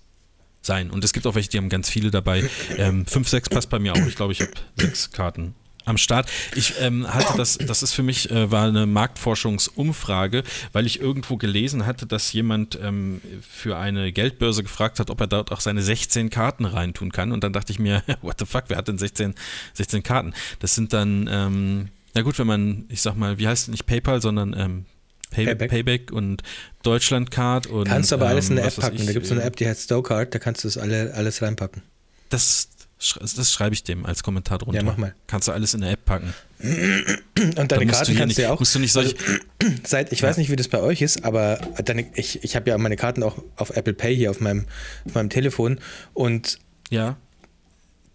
sein. 0.62 0.90
Und 0.90 1.04
es 1.04 1.14
gibt 1.14 1.28
auch 1.28 1.36
welche, 1.36 1.50
die 1.50 1.58
haben 1.58 1.70
ganz 1.70 1.90
viele 1.90 2.12
dabei. 2.12 2.50
Ähm, 2.78 3.06
fünf, 3.06 3.30
sechs 3.30 3.50
passt 3.50 3.70
bei 3.70 3.80
mir 3.80 3.94
auch. 3.94 4.08
Ich 4.08 4.16
glaube, 4.16 4.34
ich 4.34 4.42
habe 4.42 4.52
sechs 4.76 5.12
Karten 5.12 5.54
am 5.88 5.98
Start. 5.98 6.30
Ich 6.56 6.76
ähm, 6.80 7.08
hatte 7.08 7.38
das, 7.38 7.58
das 7.58 7.82
ist 7.82 7.94
für 7.94 8.04
mich, 8.04 8.30
äh, 8.30 8.52
war 8.52 8.68
eine 8.68 8.86
Marktforschungsumfrage, 8.86 10.44
weil 10.74 10.86
ich 10.86 11.00
irgendwo 11.00 11.38
gelesen 11.38 11.86
hatte, 11.86 12.06
dass 12.06 12.34
jemand 12.34 12.78
ähm, 12.82 13.22
für 13.50 13.78
eine 13.78 14.12
Geldbörse 14.12 14.64
gefragt 14.64 15.00
hat, 15.00 15.10
ob 15.10 15.22
er 15.22 15.28
dort 15.28 15.52
auch 15.52 15.62
seine 15.62 15.82
16 15.82 16.30
Karten 16.30 16.66
reintun 16.66 17.12
kann. 17.12 17.32
Und 17.32 17.44
dann 17.44 17.54
dachte 17.54 17.72
ich 17.72 17.80
mir, 17.80 18.04
what 18.22 18.36
the 18.40 18.46
fuck, 18.46 18.66
wer 18.68 18.78
hat 18.78 18.88
denn 18.88 18.98
16, 18.98 19.34
16 19.74 20.04
Karten? 20.04 20.34
Das 20.60 20.76
sind 20.76 20.94
dann, 20.94 21.30
ähm, 21.32 21.90
Na 22.14 22.22
gut, 22.22 22.38
wenn 22.38 22.48
man, 22.48 22.86
ich 22.90 23.02
sag 23.02 23.16
mal, 23.16 23.38
wie 23.38 23.48
heißt 23.48 23.64
es 23.64 23.68
nicht 23.70 23.86
PayPal, 23.86 24.22
sondern 24.22 24.54
ähm, 24.58 24.86
Pay 25.30 25.46
Payback. 25.46 25.70
Payback. 25.70 26.12
und 26.12 26.42
Deutschlandcard 26.84 27.68
und. 27.68 27.88
Kannst 27.88 28.12
du 28.12 28.16
aber 28.16 28.28
alles 28.28 28.50
in 28.50 28.54
ähm, 28.54 28.60
eine 28.60 28.68
App 28.68 28.78
was 28.78 28.78
weiß 28.78 28.86
packen. 28.86 29.02
ich, 29.02 29.06
da 29.06 29.14
gibt 29.14 29.26
es 29.26 29.32
eine 29.32 29.42
äh, 29.42 29.48
App, 29.48 29.56
die 29.58 29.68
heißt 29.68 29.84
Stowcard, 29.84 30.34
da 30.34 30.40
kannst 30.40 30.64
du 30.64 30.68
das 30.70 30.78
alle, 30.78 31.14
alles 31.14 31.42
reinpacken. 31.42 31.82
Das, 32.30 32.70
das 33.00 33.52
schreibe 33.52 33.76
ich 33.76 33.84
dem 33.84 34.06
als 34.06 34.24
Kommentar 34.24 34.58
drunter. 34.58 34.80
Ja, 34.80 34.84
mach 34.84 34.98
mal. 34.98 35.14
Kannst 35.28 35.48
du 35.48 35.52
alles 35.52 35.76
in 35.76 35.82
der 35.82 35.92
App 35.92 36.06
packen. 36.06 36.34
Und 36.60 37.72
deine 37.72 37.84
hier 37.84 37.92
kannst 37.92 38.08
du 38.10 38.14
ja 38.14 38.26
nicht, 38.26 38.46
auch. 38.46 38.60
Musst 38.60 38.74
du 38.74 38.80
nicht 38.80 38.92
solche. 38.92 39.16
Seit, 39.84 40.12
ich 40.12 40.24
weiß 40.24 40.38
nicht, 40.38 40.50
wie 40.50 40.56
das 40.56 40.68
bei 40.68 40.80
euch 40.80 41.04
ist, 41.04 41.24
aber 41.24 41.60
deine, 41.86 42.08
ich, 42.16 42.44
ich 42.44 42.56
habe 42.56 42.70
ja 42.70 42.78
meine 42.80 42.96
Karten 42.96 43.22
auch 43.22 43.44
auf 43.56 43.70
Apple 43.76 43.94
Pay 43.94 44.16
hier 44.16 44.32
auf 44.32 44.40
meinem, 44.40 44.66
auf 45.06 45.14
meinem 45.14 45.30
Telefon. 45.30 45.80
Und 46.16 46.58
ja. 46.90 47.18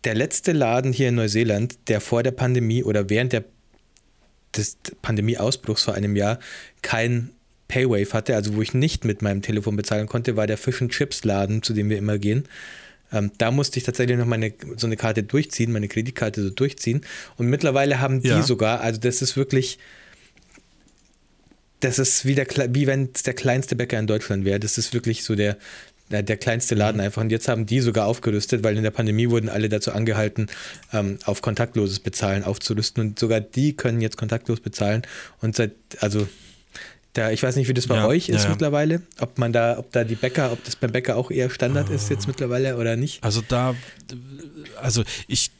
der 0.02 0.16
letzte 0.16 0.50
Laden 0.50 0.92
hier 0.92 1.10
in 1.10 1.14
Neuseeland, 1.14 1.78
der 1.86 2.00
vor 2.00 2.24
der 2.24 2.32
Pandemie 2.32 2.82
oder 2.82 3.08
während 3.08 3.32
der, 3.32 3.44
des 4.56 4.78
Pandemieausbruchs 5.00 5.84
vor 5.84 5.94
einem 5.94 6.16
Jahr 6.16 6.40
kein 6.82 7.30
Paywave 7.68 8.12
hatte, 8.12 8.34
also 8.34 8.56
wo 8.56 8.62
ich 8.62 8.74
nicht 8.74 9.04
mit 9.04 9.22
meinem 9.22 9.42
Telefon 9.42 9.76
bezahlen 9.76 10.08
konnte, 10.08 10.36
war 10.36 10.48
der 10.48 10.58
Fish 10.58 10.82
and 10.82 10.90
Chips 10.90 11.22
Laden, 11.22 11.62
zu 11.62 11.72
dem 11.72 11.88
wir 11.88 11.98
immer 11.98 12.18
gehen. 12.18 12.48
Ähm, 13.12 13.30
da 13.38 13.50
musste 13.50 13.78
ich 13.78 13.84
tatsächlich 13.84 14.16
noch 14.18 14.26
meine, 14.26 14.52
so 14.76 14.86
eine 14.86 14.96
Karte 14.96 15.22
durchziehen, 15.22 15.72
meine 15.72 15.88
Kreditkarte 15.88 16.42
so 16.42 16.50
durchziehen. 16.50 17.04
Und 17.36 17.46
mittlerweile 17.48 18.00
haben 18.00 18.22
die 18.22 18.28
Ja. 18.28 18.42
sogar, 18.42 18.80
also 18.80 19.00
das 19.00 19.22
ist 19.22 19.36
wirklich, 19.36 19.78
das 21.80 21.98
ist 21.98 22.24
wie, 22.24 22.34
der, 22.34 22.46
wie 22.74 22.86
wenn 22.86 23.10
es 23.14 23.22
der 23.22 23.34
kleinste 23.34 23.76
Bäcker 23.76 23.98
in 23.98 24.06
Deutschland 24.06 24.44
wäre. 24.44 24.60
Das 24.60 24.78
ist 24.78 24.94
wirklich 24.94 25.24
so 25.24 25.34
der, 25.34 25.56
der, 26.10 26.22
der 26.22 26.36
kleinste 26.36 26.74
Laden 26.74 27.00
einfach. 27.00 27.22
Und 27.22 27.30
jetzt 27.30 27.48
haben 27.48 27.66
die 27.66 27.80
sogar 27.80 28.06
aufgerüstet, 28.06 28.62
weil 28.62 28.76
in 28.76 28.82
der 28.82 28.90
Pandemie 28.90 29.30
wurden 29.30 29.48
alle 29.48 29.68
dazu 29.68 29.92
angehalten, 29.92 30.46
ähm, 30.92 31.18
auf 31.24 31.42
kontaktloses 31.42 31.98
Bezahlen 32.00 32.44
aufzurüsten. 32.44 33.02
Und 33.02 33.18
sogar 33.18 33.40
die 33.40 33.74
können 33.74 34.00
jetzt 34.00 34.16
kontaktlos 34.16 34.60
bezahlen. 34.60 35.02
Und 35.40 35.56
seit, 35.56 35.72
also 35.98 36.28
da, 37.14 37.30
ich 37.30 37.42
weiß 37.42 37.56
nicht, 37.56 37.68
wie 37.68 37.74
das 37.74 37.86
bei 37.86 37.96
Ja, 37.96 38.06
euch 38.06 38.28
ist 38.30 38.44
ja, 38.44 38.50
mittlerweile, 38.50 39.02
ob 39.20 39.38
man 39.38 39.52
da, 39.52 39.78
ob 39.78 39.92
da 39.92 40.02
die 40.04 40.14
Bäcker, 40.16 40.50
ob 40.52 40.64
das 40.64 40.76
beim 40.76 40.92
Bäcker 40.92 41.16
auch 41.16 41.30
eher 41.30 41.50
Standard 41.50 41.90
ist 41.90 42.08
jetzt 42.08 42.26
mittlerweile 42.26 42.76
oder 42.78 42.96
nicht. 42.96 43.22
Also 43.22 43.42
da, 43.46 43.74
also 44.80 45.04
ich, 45.26 45.50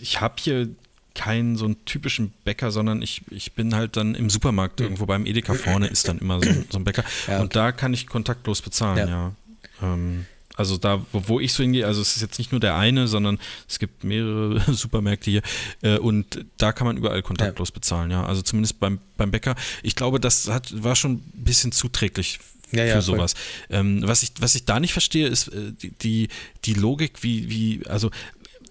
ich 0.00 0.20
habe 0.20 0.34
hier 0.38 0.68
keinen 1.14 1.56
so 1.56 1.66
einen 1.66 1.84
typischen 1.84 2.32
Bäcker, 2.44 2.70
sondern 2.70 3.00
ich, 3.02 3.22
ich 3.30 3.52
bin 3.52 3.74
halt 3.74 3.96
dann 3.96 4.14
im 4.14 4.30
Supermarkt 4.30 4.80
irgendwo 4.80 5.06
beim 5.06 5.26
Edeka 5.26 5.54
vorne 5.54 5.86
ist 5.86 6.08
dann 6.08 6.18
immer 6.18 6.40
so, 6.42 6.48
ein- 6.50 6.64
so 6.70 6.78
ein 6.78 6.84
Bäcker 6.84 7.04
Ja, 7.28 7.40
und 7.40 7.54
da 7.54 7.70
kann 7.70 7.94
ich 7.94 8.06
kontaktlos 8.06 8.62
bezahlen, 8.62 9.08
ja. 9.08 9.32
Ja. 9.80 9.94
Ähm, 9.94 10.26
also 10.56 10.76
da, 10.76 11.04
wo, 11.12 11.40
ich 11.40 11.52
so 11.52 11.62
hingehe, 11.62 11.86
also 11.86 12.00
es 12.00 12.16
ist 12.16 12.22
jetzt 12.22 12.38
nicht 12.38 12.52
nur 12.52 12.60
der 12.60 12.76
eine, 12.76 13.08
sondern 13.08 13.38
es 13.68 13.78
gibt 13.78 14.04
mehrere 14.04 14.60
Supermärkte 14.72 15.30
hier 15.30 15.42
äh, 15.82 15.98
und 15.98 16.46
da 16.58 16.72
kann 16.72 16.86
man 16.86 16.96
überall 16.96 17.22
kontaktlos 17.22 17.72
bezahlen, 17.72 18.10
ja. 18.10 18.24
Also 18.24 18.42
zumindest 18.42 18.78
beim, 18.78 19.00
beim 19.16 19.30
Bäcker. 19.30 19.56
Ich 19.82 19.96
glaube, 19.96 20.20
das 20.20 20.48
hat, 20.48 20.82
war 20.82 20.94
schon 20.94 21.12
ein 21.12 21.44
bisschen 21.44 21.72
zuträglich 21.72 22.38
Ja, 22.70 22.84
ja, 22.84 22.94
für 22.96 23.02
sowas. 23.02 23.34
Ähm, 23.68 24.02
was, 24.06 24.22
ich, 24.22 24.32
was 24.38 24.54
ich 24.54 24.64
da 24.64 24.78
nicht 24.78 24.92
verstehe, 24.92 25.26
ist 25.26 25.48
äh, 25.48 25.72
die, 25.72 25.90
die, 25.90 26.28
die 26.64 26.74
Logik, 26.74 27.22
wie, 27.22 27.50
wie, 27.50 27.86
also 27.88 28.10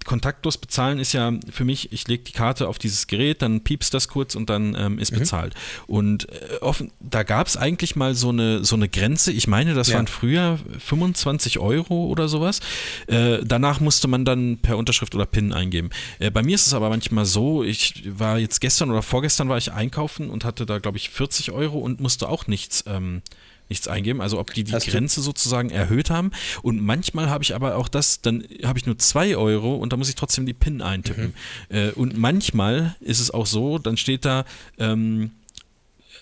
kontaktlos 0.05 0.57
bezahlen 0.57 0.99
ist 0.99 1.13
ja 1.13 1.31
für 1.51 1.65
mich, 1.65 1.91
ich 1.91 2.07
lege 2.07 2.23
die 2.23 2.31
Karte 2.31 2.67
auf 2.67 2.77
dieses 2.79 3.07
Gerät, 3.07 3.41
dann 3.41 3.61
piepst 3.63 3.93
das 3.93 4.07
kurz 4.07 4.35
und 4.35 4.49
dann 4.49 4.75
ähm, 4.77 4.93
Mhm. 4.93 4.99
ist 4.99 5.11
bezahlt. 5.11 5.53
Und 5.87 6.29
äh, 6.29 6.57
offen, 6.61 6.91
da 6.99 7.23
gab 7.23 7.47
es 7.47 7.57
eigentlich 7.57 7.95
mal 7.95 8.15
so 8.15 8.29
eine, 8.29 8.63
so 8.63 8.75
eine 8.75 8.89
Grenze. 8.89 9.31
Ich 9.31 9.47
meine, 9.47 9.73
das 9.73 9.89
Ja. 9.89 9.95
waren 9.95 10.07
früher 10.07 10.59
25 10.79 11.59
Euro 11.59 12.05
oder 12.07 12.27
sowas. 12.27 12.59
Äh, 13.07 13.39
danach 13.43 13.79
musste 13.79 14.07
man 14.07 14.25
dann 14.25 14.57
per 14.57 14.77
Unterschrift 14.77 15.15
oder 15.15 15.25
PIN 15.25 15.53
eingeben. 15.53 15.89
Äh, 16.19 16.31
bei 16.31 16.43
mir 16.43 16.55
ist 16.55 16.67
es 16.67 16.73
aber 16.73 16.89
manchmal 16.89 17.25
so, 17.25 17.63
ich 17.63 18.03
war 18.17 18.39
jetzt 18.39 18.61
gestern 18.61 18.91
oder 18.91 19.01
vorgestern 19.01 19.49
war 19.49 19.57
ich 19.57 19.71
einkaufen 19.71 20.29
und 20.29 20.45
hatte 20.45 20.65
da, 20.65 20.79
glaube 20.79 20.97
ich, 20.97 21.09
40 21.09 21.51
Euro 21.51 21.79
und 21.79 21.99
musste 21.99 22.29
auch 22.29 22.47
nichts. 22.47 22.83
Ähm, 22.87 23.21
nichts 23.69 23.87
eingeben, 23.87 24.21
also 24.21 24.39
ob 24.39 24.53
die 24.53 24.63
die 24.63 24.73
Hast 24.73 24.87
du- 24.87 24.91
Grenze 24.91 25.21
sozusagen 25.21 25.69
erhöht 25.69 26.09
haben. 26.09 26.31
Und 26.61 26.81
manchmal 26.81 27.29
habe 27.29 27.43
ich 27.43 27.55
aber 27.55 27.75
auch 27.77 27.87
das, 27.87 28.21
dann 28.21 28.43
habe 28.63 28.77
ich 28.79 28.85
nur 28.85 28.97
2 28.97 29.35
Euro 29.37 29.75
und 29.75 29.93
da 29.93 29.97
muss 29.97 30.09
ich 30.09 30.15
trotzdem 30.15 30.45
die 30.45 30.53
PIN 30.53 30.81
eintippen. 30.81 31.33
Äh, 31.69 31.91
und 31.91 32.17
manchmal 32.17 32.95
ist 32.99 33.19
es 33.19 33.31
auch 33.31 33.45
so, 33.45 33.77
dann 33.79 33.97
steht 33.97 34.25
da, 34.25 34.45
ähm, 34.77 35.31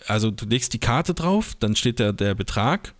also 0.07 0.31
du 0.31 0.45
legst 0.45 0.73
die 0.73 0.79
Karte 0.79 1.13
drauf, 1.13 1.55
dann 1.59 1.75
steht 1.75 1.99
da 1.99 2.11
der 2.11 2.33
Betrag 2.35 2.93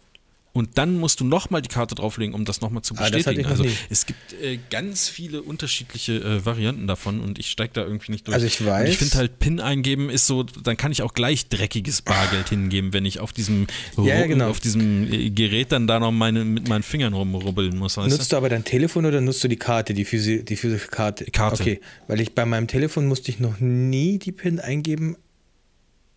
und 0.54 0.78
dann 0.78 0.98
musst 0.98 1.20
du 1.20 1.24
nochmal 1.24 1.62
die 1.62 1.70
Karte 1.70 1.96
drauflegen, 1.96 2.34
um 2.36 2.44
das 2.46 2.60
nochmal 2.62 2.82
zu 2.82 2.94
Ah, 2.98 3.10
bestätigen. 3.10 3.44
noch 3.44 3.50
also 3.52 3.66
es 3.90 4.06
gibt 4.06 4.34
äh, 4.42 4.60
ganz 4.70 5.08
viele 5.08 5.42
unterschiedliche 5.42 6.16
äh, 6.18 6.46
Varianten 6.46 6.88
davon 6.88 7.22
und 7.22 7.40
ich 7.40 7.50
steige 7.50 7.72
da 7.74 7.84
irgendwie 7.84 8.12
nicht 8.12 8.28
durch. 8.28 8.36
Also 8.36 8.48
ich 8.48 8.60
Und 8.60 8.68
weiß- 8.68 8.86
ich 8.88 8.98
finde 8.98 9.16
halt 9.18 9.40
PIN 9.40 9.60
eingeben 9.62 10.10
ist 10.10 10.28
so, 10.28 10.44
dann 10.44 10.76
kann 10.78 10.92
ich 10.92 11.02
auch 11.04 11.14
gleich 11.14 11.48
dreckiges 11.48 12.02
Bargeld 12.02 12.50
hingeben, 12.50 12.92
wenn 12.94 13.06
ich 13.06 13.20
auf 13.20 13.32
diesem, 13.34 13.68
Ja, 13.98 14.26
genau. 14.28 14.50
auf 14.50 14.60
diesem 14.60 15.12
äh, 15.12 15.30
Gerät 15.30 15.72
dann 15.72 15.88
da 15.88 16.00
noch 16.00 16.12
meine, 16.12 16.44
mit 16.44 16.68
meinen 16.68 16.84
Fingern 16.84 17.14
rumrubbeln 17.14 17.78
muss. 17.78 17.96
Nutzt 17.98 18.20
du? 18.20 18.30
du 18.32 18.38
aber 18.38 18.50
dein 18.50 18.66
Telefon 18.66 19.06
oder 19.06 19.22
nutzt 19.22 19.44
du 19.44 19.48
die 19.48 19.56
Karte, 19.58 19.94
die, 19.94 20.04
physi 20.06 20.44
die 20.44 20.56
physische 20.58 20.88
Karte? 20.90 21.26
Karte. 21.26 21.62
Okay, 21.64 21.82
weil 22.08 22.20
ich 22.20 22.36
bei 22.36 22.46
meinem 22.46 22.68
Telefon 22.68 23.06
musste 23.08 23.32
ich 23.32 23.40
noch 23.40 23.60
nie 23.60 24.20
die 24.20 24.32
PIN 24.32 24.60
eingeben. 24.60 25.16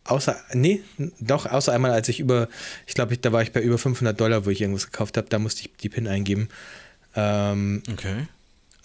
Außer, 0.05 0.37
nee, 0.53 0.83
doch, 1.21 1.47
außer 1.47 1.73
einmal, 1.73 1.93
als 1.93 2.09
ich 2.09 2.21
über, 2.21 2.49
ich 2.87 2.95
glaube, 2.95 3.17
da 3.17 3.33
war 3.33 3.43
ich 3.43 3.53
bei 3.53 3.63
über 3.63 3.79
500 3.79 4.19
Dollar, 4.21 4.45
wo 4.45 4.51
ich 4.51 4.61
irgendwas 4.61 4.87
gekauft 4.91 5.17
habe, 5.17 5.29
da 5.31 5.39
musste 5.39 5.63
ich 5.63 5.71
die 5.81 5.89
PIN 5.89 6.07
eingeben. 6.09 6.49
Ähm, 7.17 7.83
Okay. 7.91 8.27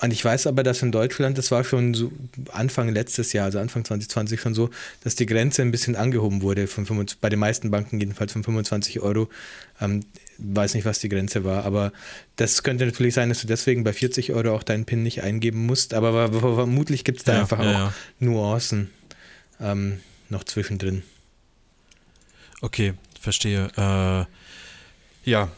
und 0.01 0.13
ich 0.13 0.23
weiß 0.23 0.47
aber, 0.47 0.63
dass 0.63 0.81
in 0.81 0.91
Deutschland, 0.93 1.37
das 1.37 1.51
war 1.51 1.63
schon 1.65 1.93
so 1.93 2.11
Anfang 2.53 2.87
letztes 2.89 3.33
Jahr, 3.33 3.45
also 3.45 3.59
Anfang 3.59 3.83
2020 3.83 4.39
schon 4.39 4.53
so, 4.53 4.69
dass 5.03 5.15
die 5.15 5.25
Grenze 5.25 5.61
ein 5.61 5.71
bisschen 5.71 5.95
angehoben 5.97 6.41
wurde, 6.41 6.67
von 6.67 6.85
25, 6.85 7.19
bei 7.19 7.27
den 7.29 7.39
meisten 7.39 7.69
Banken 7.69 7.99
jedenfalls 7.99 8.31
von 8.31 8.43
25 8.43 9.01
Euro. 9.01 9.29
Ähm, 9.81 10.05
weiß 10.37 10.73
nicht, 10.75 10.85
was 10.85 10.99
die 10.99 11.09
Grenze 11.09 11.43
war, 11.43 11.65
aber 11.65 11.91
das 12.37 12.63
könnte 12.63 12.85
natürlich 12.85 13.13
sein, 13.13 13.27
dass 13.27 13.41
du 13.41 13.47
deswegen 13.47 13.83
bei 13.83 13.91
40 13.91 14.31
Euro 14.31 14.55
auch 14.55 14.63
deinen 14.63 14.85
PIN 14.85 15.03
nicht 15.03 15.21
eingeben 15.21 15.65
musst, 15.65 15.93
aber 15.93 16.31
vermutlich 16.31 17.03
gibt 17.03 17.17
es 17.19 17.25
da 17.25 17.33
Ja, 17.33 17.41
einfach 17.41 17.59
ja, 17.61 17.69
auch 17.69 17.73
ja. 17.73 17.93
Nuancen 18.19 18.89
ähm, 19.59 19.99
noch 20.29 20.43
zwischendrin. 20.43 21.03
Okay, 22.61 22.93
verstehe. 23.19 23.67
Äh, 23.77 25.29
ja, 25.29 25.49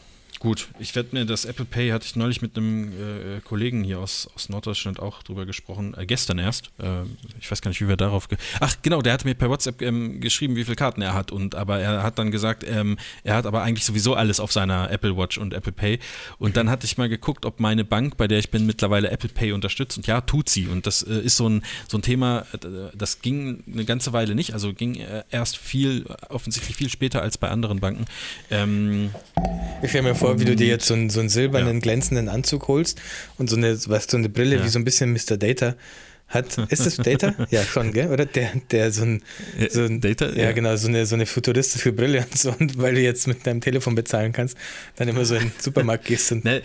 gut. 0.42 0.68
Ich 0.80 0.96
werde 0.96 1.10
mir 1.12 1.24
das 1.24 1.44
Apple 1.44 1.64
Pay, 1.64 1.90
hatte 1.90 2.04
ich 2.04 2.16
neulich 2.16 2.42
mit 2.42 2.56
einem 2.56 2.88
äh, 2.88 3.40
Kollegen 3.44 3.84
hier 3.84 4.00
aus, 4.00 4.28
aus 4.34 4.48
Norddeutschland 4.48 4.98
auch 4.98 5.22
drüber 5.22 5.46
gesprochen, 5.46 5.94
äh, 5.96 6.04
gestern 6.04 6.38
erst. 6.38 6.66
Äh, 6.78 7.04
ich 7.40 7.48
weiß 7.48 7.62
gar 7.62 7.68
nicht, 7.68 7.80
wie 7.80 7.86
wir 7.86 7.96
darauf. 7.96 8.26
Ach, 8.58 8.74
genau, 8.82 9.02
der 9.02 9.12
hatte 9.12 9.24
mir 9.24 9.36
per 9.36 9.48
WhatsApp 9.48 9.80
ähm, 9.82 10.20
geschrieben, 10.20 10.56
wie 10.56 10.64
viele 10.64 10.74
Karten 10.74 11.00
er 11.00 11.14
hat. 11.14 11.30
Und 11.30 11.54
aber 11.54 11.78
er 11.78 12.02
hat 12.02 12.18
dann 12.18 12.32
gesagt, 12.32 12.64
ähm, 12.68 12.98
er 13.22 13.36
hat 13.36 13.46
aber 13.46 13.62
eigentlich 13.62 13.84
sowieso 13.84 14.14
alles 14.14 14.40
auf 14.40 14.50
seiner 14.50 14.90
Apple 14.90 15.16
Watch 15.16 15.38
und 15.38 15.54
Apple 15.54 15.70
Pay. 15.70 16.00
Und 16.38 16.56
dann 16.56 16.68
hatte 16.68 16.86
ich 16.86 16.98
mal 16.98 17.08
geguckt, 17.08 17.46
ob 17.46 17.60
meine 17.60 17.84
Bank, 17.84 18.16
bei 18.16 18.26
der 18.26 18.40
ich 18.40 18.50
bin, 18.50 18.66
mittlerweile 18.66 19.12
Apple 19.12 19.28
Pay 19.28 19.52
unterstützt. 19.52 19.96
Und 19.96 20.08
ja, 20.08 20.22
tut 20.22 20.48
sie. 20.48 20.66
Und 20.66 20.88
das 20.88 21.04
äh, 21.04 21.20
ist 21.20 21.36
so 21.36 21.48
ein, 21.48 21.62
so 21.88 21.98
ein 21.98 22.02
Thema, 22.02 22.46
äh, 22.52 22.58
das 22.96 23.22
ging 23.22 23.62
eine 23.72 23.84
ganze 23.84 24.12
Weile 24.12 24.34
nicht. 24.34 24.54
Also 24.54 24.74
ging 24.74 24.96
äh, 24.96 25.22
erst 25.30 25.56
viel, 25.56 26.04
offensichtlich 26.30 26.76
viel 26.76 26.88
später 26.88 27.22
als 27.22 27.38
bei 27.38 27.48
anderen 27.48 27.78
Banken. 27.78 28.06
Ähm, 28.50 29.10
Ich 29.82 29.90
stelle 29.90 30.08
mir 30.08 30.14
vor, 30.16 30.31
wie 30.40 30.44
du 30.44 30.56
dir 30.56 30.66
jetzt 30.66 30.86
so 30.86 30.94
einen, 30.94 31.10
so 31.10 31.20
einen 31.20 31.28
silbernen, 31.28 31.74
Ja. 31.76 31.80
glänzenden 31.80 32.28
Anzug 32.28 32.68
holst 32.68 33.00
und 33.38 33.48
so 33.50 33.56
eine, 33.56 33.78
was, 33.88 34.04
so 34.10 34.16
eine 34.16 34.28
Brille, 34.28 34.56
Ja. 34.56 34.64
wie 34.64 34.68
so 34.68 34.78
ein 34.78 34.84
bisschen 34.84 35.12
Mr. 35.12 35.36
Data 35.36 35.74
hat. 36.28 36.56
Ist 36.70 36.86
das 36.86 36.96
Data? 36.96 37.34
ja, 37.50 37.62
schon, 37.62 37.92
gell? 37.92 38.08
Oder 38.08 38.24
der, 38.24 38.50
der 38.70 38.90
so 38.90 39.02
ein, 39.02 39.22
so 39.70 39.82
ein 39.82 40.00
Data? 40.00 40.30
Ja, 40.30 40.44
Ja. 40.44 40.52
genau, 40.52 40.74
so 40.76 40.88
eine, 40.88 41.04
so 41.04 41.14
eine 41.14 41.26
futuristische 41.26 41.92
Brille 41.92 42.20
und 42.30 42.38
so. 42.38 42.54
Und 42.58 42.78
weil 42.80 42.94
du 42.94 43.00
jetzt 43.02 43.26
mit 43.26 43.46
deinem 43.46 43.60
Telefon 43.60 43.94
bezahlen 43.94 44.32
kannst, 44.32 44.56
dann 44.96 45.08
immer 45.08 45.24
so 45.26 45.34
in 45.34 45.42
den 45.42 45.52
Supermarkt 45.58 46.06
gehst 46.06 46.32
und. 46.32 46.44
Ne, 46.44 46.62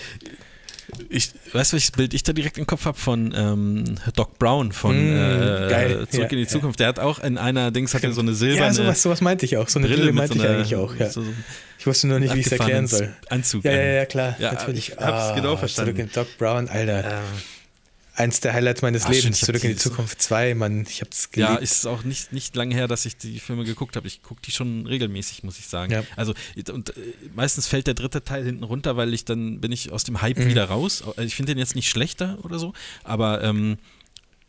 ich 1.09 1.31
weiß, 1.51 1.73
welches 1.73 1.91
Bild 1.91 2.13
ich 2.13 2.23
da 2.23 2.33
direkt 2.33 2.57
im 2.57 2.65
Kopf 2.65 2.85
habe 2.85 2.97
von 2.97 3.33
ähm, 3.35 3.95
Doc 4.15 4.37
Brown 4.39 4.71
von 4.71 4.95
Mm, 4.95 5.69
äh. 5.69 6.07
Zurück 6.09 6.11
Ja, 6.13 6.23
in 6.23 6.37
die. 6.37 6.47
Zukunft. 6.47 6.79
Der 6.79 6.87
hat 6.87 6.99
auch 6.99 7.19
in 7.19 7.37
einer 7.37 7.71
Dings 7.71 7.93
hatte 7.93 8.11
so 8.13 8.21
eine 8.21 8.33
silberne 8.33 8.67
ja, 8.67 8.73
sowas, 8.73 9.01
sowas 9.01 9.21
meinte 9.21 9.45
ich 9.45 9.57
auch. 9.57 9.67
So 9.67 9.79
eine 9.79 9.87
Brille, 9.87 10.01
Brille 10.03 10.13
meinte 10.13 10.37
so 10.37 10.43
ich 10.43 10.49
eigentlich 10.49 10.75
auch. 10.75 10.95
Ja. 10.95 11.09
so 11.09 11.23
Ich 11.79 11.85
wusste 11.87 12.07
nur 12.07 12.19
nicht, 12.19 12.33
wie 12.33 12.39
ich 12.39 12.45
es 12.47 12.51
erklären 12.53 12.87
soll. 12.87 13.13
Anzug. 13.29 13.65
Ja, 13.65 13.71
ja, 13.71 13.83
ja, 13.83 14.05
klar. 14.05 14.35
Ja, 14.39 14.53
natürlich. 14.53 14.89
ich 14.91 14.97
hab's 14.97 15.35
genau 15.35 15.57
verstanden. 15.57 15.95
Zurück 15.95 16.07
in 16.07 16.11
Doc 16.13 16.27
Brown, 16.37 16.69
Alter. 16.69 16.99
Äh, 16.99 17.11
Eins 18.17 18.39
der 18.39 18.53
Highlights 18.53 18.81
meines 18.81 19.03
Ah, 19.03 19.09
stimmt, 19.09 19.23
Lebens. 19.23 19.39
Zurück 19.41 19.63
in 19.63 19.69
die 19.69 19.75
Zukunft 19.75 20.21
2, 20.21 20.55
Mann. 20.55 20.85
Ich 20.89 21.01
hab's 21.01 21.29
ja, 21.35 21.47
geliebt. 21.47 21.63
ist 21.63 21.85
auch 21.85 22.03
nicht, 22.03 22.33
nicht 22.33 22.55
lange 22.55 22.73
her, 22.73 22.87
dass 22.87 23.05
ich 23.05 23.15
die 23.15 23.39
Filme 23.39 23.63
geguckt 23.63 23.95
habe. 23.95 24.07
Ich 24.07 24.23
gucke 24.23 24.41
die 24.43 24.51
schon 24.51 24.87
regelmäßig, 24.87 25.43
muss 25.43 25.59
ich 25.59 25.67
sagen. 25.67 25.91
Ja. 25.93 26.03
Also 26.15 26.33
und 26.73 26.89
äh, 26.89 26.93
meistens 27.35 27.67
fällt 27.67 27.85
der 27.85 27.93
dritte 27.93 28.23
Teil 28.23 28.43
hinten 28.43 28.63
runter, 28.63 28.97
weil 28.97 29.13
ich 29.13 29.23
dann 29.23 29.61
bin 29.61 29.71
ich 29.71 29.91
aus 29.91 30.03
dem 30.03 30.21
Hype 30.21 30.39
Mhm. 30.39 30.49
wieder 30.49 30.65
raus. 30.65 31.03
Ich 31.21 31.35
finde 31.35 31.53
den 31.53 31.59
jetzt 31.59 31.75
nicht 31.75 31.89
schlechter 31.89 32.39
oder 32.43 32.57
so, 32.59 32.73
aber 33.03 33.43
ähm, 33.43 33.77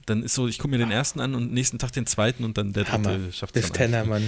dann 0.07 0.23
ist 0.23 0.33
so, 0.35 0.49
ich 0.49 0.57
gucke 0.59 0.71
mir 0.71 0.79
den 0.79 0.91
ersten 0.91 1.21
an 1.21 1.35
und 1.35 1.53
nächsten 1.53 1.79
Tag 1.79 1.93
den 1.93 2.07
zweiten 2.07 2.45
und 2.45 2.57
dann 2.57 2.73
der 2.73 2.85
dritte 2.85 2.93
Hammer. 3.11 3.33
schafft 3.33 3.53
Biff 3.53 3.69
Tanner, 3.71 4.07
Mann. 4.07 4.23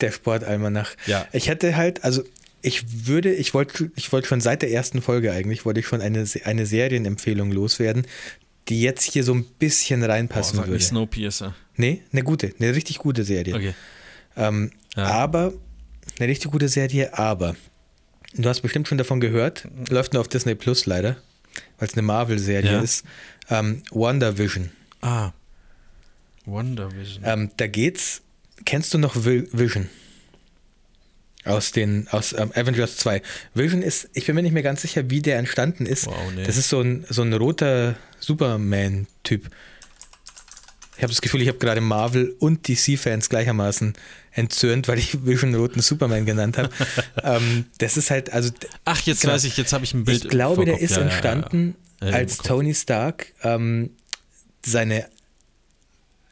Der 0.00 0.12
Sportalmanach. 0.12 0.90
Ja. 1.06 1.26
Ich 1.32 1.48
hätte 1.48 1.74
halt, 1.76 2.04
also 2.04 2.22
ich 2.64 3.06
würde, 3.06 3.34
ich 3.34 3.54
wollte 3.54 3.90
ich 3.96 4.12
wollte 4.12 4.28
schon 4.28 4.40
seit 4.40 4.62
der 4.62 4.70
ersten 4.70 5.02
Folge 5.02 5.32
eigentlich, 5.32 5.64
wollte 5.64 5.80
ich 5.80 5.86
schon 5.88 6.00
eine, 6.00 6.24
eine 6.44 6.64
Serienempfehlung 6.66 7.50
loswerden, 7.50 8.06
die 8.68 8.80
jetzt 8.82 9.02
hier 9.12 9.24
so 9.24 9.34
ein 9.34 9.44
bisschen 9.44 10.02
reinpassen 10.04 10.56
Boah, 10.56 10.62
sag 10.64 10.70
nicht 10.70 10.72
würde. 10.72 10.84
Snowpiercer. 10.84 11.54
Nee, 11.76 12.02
eine 12.12 12.22
gute, 12.22 12.52
eine 12.58 12.74
richtig 12.74 12.98
gute 12.98 13.24
Serie. 13.24 13.54
Okay. 13.54 13.74
Ähm, 14.36 14.70
Ja. 14.96 15.04
Aber, 15.06 15.52
eine 16.18 16.28
richtig 16.28 16.50
gute 16.50 16.68
Serie, 16.68 17.16
aber. 17.18 17.56
Du 18.34 18.48
hast 18.48 18.60
bestimmt 18.60 18.88
schon 18.88 18.98
davon 18.98 19.20
gehört, 19.20 19.68
läuft 19.90 20.12
nur 20.14 20.20
auf 20.20 20.28
Disney 20.28 20.54
Plus 20.54 20.86
leider, 20.86 21.16
weil 21.78 21.88
es 21.88 21.94
eine 21.94 22.02
Marvel-Serie 22.02 22.72
Ja. 22.72 22.80
ist. 22.80 23.04
Ähm, 23.50 23.82
WandaVision. 23.90 24.70
Ah. 25.00 25.32
Wonder 26.44 26.90
Vision. 26.92 27.22
Ähm, 27.24 27.50
da 27.56 27.66
geht's. 27.66 28.22
Kennst 28.64 28.92
du 28.94 28.98
noch 28.98 29.14
Vi- 29.16 29.46
Vision? 29.52 29.88
Aus 31.44 31.72
den, 31.72 32.06
aus 32.08 32.32
ähm, 32.32 32.52
Avengers 32.54 32.96
2. 32.98 33.20
Vision 33.54 33.82
ist, 33.82 34.08
ich 34.12 34.26
bin 34.26 34.36
mir 34.36 34.42
nicht 34.42 34.52
mehr 34.52 34.62
ganz 34.62 34.82
sicher, 34.82 35.10
wie 35.10 35.20
der 35.20 35.38
entstanden 35.38 35.86
ist. 35.86 36.06
Wow, 36.06 36.14
nee. 36.34 36.44
Das 36.44 36.56
ist 36.56 36.68
so 36.68 36.80
ein, 36.80 37.04
so 37.08 37.22
ein 37.22 37.32
roter 37.32 37.96
Superman-Typ. 38.20 39.50
Ich 40.96 41.02
habe 41.02 41.12
das 41.12 41.20
Gefühl, 41.20 41.42
ich 41.42 41.48
habe 41.48 41.58
gerade 41.58 41.80
Marvel 41.80 42.36
und 42.38 42.68
DC-Fans 42.68 43.28
gleichermaßen 43.28 43.94
entzürnt, 44.30 44.86
weil 44.86 44.98
ich 44.98 45.24
Vision 45.26 45.54
roten 45.54 45.80
Superman 45.80 46.26
genannt 46.26 46.58
habe. 46.58 46.70
ähm, 47.24 47.64
das 47.78 47.96
ist 47.96 48.10
halt, 48.10 48.32
also 48.32 48.50
Ach, 48.84 49.00
jetzt 49.00 49.22
genau. 49.22 49.34
weiß 49.34 49.44
ich, 49.44 49.56
jetzt 49.56 49.72
habe 49.72 49.84
ich 49.84 49.94
ein 49.94 50.04
Bild. 50.04 50.24
ich 50.24 50.30
glaube, 50.30 50.64
der 50.64 50.80
ist 50.80 50.92
Ja, 50.96 51.02
entstanden, 51.02 51.74
Ja, 52.00 52.08
ja, 52.08 52.14
als. 52.14 52.38
Tony 52.38 52.74
Stark 52.74 53.32
ähm, 53.42 53.90
seine 54.64 55.06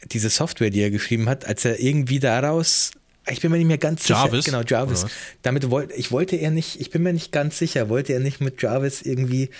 diese 0.06 0.30
Software, 0.30 0.70
die 0.70 0.80
er 0.80 0.90
geschrieben 0.90 1.28
hat, 1.28 1.44
als 1.44 1.64
er 1.64 1.80
irgendwie 1.80 2.20
daraus, 2.20 2.92
ich 3.30 3.40
bin 3.40 3.50
mir 3.50 3.58
nicht 3.58 3.66
mehr 3.66 3.78
ganz 3.78 4.06
Jarvis? 4.08 4.44
sicher, 4.44 4.56
genau 4.58 4.68
Jarvis. 4.68 5.04
Oder? 5.04 5.12
Damit 5.42 5.70
wollte 5.70 5.94
ich 5.94 6.10
wollte 6.12 6.36
er 6.36 6.50
nicht, 6.50 6.80
ich 6.80 6.90
bin 6.90 7.02
mir 7.02 7.12
nicht 7.12 7.32
ganz 7.32 7.58
sicher, 7.58 7.88
wollte 7.88 8.12
er 8.12 8.20
nicht 8.20 8.40
mit 8.40 8.60
Jarvis 8.62 9.02
irgendwie 9.02 9.50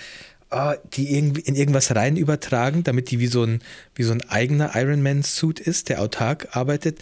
ah, 0.49 0.75
die 0.93 1.15
irgendwie 1.15 1.41
in 1.41 1.55
irgendwas 1.55 1.95
rein 1.95 2.17
übertragen, 2.17 2.83
damit 2.83 3.09
die 3.11 3.19
wie 3.19 3.27
so 3.27 3.43
ein 3.43 3.61
wie 3.95 4.03
so 4.03 4.11
ein 4.13 4.21
eigener 4.29 4.71
Iron 4.75 5.01
Man 5.01 5.23
Suit 5.23 5.59
ist, 5.59 5.89
der 5.89 6.01
autark 6.01 6.49
arbeitet. 6.55 6.99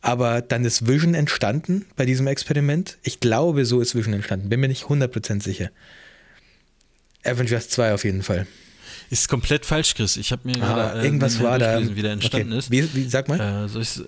Aber 0.00 0.42
dann 0.42 0.64
ist 0.66 0.86
Vision 0.86 1.14
entstanden 1.14 1.86
bei 1.96 2.04
diesem 2.04 2.26
Experiment. 2.26 2.98
Ich 3.02 3.20
glaube, 3.20 3.64
so 3.64 3.80
ist 3.80 3.94
Vision 3.94 4.12
entstanden. 4.12 4.50
Bin 4.50 4.60
mir 4.60 4.68
nicht 4.68 4.84
100% 4.84 5.42
sicher. 5.42 5.70
Avengers 7.24 7.68
2 7.70 7.94
auf 7.94 8.04
jeden 8.04 8.22
Fall. 8.22 8.46
Ist 9.10 9.28
komplett 9.28 9.64
falsch, 9.64 9.94
Chris. 9.94 10.16
Ich 10.16 10.30
habe 10.32 10.42
mir 10.46 10.56
Ah, 10.62 10.74
gerade 10.74 11.00
äh, 11.00 11.04
irgendwas 11.04 11.40
war 11.42 11.58
da. 11.58 11.80
wie 11.96 12.02
der 12.02 12.12
entstanden 12.12 12.50
okay. 12.50 12.58
ist. 12.58 12.70
Wie, 12.70 12.94
wie, 12.94 13.08
sag 13.08 13.28
mal. 13.28 13.64
Äh, 13.64 13.68
soll 13.68 13.82
ich's- 13.82 14.02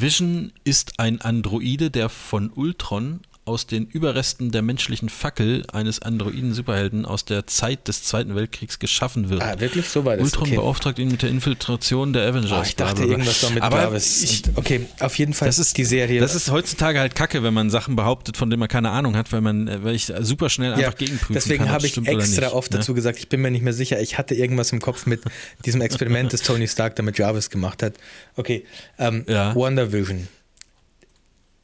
Vision 0.00 0.52
ist 0.64 0.98
ein 0.98 1.20
Androide, 1.20 1.90
der 1.90 2.08
von 2.08 2.50
Ultron 2.52 3.20
aus 3.46 3.66
den 3.66 3.84
Überresten 3.86 4.52
der 4.52 4.62
menschlichen 4.62 5.10
Fackel 5.10 5.64
eines 5.70 6.00
Androiden-Superhelden 6.00 7.04
aus 7.04 7.26
der 7.26 7.46
Zeit 7.46 7.88
des 7.88 8.02
Zweiten 8.02 8.34
Weltkriegs 8.34 8.78
geschaffen 8.78 9.28
wird. 9.28 9.42
ah, 9.42 9.60
wirklich? 9.60 9.86
So 9.88 10.06
war 10.06 10.16
das. 10.16 10.24
Ultron 10.24 10.44
okay. 10.44 10.56
beauftragt 10.56 10.98
ihn 10.98 11.10
mit 11.10 11.20
der 11.20 11.28
Infiltration 11.28 12.14
der 12.14 12.26
Avengers. 12.26 12.52
Ah, 12.52 12.62
ich 12.62 12.76
dachte 12.76 13.04
irgendwas 13.04 13.42
noch 13.42 13.52
mit 13.52 13.62
Aber 13.62 13.82
Jarvis. 13.82 14.22
Ich, 14.22 14.46
Und- 14.48 14.56
okay, 14.56 14.86
auf 14.98 15.18
jeden 15.18 15.34
Fall 15.34 15.46
das 15.46 15.58
ist 15.58 15.76
die 15.76 15.84
Serie. 15.84 16.20
Das 16.20 16.34
ist 16.34 16.50
heutzutage 16.50 16.98
halt 16.98 17.14
kacke, 17.14 17.42
wenn 17.42 17.52
man 17.52 17.68
Sachen 17.68 17.96
behauptet, 17.96 18.38
von 18.38 18.48
denen 18.48 18.60
man 18.60 18.68
keine 18.70 18.90
Ahnung 18.90 19.14
hat, 19.14 19.30
weil 19.30 19.42
man, 19.42 19.68
äh, 19.68 19.84
weil 19.84 19.94
ich 19.94 20.10
super 20.20 20.48
schnell 20.48 20.72
einfach 20.72 20.96
gegenprüfen 20.96 21.34
deswegen 21.34 21.58
kann. 21.64 21.68
ob 21.68 21.74
habe 21.74 21.86
ich 21.86 21.98
extra 21.98 22.46
nicht, 22.46 22.54
oft 22.54 22.72
ne? 22.72 22.78
dazu 22.78 22.94
gesagt, 22.94 23.18
ich 23.18 23.28
bin 23.28 23.42
mir 23.42 23.50
nicht 23.50 23.62
mehr 23.62 23.74
sicher. 23.74 24.00
Ich 24.00 24.16
hatte 24.16 24.34
irgendwas 24.34 24.72
im 24.72 24.80
Kopf 24.80 25.04
mit 25.04 25.20
diesem 25.66 25.82
Experiment, 25.82 26.32
das 26.32 26.40
Tony 26.40 26.66
Stark 26.66 26.96
da 26.96 27.02
mit 27.02 27.18
Jarvis 27.18 27.50
gemacht 27.50 27.82
hat. 27.82 27.94
Okay, 28.36 28.64
ähm, 28.98 29.26
Ja. 29.28 29.54
WandaVision. 29.54 30.28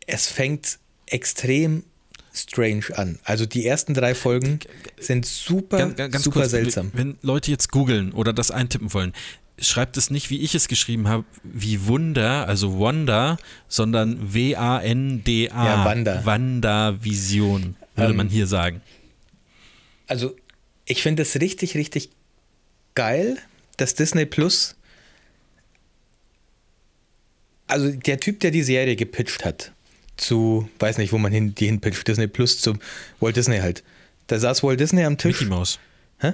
Es 0.06 0.26
fängt 0.26 0.79
extrem 1.10 1.84
strange 2.32 2.84
an. 2.96 3.18
Also 3.24 3.44
die 3.46 3.66
ersten 3.66 3.94
drei 3.94 4.14
Folgen 4.14 4.60
sind 4.98 5.26
super, 5.26 5.78
Ganz, 5.78 5.96
ganz, 5.96 6.22
super 6.24 6.40
kurz, 6.40 6.50
seltsam. 6.50 6.90
Wenn 6.94 7.18
Leute 7.22 7.50
jetzt 7.50 7.70
googeln 7.70 8.12
oder 8.12 8.32
das 8.32 8.50
eintippen 8.50 8.92
wollen, 8.94 9.12
schreibt 9.58 9.96
es 9.96 10.10
nicht, 10.10 10.30
wie 10.30 10.40
ich 10.40 10.54
es 10.54 10.68
geschrieben 10.68 11.08
habe, 11.08 11.24
wie 11.42 11.86
Wunder, 11.86 12.46
also 12.48 12.78
Wanda, 12.80 13.36
sondern 13.68 14.32
W-A-N-D-A. 14.32 15.64
Ja, 15.66 15.84
Wanda. 15.84 16.24
Wanda-Vision, 16.24 17.76
würde 17.94 18.10
Ähm, 18.10 18.16
man 18.16 18.28
hier 18.28 18.46
sagen. 18.46 18.80
Also, 20.06 20.34
ich 20.86 21.02
finde 21.02 21.22
es 21.22 21.38
richtig, 21.40 21.74
richtig 21.74 22.10
geil, 22.94 23.38
dass 23.76 23.94
Disney 23.94 24.24
Plus. 24.24 24.76
Also, 27.66 27.90
der 27.92 28.18
Typ, 28.18 28.40
der 28.40 28.50
die 28.50 28.62
Serie 28.62 28.96
gepitcht 28.96 29.44
hat, 29.44 29.72
zu, 30.20 30.68
weiß 30.78 30.98
nicht, 30.98 31.12
wo 31.12 31.18
man 31.18 31.32
hin, 31.32 31.54
die 31.54 31.66
hinpitcht, 31.66 32.06
Disney 32.06 32.26
Plus 32.26 32.60
zu 32.60 32.74
Walt 33.20 33.36
Disney 33.36 33.58
halt. 33.58 33.82
Da 34.26 34.38
saß 34.38 34.62
Walt 34.62 34.78
Disney 34.80 35.04
am 35.04 35.18
Tisch. 35.18 35.40
Mickey 35.40 35.50
Mouse. 35.50 35.78
Hä? 36.18 36.32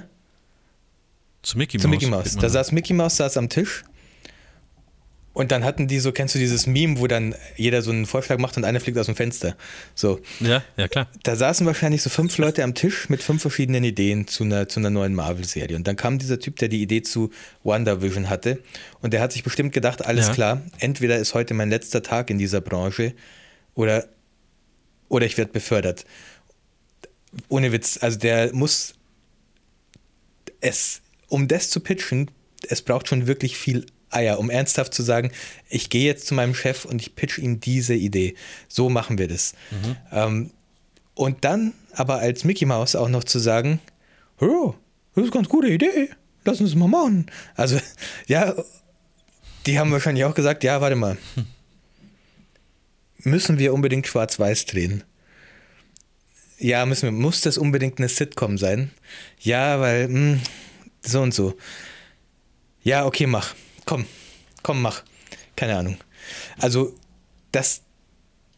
Zu 1.41 1.57
Mickey 1.57 1.77
Zu 1.77 1.87
Mouse. 1.87 1.99
Mickey 2.01 2.11
Mouse. 2.11 2.35
Da 2.35 2.49
saß 2.49 2.71
Mickey 2.71 2.93
Mouse 2.93 3.17
saß 3.17 3.37
am 3.37 3.49
Tisch. 3.49 3.83
Und 5.33 5.51
dann 5.51 5.63
hatten 5.63 5.87
die 5.87 5.99
so, 5.99 6.11
kennst 6.11 6.33
du 6.33 6.39
dieses 6.39 6.65
Meme, 6.65 6.97
wo 6.99 7.05
dann 7.05 7.35
jeder 7.57 7.83
so 7.83 7.91
einen 7.91 8.07
Vorschlag 8.07 8.39
macht 8.39 8.57
und 8.57 8.65
einer 8.65 8.79
fliegt 8.79 8.97
aus 8.97 9.05
dem 9.05 9.15
Fenster. 9.15 9.55
So. 9.93 10.19
Ja, 10.39 10.63
ja, 10.77 10.87
klar. 10.87 11.07
Da 11.21 11.35
saßen 11.35 11.63
wahrscheinlich 11.67 12.01
so 12.01 12.09
fünf 12.09 12.35
Leute 12.39 12.63
am 12.63 12.73
Tisch 12.73 13.07
mit 13.07 13.21
fünf 13.21 13.43
verschiedenen 13.43 13.83
Ideen 13.83 14.25
zu 14.27 14.45
einer, 14.45 14.67
zu 14.67 14.79
einer 14.79 14.89
neuen 14.89 15.13
Marvel-Serie. 15.13 15.75
Und 15.77 15.85
dann 15.87 15.95
kam 15.95 16.17
dieser 16.17 16.39
Typ, 16.39 16.55
der 16.55 16.69
die 16.69 16.81
Idee 16.81 17.03
zu 17.03 17.29
WandaVision 17.63 18.31
hatte. 18.31 18.63
Und 19.03 19.13
der 19.13 19.21
hat 19.21 19.31
sich 19.31 19.43
bestimmt 19.43 19.73
gedacht, 19.73 20.03
alles 20.03 20.25
Ja. 20.29 20.33
klar, 20.33 20.61
entweder 20.79 21.17
ist 21.19 21.35
heute 21.35 21.53
mein 21.53 21.69
letzter 21.69 22.01
Tag 22.01 22.31
in 22.31 22.39
dieser 22.39 22.59
Branche 22.61 23.13
oder, 23.77 24.09
oder 25.07 25.25
ich 25.25 25.37
werde 25.37 25.53
befördert. 25.53 26.03
Ohne 27.47 27.71
Witz, 27.71 27.99
also 28.01 28.17
der 28.17 28.53
muss 28.53 28.95
es, 30.59 31.01
um 31.29 31.47
das 31.47 31.69
zu 31.69 31.79
pitchen, 31.79 32.31
es 32.67 32.81
braucht 32.81 33.07
schon 33.07 33.27
wirklich 33.27 33.55
viel 33.55 33.85
Eier, 34.09 34.39
um 34.39 34.49
ernsthaft 34.49 34.93
zu 34.93 35.03
sagen, 35.03 35.31
ich 35.69 35.89
gehe 35.89 36.05
jetzt 36.05 36.25
zu 36.25 36.33
meinem 36.33 36.55
Chef 36.55 36.85
und 36.85 37.01
ich 37.01 37.15
pitch 37.15 37.37
ihm 37.37 37.59
diese 37.59 37.93
Idee. 37.93 38.35
So 38.67 38.89
machen 38.89 39.19
wir 39.19 39.27
das. 39.27 39.53
Ähm, 40.11 40.51
und 41.13 41.45
dann 41.45 41.73
aber 41.93 42.17
als 42.17 42.43
Mickey 42.43 42.65
Mouse 42.65 42.95
auch 42.95 43.09
noch 43.09 43.25
zu 43.25 43.37
sagen, 43.37 43.79
oh, 44.39 44.73
das 45.13 45.23
ist 45.25 45.31
eine 45.31 45.41
ganz 45.41 45.49
gute 45.49 45.67
Idee, 45.67 46.09
lass 46.45 46.61
uns 46.61 46.73
mal 46.73 46.87
machen. 46.87 47.29
Also, 47.55 47.79
ja, 48.25 48.55
die 49.67 49.77
haben 49.77 49.91
wahrscheinlich 49.91 50.25
auch 50.25 50.33
gesagt, 50.33 50.63
ja, 50.63 50.81
warte 50.81 50.95
mal. 50.95 51.17
Müssen 53.23 53.59
wir 53.59 53.73
unbedingt 53.73 54.07
schwarz-weiß 54.07 54.65
drehen? 54.65 55.03
Ja, 56.59 56.85
müssen 56.85 57.03
wir. 57.03 57.11
Muss 57.11 57.41
das 57.41 57.57
unbedingt 57.57 57.99
eine 57.99 58.09
Sitcom 58.09 58.57
sein? 58.57 58.91
Ja, 59.39 59.79
weil 59.79 60.07
mh, 60.07 60.39
so 61.03 61.21
und 61.21 61.33
so. 61.33 61.55
Ja, 62.83 63.05
okay, 63.05 63.27
mach. 63.27 63.55
Komm, 63.85 64.05
komm, 64.63 64.81
mach. 64.81 65.03
Keine 65.55 65.77
Ahnung. 65.77 65.97
Also, 66.57 66.95
dass 67.51 67.81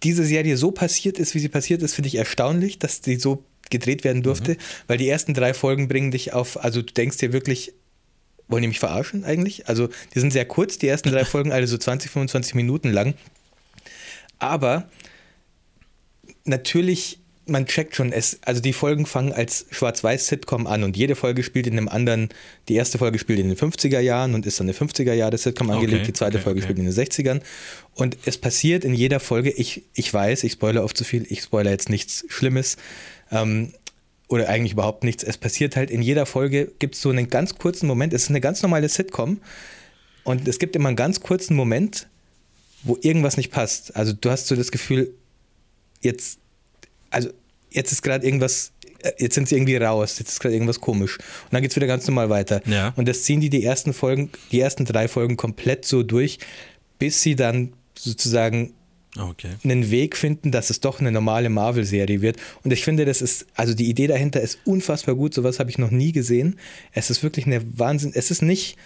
diese 0.04 0.24
Serie 0.24 0.56
so 0.56 0.72
passiert 0.72 1.20
ist, 1.20 1.36
wie 1.36 1.40
sie 1.40 1.50
passiert 1.50 1.82
ist, 1.82 1.94
finde 1.94 2.08
ich 2.08 2.16
erstaunlich, 2.16 2.80
dass 2.80 3.02
sie 3.04 3.18
so 3.18 3.44
gedreht 3.70 4.04
werden 4.04 4.24
durfte, 4.24 4.58
weil 4.88 4.98
die 4.98 5.08
ersten 5.08 5.34
drei 5.34 5.54
Folgen 5.54 5.88
bringen 5.88 6.12
dich 6.12 6.34
auf, 6.34 6.64
also 6.64 6.82
du 6.82 6.92
denkst 6.94 7.18
dir 7.18 7.34
wirklich, 7.34 7.74
wollen 8.48 8.64
die 8.64 8.68
mich 8.68 8.80
verarschen 8.80 9.24
eigentlich? 9.24 9.68
Also, 9.68 9.90
die 10.16 10.20
sind 10.20 10.32
sehr 10.32 10.46
kurz, 10.46 10.78
die 10.78 10.88
ersten 10.88 11.12
drei 11.12 11.26
Folgen, 11.26 11.52
alle 11.52 11.68
so 11.68 11.78
20, 11.78 12.10
25 12.10 12.56
Minuten 12.56 12.92
lang. 12.92 13.14
Aber 14.40 14.90
natürlich, 16.46 17.20
man 17.46 17.66
checkt 17.66 17.96
schon, 17.96 18.12
es, 18.12 18.40
also 18.44 18.62
die 18.62 18.74
Folgen 18.74 19.06
fangen 19.06 19.34
als 19.34 19.66
Schwarz-Weiß-Sitcom 19.72 20.68
an 20.68 20.84
und 20.84 20.96
jede 20.96 21.16
Folge 21.16 21.44
spielt 21.44 21.68
in 21.68 21.78
einem 21.78 21.90
anderen, 21.90 22.30
die 22.68 22.76
erste 22.76 22.98
Folge 22.98 23.20
spielt 23.20 23.40
in 23.40 23.50
den 23.50 23.58
50er 23.58 24.00
Jahren 24.00 24.34
und 24.34 24.46
ist 24.46 24.60
dann 24.60 24.68
eine 24.68 24.76
50er 24.76 25.14
Jahre 25.14 25.38
Sitcom 25.38 25.70
angelegt, 25.70 26.02
Okay, 26.02 26.06
die 26.06 26.14
zweite 26.14 26.38
okay, 26.38 26.44
Folge 26.44 26.60
okay. 26.60 26.66
spielt 26.66 26.80
in 26.80 26.86
den 26.86 26.94
60ern 26.94 27.42
und 27.96 28.18
es 28.26 28.38
passiert 28.38 28.84
in 28.84 28.94
jeder 28.94 29.20
Folge, 29.20 29.52
ich, 29.52 29.84
ich 29.94 30.14
weiß, 30.14 30.44
ich 30.44 30.54
spoilere 30.54 30.84
oft 30.84 30.98
zu 30.98 31.04
viel, 31.04 31.26
ich 31.30 31.42
spoilere 31.42 31.72
jetzt 31.72 31.90
nichts 31.90 32.26
Schlimmes 32.30 32.78
ähm, 33.32 33.74
oder 34.28 34.48
eigentlich 34.48 34.74
überhaupt 34.74 35.04
nichts, 35.04 35.24
es 35.24 35.38
passiert 35.38 35.76
halt 35.76 35.90
in 35.90 36.02
jeder 36.02 36.26
Folge, 36.26 36.72
gibt 36.80 36.96
es 36.96 37.02
so 37.02 37.10
einen 37.10 37.30
ganz 37.30 37.58
kurzen 37.58 37.88
Moment, 37.88 38.14
es 38.14 38.24
ist 38.24 38.30
eine 38.30 38.42
ganz 38.42 38.62
normale 38.62 38.90
Sitcom 38.90 39.42
und 40.24 40.48
es 40.48 40.60
gibt 40.60 40.76
immer 40.76 40.90
einen 40.90 40.98
ganz 40.98 41.22
kurzen 41.22 41.56
Moment, 41.56 42.09
wo 42.84 42.98
irgendwas 43.02 43.38
nicht 43.38 43.52
passt. 43.52 43.96
Also 43.96 44.14
du 44.14 44.30
hast 44.30 44.48
so 44.48 44.56
das 44.56 44.72
Gefühl, 44.72 45.14
jetzt, 46.02 46.40
also 47.10 47.30
jetzt 47.72 47.92
ist 47.92 48.02
gerade 48.02 48.26
irgendwas, 48.26 48.72
äh, 49.00 49.12
jetzt 49.18 49.36
sind 49.36 49.48
sie 49.48 49.56
irgendwie 49.56 49.76
raus, 49.78 50.20
jetzt 50.20 50.30
ist 50.30 50.40
gerade 50.40 50.56
irgendwas 50.56 50.80
komisch. 50.80 51.18
Und 51.18 51.52
dann 51.54 51.62
geht 51.62 51.72
es 51.72 51.76
wieder 51.76 51.88
ganz 51.88 52.08
normal 52.08 52.30
weiter. 52.30 52.62
Ja. 52.66 52.94
Und 52.96 53.08
das 53.08 53.24
ziehen 53.24 53.42
die 53.42 53.50
die 53.50 53.64
ersten 53.64 53.94
Folgen, 53.94 54.30
die 54.52 54.60
ersten 54.60 54.86
drei 54.86 55.08
Folgen 55.08 55.38
komplett 55.38 55.86
so 55.86 56.04
durch, 56.04 56.40
bis 56.98 57.22
sie 57.22 57.36
dann 57.36 57.74
sozusagen 57.98 58.74
Okay. 59.18 59.50
einen 59.64 59.90
Weg 59.90 60.16
finden, 60.16 60.52
dass 60.52 60.70
es 60.70 60.82
doch 60.82 61.00
eine 61.00 61.12
normale 61.12 61.50
Marvel-Serie 61.50 62.22
wird. 62.22 62.38
Und 62.64 62.72
ich 62.72 62.84
finde, 62.84 63.06
das 63.06 63.22
ist, 63.22 63.48
also 63.56 63.74
die 63.74 63.90
Idee 63.90 64.06
dahinter 64.08 64.40
ist 64.40 64.60
unfassbar 64.66 65.16
gut. 65.16 65.34
Sowas 65.34 65.60
habe 65.60 65.70
ich 65.70 65.80
noch 65.80 65.90
nie 65.90 66.12
gesehen. 66.12 66.60
Es 66.94 67.10
ist 67.10 67.24
wirklich 67.24 67.48
eine 67.48 67.62
Wahnsinn. 67.78 68.12
Es 68.14 68.30
ist 68.30 68.44
nicht 68.44 68.78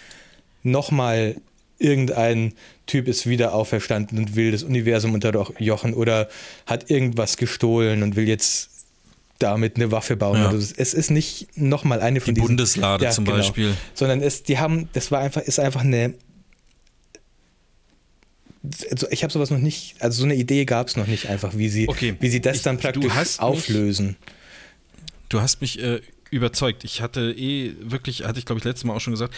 nochmal 0.64 1.36
irgendein 1.84 2.54
Typ 2.88 3.08
ist 3.08 3.28
wieder 3.28 3.54
auferstanden 3.54 4.18
und 4.18 4.36
will 4.36 4.52
das 4.52 4.64
Universum 4.64 5.14
unterjochen 5.14 5.94
oder 5.94 6.30
hat 6.66 6.90
irgendwas 6.90 7.38
gestohlen 7.38 8.02
und 8.04 8.16
will 8.16 8.28
jetzt 8.28 8.70
damit 9.40 9.76
eine 9.76 9.92
Waffe 9.92 10.16
bauen. 10.16 10.38
Ja. 10.40 10.50
Oder 10.50 10.60
so. 10.62 10.74
Es 10.78 10.94
ist 10.94 11.12
nicht 11.12 11.48
nochmal 11.58 12.00
eine 12.02 12.22
von 12.22 12.34
Die 12.34 12.40
diesen. 12.42 12.56
Bundeslade 12.56 13.10
zum 13.10 13.26
Beispiel. 13.26 13.76
Sondern 13.94 14.22
es, 14.22 14.44
die 14.44 14.58
haben, 14.60 14.88
das 14.94 15.12
war 15.12 15.20
einfach, 15.20 15.42
ist 15.42 15.60
einfach 15.60 15.82
eine. 15.82 16.14
Also 18.92 19.08
ich 19.12 19.24
habe 19.24 19.34
sowas 19.34 19.50
noch 19.50 19.58
nicht, 19.60 19.96
also 20.02 20.20
so 20.20 20.24
eine 20.24 20.36
Idee 20.36 20.64
gab 20.64 20.88
es 20.88 20.96
noch 20.96 21.08
nicht 21.08 21.28
einfach, 21.28 21.58
wie 21.58 21.68
sie, 21.68 21.90
Okay. 21.90 22.16
wie 22.22 22.30
sie 22.30 22.40
das 22.40 22.58
Ich- 22.58 22.64
dann 22.64 22.78
du 22.78 22.82
praktisch 22.84 23.04
mich- 23.14 23.40
auflösen. 23.40 24.16
Du 25.28 25.42
hast 25.42 25.60
mich 25.60 25.82
äh, 25.84 26.00
überzeugt. 26.34 26.84
Ich 26.84 27.02
hatte 27.02 27.32
eh 27.38 27.74
wirklich, 27.80 28.24
hatte 28.26 28.40
ich 28.40 28.46
glaube 28.46 28.60
ich 28.60 28.66
letztes 28.66 28.84
Mal 28.84 28.94
auch 28.96 29.00
schon 29.02 29.14
gesagt, 29.14 29.34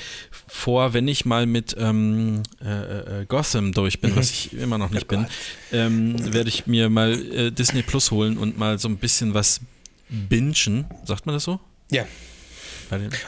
vor, 0.47 0.93
wenn 0.93 1.07
ich 1.07 1.25
mal 1.25 1.45
mit 1.45 1.75
ähm, 1.77 2.43
äh, 2.63 3.21
äh, 3.21 3.25
Gotham 3.27 3.71
durch 3.73 3.99
bin, 4.01 4.15
was 4.15 4.31
ich 4.31 4.53
immer 4.53 4.77
noch 4.77 4.89
nicht 4.89 5.07
bin, 5.09 5.27
ähm, 5.71 6.33
werde 6.33 6.49
ich 6.49 6.67
mir 6.67 6.89
mal 6.89 7.13
äh, 7.33 7.51
Disney 7.51 7.81
Plus 7.83 8.11
holen 8.11 8.37
und 8.37 8.57
mal 8.57 8.79
so 8.79 8.87
ein 8.87 8.97
bisschen 8.97 9.33
was 9.33 9.61
bingen. 10.09 10.85
Sagt 11.05 11.25
man 11.25 11.35
das 11.35 11.43
so? 11.43 11.59
Ja. 11.91 12.05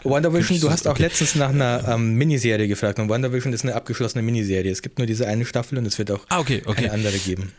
Wonder 0.04 0.32
Vision, 0.34 0.60
du 0.60 0.68
Okay. 0.68 0.74
hast 0.74 0.88
auch 0.88 1.00
letztens 1.00 1.34
nach 1.36 1.50
einer 1.50 1.84
ähm, 1.88 2.14
Miniserie 2.14 2.68
gefragt 2.68 3.00
und 3.00 3.10
Wonder 3.10 3.34
Vision 3.34 3.54
ist 3.54 3.64
eine 3.64 3.74
abgeschlossene 3.76 4.22
Miniserie. 4.22 4.72
Es 4.72 4.82
gibt 4.84 5.00
nur 5.00 5.08
diese 5.08 5.28
eine 5.28 5.46
Staffel 5.46 5.78
und 5.80 5.86
es 5.88 5.98
wird 5.98 6.12
auch 6.12 6.26
Ah, 6.30 6.40
okay, 6.40 6.62
okay. 6.66 6.84
keine 6.84 6.92
andere 6.94 7.18
geben. 7.18 7.52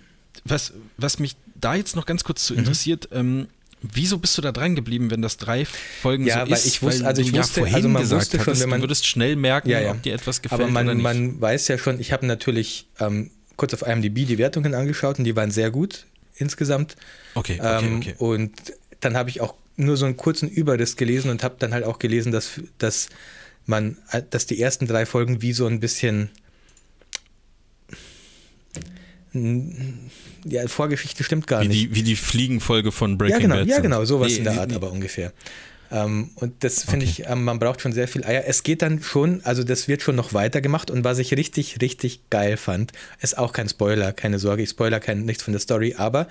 Was, 0.44 0.72
was 0.96 1.18
mich 1.18 1.34
da 1.56 1.74
jetzt 1.74 1.96
noch 1.96 2.06
ganz 2.06 2.22
kurz 2.22 2.46
zu 2.46 2.52
Mhm. 2.52 2.60
interessiert, 2.60 3.08
ähm, 3.12 3.48
wieso 3.82 4.18
bist 4.18 4.36
du 4.36 4.42
da 4.42 4.52
dran 4.52 4.74
geblieben, 4.74 5.10
wenn 5.10 5.22
das 5.22 5.36
drei 5.36 5.64
Folgen 5.64 6.26
Ja, 6.26 6.44
so 6.44 6.50
weil 6.50 6.58
ist? 6.58 6.66
ich 6.66 6.82
wusste- 6.82 7.00
Weil 7.02 7.06
also 7.08 7.22
ich 7.22 7.30
ja 7.32 7.40
wusste- 7.40 7.60
vorhin 7.60 7.74
also 7.76 7.88
man 7.88 8.02
gesagt 8.02 8.20
wusste 8.22 8.36
schon, 8.38 8.46
hattest, 8.46 8.62
wenn 8.62 8.70
man- 8.70 8.80
du 8.80 8.84
würdest 8.84 9.06
schnell 9.06 9.36
merken, 9.36 9.68
Ja, 9.70 9.80
ja. 9.80 9.90
ob 9.92 10.02
dir 10.02 10.14
etwas 10.14 10.42
gefällt 10.42 10.60
Aber 10.62 10.70
man, 10.70 10.86
oder 10.86 10.94
nicht. 10.94 11.02
man 11.04 11.40
weiß 11.40 11.68
ja 11.68 11.78
schon, 11.78 12.00
ich 12.00 12.12
habe 12.12 12.26
natürlich 12.26 12.88
ähm, 13.00 13.30
kurz 13.56 13.74
auf 13.74 13.82
IMDb 13.82 14.26
die 14.26 14.38
Wertungen 14.38 14.74
angeschaut 14.74 15.18
und 15.18 15.24
die 15.24 15.34
waren 15.36 15.50
sehr 15.50 15.70
gut 15.70 16.06
insgesamt. 16.36 16.96
okay, 17.34 17.58
okay, 17.60 17.86
Ähm, 17.86 17.96
okay. 17.98 18.14
Und 18.18 18.52
dann 19.00 19.16
habe 19.16 19.30
ich 19.30 19.40
auch 19.40 19.54
nur 19.76 19.96
so 19.96 20.06
einen 20.06 20.16
kurzen 20.16 20.48
Überriss 20.48 20.96
gelesen 20.96 21.30
und 21.30 21.42
habe 21.44 21.54
dann 21.58 21.72
halt 21.72 21.84
auch 21.84 21.98
gelesen, 22.00 22.32
dass, 22.32 22.60
dass 22.78 23.08
man, 23.66 23.96
äh, 24.10 24.22
dass 24.28 24.46
die 24.46 24.60
ersten 24.60 24.86
drei 24.88 25.06
Folgen 25.06 25.40
wie 25.42 25.52
so 25.52 25.66
ein 25.66 25.78
bisschen 25.78 26.30
ja, 30.44 30.66
Vorgeschichte 30.68 31.24
stimmt 31.24 31.46
gar 31.46 31.62
Wie 31.62 31.68
nicht. 31.68 31.80
die, 31.90 31.94
wie 31.94 32.02
die 32.02 32.16
Fliegenfolge 32.16 32.92
von 32.92 33.18
Breaking 33.18 33.34
ja, 33.34 33.42
genau, 33.42 33.56
Bad. 33.56 33.66
ja, 33.68 33.80
genau, 33.80 34.04
sowas 34.04 34.32
Nee, 34.32 34.38
in 34.38 34.44
der 34.44 34.52
nee, 34.54 34.58
Art 34.60 34.70
nee. 34.70 34.76
aber 34.76 34.90
ungefähr. 34.92 35.32
Ähm, 35.90 36.30
und 36.34 36.52
das 36.64 36.84
finde 36.84 37.06
Okay. 37.06 37.22
ich, 37.22 37.28
ähm, 37.30 37.44
man 37.44 37.58
braucht 37.58 37.80
schon 37.80 37.92
sehr 37.92 38.08
viel 38.08 38.24
Eier. 38.24 38.44
Es 38.46 38.62
geht 38.62 38.82
dann 38.82 39.02
schon, 39.02 39.40
also 39.44 39.64
das 39.64 39.88
wird 39.88 40.02
schon 40.02 40.16
noch 40.16 40.34
weiter 40.34 40.60
gemacht 40.60 40.90
und 40.90 41.02
was 41.04 41.18
ich 41.18 41.32
richtig, 41.34 41.80
richtig 41.80 42.20
geil 42.30 42.56
fand, 42.58 42.92
ist 43.20 43.38
auch 43.38 43.52
kein 43.54 43.68
Spoiler, 43.68 44.12
keine 44.12 44.38
Sorge, 44.38 44.62
ich 44.62 44.68
spoiler 44.70 45.00
kein, 45.00 45.24
nichts 45.24 45.42
von 45.42 45.52
der 45.52 45.60
Story, 45.60 45.94
aber 45.96 46.28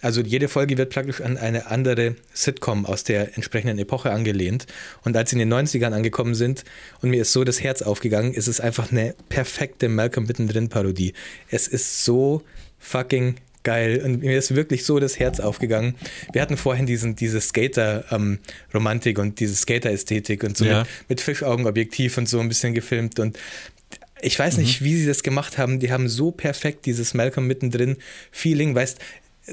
also 0.00 0.20
jede 0.20 0.46
Folge 0.48 0.78
wird 0.78 0.90
praktisch 0.90 1.20
an 1.20 1.36
eine 1.36 1.66
andere 1.66 2.14
Sitcom 2.32 2.86
aus 2.86 3.02
der 3.02 3.34
entsprechenden 3.36 3.78
Epoche 3.80 4.12
angelehnt. 4.12 4.66
Und 5.02 5.16
als 5.16 5.30
sie 5.30 5.40
in 5.40 5.48
den 5.48 5.52
90ern 5.52 5.90
angekommen 5.92 6.36
sind 6.36 6.62
und 7.00 7.10
mir 7.10 7.22
ist 7.22 7.32
so 7.32 7.42
das 7.42 7.60
Herz 7.62 7.82
aufgegangen, 7.82 8.32
ist 8.32 8.46
es 8.46 8.60
einfach 8.60 8.92
eine 8.92 9.16
perfekte 9.28 9.88
Malcolm 9.88 10.26
mittendrin 10.26 10.68
Parodie. 10.68 11.14
Es 11.50 11.66
ist 11.66 12.04
so 12.04 12.42
fucking 12.78 13.36
geil 13.64 14.00
und 14.04 14.20
mir 14.22 14.38
ist 14.38 14.54
wirklich 14.54 14.84
so 14.84 14.98
das 14.98 15.18
Herz 15.18 15.40
aufgegangen. 15.40 15.94
Wir 16.32 16.40
hatten 16.42 16.56
vorhin 16.56 16.86
diesen, 16.86 17.16
diese 17.16 17.40
Skater-Romantik 17.40 19.18
und 19.18 19.40
diese 19.40 19.54
Skater-Ästhetik 19.54 20.42
und 20.44 20.56
so 20.56 20.64
Ja. 20.64 20.80
mit, 20.80 20.88
mit 21.08 21.20
Fischaugenobjektiv 21.20 22.16
und 22.18 22.28
so 22.28 22.40
ein 22.40 22.48
bisschen 22.48 22.74
gefilmt 22.74 23.18
und 23.18 23.38
ich 24.20 24.36
weiß 24.38 24.56
Mhm. 24.56 24.62
nicht, 24.64 24.82
wie 24.82 24.96
sie 24.96 25.06
das 25.06 25.22
gemacht 25.22 25.58
haben. 25.58 25.78
Die 25.78 25.92
haben 25.92 26.08
so 26.08 26.32
perfekt 26.32 26.86
dieses 26.86 27.14
Malcolm 27.14 27.46
mittendrin 27.46 27.96
Feeling, 28.32 28.74
weißt 28.74 28.98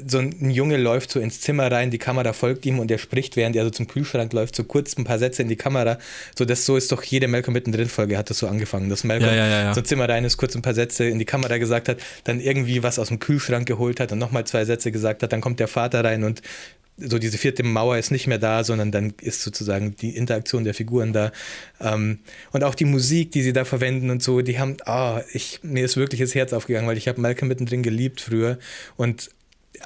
so 0.06 0.18
ein 0.18 0.50
Junge 0.50 0.76
läuft 0.76 1.10
so 1.10 1.20
ins 1.20 1.40
Zimmer 1.40 1.70
rein, 1.70 1.90
die 1.90 1.98
Kamera 1.98 2.32
folgt 2.32 2.66
ihm 2.66 2.78
und 2.78 2.90
er 2.90 2.98
spricht, 2.98 3.36
während 3.36 3.56
er 3.56 3.64
so 3.64 3.70
zum 3.70 3.86
Kühlschrank 3.86 4.32
läuft, 4.32 4.56
so 4.56 4.64
kurz 4.64 4.96
ein 4.96 5.04
paar 5.04 5.18
Sätze 5.18 5.42
in 5.42 5.48
die 5.48 5.56
Kamera. 5.56 5.98
So, 6.36 6.44
das 6.44 6.66
so 6.66 6.76
ist 6.76 6.92
doch 6.92 7.02
jede 7.02 7.28
Malcolm 7.28 7.54
mittendrin 7.54 7.88
Folge 7.88 8.18
hat 8.18 8.30
das 8.30 8.38
so 8.38 8.48
angefangen, 8.48 8.90
dass 8.90 9.04
Malcolm 9.04 9.30
Ja, 9.30 9.46
ja, 9.46 9.62
ja, 9.64 9.74
so 9.74 9.80
ein 9.80 9.84
Zimmer 9.84 10.08
rein 10.08 10.24
ist, 10.24 10.36
kurz 10.36 10.54
ein 10.54 10.62
paar 10.62 10.74
Sätze 10.74 11.04
in 11.04 11.18
die 11.18 11.24
Kamera 11.24 11.58
gesagt 11.58 11.88
hat, 11.88 11.98
dann 12.24 12.40
irgendwie 12.40 12.82
was 12.82 12.98
aus 12.98 13.08
dem 13.08 13.18
Kühlschrank 13.18 13.66
geholt 13.66 14.00
hat 14.00 14.12
und 14.12 14.18
nochmal 14.18 14.46
zwei 14.46 14.64
Sätze 14.64 14.92
gesagt 14.92 15.22
hat, 15.22 15.32
dann 15.32 15.40
kommt 15.40 15.60
der 15.60 15.68
Vater 15.68 16.04
rein 16.04 16.24
und 16.24 16.42
so 16.98 17.18
diese 17.18 17.36
vierte 17.36 17.62
Mauer 17.62 17.98
ist 17.98 18.10
nicht 18.10 18.26
mehr 18.26 18.38
da, 18.38 18.64
sondern 18.64 18.90
dann 18.90 19.12
ist 19.20 19.42
sozusagen 19.42 19.96
die 19.96 20.16
Interaktion 20.16 20.64
der 20.64 20.72
Figuren 20.72 21.12
da. 21.12 21.30
Ähm, 21.80 22.20
und 22.52 22.64
auch 22.64 22.74
die 22.74 22.86
Musik, 22.86 23.32
die 23.32 23.42
sie 23.42 23.52
da 23.52 23.64
verwenden 23.66 24.10
und 24.10 24.22
so, 24.22 24.40
die 24.40 24.58
haben, 24.58 24.78
ah, 24.86 25.20
ich, 25.32 25.60
mir 25.62 25.84
ist 25.84 25.96
wirklich 25.96 26.22
das 26.22 26.34
Herz 26.34 26.52
aufgegangen, 26.52 26.88
weil 26.88 26.96
ich 26.96 27.06
habe 27.06 27.20
Malcolm 27.20 27.48
mittendrin 27.48 27.82
geliebt 27.82 28.22
früher 28.22 28.58
und 28.96 29.30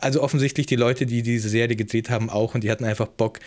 also 0.01 0.23
offensichtlich 0.23 0.67
die 0.67 0.77
Leute, 0.77 1.07
die 1.07 1.23
diese 1.23 1.49
Serie 1.49 1.77
gedreht 1.77 2.11
haben, 2.11 2.31
auch 2.31 2.55
und 2.55 2.65
die 2.65 2.71
hatten 2.71 2.85
einfach 2.85 3.09
Bock 3.09 3.41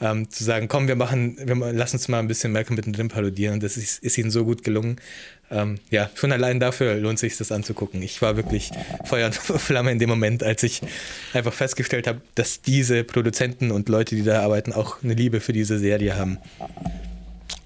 ähm, 0.00 0.30
zu 0.30 0.44
sagen, 0.44 0.68
komm, 0.68 0.88
wir 0.88 0.96
machen, 0.96 1.36
wir 1.42 1.72
lass 1.72 1.92
uns 1.92 2.08
mal 2.08 2.18
ein 2.18 2.28
bisschen 2.28 2.52
Malcolm 2.52 2.76
mittendrin 2.76 3.08
parodieren 3.08 3.54
und 3.54 3.62
das 3.62 3.76
ist, 3.76 4.02
ist 4.02 4.18
ihnen 4.18 4.30
so 4.30 4.44
gut 4.44 4.64
gelungen. 4.64 4.96
Ähm, 5.50 5.78
ja, 5.90 6.10
schon 6.14 6.32
allein 6.32 6.60
dafür 6.60 6.94
lohnt 6.94 7.18
sich 7.18 7.36
das 7.36 7.50
anzugucken. 7.52 8.00
Ich 8.02 8.22
war 8.22 8.36
wirklich 8.36 8.70
Feuer 9.04 9.26
und 9.26 9.34
Flamme 9.60 9.90
in 9.90 9.98
dem 9.98 10.08
Moment, 10.08 10.42
als 10.42 10.62
ich 10.62 10.80
einfach 11.34 11.52
festgestellt 11.52 12.06
habe, 12.06 12.20
dass 12.34 12.62
diese 12.62 13.04
Produzenten 13.04 13.70
und 13.70 13.88
Leute, 13.88 14.14
die 14.14 14.22
da 14.22 14.42
arbeiten, 14.42 14.72
auch 14.72 15.02
eine 15.02 15.14
Liebe 15.14 15.40
für 15.40 15.52
diese 15.52 15.78
Serie 15.78 16.16
haben. 16.16 16.38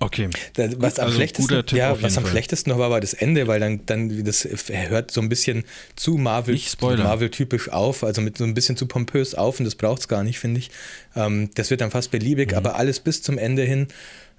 Okay. 0.01 0.29
Was 0.77 0.99
am 0.99 1.07
also 1.07 1.17
schlechtesten, 1.17 1.77
ja, 1.77 2.01
was 2.03 2.19
am 2.19 2.27
schlechtesten 2.27 2.71
noch 2.71 2.79
war, 2.79 2.91
war 2.91 3.01
das 3.01 3.15
Ende, 3.15 3.47
weil 3.47 3.61
dann, 3.61 3.87
dann 3.87 4.25
das 4.25 4.45
hört 4.69 5.11
so 5.11 5.21
ein 5.21 5.29
bisschen 5.29 5.65
zu 5.97 6.17
Marvel. 6.17 6.59
Marvel 6.81 7.31
typisch 7.31 7.69
auf, 7.71 8.05
also 8.05 8.21
mit 8.21 8.37
so 8.37 8.45
ein 8.45 8.55
bisschen 8.55 8.77
zu 8.77 8.87
pompös 8.87 9.35
auf 9.35 9.59
und 9.61 9.65
das 9.65 9.77
braucht 9.77 10.01
es 10.01 10.09
gar 10.09 10.23
nicht, 10.25 10.39
finde 10.39 10.59
ich. 10.61 10.71
Ähm, 11.17 11.51
das 11.55 11.71
wird 11.71 11.81
dann 11.81 11.91
fast 11.91 12.11
beliebig, 12.11 12.51
Mhm. 12.51 12.57
aber 12.59 12.77
alles 12.77 13.01
bis 13.01 13.23
zum 13.23 13.39
Ende 13.39 13.63
hin 13.63 13.87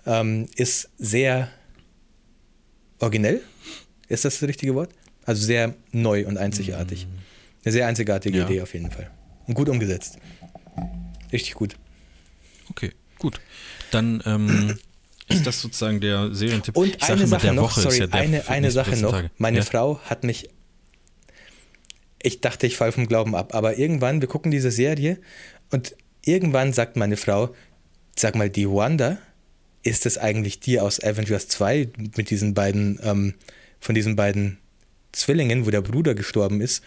ähm, 0.06 0.48
ist 0.56 0.90
sehr 0.98 1.49
originell. 2.99 3.41
Ist 4.07 4.26
das 4.26 4.40
das 4.40 4.48
richtige 4.48 4.76
Wort? 4.76 4.91
Also 5.26 5.44
sehr 5.44 5.73
neu 5.91 6.27
und 6.27 6.38
einzigartig. 6.38 7.07
Eine 7.64 7.72
sehr 7.72 7.88
einzigartige 7.88 8.36
Mhm. 8.38 8.41
Ja. 8.44 8.49
Idee 8.49 8.61
auf 8.61 8.73
jeden 8.73 8.91
Fall. 8.91 9.10
Und 9.48 9.56
gut 9.56 9.69
umgesetzt. 9.69 10.18
Richtig 11.32 11.56
gut. 11.56 11.76
Okay, 12.69 12.91
gut. 13.18 13.40
Dann 13.91 14.22
ähm, 14.26 14.77
ist 15.27 15.45
das 15.45 15.61
sozusagen 15.61 15.99
der 15.99 16.34
Serientipp. 16.34 16.77
Und 16.77 16.95
Ich 16.95 17.03
eine 17.03 17.27
Sache 17.27 17.53
noch, 17.53 17.77
sorry, 17.77 17.99
ja 17.99 18.07
eine, 18.11 18.47
eine 18.47 18.72
Sache 18.72 18.91
14 18.91 19.03
noch. 19.06 19.11
Tage. 19.11 19.31
Meine 19.38 19.57
ja. 19.57 19.64
Frau 19.64 19.99
hat 20.06 20.23
mich, 20.23 20.49
ich 22.22 22.41
dachte, 22.41 22.68
ich 22.68 22.77
falle 22.77 22.91
vom 22.91 23.07
Glauben 23.07 23.35
ab, 23.35 23.53
aber 23.56 23.77
irgendwann, 23.77 24.22
wir 24.22 24.27
gucken 24.27 24.52
diese 24.52 24.72
Serie 24.72 25.19
und 25.72 25.95
irgendwann 26.23 26.73
sagt 26.73 26.95
meine 26.95 27.18
Frau, 27.18 27.53
sag 28.15 28.35
mal, 28.35 28.49
die 28.49 28.69
Wanda, 28.69 29.18
ist 29.84 30.06
das 30.06 30.18
eigentlich 30.18 30.60
die 30.60 30.80
aus 30.80 31.02
Avengers 31.03 31.47
2 31.47 31.89
mit 32.18 32.30
diesen 32.30 32.53
beiden, 32.53 32.99
ähm, 33.03 33.35
von 33.80 33.93
diesen 33.93 34.15
beiden 34.15 34.57
Zwillingen, 35.11 35.65
wo 35.65 35.69
der 35.69 35.81
Bruder 35.81 36.15
gestorben 36.15 36.60
ist? 36.60 36.84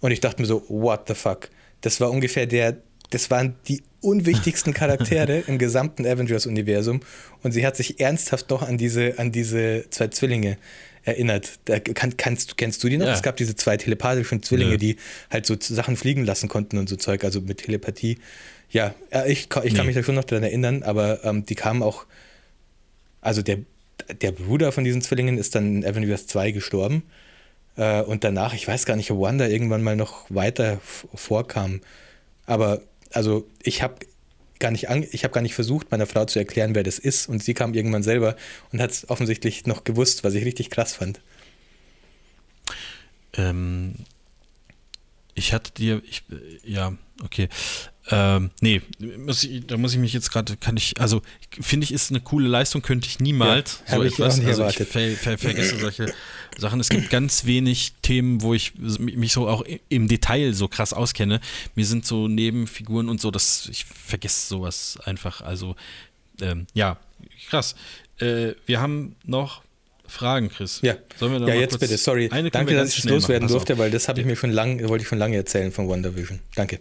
Und 0.00 0.10
ich 0.10 0.20
dachte 0.20 0.42
mir 0.42 0.48
so, 0.48 0.64
what 0.68 1.06
the 1.06 1.14
fuck? 1.14 1.50
Das 1.80 2.00
war 2.00 2.10
ungefähr 2.10 2.46
der, 2.46 2.78
das 3.10 3.30
waren 3.30 3.54
die 3.68 3.82
unwichtigsten 4.02 4.74
Charaktere 4.74 5.38
im 5.46 5.58
gesamten 5.58 6.04
Avengers-Universum 6.06 7.00
und 7.42 7.52
sie 7.52 7.66
hat 7.66 7.76
sich 7.76 8.00
ernsthaft 8.00 8.50
noch 8.50 8.62
an 8.62 8.76
diese, 8.76 9.18
an 9.18 9.32
diese 9.32 9.86
zwei 9.90 10.08
Zwillinge 10.08 10.58
erinnert. 11.04 11.58
Da, 11.64 11.78
kann, 11.80 12.16
kannst, 12.16 12.56
kennst 12.58 12.82
du 12.84 12.88
die 12.88 12.98
noch? 12.98 13.06
Ja. 13.06 13.14
Es 13.14 13.22
gab 13.22 13.36
diese 13.36 13.56
zwei 13.56 13.76
telepathischen 13.76 14.42
Zwillinge, 14.42 14.72
Nö. 14.72 14.76
die 14.78 14.96
halt 15.30 15.46
so 15.46 15.56
Sachen 15.58 15.96
fliegen 15.96 16.24
lassen 16.24 16.48
konnten 16.48 16.78
und 16.78 16.88
so 16.88 16.96
Zeug, 16.96 17.24
also 17.24 17.40
mit 17.40 17.58
Telepathie. 17.58 18.18
Ja, 18.70 18.94
ich, 19.26 19.40
ich 19.42 19.48
kann 19.48 19.62
Nee. 19.64 19.82
mich 19.84 19.94
da 19.94 20.02
schon 20.02 20.14
noch 20.14 20.24
dran 20.24 20.42
erinnern, 20.42 20.82
aber 20.82 21.24
ähm, 21.24 21.44
die 21.44 21.54
kamen 21.54 21.82
auch, 21.82 22.06
also 23.20 23.42
der, 23.42 23.58
der 24.20 24.32
Bruder 24.32 24.72
von 24.72 24.84
diesen 24.84 25.02
Zwillingen 25.02 25.38
ist 25.38 25.54
dann 25.54 25.76
in 25.76 25.84
Avengers 25.84 26.26
2 26.26 26.50
gestorben. 26.52 27.02
Äh, 27.76 28.02
und 28.02 28.24
danach, 28.24 28.54
ich 28.54 28.66
weiß 28.66 28.86
gar 28.86 28.96
nicht, 28.96 29.10
ob 29.10 29.20
Wanda 29.20 29.46
irgendwann 29.46 29.82
mal 29.82 29.96
noch 29.96 30.26
weiter 30.28 30.80
vorkam. 31.14 31.80
Aber 32.46 32.80
also 33.12 33.48
ich 33.62 33.82
habe 33.82 33.96
gar 34.58 34.70
nicht 34.70 34.88
an, 34.88 35.04
ich 35.10 35.24
habe 35.24 35.34
gar 35.34 35.40
nicht 35.40 35.54
versucht, 35.54 35.90
meiner 35.90 36.06
Frau 36.06 36.24
zu 36.24 36.38
erklären, 36.38 36.74
wer 36.74 36.84
das 36.84 36.98
ist. 36.98 37.28
Und 37.28 37.42
sie 37.42 37.54
kam 37.54 37.74
irgendwann 37.74 38.02
selber 38.02 38.36
und 38.70 38.80
hat 38.80 38.92
es 38.92 39.10
offensichtlich 39.10 39.66
noch 39.66 39.84
gewusst, 39.84 40.24
was 40.24 40.34
ich 40.34 40.44
richtig 40.44 40.70
krass 40.70 40.94
fand. 40.94 41.20
Ähm, 43.34 43.94
ich 45.34 45.52
hatte 45.52 45.72
dir, 45.72 46.02
ich, 46.04 46.22
ja, 46.64 46.96
okay. 47.24 47.48
Ähm, 48.10 48.50
nee, 48.60 48.82
muss 49.18 49.44
ich, 49.44 49.66
da 49.66 49.76
muss 49.76 49.92
ich 49.92 49.98
mich 49.98 50.12
jetzt 50.12 50.32
gerade, 50.32 50.56
kann 50.56 50.76
ich, 50.76 51.00
also 51.00 51.22
finde 51.60 51.84
ich, 51.84 51.92
ist 51.92 52.10
eine 52.10 52.20
coole 52.20 52.48
Leistung, 52.48 52.82
könnte 52.82 53.06
ich 53.06 53.20
niemals 53.20 53.82
Ja, 53.86 53.92
hab 53.94 54.02
ich 54.02 54.14
auch 54.14 54.26
nicht 54.36 54.46
also 54.46 54.62
erwartet. 54.62 54.88
ich 54.88 54.88
ver, 54.88 55.10
ver, 55.16 55.38
vergesse 55.38 55.78
solche 55.78 56.12
Sachen. 56.58 56.80
Es 56.80 56.88
gibt 56.88 57.10
ganz 57.10 57.44
wenig 57.44 57.92
Themen, 58.02 58.42
wo 58.42 58.54
ich 58.54 58.72
mich 58.98 59.32
so 59.32 59.48
auch 59.48 59.64
im 59.88 60.08
Detail 60.08 60.52
so 60.52 60.66
krass 60.66 60.92
auskenne. 60.92 61.40
Mir 61.76 61.86
sind 61.86 62.04
so 62.04 62.26
Nebenfiguren 62.26 63.08
und 63.08 63.20
so, 63.20 63.30
dass 63.30 63.68
ich 63.70 63.84
vergesse 63.84 64.48
sowas 64.48 64.98
einfach. 65.04 65.40
Also, 65.40 65.76
ähm, 66.40 66.66
ja, 66.74 66.98
krass. 67.48 67.76
Äh, 68.18 68.54
wir 68.66 68.80
haben 68.80 69.14
noch 69.24 69.62
Fragen, 70.08 70.50
Chris. 70.50 70.80
Ja, 70.82 70.96
Sollen 71.18 71.32
wir 71.32 71.40
da 71.40 71.48
ja 71.48 71.54
jetzt 71.54 71.78
bitte, 71.78 71.96
sorry. 71.96 72.28
Danke, 72.28 72.74
dass 72.74 72.98
ich 72.98 73.04
loswerden 73.04 73.48
durfte, 73.48 73.78
weil 73.78 73.90
das 73.90 74.08
habe 74.08 74.20
ich 74.20 74.26
mir 74.26 74.36
schon 74.36 74.50
lange, 74.50 74.88
wollte 74.88 75.02
ich 75.02 75.08
schon 75.08 75.18
lange 75.18 75.36
erzählen 75.36 75.72
von 75.72 75.88
WandaVision. 75.88 76.40
Danke. 76.54 76.80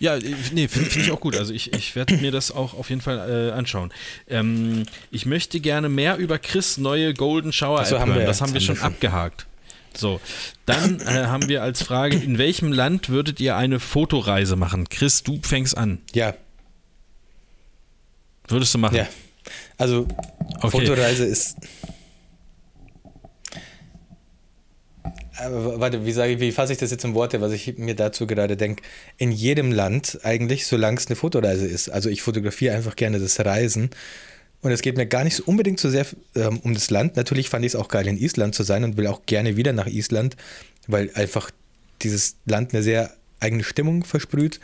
Ja, 0.00 0.16
nee, 0.18 0.66
finde 0.66 0.90
find 0.90 1.04
ich 1.04 1.10
auch 1.12 1.20
gut. 1.20 1.36
Also 1.36 1.52
ich, 1.52 1.72
ich 1.74 1.94
werde 1.94 2.16
mir 2.16 2.32
das 2.32 2.50
auch 2.50 2.74
auf 2.74 2.88
jeden 2.88 3.02
Fall 3.02 3.50
äh, 3.50 3.52
anschauen. 3.52 3.92
Ähm, 4.28 4.84
ich 5.10 5.26
möchte 5.26 5.60
gerne 5.60 5.88
mehr 5.88 6.16
über 6.16 6.38
Chris 6.38 6.78
neue 6.78 7.14
Golden 7.14 7.52
Shower 7.52 7.80
App 7.82 7.90
hören. 7.90 8.24
Das 8.26 8.40
haben 8.40 8.52
wir 8.54 8.60
Das 8.60 8.64
schon 8.64 8.76
haben 8.76 8.94
wir 8.94 9.00
schon. 9.10 9.12
abgehakt. 9.12 9.46
So, 9.94 10.20
dann 10.66 11.00
äh, 11.00 11.04
haben 11.26 11.48
wir 11.48 11.62
als 11.62 11.82
Frage, 11.82 12.16
in 12.16 12.38
welchem 12.38 12.72
Land 12.72 13.08
würdet 13.08 13.40
ihr 13.40 13.56
eine 13.56 13.78
Fotoreise 13.80 14.56
machen? 14.56 14.88
Chris, 14.88 15.22
du 15.22 15.38
fängst 15.42 15.76
an. 15.76 15.98
Ja, 16.14 16.34
Würdest 18.48 18.72
du 18.74 18.78
machen? 18.78 18.96
ja. 18.96 19.06
Also 19.78 20.06
Okay. 20.60 20.70
Fotoreise 20.70 21.24
ist. 21.24 21.56
Aber 25.02 25.12
warte, 25.48 26.04
wie 26.04 26.12
sage 26.12 26.40
wie 26.40 26.52
fasse 26.52 26.72
ich 26.72 26.78
das 26.78 26.90
jetzt 26.90 27.04
in 27.04 27.14
Worte, 27.14 27.40
was 27.40 27.52
ich 27.52 27.78
mir 27.78 27.94
dazu 27.94 28.26
gerade 28.26 28.56
denke? 28.56 28.82
In 29.16 29.32
jedem 29.32 29.72
Land 29.72 30.20
eigentlich, 30.22 30.66
solange 30.66 30.98
es 30.98 31.06
eine 31.06 31.16
Fotoreise 31.16 31.66
ist. 31.66 31.88
Also 31.88 32.08
ich 32.10 32.22
fotografiere 32.22 32.74
einfach 32.74 32.96
gerne 32.96 33.18
das 33.18 33.40
Reisen. 33.40 33.90
Und 34.62 34.72
es 34.72 34.82
geht 34.82 34.96
mir 34.96 35.06
gar 35.06 35.24
nicht 35.24 35.36
so 35.36 35.44
unbedingt 35.46 35.80
so 35.80 35.88
sehr 35.88 36.06
ähm, 36.34 36.58
um 36.62 36.74
das 36.74 36.90
Land. 36.90 37.16
Natürlich 37.16 37.48
fand 37.48 37.64
ich 37.64 37.72
es 37.72 37.76
auch 37.76 37.88
geil, 37.88 38.06
in 38.06 38.18
Island 38.18 38.54
zu 38.54 38.62
sein 38.62 38.84
und 38.84 38.96
will 38.96 39.06
auch 39.06 39.22
gerne 39.24 39.56
wieder 39.56 39.72
nach 39.72 39.86
Island, 39.86 40.36
weil 40.86 41.10
einfach 41.14 41.50
dieses 42.02 42.36
Land 42.44 42.74
eine 42.74 42.82
sehr 42.82 43.14
eigene 43.40 43.64
Stimmung 43.64 44.04
versprüht. 44.04 44.60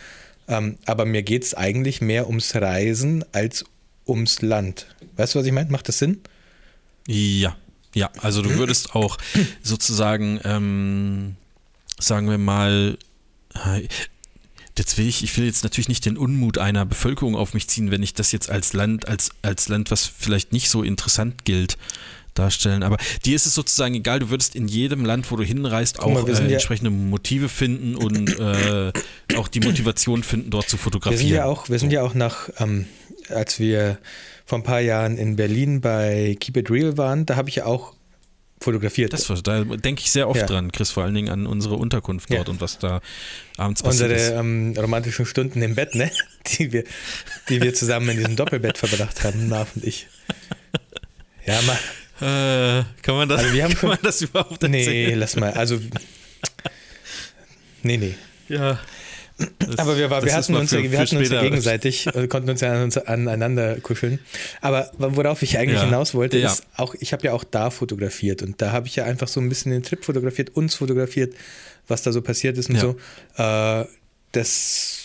Ähm, 0.49 0.77
aber 0.85 1.07
mir 1.07 1.23
geht 1.23 1.45
es 1.45 1.55
eigentlich 1.55 2.01
mehr 2.01 2.29
ums 2.29 2.55
Reisen 2.55 3.25
als 3.33 3.65
ums 4.07 4.43
Land. 4.43 4.87
Weißt 5.17 5.35
du, 5.35 5.39
was 5.39 5.47
ich 5.47 5.53
meine? 5.53 5.71
Macht 5.71 5.89
das 5.89 5.99
Sinn? 5.99 6.21
Ja, 7.07 7.57
ja. 7.97 8.11
Also 8.21 8.43
du 8.43 8.51
würdest 8.57 8.95
auch 8.95 9.17
sozusagen, 9.63 10.39
ähm, 10.45 11.37
sagen 11.99 12.29
wir 12.31 12.39
mal, 12.39 12.99
äh, 13.55 13.89
jetzt 14.79 14.99
will 14.99 15.09
ich, 15.09 15.25
ich 15.25 15.37
will 15.37 15.47
jetzt 15.47 15.65
natürlich 15.65 15.89
nicht 15.89 16.05
den 16.05 16.17
Unmut 16.19 16.59
einer 16.59 16.85
Bevölkerung 16.85 17.35
auf 17.35 17.55
mich 17.55 17.67
ziehen, 17.69 17.91
wenn 17.91 18.03
ich 18.03 18.15
das 18.15 18.31
jetzt 18.33 18.51
als 18.51 18.73
Land, 18.75 19.09
als, 19.09 19.31
als 19.43 19.69
Land, 19.69 19.91
was 19.91 20.05
vielleicht 20.05 20.53
nicht 20.53 20.69
so 20.69 20.83
interessant 20.83 21.45
gilt, 21.45 21.79
darstellen. 22.35 22.83
Aber 22.83 22.99
dir 23.25 23.35
ist 23.35 23.47
es 23.47 23.55
sozusagen 23.55 23.95
egal, 23.95 24.19
du 24.19 24.29
würdest 24.29 24.55
in 24.55 24.69
jedem 24.69 25.07
Land, 25.07 25.31
wo 25.31 25.37
du 25.37 25.43
hinreist, 25.43 25.97
Guck 25.97 26.13
mal, 26.13 26.21
auch 26.21 26.27
wir 26.27 26.37
sind 26.37 26.47
äh, 26.47 26.51
ja- 26.51 26.55
entsprechende 26.57 26.91
Motive 26.91 27.49
finden 27.49 27.97
und 27.97 28.39
äh, 28.39 28.93
auch 29.37 29.49
die 29.49 29.61
Motivation 29.61 30.23
finden, 30.23 30.51
dort 30.51 30.69
zu 30.69 30.77
Wir 30.77 30.83
fotografieren. 30.83 31.27
sind 31.29 31.35
ja 31.37 31.47
auch, 31.47 31.71
wir 31.71 31.79
sind 31.79 31.91
ja 31.93 32.03
auch 32.03 32.13
nach, 32.13 32.51
ähm, 32.59 32.85
als 33.31 33.59
wir 33.59 33.97
vor 34.47 34.59
ein 34.59 34.63
paar 34.63 34.81
Jahren 34.81 35.19
in 35.19 35.37
Berlin 35.37 35.81
bei 35.83 36.37
Keep 36.41 36.57
It 36.57 36.71
Real 36.71 36.97
waren, 36.97 37.27
da 37.27 37.37
habe 37.37 37.49
ich 37.51 37.57
ja 37.57 37.67
auch 37.67 37.93
fotografiert. 38.61 39.13
Das, 39.13 39.29
war- 39.29 39.37
da 39.43 39.65
denke 39.65 40.01
ich 40.03 40.11
sehr 40.11 40.29
oft 40.29 40.41
Ja. 40.41 40.47
dran, 40.47 40.73
Chris, 40.73 40.91
vor 40.91 41.03
allen 41.05 41.15
Dingen 41.15 41.29
an 41.29 41.47
unsere 41.47 41.75
Unterkunft 41.75 42.31
Ja. 42.31 42.37
dort 42.39 42.49
und 42.49 42.61
was 42.63 42.79
da 42.79 43.01
abends 43.59 43.83
passiert 43.83 44.11
Unsere 44.13 44.31
ist. 44.33 44.39
ähm, 44.39 44.75
romantischen 44.79 45.27
Stunden 45.27 45.61
im 45.61 45.75
Bett, 45.75 45.95
ne? 45.95 46.11
Die 46.59 46.73
wir, 46.73 46.85
die 47.51 47.61
wir 47.61 47.75
zusammen 47.75 48.09
in 48.09 48.17
diesem 48.19 48.37
Doppelbett 48.37 48.79
verbracht 48.79 49.25
haben, 49.25 49.49
Marv 49.49 49.73
und 49.77 49.85
ich. 49.85 50.07
Ja, 51.45 51.61
mal. 51.63 51.79
Äh, 52.19 52.85
kann 53.03 53.15
man 53.17 53.29
das, 53.29 53.41
Also 53.43 53.53
wir 53.53 53.65
haben 53.65 53.71
kann 53.73 53.81
schon- 53.81 53.89
man 53.91 53.99
das 54.03 54.23
überhaupt 54.23 54.63
Nee, 54.63 54.79
erzählen? 54.79 55.19
lass 55.19 55.37
mal. 55.37 55.53
Also. 55.53 55.79
Nee, 57.83 57.99
nee. 57.99 58.15
Ja. 58.49 58.79
Das- 59.39 59.79
Aber 59.79 59.99
wir, 59.99 60.09
war, 60.09 60.25
wir 60.25 60.35
hatten 60.35 60.55
uns, 60.55 60.71
für- 60.71 60.77
ja, 60.77 60.85
wir 60.85 60.91
für 60.93 60.99
hatten 60.99 61.17
uns 61.19 61.29
ja 61.29 61.43
gegenseitig, 61.43 62.07
äh, 62.07 62.27
konnten 62.27 62.49
uns 62.49 62.63
ja 62.63 62.83
uns 62.83 62.97
aneinander 62.97 63.79
kuscheln. 63.81 64.19
Aber 64.63 64.91
worauf 64.99 65.43
ich 65.43 65.59
eigentlich 65.59 65.79
Ja. 65.81 65.85
hinaus 65.85 66.15
wollte, 66.15 66.39
Ja. 66.39 66.51
ist 66.53 66.63
auch, 66.77 66.95
ich 67.01 67.13
habe 67.13 67.25
ja 67.27 67.33
auch 67.35 67.45
da 67.45 67.71
fotografiert 67.71 68.43
und 68.43 68.63
da 68.63 68.73
habe 68.73 68.87
ich 68.87 68.97
ja 68.97 69.05
einfach 69.05 69.29
so 69.29 69.41
ein 69.41 69.49
bisschen 69.49 69.73
den 69.73 69.83
Trip 69.83 70.03
fotografiert, 70.05 70.57
uns 70.57 70.75
fotografiert, 70.77 71.35
was 71.87 72.03
da 72.03 72.13
so 72.13 72.23
passiert 72.23 72.57
ist 72.57 72.71
und 72.71 72.79
so. 72.81 72.97
Äh, 73.37 73.85
das 74.33 75.01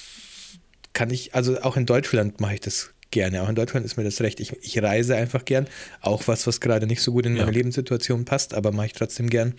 kann 0.94 1.10
ich, 1.10 1.36
also 1.36 1.62
auch 1.62 1.76
in 1.78 1.86
Deutschland 1.86 2.40
mache 2.40 2.54
ich 2.56 2.60
das 2.62 2.92
gerne. 3.12 3.42
Auch 3.44 3.50
in 3.50 3.56
Deutschland 3.56 3.86
ist 3.86 3.98
mir 3.98 4.04
das 4.06 4.22
recht. 4.22 4.40
Ich, 4.40 4.54
ich 4.62 4.82
reise 4.82 5.16
einfach 5.16 5.44
gern. 5.46 5.68
Auch 6.00 6.28
was, 6.28 6.48
was 6.48 6.62
gerade 6.62 6.88
nicht 6.88 7.02
so 7.02 7.12
gut 7.12 7.26
in 7.26 7.34
meine 7.36 7.52
Lebenssituation 7.52 8.24
passt, 8.26 8.54
aber 8.54 8.72
mache 8.72 8.88
ich 8.88 8.94
trotzdem 8.94 9.30
gern. 9.30 9.54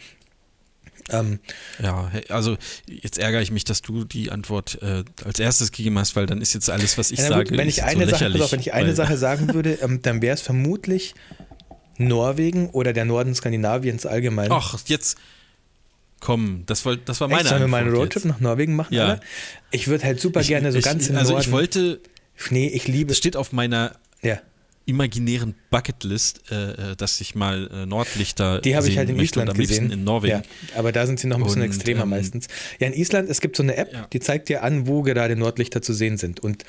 Ähm, 1.10 1.40
Ja, 1.82 2.10
also 2.28 2.56
jetzt 2.86 3.18
ärgere 3.18 3.42
ich 3.42 3.50
mich, 3.50 3.64
dass 3.64 3.82
du 3.82 4.04
die 4.04 4.30
Antwort 4.30 4.80
äh, 4.82 5.04
als 5.24 5.38
erstes 5.40 5.72
gegeben 5.72 5.98
hast, 5.98 6.14
weil 6.16 6.26
dann 6.26 6.40
ist 6.40 6.54
jetzt 6.54 6.70
alles, 6.70 6.96
was 6.98 7.10
ich 7.10 7.18
Ja, 7.18 7.28
sage, 7.28 7.50
gut, 7.50 7.58
wenn 7.58 7.68
ich 7.68 7.82
eine 7.82 8.04
so 8.04 8.10
Sache, 8.12 8.26
auf, 8.42 8.52
wenn 8.52 8.60
ich 8.60 8.72
eine 8.72 8.94
Sache 8.94 9.16
sagen 9.16 9.52
würde, 9.54 9.74
ähm, 9.82 10.00
dann 10.02 10.22
wäre 10.22 10.34
es 10.34 10.40
vermutlich 10.42 11.14
Norwegen 11.98 12.70
oder 12.70 12.92
der 12.92 13.04
Norden 13.04 13.34
Skandinaviens 13.34 14.06
allgemein. 14.06 14.50
Ach, 14.50 14.78
jetzt 14.86 15.18
komm, 16.20 16.62
das, 16.66 16.84
wollt, 16.84 17.08
das 17.08 17.20
war 17.20 17.28
meine 17.28 17.40
Echt, 17.42 17.48
sollen 17.50 17.62
wir 17.62 17.68
mal 17.68 17.82
einen 17.82 17.90
Roadtrip 17.94 18.14
jetzt. 18.16 18.24
nach 18.26 18.40
Norwegen 18.40 18.76
machen? 18.76 18.94
Ja. 18.94 19.06
Alter? 19.08 19.22
Ich 19.72 19.88
würde 19.88 20.04
halt 20.04 20.20
super 20.20 20.40
Ich- 20.40 20.48
gerne 20.48 20.72
so 20.72 20.78
ich, 20.78 20.84
ganz 20.84 21.08
im 21.08 21.16
Also 21.16 21.32
Norden. 21.32 21.44
ich 21.46 21.52
wollte, 21.52 22.00
Schnee, 22.36 22.68
ich 22.68 22.86
liebe. 22.88 23.08
das 23.08 23.18
steht 23.18 23.36
auf 23.36 23.52
meiner 23.52 23.96
Ja, 24.22 24.38
imaginären 24.86 25.54
Bucketlist, 25.70 26.42
äh, 26.50 26.92
äh, 26.92 26.96
dass 26.96 27.20
ich 27.20 27.34
mal 27.34 27.68
äh, 27.72 27.86
Nordlichter 27.86 28.60
die 28.60 28.76
habe 28.76 28.88
ich 28.88 28.98
halt 28.98 29.10
in 29.10 29.18
Island 29.18 29.54
gesehen. 29.54 29.90
in 29.90 30.04
Norwegen. 30.04 30.42
Ja, 30.42 30.78
aber 30.78 30.92
da 30.92 31.06
sind 31.06 31.20
sie 31.20 31.26
noch 31.28 31.36
ein 31.38 31.44
bisschen 31.44 31.62
Und, 31.62 31.68
extremer 31.68 32.02
ähm, 32.02 32.10
meistens. 32.10 32.48
Ja, 32.80 32.88
in 32.88 32.92
Island, 32.94 33.28
es 33.30 33.40
gibt 33.40 33.56
so 33.56 33.62
eine 33.62 33.76
App, 33.76 33.92
Ja. 33.92 34.06
die 34.12 34.20
zeigt 34.20 34.48
dir 34.48 34.62
an, 34.62 34.86
wo 34.86 35.02
gerade 35.02 35.36
Nordlichter 35.36 35.82
zu 35.82 35.92
sehen 35.92 36.16
sind. 36.18 36.40
Und 36.40 36.64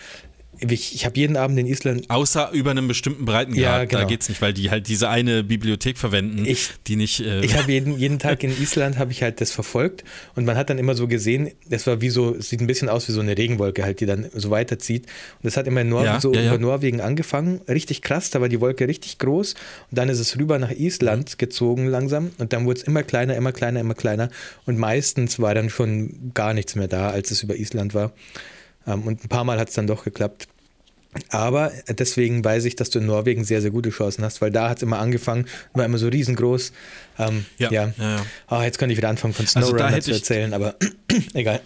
ich, 0.60 0.96
ich 0.96 1.06
habe 1.06 1.18
jeden 1.18 1.36
Abend 1.36 1.58
in 1.60 1.66
Island 1.66 2.10
Außer 2.10 2.52
über 2.54 2.72
einem 2.72 2.88
bestimmten 2.88 3.26
Breitengrad, 3.26 3.62
Ja, 3.62 3.86
genau. 3.86 4.02
da 4.02 4.08
geht's 4.08 4.30
nicht, 4.30 4.42
weil 4.42 4.54
die 4.54 4.70
halt 4.70 4.88
diese 4.88 5.10
eine 5.10 5.44
Bibliothek 5.44 5.98
verwenden, 5.98 6.46
Ich- 6.46 6.70
die 6.88 6.96
nicht. 6.96 7.20
Äh, 7.22 7.44
Ich 7.44 7.56
habe 7.58 7.72
jeden, 7.72 7.98
jeden 7.98 8.20
Tag 8.20 8.44
in 8.44 8.52
Island 8.62 8.98
habe 8.98 9.12
ich 9.12 9.24
halt 9.24 9.42
das 9.42 9.52
verfolgt 9.52 10.04
und 10.36 10.46
man 10.46 10.56
hat 10.56 10.70
dann 10.70 10.78
immer 10.78 10.96
so 10.96 11.08
gesehen, 11.08 11.50
das 11.68 11.86
war 11.88 12.02
wie 12.02 12.10
so, 12.10 12.36
es 12.36 12.50
sieht 12.50 12.62
ein 12.62 12.68
bisschen 12.68 12.88
aus 12.90 13.08
wie 13.08 13.12
so 13.12 13.20
eine 13.22 13.38
Regenwolke 13.38 13.84
halt, 13.84 14.00
die 14.00 14.06
dann 14.06 14.28
so 14.34 14.52
weiterzieht. 14.52 15.04
Und 15.06 15.46
das 15.46 15.58
hat 15.58 15.68
immer 15.68 15.82
in 15.82 15.90
Nor 15.90 16.06
Ja, 16.06 16.22
so 16.22 16.34
ja, 16.34 16.46
über 16.48 16.58
Norwegen 16.58 17.02
angefangen, 17.02 17.62
richtig 17.68 18.02
krass, 18.02 18.30
da 18.30 18.40
war 18.40 18.50
die 18.50 18.62
Wolke 18.62 18.88
richtig 18.88 19.18
groß 19.18 19.54
und 19.54 19.98
dann 19.98 20.10
ist 20.10 20.20
es 20.20 20.38
rüber 20.38 20.60
nach 20.60 20.72
Island 20.72 21.38
gezogen 21.40 21.88
langsam 21.88 22.32
und 22.38 22.54
dann 22.54 22.66
wurde 22.66 22.80
es 22.82 22.84
immer 22.88 23.04
kleiner, 23.04 23.36
immer 23.36 23.52
kleiner, 23.52 23.80
immer 23.80 23.96
kleiner 23.96 24.30
und 24.66 24.78
meistens 24.78 25.40
war 25.40 25.54
dann 25.56 25.70
schon 25.70 26.32
gar 26.34 26.54
nichts 26.54 26.76
mehr 26.76 26.88
da, 26.88 27.10
als 27.10 27.32
es 27.32 27.44
über 27.44 27.56
Island 27.56 27.94
war. 27.94 28.12
Ähm, 28.88 29.03
Und 29.03 29.23
ein 29.23 29.30
paar 29.30 29.43
Mal 29.43 29.60
hat 29.60 29.69
es 29.69 29.76
dann 29.76 29.88
doch 29.88 30.03
geklappt. 30.03 30.47
Aber 31.30 31.72
deswegen 31.88 32.43
weiß 32.43 32.65
ich, 32.65 32.76
dass 32.76 32.89
du 32.89 32.99
in 32.99 33.05
Norwegen 33.05 33.43
sehr, 33.43 33.61
sehr 33.61 33.69
gute 33.69 33.91
Chancen 33.91 34.23
hast, 34.23 34.41
weil 34.41 34.49
da 34.49 34.69
hat 34.69 34.77
es 34.77 34.84
immer 34.84 34.97
angefangen, 34.97 35.45
war 35.73 35.85
immer 35.85 35.99
so 35.99 36.07
riesengroß. 36.07 36.72
Ähm, 37.19 37.45
ja. 37.60 37.72
Ja, 37.72 37.93
ja, 37.97 38.15
ja. 38.15 38.26
Ah, 38.47 38.64
jetzt 38.64 38.80
könnte 38.80 38.93
ich 38.93 38.97
wieder 38.97 39.10
anfangen 39.10 39.34
von 39.34 39.45
Also 39.45 39.68
SnowRunner 39.69 39.91
hätte 39.91 40.05
zu 40.05 40.11
erzählen, 40.14 40.53
aber 40.53 40.76
egal. 41.34 41.61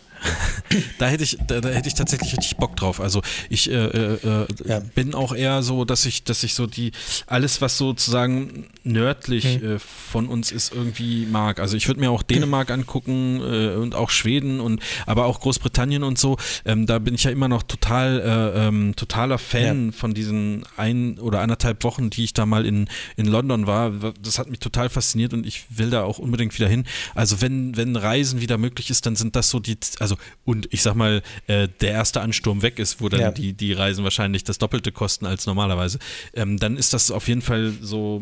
Da 0.98 1.08
hätte 1.08 1.24
ich, 1.24 1.38
da, 1.48 1.62
da 1.62 1.70
hätte 1.70 1.88
ich 1.88 1.94
tatsächlich 1.94 2.34
richtig 2.36 2.58
Bock 2.58 2.76
drauf. 2.76 3.00
Also 3.00 3.22
ich 3.50 3.70
äh, 3.72 3.74
äh, 3.76 4.14
äh, 4.16 4.48
Ja. 4.66 4.80
bin 4.96 5.14
auch 5.16 5.34
eher 5.34 5.64
so, 5.64 5.86
dass 5.86 6.06
ich, 6.06 6.24
dass 6.24 6.44
ich 6.44 6.54
so 6.56 6.68
die 6.68 6.92
alles, 7.26 7.62
was 7.62 7.78
sozusagen 7.78 8.68
nördlich 8.84 9.46
Hm. 9.46 9.76
äh, 9.76 9.80
von 9.80 10.28
uns 10.28 10.52
ist, 10.52 10.74
irgendwie 10.74 11.26
mag. 11.26 11.60
Also 11.60 11.78
ich 11.78 11.88
würde 11.88 12.00
mir 12.00 12.12
auch 12.12 12.24
Dänemark 12.24 12.72
angucken 12.72 13.40
äh, 13.42 13.76
und 13.76 13.96
auch 13.96 14.10
Schweden 14.10 14.60
und 14.60 14.82
aber 15.06 15.26
auch 15.26 15.40
Großbritannien 15.40 16.04
und 16.04 16.18
so. 16.20 16.38
Ähm, 16.66 16.86
da 16.86 17.00
bin 17.00 17.14
ich 17.16 17.24
ja 17.24 17.32
immer 17.32 17.48
noch 17.48 17.64
total 17.64 18.20
äh, 18.56 18.68
ähm, 18.68 18.96
totaler 18.96 19.38
Fan 19.38 19.94
von 19.94 20.14
diesen 20.14 20.64
ein 20.76 21.20
oder 21.20 21.42
anderthalb 21.42 21.84
Wochen, 21.84 22.10
die 22.10 22.24
ich 22.24 22.34
da 22.34 22.46
mal 22.46 22.66
in, 22.66 22.90
in 23.16 23.26
London 23.28 23.68
war. 23.68 23.92
Das 24.22 24.40
hat 24.40 24.50
mich 24.50 24.60
total 24.60 24.90
fasziniert 24.90 25.34
und 25.34 25.46
ich 25.46 25.66
will 25.70 25.90
da 25.90 26.04
auch 26.04 26.18
unbedingt 26.20 26.58
wieder 26.58 26.68
hin. 26.68 26.86
Also 27.16 27.42
wenn, 27.42 27.78
wenn 27.78 27.96
Reisen 27.96 28.42
wieder 28.42 28.58
möglich 28.58 28.90
ist, 28.90 29.06
dann 29.06 29.16
sind 29.16 29.36
das 29.36 29.50
so 29.50 29.60
die, 29.60 29.78
also 30.00 30.07
und 30.46 30.68
ich 30.72 30.82
sag 30.82 30.96
mal, 30.96 31.22
äh, 31.48 31.68
der 31.82 31.92
erste 31.92 32.22
Ansturm 32.22 32.62
weg 32.62 32.80
ist, 32.80 33.02
wo 33.02 33.10
dann 33.10 33.20
Ja. 33.20 33.32
die, 33.32 33.54
die 33.54 33.74
Reisen 33.74 34.04
wahrscheinlich 34.04 34.44
das 34.44 34.58
Doppelte 34.58 34.92
kosten 34.92 35.26
als 35.26 35.46
normalerweise, 35.46 36.00
ähm, 36.34 36.58
dann 36.58 36.78
ist 36.78 36.94
das 36.94 37.12
auf 37.12 37.28
jeden 37.28 37.42
Fall 37.42 37.74
so 37.82 38.22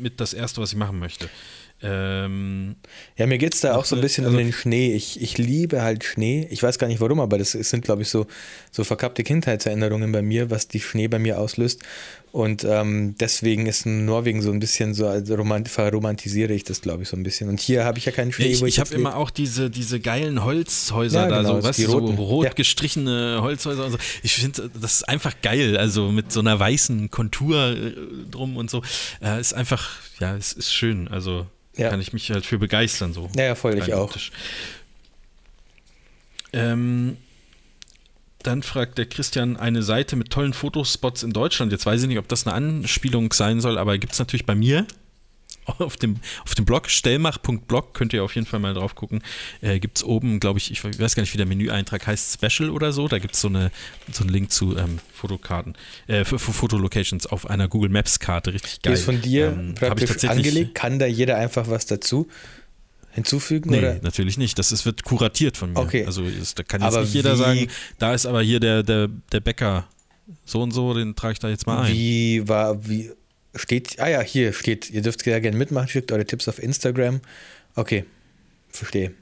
mit 0.00 0.20
das 0.20 0.32
Erste, 0.34 0.60
was 0.60 0.70
ich 0.72 0.78
machen 0.78 0.98
möchte. 0.98 1.28
Ähm, 1.80 2.74
Ja, 3.16 3.26
mir 3.26 3.38
geht 3.38 3.54
es 3.54 3.60
da 3.60 3.76
auch 3.76 3.84
so 3.84 3.94
ein 3.94 4.00
äh, 4.00 4.02
bisschen 4.02 4.24
also- 4.24 4.36
um 4.36 4.42
den 4.42 4.52
Schnee. 4.52 4.94
Ich, 4.94 5.20
ich 5.22 5.38
liebe 5.38 5.82
halt 5.82 6.02
Schnee. 6.04 6.46
Ich 6.50 6.60
weiß 6.62 6.78
gar 6.78 6.88
nicht 6.88 7.00
warum, 7.00 7.20
aber 7.20 7.38
das 7.38 7.52
sind, 7.52 7.84
glaube 7.84 8.02
ich, 8.02 8.08
so, 8.08 8.26
so 8.72 8.82
verkappte 8.82 9.22
Kindheitserinnerungen 9.22 10.10
bei 10.10 10.22
mir, 10.22 10.50
was 10.50 10.66
die 10.66 10.80
Schnee 10.80 11.06
bei 11.08 11.20
mir 11.20 11.38
auslöst. 11.38 11.82
Und 12.30 12.62
ähm, 12.64 13.14
deswegen 13.18 13.66
ist 13.66 13.86
Norwegen 13.86 14.42
so 14.42 14.50
ein 14.50 14.60
bisschen 14.60 14.92
so, 14.92 15.06
also 15.06 15.34
romant, 15.34 15.68
verromantisiere 15.68 16.52
ich 16.52 16.62
das, 16.62 16.82
glaube 16.82 17.02
ich, 17.02 17.08
so 17.08 17.16
ein 17.16 17.22
bisschen. 17.22 17.48
Und 17.48 17.58
hier 17.58 17.84
habe 17.84 17.98
ich 17.98 18.04
ja 18.04 18.12
keinen 18.12 18.32
Schnee, 18.32 18.46
ich 18.48 18.60
ich, 18.62 18.68
ich 18.68 18.80
habe 18.80 18.94
immer 18.94 19.16
auch 19.16 19.30
diese, 19.30 19.70
diese 19.70 19.98
geilen 19.98 20.44
Holzhäuser 20.44 21.22
Ja, 21.22 21.28
da, 21.28 21.38
genau, 21.38 21.60
so, 21.60 21.70
du, 21.72 21.72
so 21.72 21.98
rot 22.22 22.44
Ja. 22.44 22.52
gestrichene 22.52 23.38
Holzhäuser 23.40 23.86
und 23.86 23.92
so. 23.92 23.98
Ich 24.22 24.34
finde, 24.34 24.70
das 24.78 24.96
ist 24.96 25.08
einfach 25.08 25.34
geil, 25.42 25.76
also 25.78 26.10
mit 26.12 26.30
so 26.30 26.40
einer 26.40 26.58
weißen 26.58 27.10
Kontur 27.10 27.70
äh, 27.70 27.92
drum 28.30 28.56
und 28.58 28.70
so. 28.70 28.82
Äh, 29.22 29.40
ist 29.40 29.54
einfach, 29.54 29.88
ja, 30.20 30.36
es 30.36 30.52
ist 30.52 30.72
schön, 30.74 31.08
also 31.08 31.46
Ja. 31.76 31.88
kann 31.88 32.00
ich 32.00 32.12
mich 32.12 32.30
halt 32.30 32.44
für 32.44 32.58
begeistern 32.58 33.14
so. 33.14 33.30
Ja, 33.36 33.44
ja, 33.44 33.54
voll, 33.54 33.78
ich 33.78 33.94
auch. 33.94 34.14
Ähm, 36.52 37.16
dann 38.48 38.62
fragt 38.62 38.96
der 38.96 39.04
Christian 39.04 39.58
eine 39.58 39.82
Seite 39.82 40.16
mit 40.16 40.30
tollen 40.30 40.54
Fotospots 40.54 41.22
in 41.22 41.32
Deutschland. 41.32 41.70
Jetzt 41.70 41.84
weiß 41.84 42.00
ich 42.00 42.08
nicht, 42.08 42.18
ob 42.18 42.28
das 42.28 42.46
eine 42.46 42.54
Anspielung 42.56 43.30
sein 43.34 43.60
soll, 43.60 43.76
aber 43.76 43.98
gibt 43.98 44.14
es 44.14 44.18
natürlich 44.18 44.46
bei 44.46 44.54
mir 44.54 44.86
auf 45.66 45.98
dem, 45.98 46.16
auf 46.46 46.54
dem 46.54 46.64
Blog, 46.64 46.88
stellmach.blog, 46.88 47.92
könnt 47.92 48.14
ihr 48.14 48.24
auf 48.24 48.34
jeden 48.34 48.46
Fall 48.46 48.58
mal 48.58 48.72
drauf 48.72 48.94
gucken. 48.94 49.22
Äh, 49.60 49.80
gibt 49.80 49.98
es 49.98 50.04
oben, 50.04 50.40
glaube 50.40 50.58
ich, 50.58 50.70
ich 50.70 50.82
weiß 50.82 51.14
gar 51.14 51.20
nicht, 51.20 51.34
wie 51.34 51.36
der 51.36 51.44
Menüeintrag 51.44 52.06
heißt, 52.06 52.40
Special 52.42 52.70
oder 52.70 52.92
so. 52.92 53.06
Da 53.06 53.18
gibt 53.18 53.34
es 53.34 53.42
so, 53.42 53.48
eine, 53.48 53.70
so 54.10 54.24
einen 54.24 54.32
Link 54.32 54.50
zu 54.50 54.78
ähm, 54.78 54.98
Fotokarten, 55.12 55.74
äh, 56.06 56.24
für, 56.24 56.38
für 56.38 56.54
Fotolocations 56.54 57.26
auf 57.26 57.50
einer 57.50 57.68
Google 57.68 57.90
Maps 57.90 58.18
Karte. 58.18 58.54
Richtig 58.54 58.80
geil. 58.80 58.94
Die 58.94 58.98
ist 58.98 59.04
von 59.04 59.20
dir 59.20 59.48
Ähm, 59.48 59.74
praktisch 59.74 60.24
angelegt. 60.24 60.74
Kann 60.74 60.98
da 60.98 61.04
jeder 61.04 61.36
einfach 61.36 61.68
was 61.68 61.84
dazu 61.84 62.28
hinzufügen? 63.18 63.70
Nee, 63.70 63.78
oder? 63.78 63.98
natürlich 64.02 64.38
nicht. 64.38 64.58
Das 64.58 64.72
ist, 64.72 64.86
wird 64.86 65.04
kuratiert 65.04 65.56
von 65.56 65.72
mir. 65.72 65.80
Okay. 65.80 66.04
Also 66.04 66.22
ist, 66.24 66.58
da 66.58 66.62
kann 66.62 66.80
jetzt 66.80 66.94
Aber 66.94 67.02
nicht 67.02 67.14
jeder 67.14 67.36
sagen, 67.36 67.68
da 67.98 68.14
ist 68.14 68.26
aber 68.26 68.42
hier 68.42 68.60
der, 68.60 68.82
der, 68.82 69.08
der 69.32 69.40
Bäcker 69.40 69.86
so 70.44 70.62
und 70.62 70.72
so, 70.72 70.94
den 70.94 71.14
trage 71.14 71.32
ich 71.34 71.38
da 71.38 71.48
jetzt 71.48 71.66
mal 71.66 71.82
ein. 71.82 71.92
Wie 71.92 72.46
war, 72.48 72.86
wie 72.86 73.10
steht, 73.54 73.98
ah 73.98 74.08
ja, 74.08 74.20
hier 74.20 74.52
steht, 74.52 74.90
ihr 74.90 75.02
dürft 75.02 75.22
sehr 75.22 75.40
gerne 75.40 75.56
mitmachen, 75.56 75.88
schickt 75.88 76.12
eure 76.12 76.24
Tipps 76.24 76.48
auf 76.48 76.62
Instagram. 76.62 77.20
Okay, 77.74 78.04
verstehe. 78.68 79.12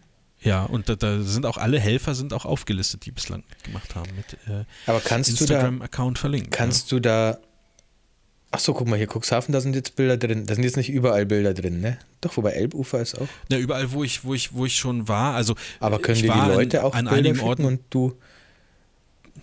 Ja, 0.41 0.65
und 0.65 0.89
da, 0.89 0.95
da 0.95 1.23
sind 1.23 1.47
auch 1.47 1.57
alle 1.57 1.81
Helfer 1.81 2.15
sind 2.15 2.33
auch 2.33 2.45
aufgelistet, 2.45 3.05
die 3.07 3.11
bislang 3.11 3.43
gemacht 3.65 3.95
haben 3.95 4.11
mit 4.15 4.35
äh, 4.49 4.65
Aber 4.87 5.01
kannst 5.01 5.31
du 5.41 5.47
da, 5.47 5.55
Instagram-Account 5.55 6.19
verlinkt. 6.19 6.51
kannst 6.51 6.93
du 6.93 7.01
da, 7.01 7.39
ach 8.53 8.59
so, 8.61 8.73
guck 8.75 8.87
mal 8.89 8.97
hier, 8.97 9.09
Cuxhaven, 9.09 9.53
da 9.53 9.61
sind 9.61 9.75
jetzt 9.77 9.97
Bilder 9.97 10.17
drin, 10.17 10.47
da 10.47 10.55
sind 10.55 10.65
jetzt 10.65 10.77
nicht 10.77 10.89
überall 10.91 11.27
Bilder 11.27 11.53
drin, 11.53 11.81
ne? 11.81 11.99
Doch, 12.23 12.37
wobei 12.37 12.53
Elbufer 12.53 13.01
ist 13.01 13.15
auch. 13.21 13.29
ja, 13.51 13.59
überall, 13.59 13.93
wo 13.93 14.03
ich, 14.05 14.25
wo 14.25 14.33
ich, 14.35 14.55
wo 14.55 14.65
ich 14.67 14.77
schon 14.77 15.09
war, 15.09 15.35
also 15.35 15.55
Aber 15.81 15.99
können 15.99 16.17
ich 16.17 16.23
dir 16.23 16.29
war 16.29 16.49
die 16.49 16.55
Leute 16.55 16.81
an, 16.81 16.87
auch 16.87 16.95
an 16.95 17.05
Bilder 17.07 17.17
einigen 17.31 17.41
Orten. 17.41 17.65
und 17.65 17.81
du, 17.91 18.17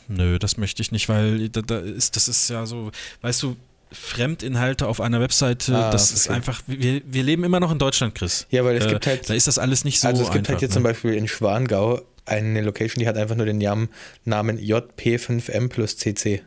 Nö, 0.08 0.40
das 0.40 0.58
möchte 0.58 0.82
ich 0.82 0.92
nicht, 0.92 1.08
weil 1.10 1.50
da, 1.50 1.62
da 1.62 1.78
ist, 1.80 2.16
das 2.16 2.28
ist 2.28 2.50
ja 2.50 2.66
so, 2.66 2.92
weißt 3.22 3.44
du, 3.44 3.56
Fremdinhalte 3.92 4.88
auf 4.88 5.00
einer 5.02 5.22
Webseite, 5.22 5.76
Ah, 5.78 5.92
das 5.92 6.12
ist 6.12 6.26
okay. 6.28 6.36
einfach, 6.36 6.62
wir, 6.66 7.02
wir 7.06 7.22
leben 7.24 7.44
immer 7.44 7.60
noch 7.60 7.72
in 7.72 7.78
Deutschland, 7.78 8.16
Chris. 8.16 8.48
Ja, 8.50 8.66
weil 8.66 8.76
es 8.78 8.86
Äh, 8.86 8.90
gibt 8.90 9.06
halt- 9.06 9.30
Da 9.30 9.36
ist 9.36 9.46
das 9.48 9.60
alles 9.60 9.84
nicht 9.86 10.00
so 10.00 10.08
also 10.08 10.24
es 10.24 10.28
gibt 10.32 10.40
einfach. 10.40 10.54
halt 10.54 10.62
jetzt 10.64 10.72
ne? 10.72 10.76
zum 10.76 10.84
Beispiel 10.84 11.14
in 11.14 11.28
Schwangau 11.28 12.02
eine 12.26 12.62
Location, 12.62 13.00
die 13.02 13.08
hat 13.08 13.18
einfach 13.18 13.36
nur 13.36 13.46
den 13.46 13.60
Namen, 13.60 13.90
Namen 14.26 14.58
JP5M 14.58 15.68
plus 15.70 15.96
CC. 15.98 16.42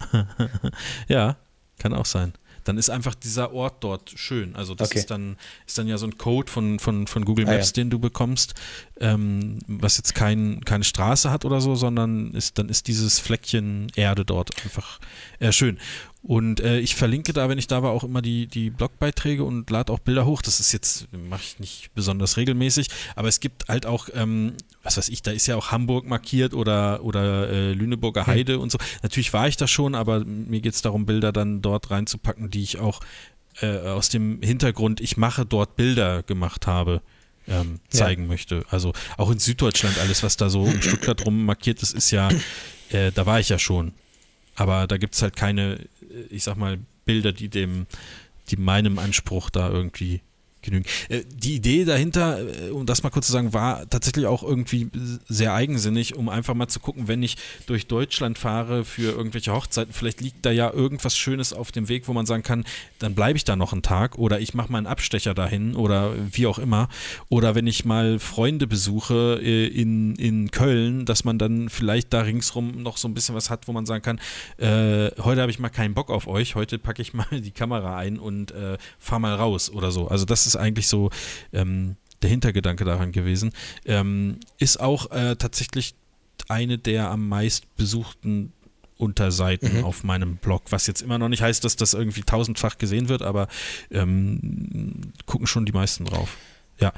Ja, 1.08 1.36
kann 1.78 1.92
auch 1.94 2.06
sein. 2.06 2.32
Dann 2.64 2.78
ist 2.78 2.90
einfach 2.90 3.14
dieser 3.14 3.52
Ort 3.52 3.84
dort 3.84 4.10
schön. 4.16 4.56
Also 4.56 4.74
das 4.74 4.88
Okay. 4.90 4.98
ist 4.98 5.10
dann 5.12 5.36
ist 5.68 5.78
dann 5.78 5.86
ja 5.86 5.98
so 5.98 6.06
ein 6.06 6.18
Code 6.18 6.50
von, 6.50 6.80
von, 6.80 7.06
von 7.06 7.24
Google 7.24 7.46
Ah, 7.46 7.52
Maps, 7.52 7.68
ja. 7.68 7.72
den 7.74 7.90
du 7.90 8.00
bekommst, 8.00 8.54
ähm, 8.98 9.60
was 9.68 9.98
jetzt 9.98 10.16
kein, 10.16 10.64
keine 10.64 10.82
Straße 10.82 11.30
hat 11.30 11.44
oder 11.44 11.60
so, 11.60 11.76
sondern 11.76 12.32
ist 12.32 12.58
dann 12.58 12.68
ist 12.68 12.88
dieses 12.88 13.20
Fleckchen 13.20 13.92
Erde 13.94 14.24
dort 14.24 14.50
einfach 14.64 14.98
äh, 15.38 15.52
schön. 15.52 15.78
Und 16.26 16.58
äh, 16.58 16.80
ich 16.80 16.96
verlinke 16.96 17.32
da, 17.32 17.48
wenn 17.48 17.56
ich 17.56 17.68
da 17.68 17.84
war, 17.84 17.92
auch 17.92 18.02
immer 18.02 18.20
die, 18.20 18.48
die 18.48 18.70
Blogbeiträge 18.70 19.44
und 19.44 19.70
lade 19.70 19.92
auch 19.92 20.00
Bilder 20.00 20.26
hoch. 20.26 20.42
Das 20.42 20.58
ist 20.58 20.72
jetzt, 20.72 21.06
mache 21.12 21.42
ich 21.44 21.60
nicht 21.60 21.94
besonders 21.94 22.36
regelmäßig, 22.36 22.88
aber 23.14 23.28
es 23.28 23.38
gibt 23.38 23.68
halt 23.68 23.86
auch, 23.86 24.08
ähm, 24.12 24.54
was 24.82 24.96
weiß 24.96 25.08
ich, 25.08 25.22
da 25.22 25.30
ist 25.30 25.46
ja 25.46 25.54
auch 25.54 25.70
Hamburg 25.70 26.04
markiert 26.04 26.52
oder, 26.52 27.04
oder 27.04 27.48
äh, 27.48 27.72
Lüneburger 27.74 28.26
Heide 28.26 28.58
und 28.58 28.72
so. 28.72 28.78
Natürlich 29.04 29.32
war 29.32 29.46
ich 29.46 29.56
da 29.56 29.68
schon, 29.68 29.94
aber 29.94 30.24
mir 30.24 30.60
geht 30.60 30.74
es 30.74 30.82
darum, 30.82 31.06
Bilder 31.06 31.30
dann 31.30 31.62
dort 31.62 31.92
reinzupacken, 31.92 32.50
die 32.50 32.64
ich 32.64 32.80
auch 32.80 32.98
äh, 33.60 33.78
aus 33.78 34.08
dem 34.08 34.42
Hintergrund, 34.42 35.00
ich 35.00 35.16
mache 35.16 35.46
dort 35.46 35.76
Bilder 35.76 36.24
gemacht 36.24 36.66
habe. 36.66 37.02
Ähm, 37.48 37.78
Ja. 37.92 37.98
zeigen 38.00 38.26
möchte. 38.26 38.64
Also 38.70 38.92
auch 39.16 39.30
in 39.30 39.38
Süddeutschland 39.38 39.96
alles, 40.00 40.24
was 40.24 40.36
da 40.36 40.50
so 40.50 40.62
um 40.62 40.82
Stuttgart 40.82 41.24
rum 41.24 41.44
markiert 41.44 41.80
ist, 41.80 41.94
ist 41.94 42.10
ja, 42.10 42.30
äh, 42.90 43.12
da 43.12 43.24
war 43.26 43.38
ich 43.38 43.48
ja 43.48 43.60
schon. 43.60 43.92
Aber 44.56 44.88
da 44.88 44.96
gibt 44.96 45.14
es 45.14 45.22
halt 45.22 45.36
keine, 45.36 45.78
ich 46.30 46.44
sag 46.44 46.56
mal, 46.56 46.78
Bilder, 47.04 47.32
die 47.32 47.48
dem, 47.48 47.86
die 48.48 48.56
meinem 48.56 48.98
Anspruch 48.98 49.50
da 49.50 49.68
irgendwie 49.68 50.22
genügen. 50.66 50.84
Äh, 51.08 51.22
die 51.32 51.54
Idee 51.54 51.84
dahinter, 51.84 52.38
äh, 52.40 52.70
um 52.70 52.86
das 52.86 53.02
mal 53.02 53.10
kurz 53.10 53.26
zu 53.26 53.32
sagen, 53.32 53.52
war 53.52 53.88
tatsächlich 53.88 54.26
auch 54.26 54.42
irgendwie 54.42 54.90
sehr 55.28 55.54
eigensinnig, 55.54 56.14
um 56.14 56.28
einfach 56.28 56.54
mal 56.54 56.68
zu 56.68 56.80
gucken, 56.80 57.08
wenn 57.08 57.22
ich 57.22 57.36
durch 57.66 57.86
Deutschland 57.86 58.38
fahre 58.38 58.84
für 58.84 59.12
irgendwelche 59.12 59.52
Hochzeiten, 59.52 59.92
vielleicht 59.92 60.20
liegt 60.20 60.44
da 60.44 60.50
ja 60.50 60.72
irgendwas 60.72 61.16
Schönes 61.16 61.52
auf 61.52 61.72
dem 61.72 61.88
Weg, 61.88 62.08
wo 62.08 62.12
man 62.12 62.26
sagen 62.26 62.42
kann, 62.42 62.64
dann 62.98 63.14
bleibe 63.14 63.36
ich 63.36 63.44
da 63.44 63.56
noch 63.56 63.72
einen 63.72 63.82
Tag 63.82 64.18
oder 64.18 64.40
ich 64.40 64.54
mache 64.54 64.70
mal 64.70 64.78
einen 64.78 64.86
Abstecher 64.86 65.34
dahin 65.34 65.74
oder 65.74 66.12
wie 66.32 66.46
auch 66.46 66.58
immer. 66.58 66.88
Oder 67.28 67.54
wenn 67.54 67.66
ich 67.66 67.84
mal 67.84 68.18
Freunde 68.18 68.66
besuche 68.66 69.40
äh, 69.42 69.66
in, 69.66 70.16
in 70.16 70.50
Köln, 70.50 71.04
dass 71.04 71.24
man 71.24 71.38
dann 71.38 71.68
vielleicht 71.68 72.12
da 72.12 72.22
ringsrum 72.22 72.82
noch 72.82 72.96
so 72.96 73.08
ein 73.08 73.14
bisschen 73.14 73.34
was 73.34 73.50
hat, 73.50 73.68
wo 73.68 73.72
man 73.72 73.86
sagen 73.86 74.02
kann, 74.02 74.20
äh, 74.58 75.10
heute 75.22 75.40
habe 75.40 75.50
ich 75.50 75.58
mal 75.58 75.68
keinen 75.68 75.94
Bock 75.94 76.10
auf 76.10 76.26
euch, 76.26 76.54
heute 76.54 76.78
packe 76.78 77.02
ich 77.02 77.14
mal 77.14 77.26
die 77.30 77.50
Kamera 77.50 77.96
ein 77.96 78.18
und 78.18 78.50
äh, 78.52 78.78
fahr 78.98 79.18
mal 79.18 79.34
raus 79.34 79.70
oder 79.70 79.90
so. 79.90 80.08
Also 80.08 80.24
das 80.24 80.46
ist 80.46 80.55
eigentlich 80.56 80.88
so 80.88 81.10
ähm, 81.52 81.96
der 82.22 82.30
Hintergedanke 82.30 82.84
daran 82.84 83.12
gewesen. 83.12 83.52
Ähm, 83.84 84.38
ist 84.58 84.80
auch 84.80 85.10
äh, 85.10 85.36
tatsächlich 85.36 85.94
eine 86.48 86.78
der 86.78 87.10
am 87.10 87.28
meist 87.28 87.64
besuchten 87.76 88.52
Unterseiten 88.98 89.78
Mhm. 89.78 89.84
auf 89.84 90.04
meinem 90.04 90.36
Blog, 90.36 90.62
was 90.70 90.86
jetzt 90.86 91.02
immer 91.02 91.18
noch 91.18 91.28
nicht 91.28 91.42
heißt, 91.42 91.62
dass 91.64 91.76
das 91.76 91.92
irgendwie 91.92 92.22
tausendfach 92.22 92.78
gesehen 92.78 93.08
wird, 93.10 93.20
aber 93.22 93.48
ähm, 93.90 95.12
gucken 95.26 95.46
schon 95.46 95.66
die 95.66 95.72
meisten 95.72 96.04
drauf. 96.06 96.36
Ja, 96.80 96.92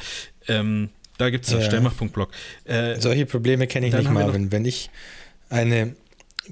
ähm, 0.47 0.91
da 1.19 1.31
gibt 1.31 1.47
es 1.47 1.51
das 1.53 1.63
Ja. 1.63 1.67
Stellmach.blog. 1.67 2.31
Äh, 2.65 3.01
Solche 3.01 3.27
Probleme 3.27 3.67
kenne 3.67 3.89
ich 3.89 3.95
nicht, 3.95 4.11
Marvin. 4.11 4.53
Wenn 4.53 4.65
ich 4.65 4.91
eine 5.49 5.97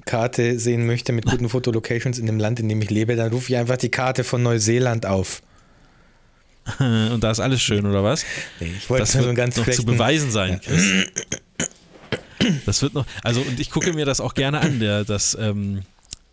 Karte 0.05 0.59
sehen 0.59 0.85
möchte 0.85 1.13
mit 1.13 1.25
guten 1.25 1.47
Fotolocations 1.49 2.19
in 2.19 2.25
dem 2.25 2.39
Land, 2.39 2.59
in 2.59 2.67
dem 2.67 2.81
ich 2.81 2.89
lebe, 2.89 3.15
dann 3.15 3.31
rufe 3.31 3.51
ich 3.53 3.57
einfach 3.57 3.77
die 3.77 3.89
Karte 3.89 4.23
von 4.25 4.43
Neuseeland 4.43 5.05
auf. 5.05 5.41
und 6.79 7.23
da 7.23 7.31
ist 7.31 7.39
alles 7.39 7.61
schön, 7.61 7.85
oder 7.85 8.03
was? 8.03 8.25
Nee, 8.59 8.73
ich 8.77 8.89
wollte 8.89 9.03
Das 9.03 9.15
wird 9.15 9.25
so 9.25 9.33
ganz 9.33 9.57
noch 9.57 9.69
zu 9.69 9.85
beweisen 9.85 10.31
sein, 10.31 10.59
Chris. 10.61 11.07
Das 12.65 12.81
wird 12.81 12.93
noch, 12.93 13.05
also 13.23 13.41
und 13.41 13.59
ich 13.59 13.71
gucke 13.71 13.93
mir 13.93 14.05
das 14.05 14.21
auch 14.21 14.33
gerne 14.33 14.59
an, 14.59 14.79
der, 14.79 15.03
das, 15.03 15.35
ähm, 15.39 15.81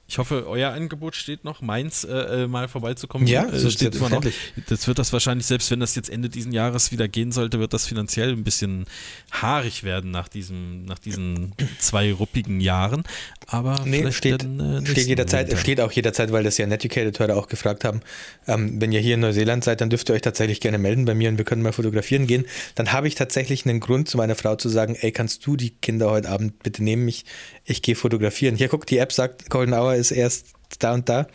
ich 0.06 0.18
hoffe, 0.18 0.46
euer 0.46 0.70
Angebot 0.70 1.16
steht 1.16 1.44
noch, 1.44 1.62
meins 1.62 2.04
äh, 2.04 2.42
äh, 2.42 2.46
mal 2.46 2.68
vorbeizukommen. 2.68 3.26
Ja, 3.26 3.46
äh, 3.46 3.58
so 3.58 3.70
steht 3.70 3.94
immer 3.94 4.10
noch. 4.10 4.24
Das 4.68 4.86
wird 4.86 4.98
das 4.98 5.12
wahrscheinlich, 5.12 5.46
selbst 5.46 5.70
wenn 5.70 5.80
das 5.80 5.94
jetzt 5.94 6.10
Ende 6.10 6.28
diesen 6.28 6.52
Jahres 6.52 6.92
wieder 6.92 7.08
gehen 7.08 7.32
sollte, 7.32 7.58
wird 7.58 7.72
das 7.72 7.86
finanziell 7.86 8.32
ein 8.32 8.44
bisschen 8.44 8.84
haarig 9.32 9.82
werden 9.82 10.10
nach 10.10 10.28
diesem, 10.28 10.84
nach 10.84 10.98
diesen 10.98 11.54
zwei 11.78 12.12
ruppigen 12.12 12.60
Jahren. 12.60 13.04
Aber 13.46 13.80
Nee, 13.84 14.10
steht, 14.12 14.42
dann, 14.42 14.84
äh, 14.84 14.86
steht 14.86 15.06
jederzeit, 15.06 15.48
Winter. 15.48 15.60
steht 15.60 15.80
auch 15.80 15.92
jederzeit, 15.92 16.32
weil 16.32 16.44
das 16.44 16.58
ja 16.58 16.66
Netucated-Hörer 16.66 17.36
auch 17.36 17.48
gefragt 17.48 17.84
haben. 17.84 18.00
Ähm, 18.46 18.80
wenn 18.80 18.92
ihr 18.92 19.00
hier 19.00 19.14
in 19.14 19.20
Neuseeland 19.20 19.64
seid, 19.64 19.80
dann 19.80 19.90
dürft 19.90 20.10
ihr 20.10 20.14
euch 20.14 20.22
tatsächlich 20.22 20.60
gerne 20.60 20.78
melden 20.78 21.04
bei 21.06 21.14
mir 21.14 21.28
und 21.30 21.38
wir 21.38 21.44
können 21.44 21.62
mal 21.62 21.72
fotografieren 21.72 22.26
gehen. 22.26 22.44
Dann 22.74 22.92
habe 22.92 23.08
ich 23.08 23.14
tatsächlich 23.14 23.66
einen 23.66 23.80
Grund 23.80 24.08
zu 24.08 24.18
meiner 24.18 24.34
Frau 24.34 24.56
zu 24.56 24.68
sagen, 24.68 24.96
ey, 25.00 25.12
kannst 25.12 25.46
du 25.46 25.56
die 25.56 25.70
Kinder 25.70 26.10
heute 26.10 26.28
Abend 26.28 26.62
bitte 26.62 26.82
nehmen? 26.84 27.08
Ich, 27.08 27.24
ich 27.64 27.82
gehe 27.82 27.96
fotografieren. 27.96 28.56
Hier, 28.56 28.68
guck, 28.68 28.86
die 28.86 28.98
App 28.98 29.12
sagt, 29.12 29.48
Golden 29.50 29.72
Hour 29.74 29.94
ist 29.94 30.10
erst 30.10 30.48
da 30.80 30.92
und 30.92 31.08
da. 31.08 31.26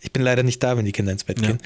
Ich 0.00 0.12
bin 0.12 0.22
leider 0.22 0.42
nicht 0.42 0.62
da, 0.62 0.76
wenn 0.76 0.84
die 0.84 0.92
Kinder 0.92 1.12
ins 1.12 1.24
Bett 1.24 1.40
Ja. 1.40 1.48
gehen. 1.48 1.58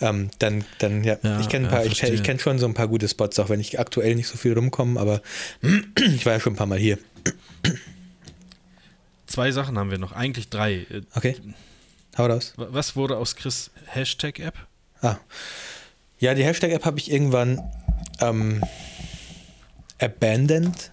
Ähm, 0.00 0.30
dann, 0.38 0.64
dann, 0.78 1.02
ja, 1.04 1.16
Ja, 1.22 1.40
ich 1.40 1.48
kenne 1.48 1.68
ja, 1.70 1.82
ich, 1.84 2.02
ich 2.02 2.22
kenne 2.22 2.38
schon 2.38 2.58
so 2.58 2.66
ein 2.66 2.74
paar 2.74 2.88
gute 2.88 3.08
Spots, 3.08 3.38
auch 3.38 3.48
wenn 3.48 3.60
ich 3.60 3.78
aktuell 3.80 4.14
nicht 4.14 4.28
so 4.28 4.36
viel 4.38 4.52
rumkomme, 4.54 4.98
aber 5.00 5.20
ich 6.14 6.24
war 6.24 6.34
ja 6.34 6.40
schon 6.40 6.52
ein 6.52 6.56
paar 6.56 6.66
Mal 6.66 6.78
hier. 6.78 6.98
Zwei 9.26 9.50
Sachen 9.52 9.78
haben 9.78 9.90
wir 9.90 9.98
noch, 9.98 10.12
eigentlich 10.12 10.48
drei. 10.48 10.86
Äh, 10.90 11.02
Okay. 11.14 11.36
Hau 12.16 12.26
raus. 12.26 12.54
Was 12.56 12.96
wurde 12.96 13.16
aus 13.16 13.36
Chris 13.36 13.70
Hashtag-App? 13.86 14.54
Ah. 15.02 15.16
Ja, 16.18 16.34
die 16.34 16.44
Hashtag-App 16.44 16.84
habe 16.84 16.98
ich 16.98 17.10
irgendwann 17.12 17.62
ähm, 18.20 18.62
abandoned. 20.00 20.90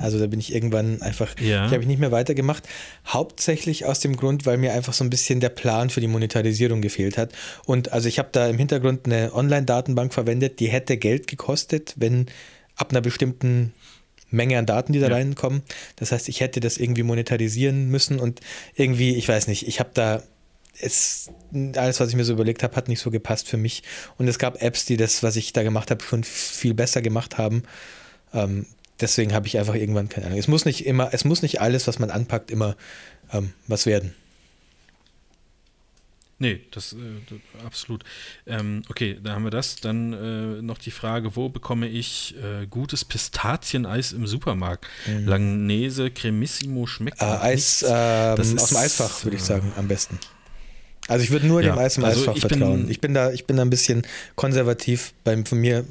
Also 0.00 0.18
da 0.18 0.26
bin 0.26 0.40
ich 0.40 0.54
irgendwann 0.54 1.00
einfach, 1.02 1.38
Ja. 1.38 1.66
die 1.68 1.74
habe 1.74 1.82
ich 1.82 1.86
nicht 1.86 2.00
mehr 2.00 2.10
weitergemacht. 2.12 2.68
Hauptsächlich 3.06 3.84
aus 3.84 4.00
dem 4.00 4.16
Grund, 4.16 4.46
weil 4.46 4.56
mir 4.58 4.72
einfach 4.72 4.92
so 4.94 5.04
ein 5.04 5.10
bisschen 5.10 5.40
der 5.40 5.50
Plan 5.50 5.90
für 5.90 6.00
die 6.00 6.08
Monetarisierung 6.08 6.80
gefehlt 6.82 7.18
hat. 7.18 7.32
Und 7.66 7.92
also 7.92 8.08
ich 8.08 8.18
habe 8.18 8.30
da 8.32 8.48
im 8.48 8.58
Hintergrund 8.58 9.06
eine 9.06 9.32
Online-Datenbank 9.34 10.12
verwendet, 10.12 10.60
die 10.60 10.68
hätte 10.68 10.96
Geld 10.96 11.26
gekostet, 11.28 11.94
wenn 11.96 12.26
ab 12.76 12.90
einer 12.90 13.00
bestimmten 13.00 13.72
Menge 14.30 14.58
an 14.58 14.66
Daten, 14.66 14.92
die 14.94 14.98
da 15.00 15.08
Ja. 15.08 15.14
reinkommen. 15.14 15.62
Das 15.96 16.10
heißt, 16.10 16.28
ich 16.28 16.40
hätte 16.40 16.60
das 16.60 16.78
irgendwie 16.78 17.02
monetarisieren 17.02 17.88
müssen 17.88 18.18
und 18.18 18.40
irgendwie, 18.74 19.14
ich 19.14 19.28
weiß 19.28 19.46
nicht, 19.46 19.68
ich 19.68 19.78
habe 19.78 19.90
da 19.94 20.22
es, 20.80 21.30
alles, 21.76 22.00
was 22.00 22.08
ich 22.08 22.16
mir 22.16 22.24
so 22.24 22.32
überlegt 22.32 22.62
habe, 22.62 22.74
hat 22.76 22.88
nicht 22.88 23.00
so 23.00 23.10
gepasst 23.10 23.46
für 23.46 23.58
mich. 23.58 23.82
Und 24.16 24.26
es 24.26 24.38
gab 24.38 24.62
Apps, 24.62 24.86
die 24.86 24.96
das, 24.96 25.22
was 25.22 25.36
ich 25.36 25.52
da 25.52 25.62
gemacht 25.62 25.90
habe, 25.90 26.02
schon 26.02 26.24
viel 26.24 26.72
besser 26.72 27.02
gemacht 27.02 27.36
haben. 27.36 27.62
Ähm, 28.32 28.66
deswegen 29.00 29.34
habe 29.34 29.46
ich 29.46 29.58
einfach 29.58 29.74
irgendwann 29.74 30.08
keine 30.08 30.26
Ahnung. 30.26 30.38
Es 30.38 30.48
muss 30.48 30.64
nicht 30.64 30.86
immer, 30.86 31.10
es 31.12 31.24
muss 31.24 31.42
nicht 31.42 31.60
alles, 31.60 31.86
was 31.86 31.98
man 31.98 32.10
anpackt, 32.10 32.50
immer 32.50 32.76
ähm, 33.32 33.52
was 33.66 33.86
werden. 33.86 34.14
Nee, 36.42 36.60
das, 36.72 36.92
äh, 36.94 36.96
absolut. 37.64 38.02
Ähm, 38.48 38.82
okay, 38.88 39.16
da 39.22 39.34
haben 39.34 39.44
wir 39.44 39.52
das. 39.52 39.76
Dann 39.76 40.12
äh, 40.12 40.60
noch 40.60 40.78
die 40.78 40.90
Frage, 40.90 41.36
wo 41.36 41.48
bekomme 41.48 41.86
ich 41.86 42.34
äh, 42.42 42.66
gutes 42.66 43.04
Pistazieneis 43.04 44.12
im 44.12 44.26
Supermarkt? 44.26 44.86
Langnese 45.06 46.10
Cremissimo 46.10 46.88
schmeckt 46.88 47.22
Äh, 47.22 47.26
Eis 47.26 47.82
ähm, 47.82 47.88
Das 48.36 48.40
aus 48.40 48.46
dem 48.46 48.56
ist, 48.56 48.76
Eisfach, 48.76 49.24
würde 49.24 49.36
ich 49.36 49.42
äh, 49.42 49.46
sagen, 49.46 49.72
am 49.76 49.86
besten. 49.86 50.18
Also 51.08 51.24
ich 51.24 51.30
würde 51.30 51.46
nur 51.46 51.60
Ja, 51.62 51.72
dem 51.74 51.78
Eis 51.78 51.96
im 51.96 52.04
also 52.04 52.20
Eisfach 52.20 52.36
ich 52.36 52.42
bin- 52.42 52.58
vertrauen. 52.58 52.90
ich 52.90 53.00
bin 53.00 53.12
da, 53.14 53.32
ich 53.32 53.44
bin 53.46 53.56
da 53.56 53.62
ein 53.62 53.70
bisschen 53.70 54.02
konservativ 54.36 55.12
beim 55.24 55.44
von 55.44 55.58
mir. 55.58 55.84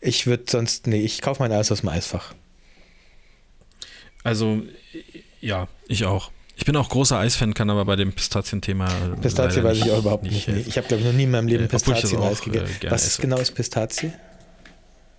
Ich 0.00 0.26
würde 0.26 0.44
sonst, 0.48 0.86
nee, 0.86 1.00
ich 1.02 1.20
kaufe 1.20 1.42
mein 1.42 1.52
Eis 1.52 1.72
aus 1.72 1.80
dem 1.80 1.88
Eisfach. 1.88 2.34
Also, 4.24 4.62
ja, 5.40 5.66
ich 5.88 6.04
auch. 6.04 6.30
Ich 6.54 6.64
bin 6.64 6.76
auch 6.76 6.90
großer 6.90 7.18
Eisfan, 7.18 7.54
kann 7.54 7.70
aber 7.70 7.84
bei 7.84 7.96
dem 7.96 8.12
Pistazienthema. 8.12 8.86
Pistazie 9.20 9.64
weiß 9.64 9.78
ich 9.78 9.90
auch 9.90 9.98
überhaupt 9.98 10.22
nicht. 10.24 10.46
Helfen. 10.46 10.64
Ich 10.68 10.76
habe, 10.76 10.86
glaube 10.86 11.00
ich, 11.00 11.06
noch 11.08 11.14
nie 11.14 11.24
in 11.24 11.30
meinem 11.32 11.48
Leben 11.48 11.64
Äh, 11.64 11.68
Pistazien-Eis 11.68 12.40
gegessen. 12.42 12.72
äh, 12.82 12.90
Was 12.90 13.04
esse. 13.06 13.20
genau 13.22 13.38
ist 13.38 13.52
Pistazie? 13.52 14.12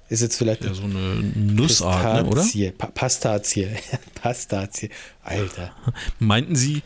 Ist 0.07 0.21
jetzt 0.21 0.37
vielleicht 0.37 0.63
Ja, 0.63 0.73
so 0.73 0.83
eine 0.83 1.15
Nussart, 1.35 2.23
ne, 2.23 2.29
oder? 2.29 2.41
Pistazie. 2.43 2.71
Pa 2.71 2.87
Pastazie. 2.87 3.67
Pastazie. 4.21 4.89
Alter. 5.23 5.75
Meinten 6.19 6.55
Sie. 6.55 6.81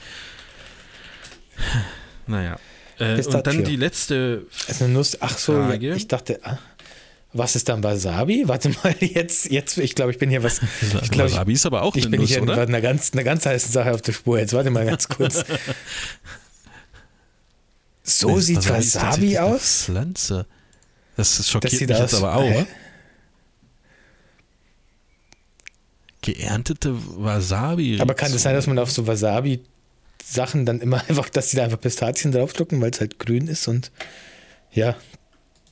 Naja. 2.28 2.58
Äh, 2.99 3.22
und 3.22 3.48
dann 3.48 3.64
die 3.64 3.76
letzte. 3.76 4.45
Ist 4.68 4.82
eine 4.82 4.94
Nuss. 4.94 5.18
Ach 5.22 5.38
so, 5.38 5.54
ja, 5.54 5.68
Frage. 5.68 5.95
ich 5.95 6.08
dachte, 6.08 6.40
ah, 6.44 6.58
was 7.34 7.56
ist 7.56 7.70
dann 7.70 7.84
Wasabi? 7.84 8.44
Warte 8.48 8.70
mal, 8.70 8.95
jetzt, 8.99 9.52
jetzt, 9.52 9.78
ich 9.78 9.95
glaube, 9.95 10.12
ich 10.12 10.18
bin 10.18 10.30
hier 10.30 10.44
was. 10.44 10.62
Ich 10.82 11.12
glaube, 11.12 11.30
ich, 11.30 11.36
Wasabi 11.36 11.54
ist 11.54 11.66
aber 11.66 11.84
auch 11.84 11.95
ich 11.95 12.04
eine 12.06 12.12
bin 12.12 12.22
Nuss, 12.22 12.30
hier 12.30 12.41
oder? 12.41 12.62
einer 12.62 12.82
ganz, 12.82 13.12
einer 13.14 13.24
ganz 13.24 13.45
heißen 13.45 13.72
Sache 13.72 13.94
auf 13.94 14.02
der 14.02 14.14
Spur. 14.14 14.40
Jetzt 14.40 14.54
warte 14.54 14.70
mal 14.70 14.86
ganz 14.86 15.08
kurz. 15.08 15.44
So 18.10 18.36
Nee, 18.38 18.40
sieht 18.41 18.70
Wasabi 18.70 19.38
eine 19.38 19.48
aus? 19.48 19.84
Pflanze. 19.84 20.45
Das 21.18 21.40
ist 21.41 21.49
schockiert 21.49 21.74
Das 21.74 21.80
sieht 21.80 21.90
mich 21.90 21.98
aus. 21.98 22.12
jetzt 22.12 22.24
aber 22.24 22.36
auch. 22.36 22.41
Hä? 22.49 22.66
Geerntete 26.22 26.95
Wasabi. 27.22 27.99
Aber 27.99 28.14
kann 28.14 28.28
es 28.28 28.34
das 28.36 28.44
sein, 28.44 28.54
dass 28.54 28.66
man 28.66 28.80
auf 28.80 28.90
so 28.91 29.08
Wasabi-Sachen 30.28 30.66
dann 30.66 30.82
immer 30.82 31.02
einfach, 31.10 31.30
dass 31.30 31.49
die 31.49 31.58
da 31.58 31.64
einfach 31.64 31.80
Pistazien 31.80 32.32
draufdrucken, 32.32 32.82
weil 32.82 32.91
es 32.91 32.99
halt 32.99 33.20
grün 33.20 33.48
ist 33.48 33.68
und 33.68 33.91
ja, 34.72 34.95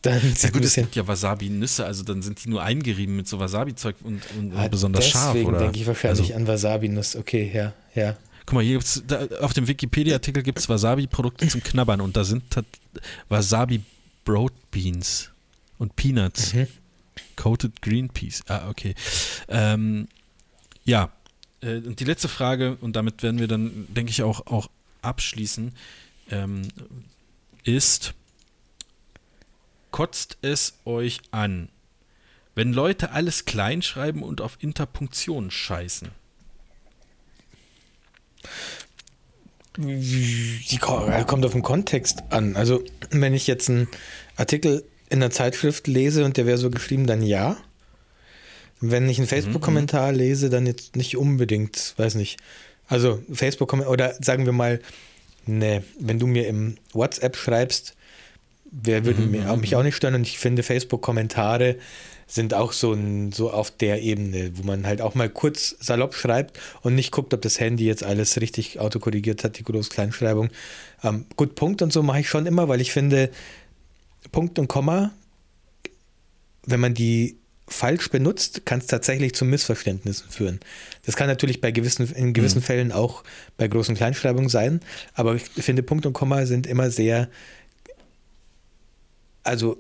dann 0.01 0.21
Ja 0.41 0.49
gut, 0.49 0.63
es 0.63 0.75
gibt 0.75 0.95
ja 0.95 1.07
Wasabi-Nüsse, 1.07 1.85
also 1.85 2.03
dann 2.03 2.21
sind 2.21 2.43
die 2.43 2.49
nur 2.49 2.63
eingerieben 2.63 3.15
mit 3.15 3.27
so 3.27 3.39
Wasabi-Zeug 3.39 3.95
und, 4.03 4.21
und, 4.37 4.53
und 4.53 4.57
Ah, 4.57 4.67
besonders 4.67 5.07
scharf, 5.07 5.33
Deswegen 5.33 5.57
denke 5.57 5.79
ich 5.79 5.87
wahrscheinlich 5.87 6.21
Also, 6.21 6.33
an 6.35 6.47
Wasabi-Nuss. 6.47 7.15
Okay, 7.15 7.51
ja, 7.53 7.73
ja. 7.95 8.15
guck 8.45 8.53
mal, 8.53 8.63
hier 8.63 8.73
gibt's, 8.73 9.03
da, 9.07 9.25
auf 9.41 9.53
dem 9.53 9.67
Wikipedia-Artikel 9.67 10.43
gibt 10.43 10.59
es 10.59 10.69
Wasabi-Produkte 10.69 11.47
zum 11.47 11.63
Knabbern 11.63 12.01
und 12.01 12.15
da 12.15 12.23
sind 12.23 12.49
tat- 12.51 12.65
Wasabi 13.29 13.81
Broad 14.23 14.53
Beans 14.71 15.31
und 15.77 15.95
Peanuts. 15.95 16.53
Mhm. 16.53 16.67
Coated 17.35 17.81
Green 17.81 18.09
Peas. 18.09 18.41
Ah, 18.47 18.69
okay. 18.69 18.93
Ähm, 19.49 20.07
ja, 20.85 21.11
äh, 21.65 21.77
und 21.77 21.99
die 21.99 22.05
letzte 22.05 22.27
Frage, 22.27 22.77
und 22.81 22.95
damit 22.95 23.23
werden 23.23 23.39
wir 23.39 23.47
dann, 23.47 23.87
denke 23.89 24.11
ich, 24.11 24.23
auch, 24.23 24.47
auch 24.47 24.69
abschließen, 25.01 25.73
ähm, 26.31 26.67
ist, 27.63 28.13
kotzt 29.91 30.37
es 30.41 30.75
euch 30.85 31.19
an, 31.31 31.69
wenn 32.53 32.73
Leute 32.73 33.11
alles 33.11 33.45
klein 33.45 33.81
schreiben 33.81 34.23
und 34.23 34.41
auf 34.41 34.57
Interpunktion 34.61 35.51
scheißen? 35.51 36.09
Die 39.77 40.61
ja, 40.71 41.23
kommt 41.25 41.45
auf 41.45 41.51
den 41.51 41.61
Kontext 41.61 42.23
an. 42.29 42.55
Also, 42.55 42.81
wenn 43.09 43.33
ich 43.33 43.45
jetzt 43.45 43.69
einen 43.69 43.89
Artikel 44.37 44.85
in 45.09 45.21
einer 45.21 45.31
Zeitschrift 45.31 45.87
lese 45.87 46.23
und 46.23 46.37
der 46.37 46.45
wäre 46.45 46.57
so 46.57 46.69
geschrieben, 46.69 47.07
dann 47.07 47.21
ja. 47.21 47.57
Wenn 48.81 49.09
ich 49.09 49.17
einen 49.17 49.27
Facebook-Kommentar 49.27 50.11
lese, 50.11 50.49
dann 50.49 50.65
jetzt 50.65 50.95
nicht 50.95 51.17
unbedingt, 51.17 51.93
weiß 51.97 52.15
nicht. 52.15 52.37
Also, 52.87 53.21
facebook 53.31 53.73
oder 53.73 54.13
sagen 54.21 54.45
wir 54.45 54.53
mal, 54.53 54.79
ne, 55.45 55.83
wenn 55.99 56.19
du 56.19 56.27
mir 56.27 56.47
im 56.47 56.75
WhatsApp 56.93 57.35
schreibst, 57.35 57.95
wer 58.71 59.05
würde 59.05 59.21
mir, 59.21 59.51
auch, 59.51 59.57
mich 59.57 59.75
auch 59.75 59.83
nicht 59.83 59.95
stören 59.95 60.15
und 60.15 60.27
ich 60.27 60.37
finde, 60.37 60.63
Facebook-Kommentare 60.63 61.77
sind 62.27 62.53
auch 62.53 62.73
so, 62.73 62.93
ein, 62.93 63.31
so 63.31 63.51
auf 63.51 63.71
der 63.71 64.01
Ebene, 64.01 64.51
wo 64.55 64.63
man 64.63 64.85
halt 64.87 65.01
auch 65.01 65.15
mal 65.15 65.29
kurz 65.29 65.75
salopp 65.79 66.15
schreibt 66.15 66.59
und 66.81 66.95
nicht 66.95 67.11
guckt, 67.11 67.33
ob 67.33 67.41
das 67.41 67.59
Handy 67.59 67.85
jetzt 67.85 68.03
alles 68.03 68.41
richtig 68.41 68.79
autokorrigiert 68.79 69.43
hat, 69.43 69.59
die 69.59 69.63
Groß-Kleinschreibung. 69.63 70.49
Ähm, 71.03 71.25
gut, 71.35 71.55
Punkt 71.55 71.81
und 71.81 71.93
so 71.93 72.01
mache 72.01 72.21
ich 72.21 72.29
schon 72.29 72.47
immer, 72.47 72.67
weil 72.67 72.81
ich 72.81 72.91
finde, 72.91 73.29
Punkt 74.31 74.57
und 74.57 74.67
Komma, 74.67 75.11
wenn 76.65 76.79
man 76.79 76.95
die 76.95 77.37
falsch 77.67 78.09
benutzt, 78.09 78.65
kann 78.65 78.79
es 78.79 78.87
tatsächlich 78.87 79.33
zu 79.33 79.43
Missverständnissen 79.43 80.29
führen. 80.29 80.59
Das 81.05 81.15
kann 81.15 81.27
natürlich 81.27 81.61
bei 81.61 81.71
gewissen, 81.71 82.07
in 82.13 82.33
gewissen 82.33 82.61
Fällen 82.61 82.91
auch 82.91 83.23
bei 83.57 83.65
Groß- 83.65 83.89
und 83.89 83.95
Kleinschreibung 83.95 84.49
sein, 84.49 84.81
aber 85.15 85.35
ich 85.35 85.43
finde, 85.43 85.81
Punkt 85.81 86.05
und 86.05 86.13
Komma 86.13 86.45
sind 86.45 86.67
immer 86.67 86.91
sehr, 86.91 87.27
also 89.43 89.77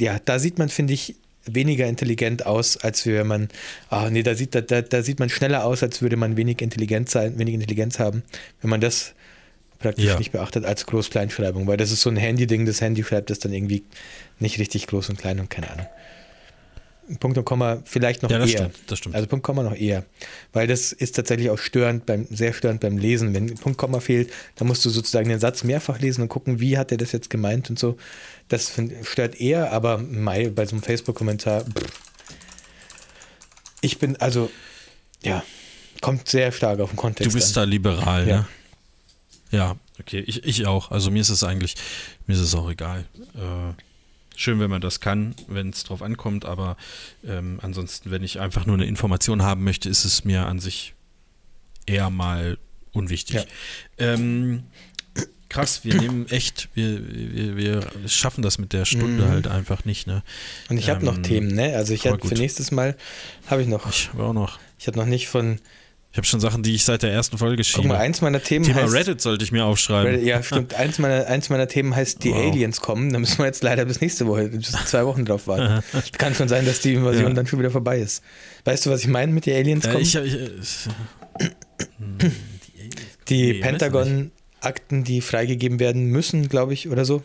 ja, 0.00 0.18
da 0.24 0.38
sieht 0.38 0.58
man, 0.58 0.68
finde 0.68 0.94
ich, 0.94 1.16
weniger 1.44 1.86
intelligent 1.86 2.44
aus, 2.46 2.76
als 2.76 3.06
wenn 3.06 3.26
man, 3.26 3.48
ah 3.88 4.10
nee, 4.10 4.22
da 4.22 4.34
sieht, 4.34 4.54
da, 4.54 4.60
da, 4.60 4.82
da 4.82 5.02
sieht 5.02 5.18
man 5.18 5.30
schneller 5.30 5.64
aus, 5.64 5.82
als 5.82 6.02
würde 6.02 6.16
man 6.16 6.36
wenig 6.36 6.60
intelligent 6.60 7.08
sein, 7.08 7.38
wenig 7.38 7.54
Intelligenz 7.54 7.98
haben, 7.98 8.22
wenn 8.60 8.70
man 8.70 8.80
das 8.80 9.14
praktisch 9.78 10.04
Ja. 10.04 10.18
nicht 10.18 10.32
beachtet 10.32 10.66
als 10.66 10.84
Groß-Kleinschreibung, 10.84 11.66
weil 11.66 11.78
das 11.78 11.90
ist 11.90 12.02
so 12.02 12.10
ein 12.10 12.16
Handy-Ding, 12.16 12.66
das 12.66 12.82
Handy 12.82 13.02
schreibt 13.02 13.30
das 13.30 13.38
dann 13.38 13.52
irgendwie 13.52 13.82
nicht 14.38 14.58
richtig 14.58 14.86
groß 14.86 15.08
und 15.08 15.18
klein 15.18 15.40
und 15.40 15.48
keine 15.48 15.70
Ahnung. 15.70 15.86
Punkt 17.18 17.36
und 17.38 17.44
Komma 17.44 17.82
vielleicht 17.84 18.22
noch 18.22 18.30
Ja, 18.30 18.38
das 18.38 18.50
eher. 18.50 18.58
stimmt, 18.70 18.78
das 18.86 18.98
stimmt. 18.98 19.14
Also 19.14 19.26
Punkt 19.26 19.44
Komma 19.44 19.62
noch 19.62 19.74
eher, 19.74 20.04
weil 20.52 20.66
das 20.66 20.92
ist 20.92 21.16
tatsächlich 21.16 21.50
auch 21.50 21.58
störend 21.58 22.06
beim 22.06 22.26
sehr 22.30 22.52
störend 22.52 22.80
beim 22.80 22.98
Lesen. 22.98 23.34
Wenn 23.34 23.54
Punkt 23.56 23.78
Komma 23.78 24.00
fehlt, 24.00 24.30
dann 24.56 24.68
musst 24.68 24.84
du 24.84 24.90
sozusagen 24.90 25.28
den 25.28 25.40
Satz 25.40 25.64
mehrfach 25.64 25.98
lesen 25.98 26.22
und 26.22 26.28
gucken, 26.28 26.60
wie 26.60 26.78
hat 26.78 26.92
er 26.92 26.98
das 26.98 27.12
jetzt 27.12 27.30
gemeint 27.30 27.70
und 27.70 27.78
so. 27.78 27.96
Das 28.48 28.68
find, 28.68 28.92
stört 29.06 29.40
eher, 29.40 29.72
aber 29.72 29.98
mei, 29.98 30.48
bei 30.50 30.66
so 30.66 30.72
einem 30.76 30.82
Facebook-Kommentar. 30.82 31.64
Ich 33.80 33.98
bin 33.98 34.16
also 34.16 34.50
ja 35.24 35.42
kommt 36.00 36.28
sehr 36.28 36.50
stark 36.52 36.80
auf 36.80 36.90
den 36.90 36.96
Kontext. 36.96 37.30
Du 37.30 37.34
bist 37.36 37.56
an. 37.58 37.62
da 37.62 37.64
liberal, 37.64 38.26
Ja. 38.28 38.36
ne? 38.38 38.46
Ja, 39.52 39.76
okay. 39.98 40.20
Ich, 40.26 40.44
ich 40.44 40.66
auch. 40.66 40.90
Also 40.92 41.10
mir 41.10 41.20
ist 41.20 41.28
es 41.30 41.42
eigentlich, 41.44 41.74
mir 42.26 42.34
ist 42.34 42.40
es 42.40 42.54
auch 42.54 42.70
egal. 42.70 43.04
Äh, 43.34 43.72
schön, 44.40 44.60
wenn 44.60 44.70
man 44.70 44.80
das 44.80 45.00
kann, 45.00 45.34
wenn 45.48 45.70
es 45.70 45.84
drauf 45.84 46.02
ankommt, 46.02 46.44
aber 46.44 46.76
ähm, 47.26 47.58
ansonsten, 47.62 48.10
wenn 48.10 48.22
ich 48.22 48.40
einfach 48.40 48.66
nur 48.66 48.76
eine 48.76 48.86
Information 48.86 49.42
haben 49.42 49.64
möchte, 49.64 49.88
ist 49.88 50.04
es 50.04 50.24
mir 50.24 50.46
an 50.46 50.58
sich 50.60 50.94
eher 51.86 52.10
mal 52.10 52.58
unwichtig. 52.92 53.36
Ja. 53.36 53.44
Ähm, 53.98 54.64
krass, 55.48 55.84
wir 55.84 55.94
nehmen 55.94 56.26
echt, 56.28 56.68
wir, 56.74 57.00
wir, 57.06 57.56
wir 57.56 57.90
schaffen 58.08 58.42
das 58.42 58.58
mit 58.58 58.72
der 58.72 58.84
Stunde 58.84 59.24
Mhm. 59.24 59.28
halt 59.28 59.46
einfach 59.46 59.84
nicht, 59.84 60.06
ne? 60.06 60.22
Und 60.68 60.78
ich 60.78 60.88
habe 60.90 61.04
noch 61.04 61.16
Ähm, 61.16 61.22
Themen, 61.22 61.54
ne? 61.54 61.76
Also 61.76 61.92
ich 61.92 62.06
habe 62.06 62.26
für 62.26 62.34
nächstes 62.34 62.70
Mal 62.70 62.96
habe 63.46 63.62
ich 63.62 63.68
noch. 63.68 63.88
Ich 63.90 64.10
habe 64.12 64.24
auch 64.24 64.32
noch. 64.32 64.58
Ich 64.78 64.86
habe 64.86 64.98
noch 64.98 65.06
nicht 65.06 65.28
von. 65.28 65.58
Ich 66.12 66.16
habe 66.16 66.26
schon 66.26 66.40
Sachen, 66.40 66.64
die 66.64 66.74
ich 66.74 66.84
seit 66.84 67.02
der 67.04 67.12
ersten 67.12 67.38
Folge 67.38 67.56
Guck 67.58 67.66
schiebe. 67.66 67.86
mal, 67.88 67.98
eins 67.98 68.20
meiner 68.20 68.42
Themen 68.42 68.64
Thema 68.64 68.82
heißt. 68.82 68.92
Reddit 68.94 69.20
sollte 69.20 69.44
ich 69.44 69.52
mir 69.52 69.64
aufschreiben. 69.64 70.10
Reddit, 70.12 70.26
ja, 70.26 70.42
stimmt. 70.42 70.74
Eins 70.78 70.98
meiner, 70.98 71.26
eins 71.28 71.50
meiner 71.50 71.68
Themen 71.68 71.94
heißt, 71.94 72.24
die 72.24 72.30
Wow. 72.32 72.50
Aliens 72.50 72.80
kommen. 72.80 73.12
Da 73.12 73.20
müssen 73.20 73.38
wir 73.38 73.46
jetzt 73.46 73.62
leider 73.62 73.84
bis 73.84 74.00
nächste 74.00 74.26
Woche, 74.26 74.48
bis 74.48 74.72
zwei 74.72 75.06
Wochen 75.06 75.24
drauf 75.24 75.46
warten. 75.46 75.84
Kann 76.18 76.34
schon 76.34 76.48
sein, 76.48 76.66
dass 76.66 76.80
die 76.80 76.94
Invasion 76.94 77.28
Ja. 77.28 77.34
dann 77.34 77.46
schon 77.46 77.60
wieder 77.60 77.70
vorbei 77.70 78.00
ist. 78.00 78.24
Weißt 78.64 78.86
du, 78.86 78.90
was 78.90 79.02
ich 79.02 79.06
meine 79.06 79.30
mit 79.32 79.46
die 79.46 79.52
Aliens 79.54 79.84
Ja, 79.84 79.92
kommen? 79.92 80.02
ich, 80.02 80.16
ich, 80.16 80.34
äh, 80.34 80.50
die 83.28 83.52
Nee, 83.52 83.60
Pentagon-Akten, 83.60 85.04
die 85.04 85.20
freigegeben 85.20 85.78
werden 85.78 86.06
müssen, 86.06 86.48
glaube 86.48 86.72
ich, 86.74 86.88
oder 86.88 87.04
so. 87.04 87.22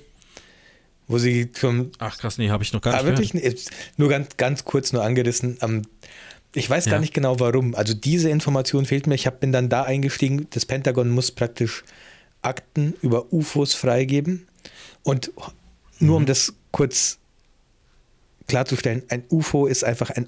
Wo 1.07 1.17
sie 1.19 1.49
schon 1.57 1.91
Ach 1.99 2.17
krass, 2.17 2.37
nee, 2.37 2.49
habe 2.49 2.63
ich 2.63 2.73
noch 2.73 2.81
gar 2.81 2.93
Ah, 2.93 2.97
nicht 2.97 3.05
wirklich? 3.07 3.31
gehört. 3.31 3.45
Jetzt 3.53 3.71
Nur 3.97 4.09
ganz, 4.09 4.37
ganz 4.37 4.65
kurz 4.65 4.91
nur 4.91 5.03
angerissen. 5.03 5.57
Ähm, 5.61 5.83
ich 6.55 6.69
weiß 6.69 6.85
gar 6.85 6.95
Ja. 6.95 6.99
nicht 6.99 7.13
genau 7.13 7.39
warum. 7.39 7.75
Also 7.75 7.93
diese 7.93 8.29
Information 8.29 8.85
fehlt 8.85 9.07
mir. 9.07 9.15
Ich 9.15 9.27
hab, 9.27 9.39
bin 9.39 9.51
dann 9.51 9.69
da 9.69 9.83
eingestiegen. 9.83 10.47
Das 10.51 10.65
Pentagon 10.65 11.09
muss 11.09 11.31
praktisch 11.31 11.83
Akten 12.41 12.93
über 13.01 13.31
UFOs 13.33 13.73
freigeben. 13.73 14.47
Und 15.03 15.31
nur 15.99 16.11
Mhm. 16.17 16.23
um 16.23 16.25
das 16.25 16.53
kurz 16.71 17.17
klarzustellen, 18.47 19.03
ein 19.09 19.23
UFO 19.31 19.65
ist 19.65 19.83
einfach 19.83 20.09
ein 20.11 20.27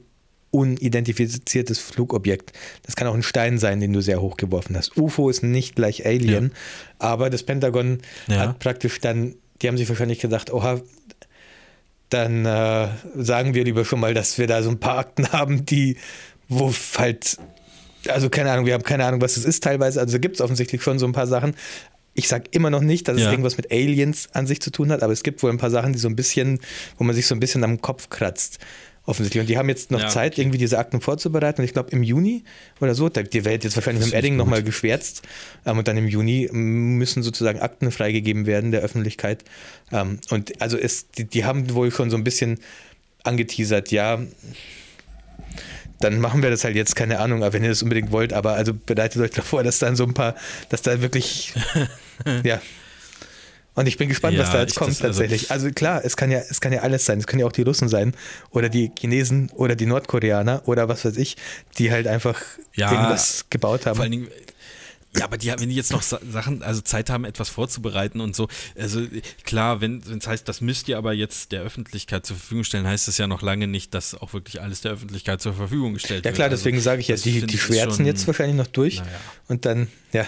unidentifiziertes 0.51 1.79
Flugobjekt. 1.79 2.53
Das 2.83 2.95
kann 2.95 3.07
auch 3.07 3.13
ein 3.13 3.23
Stein 3.23 3.57
sein, 3.57 3.79
den 3.79 3.93
du 3.93 4.01
sehr 4.01 4.21
hoch 4.21 4.37
geworfen 4.37 4.75
hast. 4.77 4.97
UFO 4.97 5.29
ist 5.29 5.43
nicht 5.43 5.75
gleich 5.75 6.05
Alien, 6.05 6.53
aber 6.99 7.29
das 7.29 7.43
Pentagon 7.43 7.99
Ja. 8.27 8.37
hat 8.39 8.59
praktisch 8.59 8.99
dann, 9.01 9.35
die 9.61 9.67
haben 9.67 9.77
sich 9.77 9.89
wahrscheinlich 9.89 10.19
gedacht, 10.19 10.51
oha, 10.51 10.81
dann 12.09 12.45
äh, 12.45 12.87
sagen 13.15 13.53
wir 13.53 13.63
lieber 13.63 13.83
schon 13.85 13.99
mal, 13.99 14.13
dass 14.13 14.37
wir 14.37 14.47
da 14.47 14.63
so 14.63 14.69
ein 14.69 14.79
paar 14.79 14.97
Akten 14.99 15.31
haben, 15.31 15.65
die, 15.65 15.97
wo 16.47 16.73
halt, 16.97 17.37
also 18.07 18.29
keine 18.29 18.51
Ahnung, 18.51 18.65
wir 18.65 18.73
haben 18.73 18.83
keine 18.83 19.05
Ahnung, 19.05 19.21
was 19.21 19.35
das 19.35 19.45
ist 19.45 19.63
teilweise, 19.63 19.99
also 19.99 20.19
gibt 20.19 20.35
es 20.35 20.41
offensichtlich 20.41 20.81
schon 20.83 20.99
so 20.99 21.05
ein 21.05 21.11
paar 21.13 21.27
Sachen. 21.27 21.55
Ich 22.13 22.27
sage 22.27 22.45
immer 22.51 22.69
noch 22.71 22.81
nicht, 22.81 23.07
dass 23.07 23.17
es 23.17 23.23
Ja. 23.23 23.31
irgendwas 23.31 23.57
mit 23.57 23.71
Aliens 23.71 24.29
an 24.33 24.47
sich 24.47 24.59
zu 24.61 24.71
tun 24.71 24.91
hat, 24.91 25.03
aber 25.03 25.13
es 25.13 25.21
gibt 25.21 25.43
wohl 25.43 25.51
ein 25.51 25.57
paar 25.59 25.69
Sachen, 25.69 25.93
die 25.93 25.99
so 25.99 26.07
ein 26.07 26.15
bisschen, 26.15 26.59
wo 26.97 27.03
man 27.03 27.15
sich 27.15 27.27
so 27.27 27.35
ein 27.35 27.39
bisschen 27.39 27.63
am 27.63 27.79
Kopf 27.81 28.09
kratzt. 28.09 28.57
Offensichtlich. 29.07 29.39
Und 29.39 29.47
die 29.47 29.57
haben 29.57 29.69
jetzt 29.69 29.89
noch 29.89 30.01
Ja, 30.01 30.09
Zeit, 30.09 30.33
okay. 30.33 30.41
irgendwie 30.41 30.57
diese 30.57 30.77
Akten 30.77 30.99
vorzubereiten. 30.99 31.61
Und 31.61 31.65
ich 31.65 31.71
glaube, 31.71 31.91
im 31.91 32.03
Juni 32.03 32.43
oder 32.81 32.93
so, 32.93 33.07
die 33.07 33.45
wird 33.45 33.63
jetzt 33.63 33.77
wahrscheinlich 33.77 34.01
Das 34.01 34.07
mit 34.07 34.13
dem 34.13 34.17
Edding 34.19 34.35
nochmal 34.35 34.63
geschwärzt. 34.63 35.21
Ähm, 35.65 35.77
und 35.77 35.87
dann 35.87 35.95
im 35.95 36.09
Juni 36.09 36.49
müssen 36.51 37.23
sozusagen 37.23 37.59
Akten 37.61 37.89
freigegeben 37.89 38.45
werden 38.45 38.71
der 38.71 38.81
Öffentlichkeit. 38.81 39.45
Ähm, 39.93 40.19
und 40.29 40.61
also 40.61 40.77
es, 40.77 41.09
die, 41.09 41.23
die 41.23 41.45
haben 41.45 41.73
wohl 41.73 41.89
schon 41.89 42.09
so 42.09 42.17
ein 42.17 42.25
bisschen 42.25 42.59
angeteasert, 43.23 43.91
ja, 43.91 44.19
dann 45.99 46.19
machen 46.19 46.43
wir 46.43 46.49
das 46.49 46.65
halt 46.65 46.75
jetzt, 46.75 46.97
keine 46.97 47.19
Ahnung, 47.19 47.43
aber 47.43 47.53
wenn 47.53 47.63
ihr 47.63 47.69
das 47.69 47.81
unbedingt 47.81 48.11
wollt, 48.11 48.33
aber 48.33 48.53
also 48.53 48.73
bereitet 48.73 49.21
euch 49.21 49.31
davor, 49.31 49.63
dass 49.63 49.79
dann 49.79 49.95
so 49.95 50.03
ein 50.03 50.13
paar, 50.13 50.35
dass 50.67 50.81
da 50.81 51.01
wirklich, 51.01 51.53
ja. 52.43 52.61
Und 53.77 53.85
ich 53.87 53.97
bin 53.97 54.09
gespannt, 54.09 54.37
was 54.39 54.47
Ja, 54.47 54.53
da 54.55 54.61
jetzt 54.61 54.75
kommt 54.75 54.89
das- 54.89 55.01
also- 55.03 55.21
tatsächlich. 55.21 55.51
Also 55.51 55.69
klar, 55.71 56.01
es 56.03 56.17
kann 56.17 56.31
ja, 56.31 56.39
es 56.39 56.59
kann 56.61 56.73
ja 56.73 56.81
alles 56.81 57.05
sein. 57.05 57.19
Es 57.19 57.27
können 57.27 57.41
ja 57.41 57.45
auch 57.45 57.51
die 57.51 57.61
Russen 57.61 57.87
sein 57.89 58.13
oder 58.49 58.69
die 58.69 58.91
Chinesen 58.99 59.49
oder 59.53 59.75
die 59.75 59.85
Nordkoreaner 59.85 60.63
oder 60.65 60.89
was 60.89 61.05
weiß 61.05 61.15
ich, 61.17 61.37
die 61.77 61.91
halt 61.91 62.07
einfach 62.07 62.41
Ja, 62.75 62.91
irgendwas 62.91 63.45
gebaut 63.51 63.85
haben. 63.85 63.95
Vor 63.95 64.03
allen 64.03 64.11
Dingen, 64.11 64.27
ja, 65.15 65.25
aber 65.25 65.37
die, 65.37 65.47
wenn 65.49 65.69
die 65.69 65.75
jetzt 65.75 65.91
noch 65.91 66.01
Sa- 66.01 66.19
Sachen, 66.31 66.63
also 66.63 66.81
Zeit 66.81 67.09
haben, 67.11 67.23
etwas 67.23 67.49
vorzubereiten 67.49 68.19
und 68.19 68.35
so, 68.35 68.47
also 68.77 69.01
klar, 69.43 69.79
wenn 69.79 70.01
es 70.01 70.25
heißt, 70.27 70.47
das 70.49 70.59
müsst 70.61 70.87
ihr 70.89 70.97
aber 70.97 71.13
jetzt 71.13 71.51
der 71.51 71.61
Öffentlichkeit 71.61 72.25
zur 72.25 72.35
Verfügung 72.35 72.63
stellen, 72.63 72.87
heißt 72.87 73.07
das 73.07 73.17
ja 73.19 73.27
noch 73.27 73.41
lange 73.43 73.67
nicht, 73.67 73.93
dass 73.93 74.15
auch 74.15 74.33
wirklich 74.33 74.59
alles 74.61 74.81
der 74.81 74.91
Öffentlichkeit 74.91 75.39
zur 75.41 75.53
Verfügung 75.53 75.93
gestellt 75.93 76.21
ja 76.25 76.29
wird. 76.29 76.35
klar, 76.35 76.49
Also, 76.49 76.57
deswegen 76.63 76.81
sage 76.81 77.01
ich 77.01 77.07
ja, 77.09 77.15
die, 77.15 77.45
die 77.45 77.57
schwärzen 77.59 78.07
jetzt 78.07 78.25
wahrscheinlich 78.25 78.57
noch 78.57 78.67
durch 78.67 78.97
Naja. 78.99 79.11
und 79.47 79.65
dann, 79.65 79.87
ja. 80.13 80.25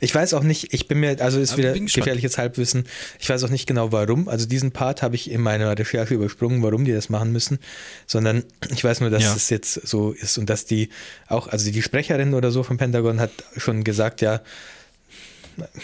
Ich 0.00 0.14
weiß 0.14 0.34
auch 0.34 0.42
nicht, 0.42 0.72
ich 0.74 0.88
bin 0.88 1.00
mir, 1.00 1.20
also 1.20 1.40
ist 1.40 1.52
Aber 1.52 1.58
wieder 1.58 1.72
gefährliches 1.74 2.38
Halbwissen. 2.38 2.84
Ich 3.18 3.28
weiß 3.28 3.42
auch 3.44 3.48
nicht 3.48 3.66
genau 3.66 3.92
warum. 3.92 4.28
Also 4.28 4.46
diesen 4.46 4.72
Part 4.72 5.02
habe 5.02 5.14
ich 5.14 5.30
in 5.30 5.40
meiner 5.40 5.78
Recherche 5.78 6.14
übersprungen, 6.14 6.62
warum 6.62 6.84
die 6.84 6.92
das 6.92 7.08
machen 7.08 7.32
müssen, 7.32 7.58
sondern 8.06 8.44
ich 8.70 8.82
weiß 8.84 9.00
nur, 9.00 9.10
dass 9.10 9.22
Ja. 9.22 9.34
es 9.34 9.50
jetzt 9.50 9.74
so 9.86 10.12
ist 10.12 10.38
und 10.38 10.48
dass 10.50 10.64
die 10.64 10.88
auch, 11.28 11.48
also 11.48 11.70
die 11.70 11.82
Sprecherin 11.82 12.34
oder 12.34 12.50
so 12.50 12.62
vom 12.62 12.76
Pentagon 12.78 13.20
hat 13.20 13.30
schon 13.56 13.84
gesagt, 13.84 14.20
ja, 14.20 14.40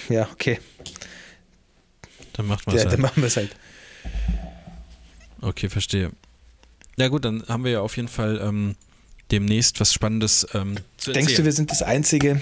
ja, 0.09 0.29
okay, 0.33 0.59
Dann 2.33 2.47
macht 2.47 2.67
man 2.67 2.77
ja, 2.77 2.83
es 2.83 2.85
dann 2.85 2.93
halt. 2.93 3.01
machen 3.01 3.23
wir 3.23 3.27
es 3.27 3.37
halt. 3.37 3.51
Okay, 5.41 5.69
verstehe. 5.69 6.11
Ja 6.97 7.09
gut, 7.09 7.25
dann 7.25 7.45
haben 7.49 7.65
wir 7.65 7.73
ja 7.73 7.81
auf 7.81 7.97
jeden 7.97 8.09
Fall 8.09 8.41
ähm, 8.43 8.75
demnächst 9.31 9.79
was 9.81 9.93
Spannendes 9.93 10.47
ähm, 10.55 10.77
zu 10.97 11.13
Denkst 11.13 11.35
du, 11.37 11.45
wir 11.45 11.53
sind 11.53 11.71
das 11.71 11.83
einzige 11.83 12.41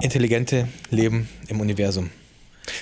intelligente 0.00 0.68
Leben 0.90 1.28
im 1.48 1.60
Universum? 1.60 2.10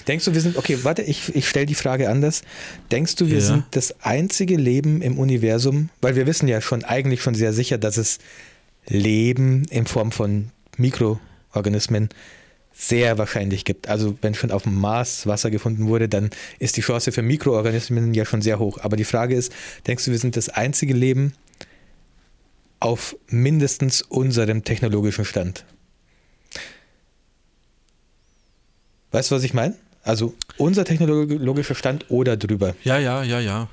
Denkst 0.09 0.25
du, 0.25 0.33
wir 0.35 0.41
sind, 0.41 0.57
okay, 0.57 0.79
warte, 0.83 1.03
ich, 1.03 1.35
ich 1.37 1.47
stelle 1.49 1.67
die 1.67 1.75
Frage 1.75 2.09
anders. 2.09 2.43
Denkst 2.91 3.17
du, 3.17 3.29
wir 3.29 3.39
Ja. 3.39 3.45
sind 3.45 3.65
das 3.73 4.01
einzige 4.01 4.57
Leben 4.57 5.03
im 5.03 5.19
Universum, 5.19 5.91
weil 6.01 6.17
wir 6.17 6.27
wissen 6.27 6.49
ja 6.49 6.61
schon 6.63 6.85
eigentlich 6.85 7.23
schon 7.23 7.35
sehr 7.35 7.53
sicher, 7.53 7.77
dass 7.77 7.99
es 7.99 8.19
Leben 8.87 9.65
in 9.71 9.85
Form 9.87 10.11
von 10.11 10.51
Mikroorganismen 10.79 12.09
sehr 12.73 13.19
wahrscheinlich 13.19 13.65
gibt. 13.65 13.89
Also 13.89 14.17
wenn 14.23 14.35
schon 14.35 14.51
auf 14.51 14.63
dem 14.65 14.75
Mars 14.75 15.27
Wasser 15.27 15.51
gefunden 15.51 15.87
wurde, 15.87 16.09
dann 16.09 16.31
ist 16.59 16.77
die 16.77 16.81
Chance 16.81 17.13
für 17.13 17.23
Mikroorganismen 17.23 18.15
ja 18.15 18.25
schon 18.25 18.43
sehr 18.43 18.59
hoch. 18.59 18.79
Aber 18.81 18.97
die 18.97 19.05
Frage 19.05 19.35
ist, 19.37 19.53
denkst 19.87 20.07
du, 20.07 20.11
wir 20.11 20.19
sind 20.19 20.37
das 20.37 20.49
einzige 20.49 20.95
Leben 20.95 21.35
auf 22.81 23.17
mindestens 23.29 24.03
unserem 24.03 24.65
technologischen 24.65 25.25
Stand? 25.25 25.65
Weißt 29.15 29.31
du, 29.31 29.37
was 29.37 29.45
ich 29.45 29.55
meine? 29.55 29.77
Also 30.03 30.35
unser 30.59 30.85
technologischer 30.85 31.77
Stand 31.77 32.11
oder 32.11 32.37
drüber. 32.37 32.75
Ja, 32.83 32.99
ja, 32.99 33.23
ja, 33.23 33.39
ja. 33.39 33.69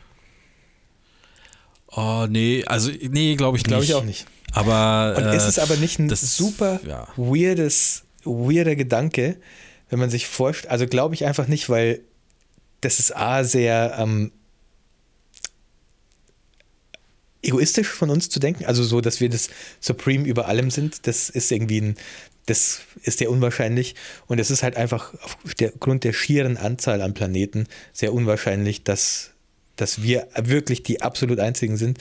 Oh, 1.88 2.28
nee, 2.30 2.64
also, 2.68 2.92
nee, 3.10 3.36
glaube 3.36 3.58
ich 3.58 3.64
Glaube 3.64 3.82
nicht. 3.82 3.90
ich 3.90 3.96
auch 3.96 4.04
nicht. 4.04 4.28
Aber. 4.54 5.16
Und 5.18 5.24
äh, 5.24 5.36
ist 5.36 5.46
es 5.46 5.58
aber 5.58 5.78
nicht 5.78 5.98
ein 5.98 6.10
das- 6.10 6.38
super 6.38 6.80
ja. 6.86 7.08
weirdes, 7.18 8.04
weirder 8.24 8.76
Gedanke, 8.76 9.38
wenn 9.90 9.98
man 9.98 10.12
sich 10.12 10.28
vorstellt, 10.28 10.70
also 10.72 10.86
glaube 10.86 11.16
ich 11.16 11.26
einfach 11.26 11.48
nicht, 11.48 11.70
weil 11.70 12.02
das 12.82 13.00
ist 13.00 13.16
A 13.16 13.44
sehr 13.44 13.96
ähm, 13.98 14.32
egoistisch 17.42 17.88
von 17.88 18.12
uns 18.12 18.30
zu 18.30 18.40
denken, 18.40 18.66
also 18.66 18.84
so, 18.84 19.02
dass 19.02 19.20
wir 19.20 19.30
das 19.30 19.50
Supreme 19.80 20.28
über 20.28 20.48
allem 20.48 20.70
sind, 20.70 21.08
das 21.08 21.32
ist 21.32 21.52
irgendwie 21.52 21.82
ein, 21.82 21.96
das 22.52 22.82
ist 23.04 23.20
sehr 23.20 23.32
unwahrscheinlich 23.32 23.96
und 24.28 24.40
es 24.40 24.52
ist 24.52 24.62
halt 24.62 24.76
einfach 24.76 25.14
aufgrund 25.46 26.04
der 26.04 26.14
schieren 26.14 26.58
Anzahl 26.58 27.02
an 27.02 27.14
Planeten 27.14 27.68
sehr 27.94 28.14
unwahrscheinlich, 28.14 28.84
dass, 28.84 29.32
dass 29.78 30.04
wir 30.04 30.28
wirklich 30.36 30.84
die 30.84 31.02
absolut 31.02 31.40
einzigen 31.40 31.78
sind. 31.78 31.98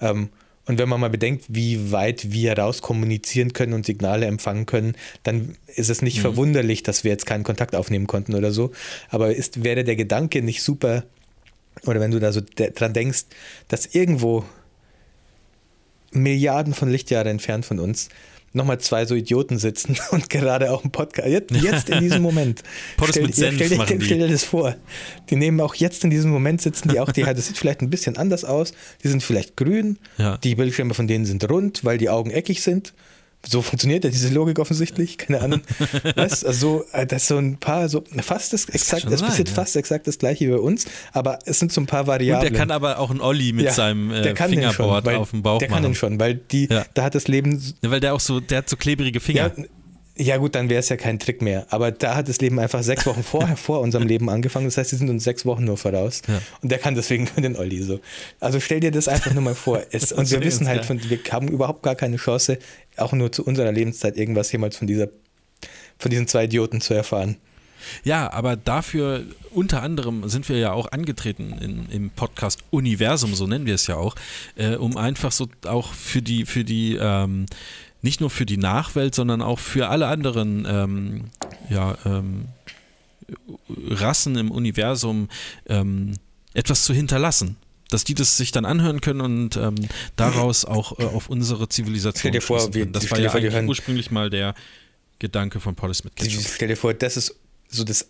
Ähm, 0.00 0.30
und 0.66 0.78
wenn 0.78 0.88
man 0.88 1.00
mal 1.00 1.10
bedenkt, 1.10 1.44
wie 1.48 1.90
weit 1.90 2.32
wir 2.32 2.56
raus 2.56 2.82
kommunizieren 2.82 3.52
können 3.52 3.72
und 3.72 3.86
Signale 3.86 4.26
empfangen 4.26 4.66
können, 4.66 4.94
dann 5.22 5.56
ist 5.74 5.90
es 5.90 6.02
nicht 6.02 6.20
verwunderlich, 6.20 6.82
dass 6.82 7.02
wir 7.02 7.10
jetzt 7.10 7.26
keinen 7.26 7.42
Kontakt 7.42 7.74
aufnehmen 7.74 8.06
konnten 8.06 8.34
oder 8.34 8.52
so. 8.52 8.70
Aber 9.08 9.34
ist, 9.34 9.64
wäre 9.64 9.82
der 9.82 9.96
Gedanke 9.96 10.42
nicht 10.42 10.62
super, 10.62 11.04
oder 11.86 12.00
wenn 12.00 12.12
du 12.12 12.20
da 12.20 12.32
so 12.32 12.40
dran 12.54 12.92
denkst, 12.92 13.24
dass 13.68 13.86
irgendwo 13.86 14.44
Milliarden 16.12 16.74
von 16.74 16.90
Lichtjahre 16.90 17.30
entfernt 17.30 17.64
von 17.64 17.80
uns 17.80 18.08
nochmal 18.52 18.78
zwei 18.80 19.04
so 19.06 19.14
Idioten 19.14 19.58
sitzen 19.58 19.96
und 20.10 20.28
gerade 20.30 20.70
auch 20.70 20.82
einen 20.82 20.92
Podcast, 20.92 21.28
jetzt, 21.28 21.50
jetzt 21.52 21.88
in 21.88 22.00
diesem 22.00 22.22
Moment. 22.28 22.62
Podcasts 22.96 23.12
stell, 23.12 23.26
mit 23.26 23.34
Senf 23.34 23.54
stell, 23.86 23.98
die. 23.98 24.04
stell 24.04 24.18
dir 24.18 24.28
das 24.28 24.44
vor. 24.44 24.74
Die 25.30 25.36
nehmen 25.36 25.60
auch 25.60 25.74
jetzt 25.74 26.04
in 26.04 26.10
diesem 26.10 26.30
Moment 26.30 26.60
sitzen 26.62 26.88
die 26.88 27.00
auch, 27.00 27.10
die, 27.12 27.22
das 27.22 27.46
sieht 27.46 27.58
vielleicht 27.58 27.80
ein 27.82 27.90
bisschen 27.90 28.16
anders 28.16 28.44
aus, 28.44 28.72
die 29.02 29.08
sind 29.08 29.22
vielleicht 29.22 29.56
grün, 29.56 29.98
Ja. 30.18 30.36
die 30.38 30.54
Bildschirme 30.54 30.94
von 30.94 31.06
denen 31.06 31.24
sind 31.24 31.48
rund, 31.50 31.84
weil 31.84 31.98
die 31.98 32.10
Augen 32.10 32.30
eckig 32.30 32.62
sind. 32.62 32.92
So 33.44 33.60
funktioniert 33.60 34.04
ja 34.04 34.10
diese 34.10 34.28
Logik 34.28 34.58
offensichtlich, 34.60 35.18
keine 35.18 35.40
Ahnung. 35.40 35.62
weißt, 36.14 36.46
also, 36.46 36.84
äh, 36.92 37.06
das 37.06 37.22
ist 37.22 37.28
so 37.28 37.38
ein 37.38 37.58
paar, 37.58 37.88
so 37.88 38.04
fast 38.22 38.52
das 38.52 38.66
exakt, 38.68 39.02
schon 39.02 39.12
es 39.12 39.18
sein, 39.20 39.28
passiert 39.28 39.48
ja. 39.48 39.54
fast 39.54 39.74
exakt 39.76 40.06
das 40.06 40.18
gleiche 40.18 40.46
wie 40.46 40.50
bei 40.52 40.58
uns, 40.58 40.86
aber 41.12 41.40
es 41.44 41.58
sind 41.58 41.72
so 41.72 41.80
ein 41.80 41.86
paar 41.86 42.02
Und 42.02 42.06
Variablen. 42.06 42.52
der 42.52 42.58
kann 42.60 42.70
aber 42.70 42.98
auch 43.00 43.10
einen 43.10 43.20
Olli 43.20 43.52
mit 43.52 43.64
Ja, 43.64 43.72
seinem 43.72 44.10
äh, 44.12 44.22
der 44.22 44.34
den 44.34 44.36
schon, 44.36 44.48
Fingerboard 44.50 45.04
weil- 45.06 45.16
auf 45.16 45.30
dem 45.30 45.42
Bauch 45.42 45.58
Der 45.58 45.68
machen. 45.70 45.82
kann 45.82 45.90
den 45.90 45.94
schon, 45.96 46.20
weil 46.20 46.36
die, 46.36 46.68
Ja. 46.70 46.84
da 46.94 47.02
hat 47.04 47.14
das 47.16 47.26
Leben 47.26 47.60
Ja, 47.82 47.90
weil 47.90 48.00
der 48.00 48.14
auch 48.14 48.20
so, 48.20 48.38
der 48.38 48.58
hat 48.58 48.68
so 48.68 48.76
klebrige 48.76 49.18
Finger. 49.20 49.50
Ja, 50.16 50.36
gut, 50.36 50.54
dann 50.54 50.68
wäre 50.68 50.80
es 50.80 50.90
ja 50.90 50.96
kein 50.96 51.18
Trick 51.18 51.40
mehr. 51.40 51.66
Aber 51.70 51.90
da 51.90 52.14
hat 52.14 52.28
das 52.28 52.38
Leben 52.40 52.58
einfach 52.58 52.82
sechs 52.82 53.06
Wochen 53.06 53.22
vorher 53.22 53.56
vor 53.56 53.80
unserem 53.80 54.06
Leben 54.06 54.28
angefangen. 54.28 54.66
Das 54.66 54.76
heißt, 54.76 54.90
sie 54.90 54.96
sind 54.96 55.08
uns 55.08 55.24
sechs 55.24 55.46
Wochen 55.46 55.64
nur 55.64 55.78
voraus. 55.78 56.20
Ja. 56.28 56.40
Und 56.60 56.70
der 56.70 56.78
kann 56.78 56.94
deswegen 56.94 57.24
nur 57.24 57.36
den 57.42 57.56
Olli 57.56 57.82
so. 57.82 58.00
Also 58.38 58.60
stell 58.60 58.80
dir 58.80 58.90
das 58.90 59.08
einfach 59.08 59.32
nur 59.32 59.42
mal 59.42 59.54
vor. 59.54 59.82
Es, 59.90 60.12
und 60.12 60.30
wir 60.30 60.42
wissen 60.44 60.68
halt, 60.68 60.84
von, 60.84 61.00
wir 61.08 61.18
haben 61.30 61.48
überhaupt 61.48 61.82
gar 61.82 61.94
keine 61.94 62.16
Chance, 62.16 62.58
auch 62.96 63.12
nur 63.12 63.32
zu 63.32 63.44
unserer 63.44 63.72
Lebenszeit 63.72 64.16
irgendwas 64.16 64.52
jemals 64.52 64.76
von 64.76 64.86
dieser, 64.86 65.08
von 65.98 66.10
diesen 66.10 66.28
zwei 66.28 66.44
Idioten 66.44 66.80
zu 66.82 66.92
erfahren. 66.92 67.36
Ja, 68.04 68.32
aber 68.32 68.54
dafür 68.56 69.24
unter 69.50 69.82
anderem 69.82 70.28
sind 70.28 70.48
wir 70.48 70.58
ja 70.58 70.72
auch 70.72 70.92
angetreten 70.92 71.54
in, 71.60 71.86
im 71.90 72.10
Podcast 72.10 72.60
Universum, 72.70 73.34
so 73.34 73.46
nennen 73.48 73.66
wir 73.66 73.74
es 73.74 73.88
ja 73.88 73.96
auch, 73.96 74.14
äh, 74.54 74.76
um 74.76 74.96
einfach 74.96 75.32
so 75.32 75.48
auch 75.66 75.92
für 75.92 76.22
die, 76.22 76.46
für 76.46 76.62
die, 76.62 76.96
ähm, 77.00 77.46
nicht 78.02 78.20
nur 78.20 78.30
für 78.30 78.46
die 78.46 78.56
Nachwelt, 78.56 79.14
sondern 79.14 79.40
auch 79.40 79.58
für 79.58 79.88
alle 79.88 80.08
anderen 80.08 80.66
ähm, 80.68 81.24
ja, 81.70 81.96
ähm, 82.04 82.46
Rassen 83.88 84.36
im 84.36 84.50
Universum 84.50 85.28
ähm, 85.66 86.14
etwas 86.54 86.84
zu 86.84 86.92
hinterlassen. 86.92 87.56
Dass 87.88 88.04
die 88.04 88.14
das 88.14 88.36
sich 88.38 88.52
dann 88.52 88.64
anhören 88.64 89.02
können 89.02 89.20
und 89.20 89.56
ähm, 89.56 89.74
daraus 90.16 90.64
auch 90.64 90.98
äh, 90.98 91.04
auf 91.04 91.28
unsere 91.28 91.68
Zivilisation 91.68 92.20
Stell 92.20 92.30
dir 92.32 92.40
vor, 92.40 92.74
wir-. 92.74 92.86
Das 92.86 93.10
war 93.10 93.18
ja 93.18 93.30
vor, 93.30 93.62
ursprünglich 93.64 94.10
mal 94.10 94.30
der 94.30 94.54
Gedanke 95.18 95.60
von 95.60 95.74
Paulus 95.74 96.02
mit 96.02 96.16
Ketchup. 96.16 96.42
Stell 96.42 96.68
dir 96.68 96.76
vor, 96.76 96.94
das 96.94 97.16
ist 97.16 97.36
so 97.68 97.84
das 97.84 98.08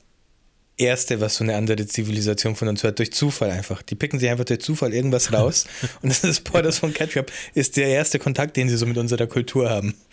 Erste, 0.83 1.21
was 1.21 1.37
so 1.37 1.45
eine 1.45 1.57
andere 1.57 1.87
Zivilisation 1.87 2.57
von 2.57 2.69
uns 2.69 2.83
hört, 2.83 2.99
durch 2.99 3.13
Zufall 3.13 3.51
einfach. 3.51 3.83
Die 3.83 3.95
picken 3.95 4.19
sich 4.19 4.29
einfach 4.31 4.45
durch 4.45 4.61
Zufall 4.61 4.93
irgendwas 4.95 5.33
raus 5.33 5.67
und 6.03 6.11
das 6.11 6.25
ist 6.25 6.45
Borders 6.45 6.79
von 6.79 6.93
Ketchup, 6.93 7.31
ist 7.55 7.77
der 7.77 7.89
erste 7.89 8.19
Kontakt, 8.19 8.57
den 8.57 8.69
sie 8.69 8.77
so 8.77 8.87
mit 8.87 8.99
unserer 8.99 9.27
Kultur 9.27 9.71
haben. 9.71 9.95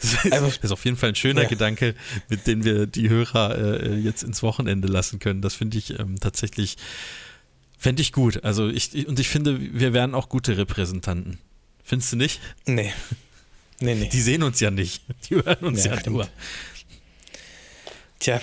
Das 0.00 0.58
ist 0.62 0.70
auf 0.70 0.84
jeden 0.84 0.96
Fall 0.96 1.08
ein 1.08 1.14
schöner 1.16 1.42
Ja. 1.42 1.48
Gedanke, 1.48 1.94
mit 2.28 2.46
dem 2.46 2.64
wir 2.64 2.86
die 2.86 3.08
Hörer 3.08 3.82
äh, 3.82 3.94
jetzt 3.96 4.22
ins 4.22 4.44
Wochenende 4.44 4.86
lassen 4.86 5.18
können. 5.18 5.42
Das 5.42 5.54
finde 5.56 5.76
ich 5.76 5.98
ähm, 5.98 6.20
tatsächlich, 6.20 6.76
fände 7.76 8.00
ich 8.00 8.12
gut. 8.12 8.44
Also 8.44 8.68
ich, 8.68 9.08
und 9.08 9.18
ich 9.18 9.28
finde, 9.28 9.58
wir 9.60 9.92
wären 9.92 10.14
auch 10.14 10.28
gute 10.28 10.56
Repräsentanten. 10.56 11.38
Findest 11.82 12.12
du 12.12 12.16
nicht? 12.16 12.40
Nee. 12.64 12.92
Nee, 13.80 13.94
nee. 13.94 14.08
Die 14.08 14.20
sehen 14.20 14.42
uns 14.42 14.60
ja 14.60 14.70
nicht. 14.70 15.02
Die 15.28 15.36
hören 15.36 15.64
uns 15.64 15.84
Ja, 15.84 15.94
ja, 15.96 16.10
nur. 16.10 16.28
Tja, 18.18 18.40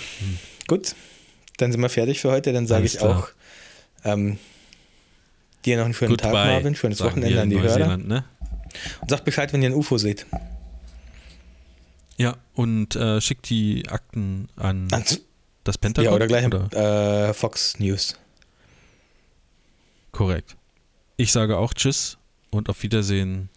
gut. 0.68 0.96
Dann 1.58 1.72
sind 1.72 1.82
wir 1.82 1.90
fertig 1.90 2.20
für 2.22 2.32
heute. 2.32 2.54
Dann 2.54 2.68
sage 2.68 2.86
ich 2.86 3.00
auch 3.02 3.30
ähm, 4.04 4.38
dir 5.66 5.78
noch 5.78 5.86
einen 5.86 5.94
schönen 5.94 6.18
Tag, 6.18 6.32
Goodbye, 6.32 6.54
Marvin. 6.54 6.76
Schönes 6.76 6.98
sagen 6.98 7.12
Wochenende 7.12 7.42
an 7.42 7.50
die 7.50 7.60
Hörer. 7.60 7.98
Ne? 7.98 8.24
Und 9.02 9.10
sag 9.10 9.24
Bescheid, 9.26 9.52
wenn 9.54 9.62
ihr 9.62 9.70
ein 9.70 9.74
UFO 9.76 9.98
seht. 9.98 10.26
Ja, 12.18 12.36
und 12.54 12.96
äh, 12.96 13.20
schickt 13.22 13.50
die 13.50 13.88
Akten 13.90 14.48
an 14.56 14.88
Ans- 14.92 15.22
das 15.64 15.78
Pentagon. 15.78 16.10
Ja, 16.10 16.16
oder 16.16 16.28
gleich 16.28 16.46
oder? 16.46 17.30
Äh, 17.30 17.34
Fox 17.34 17.80
News. 17.80 18.16
Korrekt. 20.12 20.56
Ich 21.18 21.32
sage 21.32 21.58
auch 21.58 21.74
Tschüss 21.74 22.18
und 22.52 22.70
auf 22.70 22.84
Wiedersehen. 22.84 23.50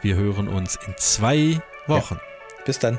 Wir 0.00 0.14
hören 0.16 0.48
uns 0.48 0.78
in 0.86 0.94
zwei 0.96 1.60
Wochen. 1.86 2.14
Ja. 2.14 2.64
Bis 2.64 2.78
dann. 2.78 2.98